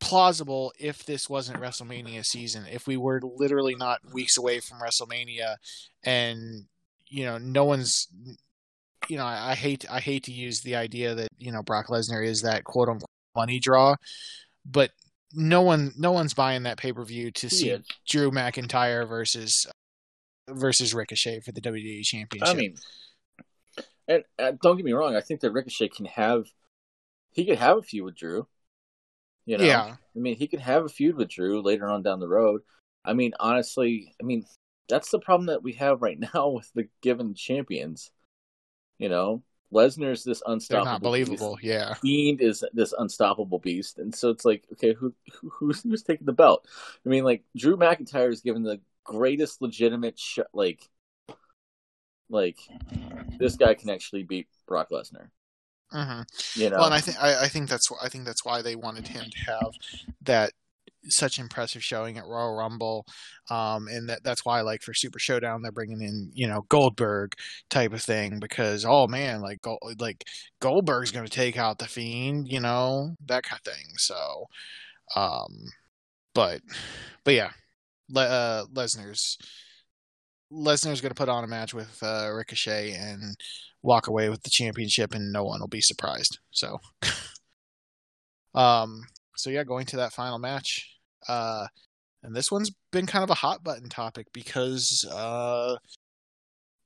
plausible 0.00 0.72
if 0.78 1.04
this 1.04 1.28
wasn't 1.28 1.60
WrestleMania 1.60 2.24
season. 2.24 2.64
If 2.70 2.86
we 2.86 2.96
were 2.96 3.20
literally 3.22 3.74
not 3.74 4.00
weeks 4.12 4.36
away 4.36 4.60
from 4.60 4.80
WrestleMania, 4.80 5.56
and 6.04 6.64
you 7.08 7.24
know, 7.24 7.38
no 7.38 7.64
one's. 7.64 8.08
You 9.08 9.18
know, 9.18 9.24
I, 9.24 9.52
I 9.52 9.54
hate 9.54 9.84
I 9.90 10.00
hate 10.00 10.24
to 10.24 10.32
use 10.32 10.62
the 10.62 10.76
idea 10.76 11.14
that 11.14 11.28
you 11.38 11.52
know 11.52 11.62
Brock 11.62 11.86
Lesnar 11.86 12.26
is 12.26 12.42
that 12.42 12.64
quote 12.64 12.88
unquote 12.88 13.08
money 13.36 13.60
draw, 13.60 13.94
but 14.64 14.90
no 15.32 15.62
one 15.62 15.92
no 15.96 16.12
one's 16.12 16.34
buying 16.34 16.64
that 16.64 16.78
pay 16.78 16.92
per 16.92 17.04
view 17.04 17.30
to 17.32 17.48
see. 17.48 17.76
Drew 18.08 18.30
McIntyre 18.30 19.08
versus 19.08 19.66
versus 20.48 20.94
Ricochet 20.94 21.40
for 21.40 21.52
the 21.52 21.60
WWE 21.60 22.02
Championship. 22.02 22.54
I 22.54 22.58
mean, 22.58 22.74
and 24.08 24.24
uh, 24.38 24.52
don't 24.62 24.76
get 24.76 24.84
me 24.84 24.92
wrong. 24.92 25.16
I 25.16 25.20
think 25.20 25.40
that 25.40 25.50
Ricochet 25.50 25.88
can 25.88 26.06
have, 26.06 26.46
he 27.36 27.44
could 27.44 27.58
have 27.58 27.78
a 27.78 27.82
feud 27.82 28.04
with 28.04 28.16
Drew. 28.16 28.48
You 29.44 29.58
know, 29.58 29.64
yeah, 29.64 29.94
I 30.16 30.18
mean, 30.18 30.36
he 30.36 30.48
could 30.48 30.60
have 30.60 30.84
a 30.84 30.88
feud 30.88 31.16
with 31.16 31.28
Drew 31.28 31.62
later 31.62 31.86
on 31.86 32.02
down 32.02 32.18
the 32.18 32.26
road. 32.26 32.62
I 33.04 33.12
mean, 33.12 33.32
honestly, 33.38 34.14
I 34.20 34.24
mean, 34.24 34.44
that's 34.88 35.10
the 35.10 35.20
problem 35.20 35.46
that 35.46 35.62
we 35.62 35.74
have 35.74 36.02
right 36.02 36.18
now 36.34 36.48
with 36.48 36.68
the 36.74 36.88
given 37.02 37.34
champions. 37.34 38.10
You 38.98 39.10
know, 39.10 39.42
Lesnar's 39.72 40.24
this 40.24 40.42
they're 40.44 40.54
unstoppable. 40.54 40.84
not 40.84 41.02
believable. 41.02 41.58
Yeah, 41.62 41.90
Beast. 41.90 42.00
Fiend 42.00 42.40
is 42.40 42.64
this 42.72 42.94
unstoppable 42.98 43.58
beast, 43.58 43.98
and 43.98 44.14
so 44.14 44.30
it's 44.30 44.46
like, 44.46 44.64
okay, 44.72 44.94
who, 44.94 45.14
who 45.32 45.50
who's 45.50 45.82
who's 45.82 46.02
taking 46.02 46.26
the 46.26 46.32
belt? 46.32 46.66
I 47.04 47.08
mean, 47.10 47.22
like 47.22 47.44
Drew 47.54 47.76
McIntyre 47.76 48.32
is 48.32 48.40
given 48.40 48.62
the 48.62 48.80
greatest 49.04 49.60
legitimate 49.60 50.18
sh- 50.18 50.38
like, 50.54 50.88
like 52.30 52.56
this 53.38 53.56
guy 53.56 53.74
can 53.74 53.90
actually 53.90 54.22
beat 54.22 54.48
Brock 54.66 54.88
Lesnar. 54.90 55.28
Hmm 55.90 56.20
You 56.54 56.70
know, 56.70 56.76
well, 56.76 56.86
and 56.86 56.94
I 56.94 57.00
think 57.00 57.22
I, 57.22 57.44
I 57.44 57.48
think 57.48 57.68
that's 57.68 57.88
I 58.02 58.08
think 58.08 58.24
that's 58.24 58.44
why 58.44 58.62
they 58.62 58.76
wanted 58.76 59.08
him 59.08 59.24
to 59.30 59.38
have 59.52 59.72
that 60.22 60.52
such 61.08 61.38
impressive 61.38 61.84
showing 61.84 62.18
at 62.18 62.26
Royal 62.26 62.56
Rumble, 62.56 63.06
um, 63.50 63.88
and 63.88 64.08
that 64.08 64.24
that's 64.24 64.44
why 64.44 64.60
like 64.62 64.82
for 64.82 64.94
Super 64.94 65.18
Showdown 65.18 65.62
they're 65.62 65.72
bringing 65.72 66.02
in 66.02 66.30
you 66.34 66.48
know 66.48 66.62
Goldberg 66.68 67.32
type 67.70 67.92
of 67.92 68.02
thing 68.02 68.40
because 68.40 68.84
oh 68.86 69.06
man 69.06 69.40
like 69.40 69.60
like 69.98 70.24
Goldberg's 70.60 71.12
going 71.12 71.26
to 71.26 71.30
take 71.32 71.56
out 71.56 71.78
the 71.78 71.86
Fiend, 71.86 72.48
you 72.48 72.60
know 72.60 73.14
that 73.26 73.44
kind 73.44 73.60
of 73.64 73.72
thing. 73.72 73.84
So, 73.96 74.46
um, 75.16 75.52
but 76.34 76.60
but 77.24 77.34
yeah, 77.34 77.50
Le- 78.10 78.22
uh, 78.22 78.64
Lesnar's 78.72 79.38
Lesnar's 80.52 81.00
going 81.00 81.10
to 81.10 81.14
put 81.14 81.28
on 81.28 81.44
a 81.44 81.48
match 81.48 81.74
with 81.74 82.00
uh, 82.02 82.30
Ricochet 82.32 82.92
and 82.92 83.36
walk 83.86 84.08
away 84.08 84.28
with 84.28 84.42
the 84.42 84.50
championship, 84.50 85.14
and 85.14 85.32
no 85.32 85.44
one 85.44 85.60
will 85.60 85.68
be 85.68 85.80
surprised. 85.80 86.38
So, 86.50 86.80
um, 88.54 89.02
so 89.36 89.48
yeah, 89.48 89.64
going 89.64 89.86
to 89.86 89.96
that 89.96 90.12
final 90.12 90.38
match, 90.38 90.90
uh, 91.28 91.66
and 92.22 92.34
this 92.34 92.50
one's 92.50 92.72
been 92.90 93.06
kind 93.06 93.22
of 93.22 93.30
a 93.30 93.34
hot 93.34 93.62
button 93.62 93.88
topic 93.88 94.26
because 94.32 95.08
uh, 95.12 95.76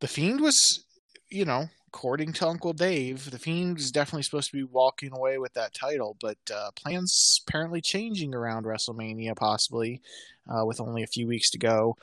the 0.01 0.09
Fiend 0.09 0.41
was, 0.41 0.85
you 1.31 1.45
know, 1.45 1.67
according 1.89 2.33
to 2.35 2.47
Uncle 2.47 2.73
Dave, 2.73 3.31
the 3.31 3.39
Fiend 3.39 3.79
is 3.79 3.91
definitely 3.91 4.23
supposed 4.23 4.51
to 4.51 4.57
be 4.57 4.65
walking 4.65 5.13
away 5.13 5.39
with 5.39 5.55
that 5.55 5.75
title, 5.75 6.17
but 6.21 6.39
uh, 6.55 6.71
plans 6.77 7.41
apparently 7.49 7.81
changing 7.81 8.35
around 8.35 8.65
WrestleMania, 8.65 9.35
possibly 9.35 10.01
uh, 10.49 10.65
with 10.65 10.81
only 10.81 11.03
a 11.03 11.09
few 11.09 11.27
weeks 11.27 11.51
to 11.51 11.59
go. 11.59 11.97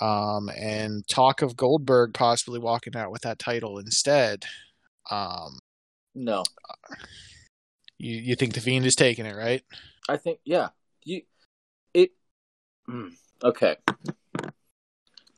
Um, 0.00 0.48
and 0.56 1.06
talk 1.08 1.42
of 1.42 1.56
Goldberg 1.56 2.14
possibly 2.14 2.60
walking 2.60 2.96
out 2.96 3.10
with 3.10 3.22
that 3.22 3.38
title 3.38 3.78
instead. 3.78 4.44
Um, 5.10 5.58
no, 6.14 6.44
you 7.98 8.16
you 8.16 8.36
think 8.36 8.54
the 8.54 8.60
Fiend 8.60 8.86
is 8.86 8.94
taking 8.94 9.26
it, 9.26 9.36
right? 9.36 9.62
I 10.08 10.16
think 10.16 10.38
yeah, 10.44 10.68
you 11.04 11.22
it. 11.94 12.12
mm, 12.88 13.12
okay, 13.42 13.76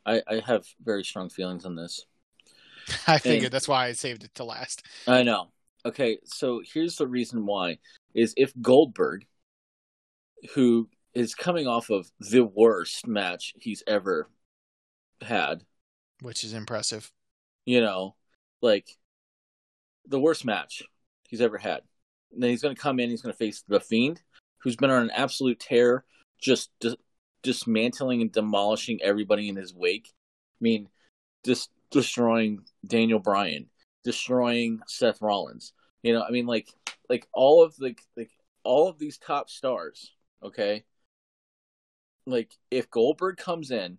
I 0.05 0.23
I 0.27 0.43
have 0.45 0.67
very 0.83 1.05
strong 1.05 1.31
feelings 1.31 1.65
on 1.65 1.75
this. 1.75 2.05
I 3.07 3.19
figured 3.19 3.45
And- 3.45 3.53
that's 3.53 3.69
why 3.69 3.87
I 3.87 3.93
saved 3.93 4.25
it 4.25 4.35
to 4.37 4.45
last. 4.45 4.83
I 5.07 5.23
know. 5.23 5.53
Okay, 5.87 6.19
so 6.25 6.61
here's 6.65 6.97
the 6.97 7.07
reason 7.07 7.47
why: 7.47 7.79
is 8.15 8.35
if 8.37 8.53
Goldberg, 8.61 9.27
who 10.55 10.89
is 11.15 11.35
coming 11.35 11.67
off 11.67 11.91
of 11.91 12.11
the 12.21 12.45
worst 12.45 13.07
match 13.07 13.55
he's 13.59 13.83
ever 13.87 14.29
had, 15.23 15.65
which 16.21 16.45
is 16.45 16.53
impressive. 16.55 17.13
you 17.67 17.81
know, 17.81 18.17
like 18.63 18.99
the 20.07 20.21
worst 20.21 20.45
match 20.45 20.83
he's 21.29 21.41
ever 21.41 21.59
had. 21.59 21.83
And 22.33 22.43
then 22.43 22.51
he's 22.51 22.63
going 22.63 22.75
to 22.75 22.81
come 22.81 23.01
in, 23.01 23.11
he's 23.11 23.23
going 23.23 23.33
to 23.33 23.39
face 23.39 23.65
the 23.67 23.81
Fiend, 23.81 24.21
who's 24.59 24.77
been 24.77 24.91
on 24.91 25.03
an 25.03 25.11
absolute 25.11 25.59
tear, 25.59 26.05
just 26.41 26.71
dis- 26.81 26.97
dismantling 27.43 28.23
and 28.23 28.33
demolishing 28.33 29.01
everybody 29.03 29.49
in 29.49 29.57
his 29.57 29.75
wake. 29.75 30.09
I 30.09 30.61
mean, 30.61 30.89
just 31.45 31.71
destroying 31.91 32.61
Daniel 32.87 33.19
Bryan, 33.19 33.67
destroying 34.05 34.81
Seth 34.87 35.21
Rollins. 35.23 35.73
You 36.03 36.13
know, 36.13 36.23
I 36.23 36.31
mean, 36.31 36.47
like, 36.47 36.69
like 37.09 37.27
all 37.33 37.63
of 37.63 37.77
the 37.77 37.95
like 38.17 38.31
all 38.63 38.89
of 38.89 38.99
these 38.99 39.19
top 39.19 39.51
stars. 39.51 40.13
Okay, 40.43 40.85
like 42.27 42.55
if 42.71 42.91
Goldberg 42.91 43.37
comes 43.37 43.71
in, 43.71 43.99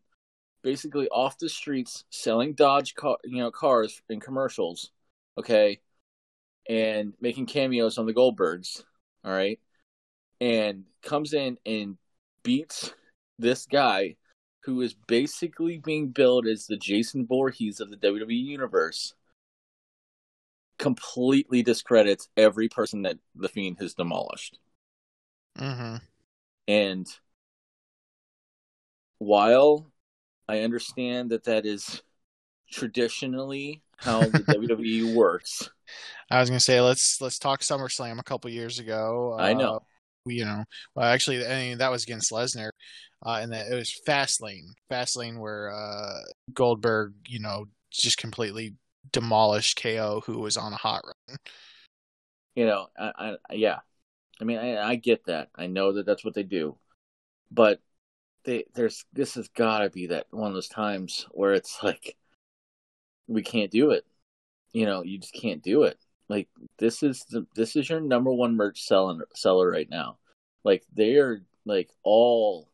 basically 0.64 1.08
off 1.10 1.38
the 1.38 1.50
streets 1.50 2.06
selling 2.10 2.54
Dodge 2.54 2.96
car, 2.96 3.18
you 3.24 3.38
know, 3.38 3.52
cars 3.52 4.02
in 4.10 4.20
commercials, 4.20 4.92
okay, 5.38 5.80
and 6.70 7.14
making 7.20 7.46
cameos 7.46 7.98
on 7.98 8.06
the 8.06 8.14
Goldbergs, 8.14 8.84
all 9.24 9.32
right, 9.32 9.60
and 10.40 10.84
comes 11.04 11.34
in 11.34 11.58
and 11.66 11.98
beats 12.44 12.94
this 13.40 13.66
guy 13.66 14.16
who 14.64 14.82
is 14.82 14.96
basically 15.08 15.80
being 15.80 16.10
billed 16.10 16.48
as 16.48 16.68
the 16.68 16.78
Jason 16.78 17.26
Voorhees 17.26 17.80
of 17.80 17.90
the 17.90 17.98
WWE 17.98 18.32
universe. 18.34 19.14
Completely 20.78 21.62
discredits 21.62 22.28
every 22.38 22.70
person 22.70 23.04
that 23.04 23.18
the 23.36 23.50
Fiend 23.50 23.78
has 23.80 23.94
demolished. 23.94 24.60
Mm-hmm. 25.58 25.98
And 26.68 27.08
while 29.20 29.91
I 30.52 30.64
understand 30.64 31.30
that 31.30 31.46
that 31.46 31.66
is 31.66 32.02
traditionally 32.70 33.84
how 33.96 34.20
the 34.20 34.40
WWE 34.40 35.16
works, 35.16 35.70
I 36.30 36.42
was 36.42 36.50
gonna 36.50 36.60
say 36.60 36.82
let's 36.82 37.22
let's 37.22 37.40
talk 37.40 37.62
SummerSlam 37.62 38.20
a 38.20 38.24
couple 38.24 38.50
years 38.52 38.78
ago. 38.78 39.38
I 39.40 39.54
know. 39.54 39.76
Uh, 39.76 39.80
we, 40.26 40.36
you 40.36 40.46
know, 40.46 40.66
well, 40.94 41.06
actually, 41.06 41.46
I 41.46 41.56
mean, 41.56 41.78
that 41.78 41.90
was 41.90 42.04
against 42.04 42.34
Lesnar, 42.34 42.72
uh, 43.26 43.40
and 43.42 43.54
that 43.54 43.72
it 43.72 43.76
was 43.76 43.98
Fastlane, 44.06 44.74
Fastlane, 44.92 45.40
where 45.40 45.72
uh, 45.72 46.20
Goldberg, 46.54 47.14
you 47.28 47.40
know, 47.40 47.66
just 47.90 48.18
completely 48.18 48.76
demolished 49.14 49.82
KO, 49.82 50.22
who 50.26 50.40
was 50.40 50.58
on 50.58 50.74
a 50.74 50.78
hot 50.78 51.04
run. 51.06 51.38
You 52.56 52.66
know, 52.66 52.88
I, 53.00 53.38
I 53.50 53.54
yeah, 53.54 53.80
I 54.42 54.44
mean, 54.44 54.58
I, 54.58 54.82
I 54.82 54.96
get 54.96 55.28
that. 55.28 55.48
I 55.56 55.68
know 55.68 55.94
that 55.94 56.06
that's 56.06 56.26
what 56.26 56.34
they 56.34 56.44
do, 56.44 56.76
but 57.50 57.80
they 58.44 58.66
there's 58.74 59.06
this 59.14 59.36
has 59.36 59.48
got 59.50 59.80
to 59.80 59.90
be 59.90 60.08
that 60.08 60.28
one 60.32 60.48
of 60.48 60.54
those 60.54 60.68
times 60.68 61.28
where 61.32 61.54
it's 61.54 61.82
like 61.84 62.16
we 63.28 63.42
can't 63.42 63.72
do 63.72 63.92
it. 63.92 64.06
You 64.74 64.86
know, 64.86 65.04
you 65.04 65.18
just 65.20 65.34
can't 65.34 65.62
do 65.62 65.84
it. 65.84 65.98
Like 66.30 66.48
this 66.78 67.04
is 67.04 67.26
the 67.30 67.46
this 67.56 67.76
is 67.76 67.90
your 67.90 68.00
number 68.00 68.32
one 68.32 68.56
merch 68.56 68.84
selling 68.84 69.22
seller 69.36 69.70
right 69.70 69.90
now. 69.90 70.18
Like 70.64 70.84
they 70.94 71.16
are 71.18 71.42
like 71.66 71.90
all 72.04 72.70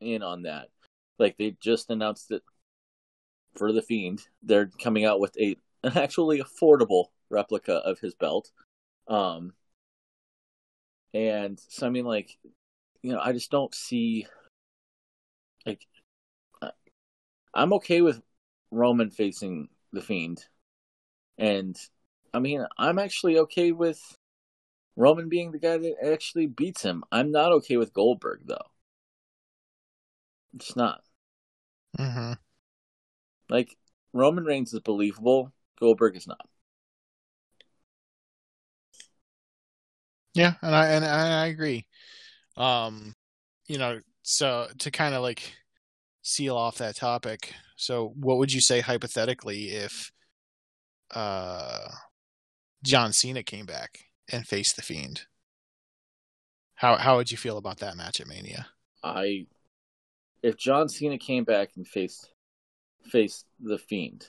in 0.00 0.22
on 0.22 0.42
that. 0.42 0.68
Like 1.18 1.36
they 1.38 1.56
just 1.60 1.90
announced 1.90 2.30
it 2.30 2.42
for 3.54 3.72
the 3.72 3.82
Fiend. 3.82 4.22
They're 4.42 4.70
coming 4.82 5.04
out 5.04 5.20
with 5.20 5.36
a 5.38 5.56
an 5.84 5.96
actually 5.96 6.42
affordable 6.42 7.06
replica 7.30 7.74
of 7.74 8.00
his 8.00 8.14
belt. 8.14 8.50
Um 9.08 9.52
and 11.14 11.60
so 11.68 11.86
I 11.86 11.90
mean 11.90 12.04
like 12.06 12.36
you 13.02 13.12
know, 13.12 13.20
I 13.20 13.32
just 13.32 13.52
don't 13.52 13.74
see 13.74 14.26
like 15.66 15.86
I'm 17.54 17.72
okay 17.74 18.02
with 18.02 18.20
Roman 18.70 19.10
facing 19.10 19.68
the 19.92 20.02
Fiend. 20.02 20.44
And 21.38 21.76
I 22.34 22.38
mean, 22.38 22.66
I'm 22.78 22.98
actually 22.98 23.38
okay 23.38 23.72
with 23.72 24.00
Roman 24.94 25.28
being 25.28 25.52
the 25.52 25.58
guy 25.58 25.78
that 25.78 25.94
actually 26.04 26.46
beats 26.46 26.82
him. 26.82 27.02
I'm 27.10 27.32
not 27.32 27.52
okay 27.52 27.78
with 27.78 27.94
Goldberg 27.94 28.40
though. 28.44 28.66
It's 30.54 30.76
not. 30.76 31.02
Mm-hmm. 31.98 32.32
Like 33.48 33.76
Roman 34.12 34.44
Reigns 34.44 34.72
is 34.74 34.80
believable. 34.80 35.52
Goldberg 35.80 36.16
is 36.16 36.26
not. 36.26 36.46
Yeah, 40.34 40.54
and 40.60 40.74
I 40.74 40.86
and 40.88 41.04
I 41.04 41.46
agree. 41.46 41.86
Um, 42.58 43.14
you 43.66 43.78
know, 43.78 44.00
so 44.26 44.66
to 44.78 44.90
kind 44.90 45.14
of 45.14 45.22
like 45.22 45.52
seal 46.22 46.56
off 46.56 46.78
that 46.78 46.96
topic. 46.96 47.54
So, 47.76 48.12
what 48.16 48.38
would 48.38 48.52
you 48.52 48.60
say 48.60 48.80
hypothetically 48.80 49.66
if 49.68 50.10
uh 51.14 51.88
John 52.84 53.12
Cena 53.12 53.44
came 53.44 53.66
back 53.66 54.00
and 54.32 54.44
faced 54.44 54.74
the 54.74 54.82
Fiend? 54.82 55.22
How 56.74 56.96
how 56.96 57.16
would 57.16 57.30
you 57.30 57.36
feel 57.36 57.56
about 57.56 57.78
that 57.78 57.96
match 57.96 58.20
at 58.20 58.26
Mania? 58.26 58.66
I 59.04 59.46
if 60.42 60.56
John 60.56 60.88
Cena 60.88 61.18
came 61.18 61.44
back 61.44 61.70
and 61.76 61.86
faced 61.86 62.32
faced 63.04 63.46
the 63.60 63.78
Fiend, 63.78 64.26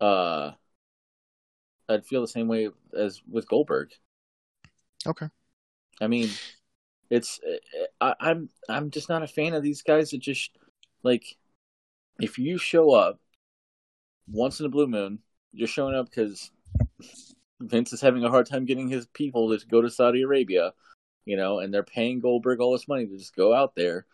uh, 0.00 0.52
I'd 1.88 2.06
feel 2.06 2.20
the 2.20 2.28
same 2.28 2.46
way 2.46 2.68
as 2.96 3.20
with 3.28 3.48
Goldberg. 3.48 3.90
Okay. 5.04 5.26
I 6.00 6.06
mean, 6.06 6.30
it's 7.14 7.38
I, 8.00 8.14
I'm 8.18 8.48
I'm 8.68 8.90
just 8.90 9.08
not 9.08 9.22
a 9.22 9.28
fan 9.28 9.54
of 9.54 9.62
these 9.62 9.82
guys 9.82 10.10
that 10.10 10.18
just 10.18 10.50
like 11.04 11.36
if 12.20 12.38
you 12.38 12.58
show 12.58 12.92
up 12.92 13.20
once 14.28 14.58
in 14.58 14.66
a 14.66 14.68
blue 14.68 14.88
moon, 14.88 15.20
you're 15.52 15.68
showing 15.68 15.94
up 15.94 16.10
because 16.10 16.50
Vince 17.60 17.92
is 17.92 18.00
having 18.00 18.24
a 18.24 18.30
hard 18.30 18.46
time 18.46 18.64
getting 18.64 18.88
his 18.88 19.06
people 19.06 19.56
to 19.56 19.64
go 19.66 19.80
to 19.80 19.90
Saudi 19.90 20.22
Arabia, 20.22 20.72
you 21.24 21.36
know, 21.36 21.60
and 21.60 21.72
they're 21.72 21.84
paying 21.84 22.18
Goldberg 22.18 22.58
all 22.60 22.72
this 22.72 22.88
money 22.88 23.06
to 23.06 23.16
just 23.16 23.36
go 23.36 23.54
out 23.54 23.76
there, 23.76 24.06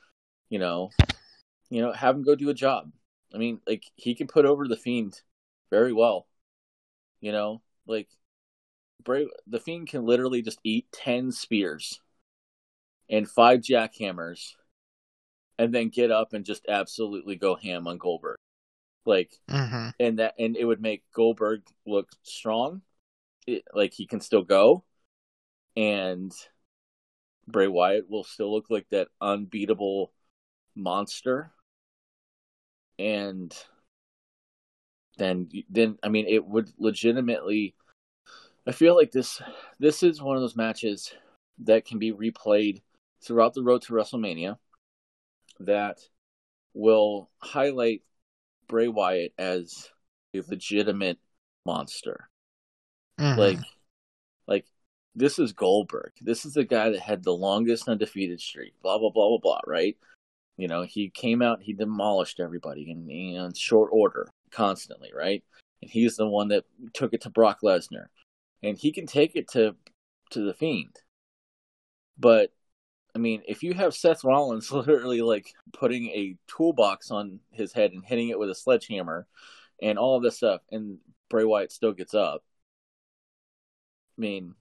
you 0.51 0.59
know, 0.59 0.91
you 1.71 1.81
know, 1.81 1.93
have 1.93 2.15
him 2.15 2.23
go 2.23 2.35
do 2.35 2.51
a 2.51 2.55
job. 2.55 2.93
I 3.35 3.39
mean, 3.39 3.61
like 3.67 3.85
he 3.97 4.15
can 4.15 4.27
put 4.27 4.45
over 4.45 4.69
the 4.69 4.77
Fiend 4.77 5.19
very 5.71 5.95
well, 5.95 6.27
you 7.23 7.33
know, 7.33 7.63
like 7.87 8.09
Bray, 9.03 9.27
the 9.47 9.61
Fiend 9.61 9.89
can 9.89 10.05
literally 10.05 10.43
just 10.43 10.59
eat 10.65 10.87
ten 10.93 11.33
spears 11.33 11.99
and 13.11 13.29
five 13.29 13.61
jackhammers, 13.61 14.55
and 15.59 15.75
then 15.75 15.89
get 15.89 16.11
up 16.11 16.33
and 16.33 16.45
just 16.45 16.65
absolutely 16.69 17.37
go 17.37 17.57
ham 17.57 17.87
on 17.87 17.99
Goldberg. 17.99 18.39
Like, 19.05 19.33
mm-hmm. 19.51 19.89
and 19.99 20.19
that 20.19 20.35
and 20.39 20.57
it 20.57 20.65
would 20.65 20.81
make 20.81 21.03
Goldberg 21.13 21.63
look 21.87 22.09
strong, 22.23 22.83
it, 23.47 23.65
like 23.75 23.93
he 23.93 24.07
can 24.07 24.21
still 24.21 24.45
go, 24.45 24.85
and 25.77 26.33
Bray 27.49 27.67
Wyatt 27.67 28.09
will 28.09 28.25
still 28.25 28.53
look 28.53 28.71
like 28.71 28.87
that 28.91 29.09
unbeatable 29.21 30.13
monster. 30.77 31.51
And 32.99 33.55
then, 35.17 35.49
then 35.69 35.99
I 36.03 36.09
mean, 36.09 36.27
it 36.29 36.45
would 36.45 36.71
legitimately. 36.79 37.75
I 38.67 38.73
feel 38.73 38.95
like 38.95 39.11
this 39.11 39.41
this 39.79 40.03
is 40.03 40.23
one 40.23 40.37
of 40.37 40.43
those 40.43 40.55
matches 40.55 41.13
that 41.65 41.87
can 41.87 41.99
be 41.99 42.13
replayed 42.13 42.83
throughout 43.23 43.55
the 43.55 43.63
road 43.63 43.83
to 43.83 43.93
WrestleMania 43.93 44.57
that 45.61 45.99
will 46.75 47.31
highlight 47.39 48.03
Bray 48.69 48.89
Wyatt 48.89 49.33
as 49.39 49.89
a 50.35 50.43
legitimate 50.49 51.19
monster. 51.67 52.29
Mm-hmm. 53.19 53.39
Like, 53.39 53.59
like 54.47 54.67
this 55.15 55.39
is 55.39 55.53
Goldberg. 55.53 56.13
This 56.21 56.45
is 56.45 56.55
the 56.55 56.65
guy 56.65 56.91
that 56.91 57.01
had 57.01 57.23
the 57.23 57.33
longest 57.33 57.89
undefeated 57.89 58.41
streak. 58.41 58.73
Blah 58.83 58.99
blah 58.99 59.11
blah 59.11 59.29
blah 59.29 59.39
blah. 59.39 59.61
Right? 59.67 59.97
You 60.57 60.69
know, 60.69 60.83
he 60.83 61.11
came 61.11 61.43
out, 61.43 61.63
he 61.63 61.73
demolished 61.73 62.39
everybody 62.39 62.91
in, 62.91 63.11
in 63.11 63.55
short 63.55 63.91
order, 63.93 64.29
constantly. 64.51 65.11
Right? 65.15 65.43
And 65.83 65.91
he's 65.91 66.17
the 66.17 66.29
one 66.29 66.49
that 66.49 66.65
took 66.95 67.13
it 67.13 67.23
to 67.23 67.31
Brock 67.31 67.61
Lesnar, 67.63 68.07
and 68.63 68.79
he 68.79 68.93
can 68.93 69.07
take 69.07 69.37
it 69.37 69.49
to 69.53 69.75
to 70.31 70.45
the 70.45 70.55
Fiend. 70.55 70.97
But 72.19 72.53
I 73.15 73.19
mean, 73.19 73.43
if 73.47 73.63
you 73.63 73.75
have 73.75 73.95
Seth 73.95 74.25
Rollins 74.25 74.71
literally 74.73 75.23
like 75.23 75.53
putting 75.73 76.07
a 76.09 76.37
toolbox 76.47 77.11
on 77.11 77.41
his 77.51 77.73
head 77.73 77.93
and 77.93 78.05
hitting 78.05 78.29
it 78.29 78.39
with 78.39 78.51
a 78.51 78.55
sledgehammer 78.55 79.27
and 79.83 79.99
all 79.99 80.17
of 80.17 80.23
this 80.23 80.37
stuff, 80.37 80.61
and 80.71 80.99
Bray 81.29 81.45
Wyatt 81.45 81.73
still 81.73 81.93
gets 81.93 82.15
up, 82.15 82.43
I 84.19 84.21
mean, 84.21 84.55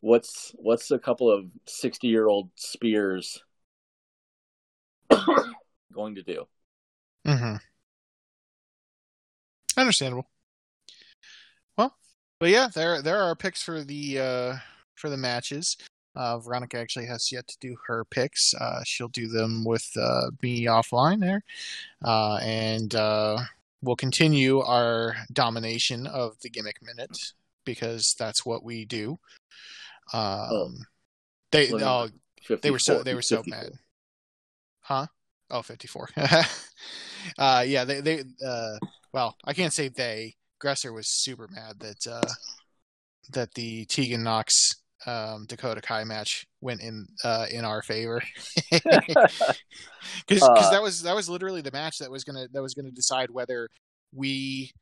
what's 0.00 0.52
what's 0.56 0.90
a 0.90 0.98
couple 0.98 1.30
of 1.30 1.46
sixty 1.66 2.08
year 2.08 2.26
old 2.26 2.50
spears 2.56 3.42
going 5.92 6.14
to 6.14 6.22
do? 6.22 6.46
Mm-hmm. 7.26 7.56
Understandable. 9.76 10.28
Well, 11.76 11.96
but 12.38 12.48
yeah, 12.50 12.68
there 12.74 13.02
there 13.02 13.20
are 13.20 13.36
picks 13.36 13.62
for 13.62 13.82
the 13.84 14.18
uh 14.18 14.56
for 14.94 15.10
the 15.10 15.16
matches. 15.16 15.76
Uh, 16.16 16.38
Veronica 16.38 16.78
actually 16.78 17.06
has 17.06 17.30
yet 17.30 17.46
to 17.48 17.56
do 17.60 17.76
her 17.86 18.04
picks. 18.04 18.52
Uh, 18.54 18.82
she'll 18.84 19.08
do 19.08 19.28
them 19.28 19.64
with 19.64 19.88
uh, 19.96 20.30
me 20.42 20.64
offline 20.64 21.20
there, 21.20 21.42
uh, 22.04 22.36
and 22.42 22.94
uh, 22.94 23.38
we'll 23.82 23.96
continue 23.96 24.60
our 24.60 25.14
domination 25.32 26.06
of 26.06 26.38
the 26.40 26.50
gimmick 26.50 26.82
minute 26.82 27.32
because 27.64 28.14
that's 28.18 28.44
what 28.44 28.64
we 28.64 28.84
do. 28.84 29.18
Um, 30.12 30.18
Oh. 30.52 30.72
they 31.52 31.72
oh, 31.72 32.08
they 32.62 32.70
were 32.70 32.78
so 32.78 32.94
54. 32.98 33.04
they 33.04 33.14
were 33.14 33.22
so 33.22 33.36
54. 33.42 33.62
mad, 33.62 33.72
huh? 34.80 35.06
Oh, 35.50 35.62
54. 35.62 36.10
uh, 37.38 37.64
yeah, 37.66 37.84
they 37.84 38.00
they 38.00 38.24
uh, 38.44 38.76
well, 39.12 39.36
I 39.44 39.52
can't 39.52 39.72
say 39.72 39.88
they. 39.88 40.34
Gresser 40.62 40.92
was 40.92 41.08
super 41.08 41.48
mad 41.48 41.80
that 41.80 42.06
uh, 42.06 42.28
that 43.32 43.54
the 43.54 43.84
Tegan 43.86 44.22
Nox 44.22 44.76
um, 45.06 45.46
Dakota 45.46 45.80
Kai 45.80 46.04
match 46.04 46.46
went 46.60 46.80
in 46.80 47.06
uh, 47.24 47.46
in 47.50 47.64
our 47.64 47.82
favor. 47.82 48.22
Because 50.26 50.42
Uh, 50.42 50.70
that 50.70 50.82
was 50.82 51.02
that 51.02 51.14
was 51.14 51.28
literally 51.28 51.60
the 51.60 51.70
match 51.70 51.98
that 51.98 52.10
was 52.10 52.24
gonna 52.24 52.48
that 52.52 52.62
was 52.62 52.74
gonna 52.74 52.90
decide 52.90 53.30
whether 53.30 53.68
we 54.12 54.72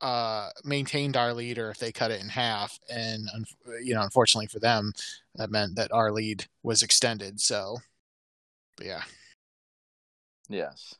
uh, 0.00 0.50
maintained 0.64 1.16
our 1.16 1.32
lead 1.32 1.58
or 1.58 1.70
if 1.70 1.78
they 1.78 1.90
cut 1.90 2.10
it 2.10 2.20
in 2.20 2.28
half. 2.28 2.78
And 2.90 3.28
you 3.82 3.94
know 3.94 4.02
unfortunately 4.02 4.48
for 4.48 4.58
them 4.58 4.92
that 5.36 5.50
meant 5.50 5.76
that 5.76 5.92
our 5.92 6.12
lead 6.12 6.46
was 6.62 6.82
extended. 6.82 7.40
So 7.40 7.78
but 8.76 8.86
yeah. 8.86 9.02
Yes. 10.48 10.94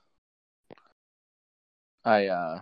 I 2.05 2.27
uh 2.29 2.61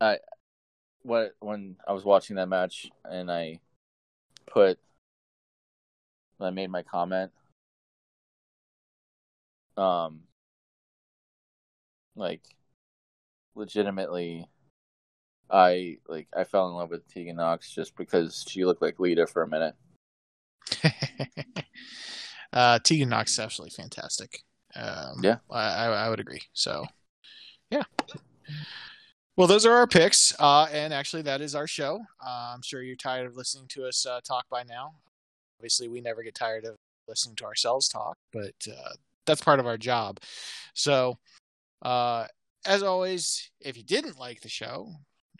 I 0.00 0.18
what 1.02 1.34
when 1.40 1.76
I 1.86 1.92
was 1.92 2.04
watching 2.04 2.36
that 2.36 2.48
match 2.48 2.90
and 3.04 3.30
I 3.30 3.60
put 4.46 4.78
I 6.40 6.50
made 6.50 6.70
my 6.70 6.82
comment 6.82 7.30
um 9.76 10.20
like 12.16 12.42
legitimately 13.54 14.46
I 15.50 15.98
like 16.06 16.28
I 16.36 16.44
fell 16.44 16.68
in 16.68 16.74
love 16.74 16.90
with 16.90 17.08
Tegan 17.08 17.36
Nox 17.36 17.70
just 17.70 17.96
because 17.96 18.44
she 18.48 18.64
looked 18.64 18.82
like 18.82 19.00
Lita 19.00 19.26
for 19.26 19.42
a 19.42 19.48
minute. 19.48 19.74
uh, 22.52 22.78
Tegan 22.78 23.08
Nox 23.08 23.32
is 23.32 23.38
absolutely 23.40 23.74
fantastic. 23.74 24.44
Um, 24.76 25.16
Yeah. 25.22 25.38
I, 25.50 25.86
I, 25.86 25.86
I 25.86 26.08
would 26.08 26.20
agree. 26.20 26.42
So, 26.52 26.86
yeah. 27.70 27.82
Well, 29.36 29.46
those 29.46 29.64
are 29.64 29.72
our 29.72 29.86
picks, 29.86 30.34
uh, 30.38 30.66
and 30.72 30.92
actually, 30.92 31.22
that 31.22 31.40
is 31.40 31.54
our 31.54 31.66
show. 31.66 32.00
Uh, 32.24 32.52
I'm 32.54 32.62
sure 32.62 32.82
you're 32.82 32.96
tired 32.96 33.26
of 33.26 33.36
listening 33.36 33.68
to 33.68 33.86
us 33.86 34.04
uh, 34.04 34.20
talk 34.22 34.44
by 34.50 34.64
now. 34.64 34.94
Obviously, 35.58 35.88
we 35.88 36.00
never 36.00 36.22
get 36.22 36.34
tired 36.34 36.64
of 36.64 36.76
listening 37.08 37.36
to 37.36 37.44
ourselves 37.44 37.88
talk, 37.88 38.16
but 38.32 38.54
uh, 38.68 38.92
that's 39.26 39.40
part 39.40 39.60
of 39.60 39.66
our 39.66 39.78
job. 39.78 40.18
So, 40.74 41.18
uh, 41.82 42.26
as 42.66 42.82
always, 42.82 43.50
if 43.60 43.76
you 43.76 43.84
didn't 43.84 44.18
like 44.18 44.40
the 44.40 44.48
show, 44.48 44.92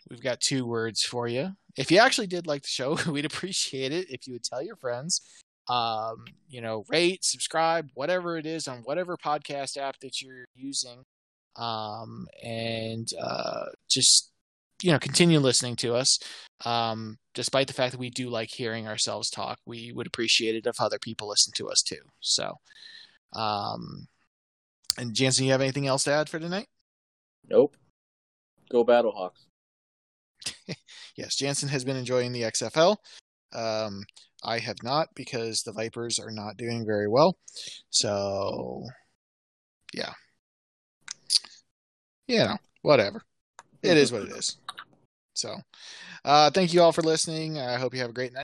we've 0.09 0.21
got 0.21 0.39
two 0.39 0.65
words 0.65 1.03
for 1.03 1.27
you. 1.27 1.51
If 1.77 1.91
you 1.91 1.99
actually 1.99 2.27
did 2.27 2.47
like 2.47 2.63
the 2.63 2.69
show, 2.69 2.97
we'd 3.11 3.25
appreciate 3.25 3.91
it 3.91 4.09
if 4.09 4.25
you 4.25 4.33
would 4.33 4.43
tell 4.43 4.63
your 4.63 4.77
friends. 4.77 5.21
Um, 5.67 6.25
you 6.49 6.61
know, 6.61 6.83
rate, 6.89 7.23
subscribe, 7.23 7.89
whatever 7.93 8.37
it 8.37 8.45
is 8.45 8.67
on 8.67 8.79
whatever 8.79 9.15
podcast 9.15 9.77
app 9.77 9.99
that 9.99 10.21
you're 10.21 10.45
using. 10.55 11.03
Um, 11.55 12.27
and 12.43 13.07
uh, 13.21 13.65
just, 13.89 14.31
you 14.81 14.91
know, 14.91 14.99
continue 14.99 15.39
listening 15.39 15.75
to 15.77 15.95
us. 15.95 16.19
Um, 16.65 17.17
despite 17.33 17.67
the 17.67 17.73
fact 17.73 17.91
that 17.91 17.99
we 17.99 18.09
do 18.09 18.29
like 18.29 18.49
hearing 18.49 18.87
ourselves 18.87 19.29
talk, 19.29 19.59
we 19.65 19.91
would 19.91 20.07
appreciate 20.07 20.55
it 20.55 20.67
if 20.67 20.79
other 20.79 20.99
people 20.99 21.29
listen 21.29 21.53
to 21.57 21.69
us 21.69 21.81
too. 21.81 22.01
So, 22.19 22.55
um, 23.33 24.07
and 24.97 25.13
Janson, 25.13 25.45
you 25.45 25.51
have 25.51 25.61
anything 25.61 25.87
else 25.87 26.03
to 26.05 26.13
add 26.13 26.29
for 26.29 26.39
tonight? 26.39 26.67
Nope. 27.49 27.75
Go 28.69 28.85
Battlehawks. 28.85 29.45
yes, 31.15 31.35
Janson 31.35 31.69
has 31.69 31.83
been 31.83 31.97
enjoying 31.97 32.31
the 32.31 32.43
XFL. 32.43 32.97
Um, 33.53 34.03
I 34.43 34.59
have 34.59 34.77
not 34.83 35.09
because 35.15 35.61
the 35.61 35.73
Vipers 35.73 36.19
are 36.19 36.31
not 36.31 36.57
doing 36.57 36.85
very 36.85 37.07
well. 37.07 37.37
So, 37.89 38.83
yeah. 39.93 40.13
You 42.31 42.37
know, 42.37 42.57
whatever. 42.81 43.21
It 43.83 43.97
is 43.97 44.09
what 44.09 44.21
it 44.21 44.29
is. 44.29 44.55
So, 45.33 45.53
uh, 46.23 46.49
thank 46.49 46.73
you 46.73 46.81
all 46.81 46.93
for 46.93 47.01
listening. 47.01 47.59
I 47.59 47.77
hope 47.77 47.93
you 47.93 47.99
have 47.99 48.09
a 48.09 48.13
great 48.13 48.31
night. 48.31 48.39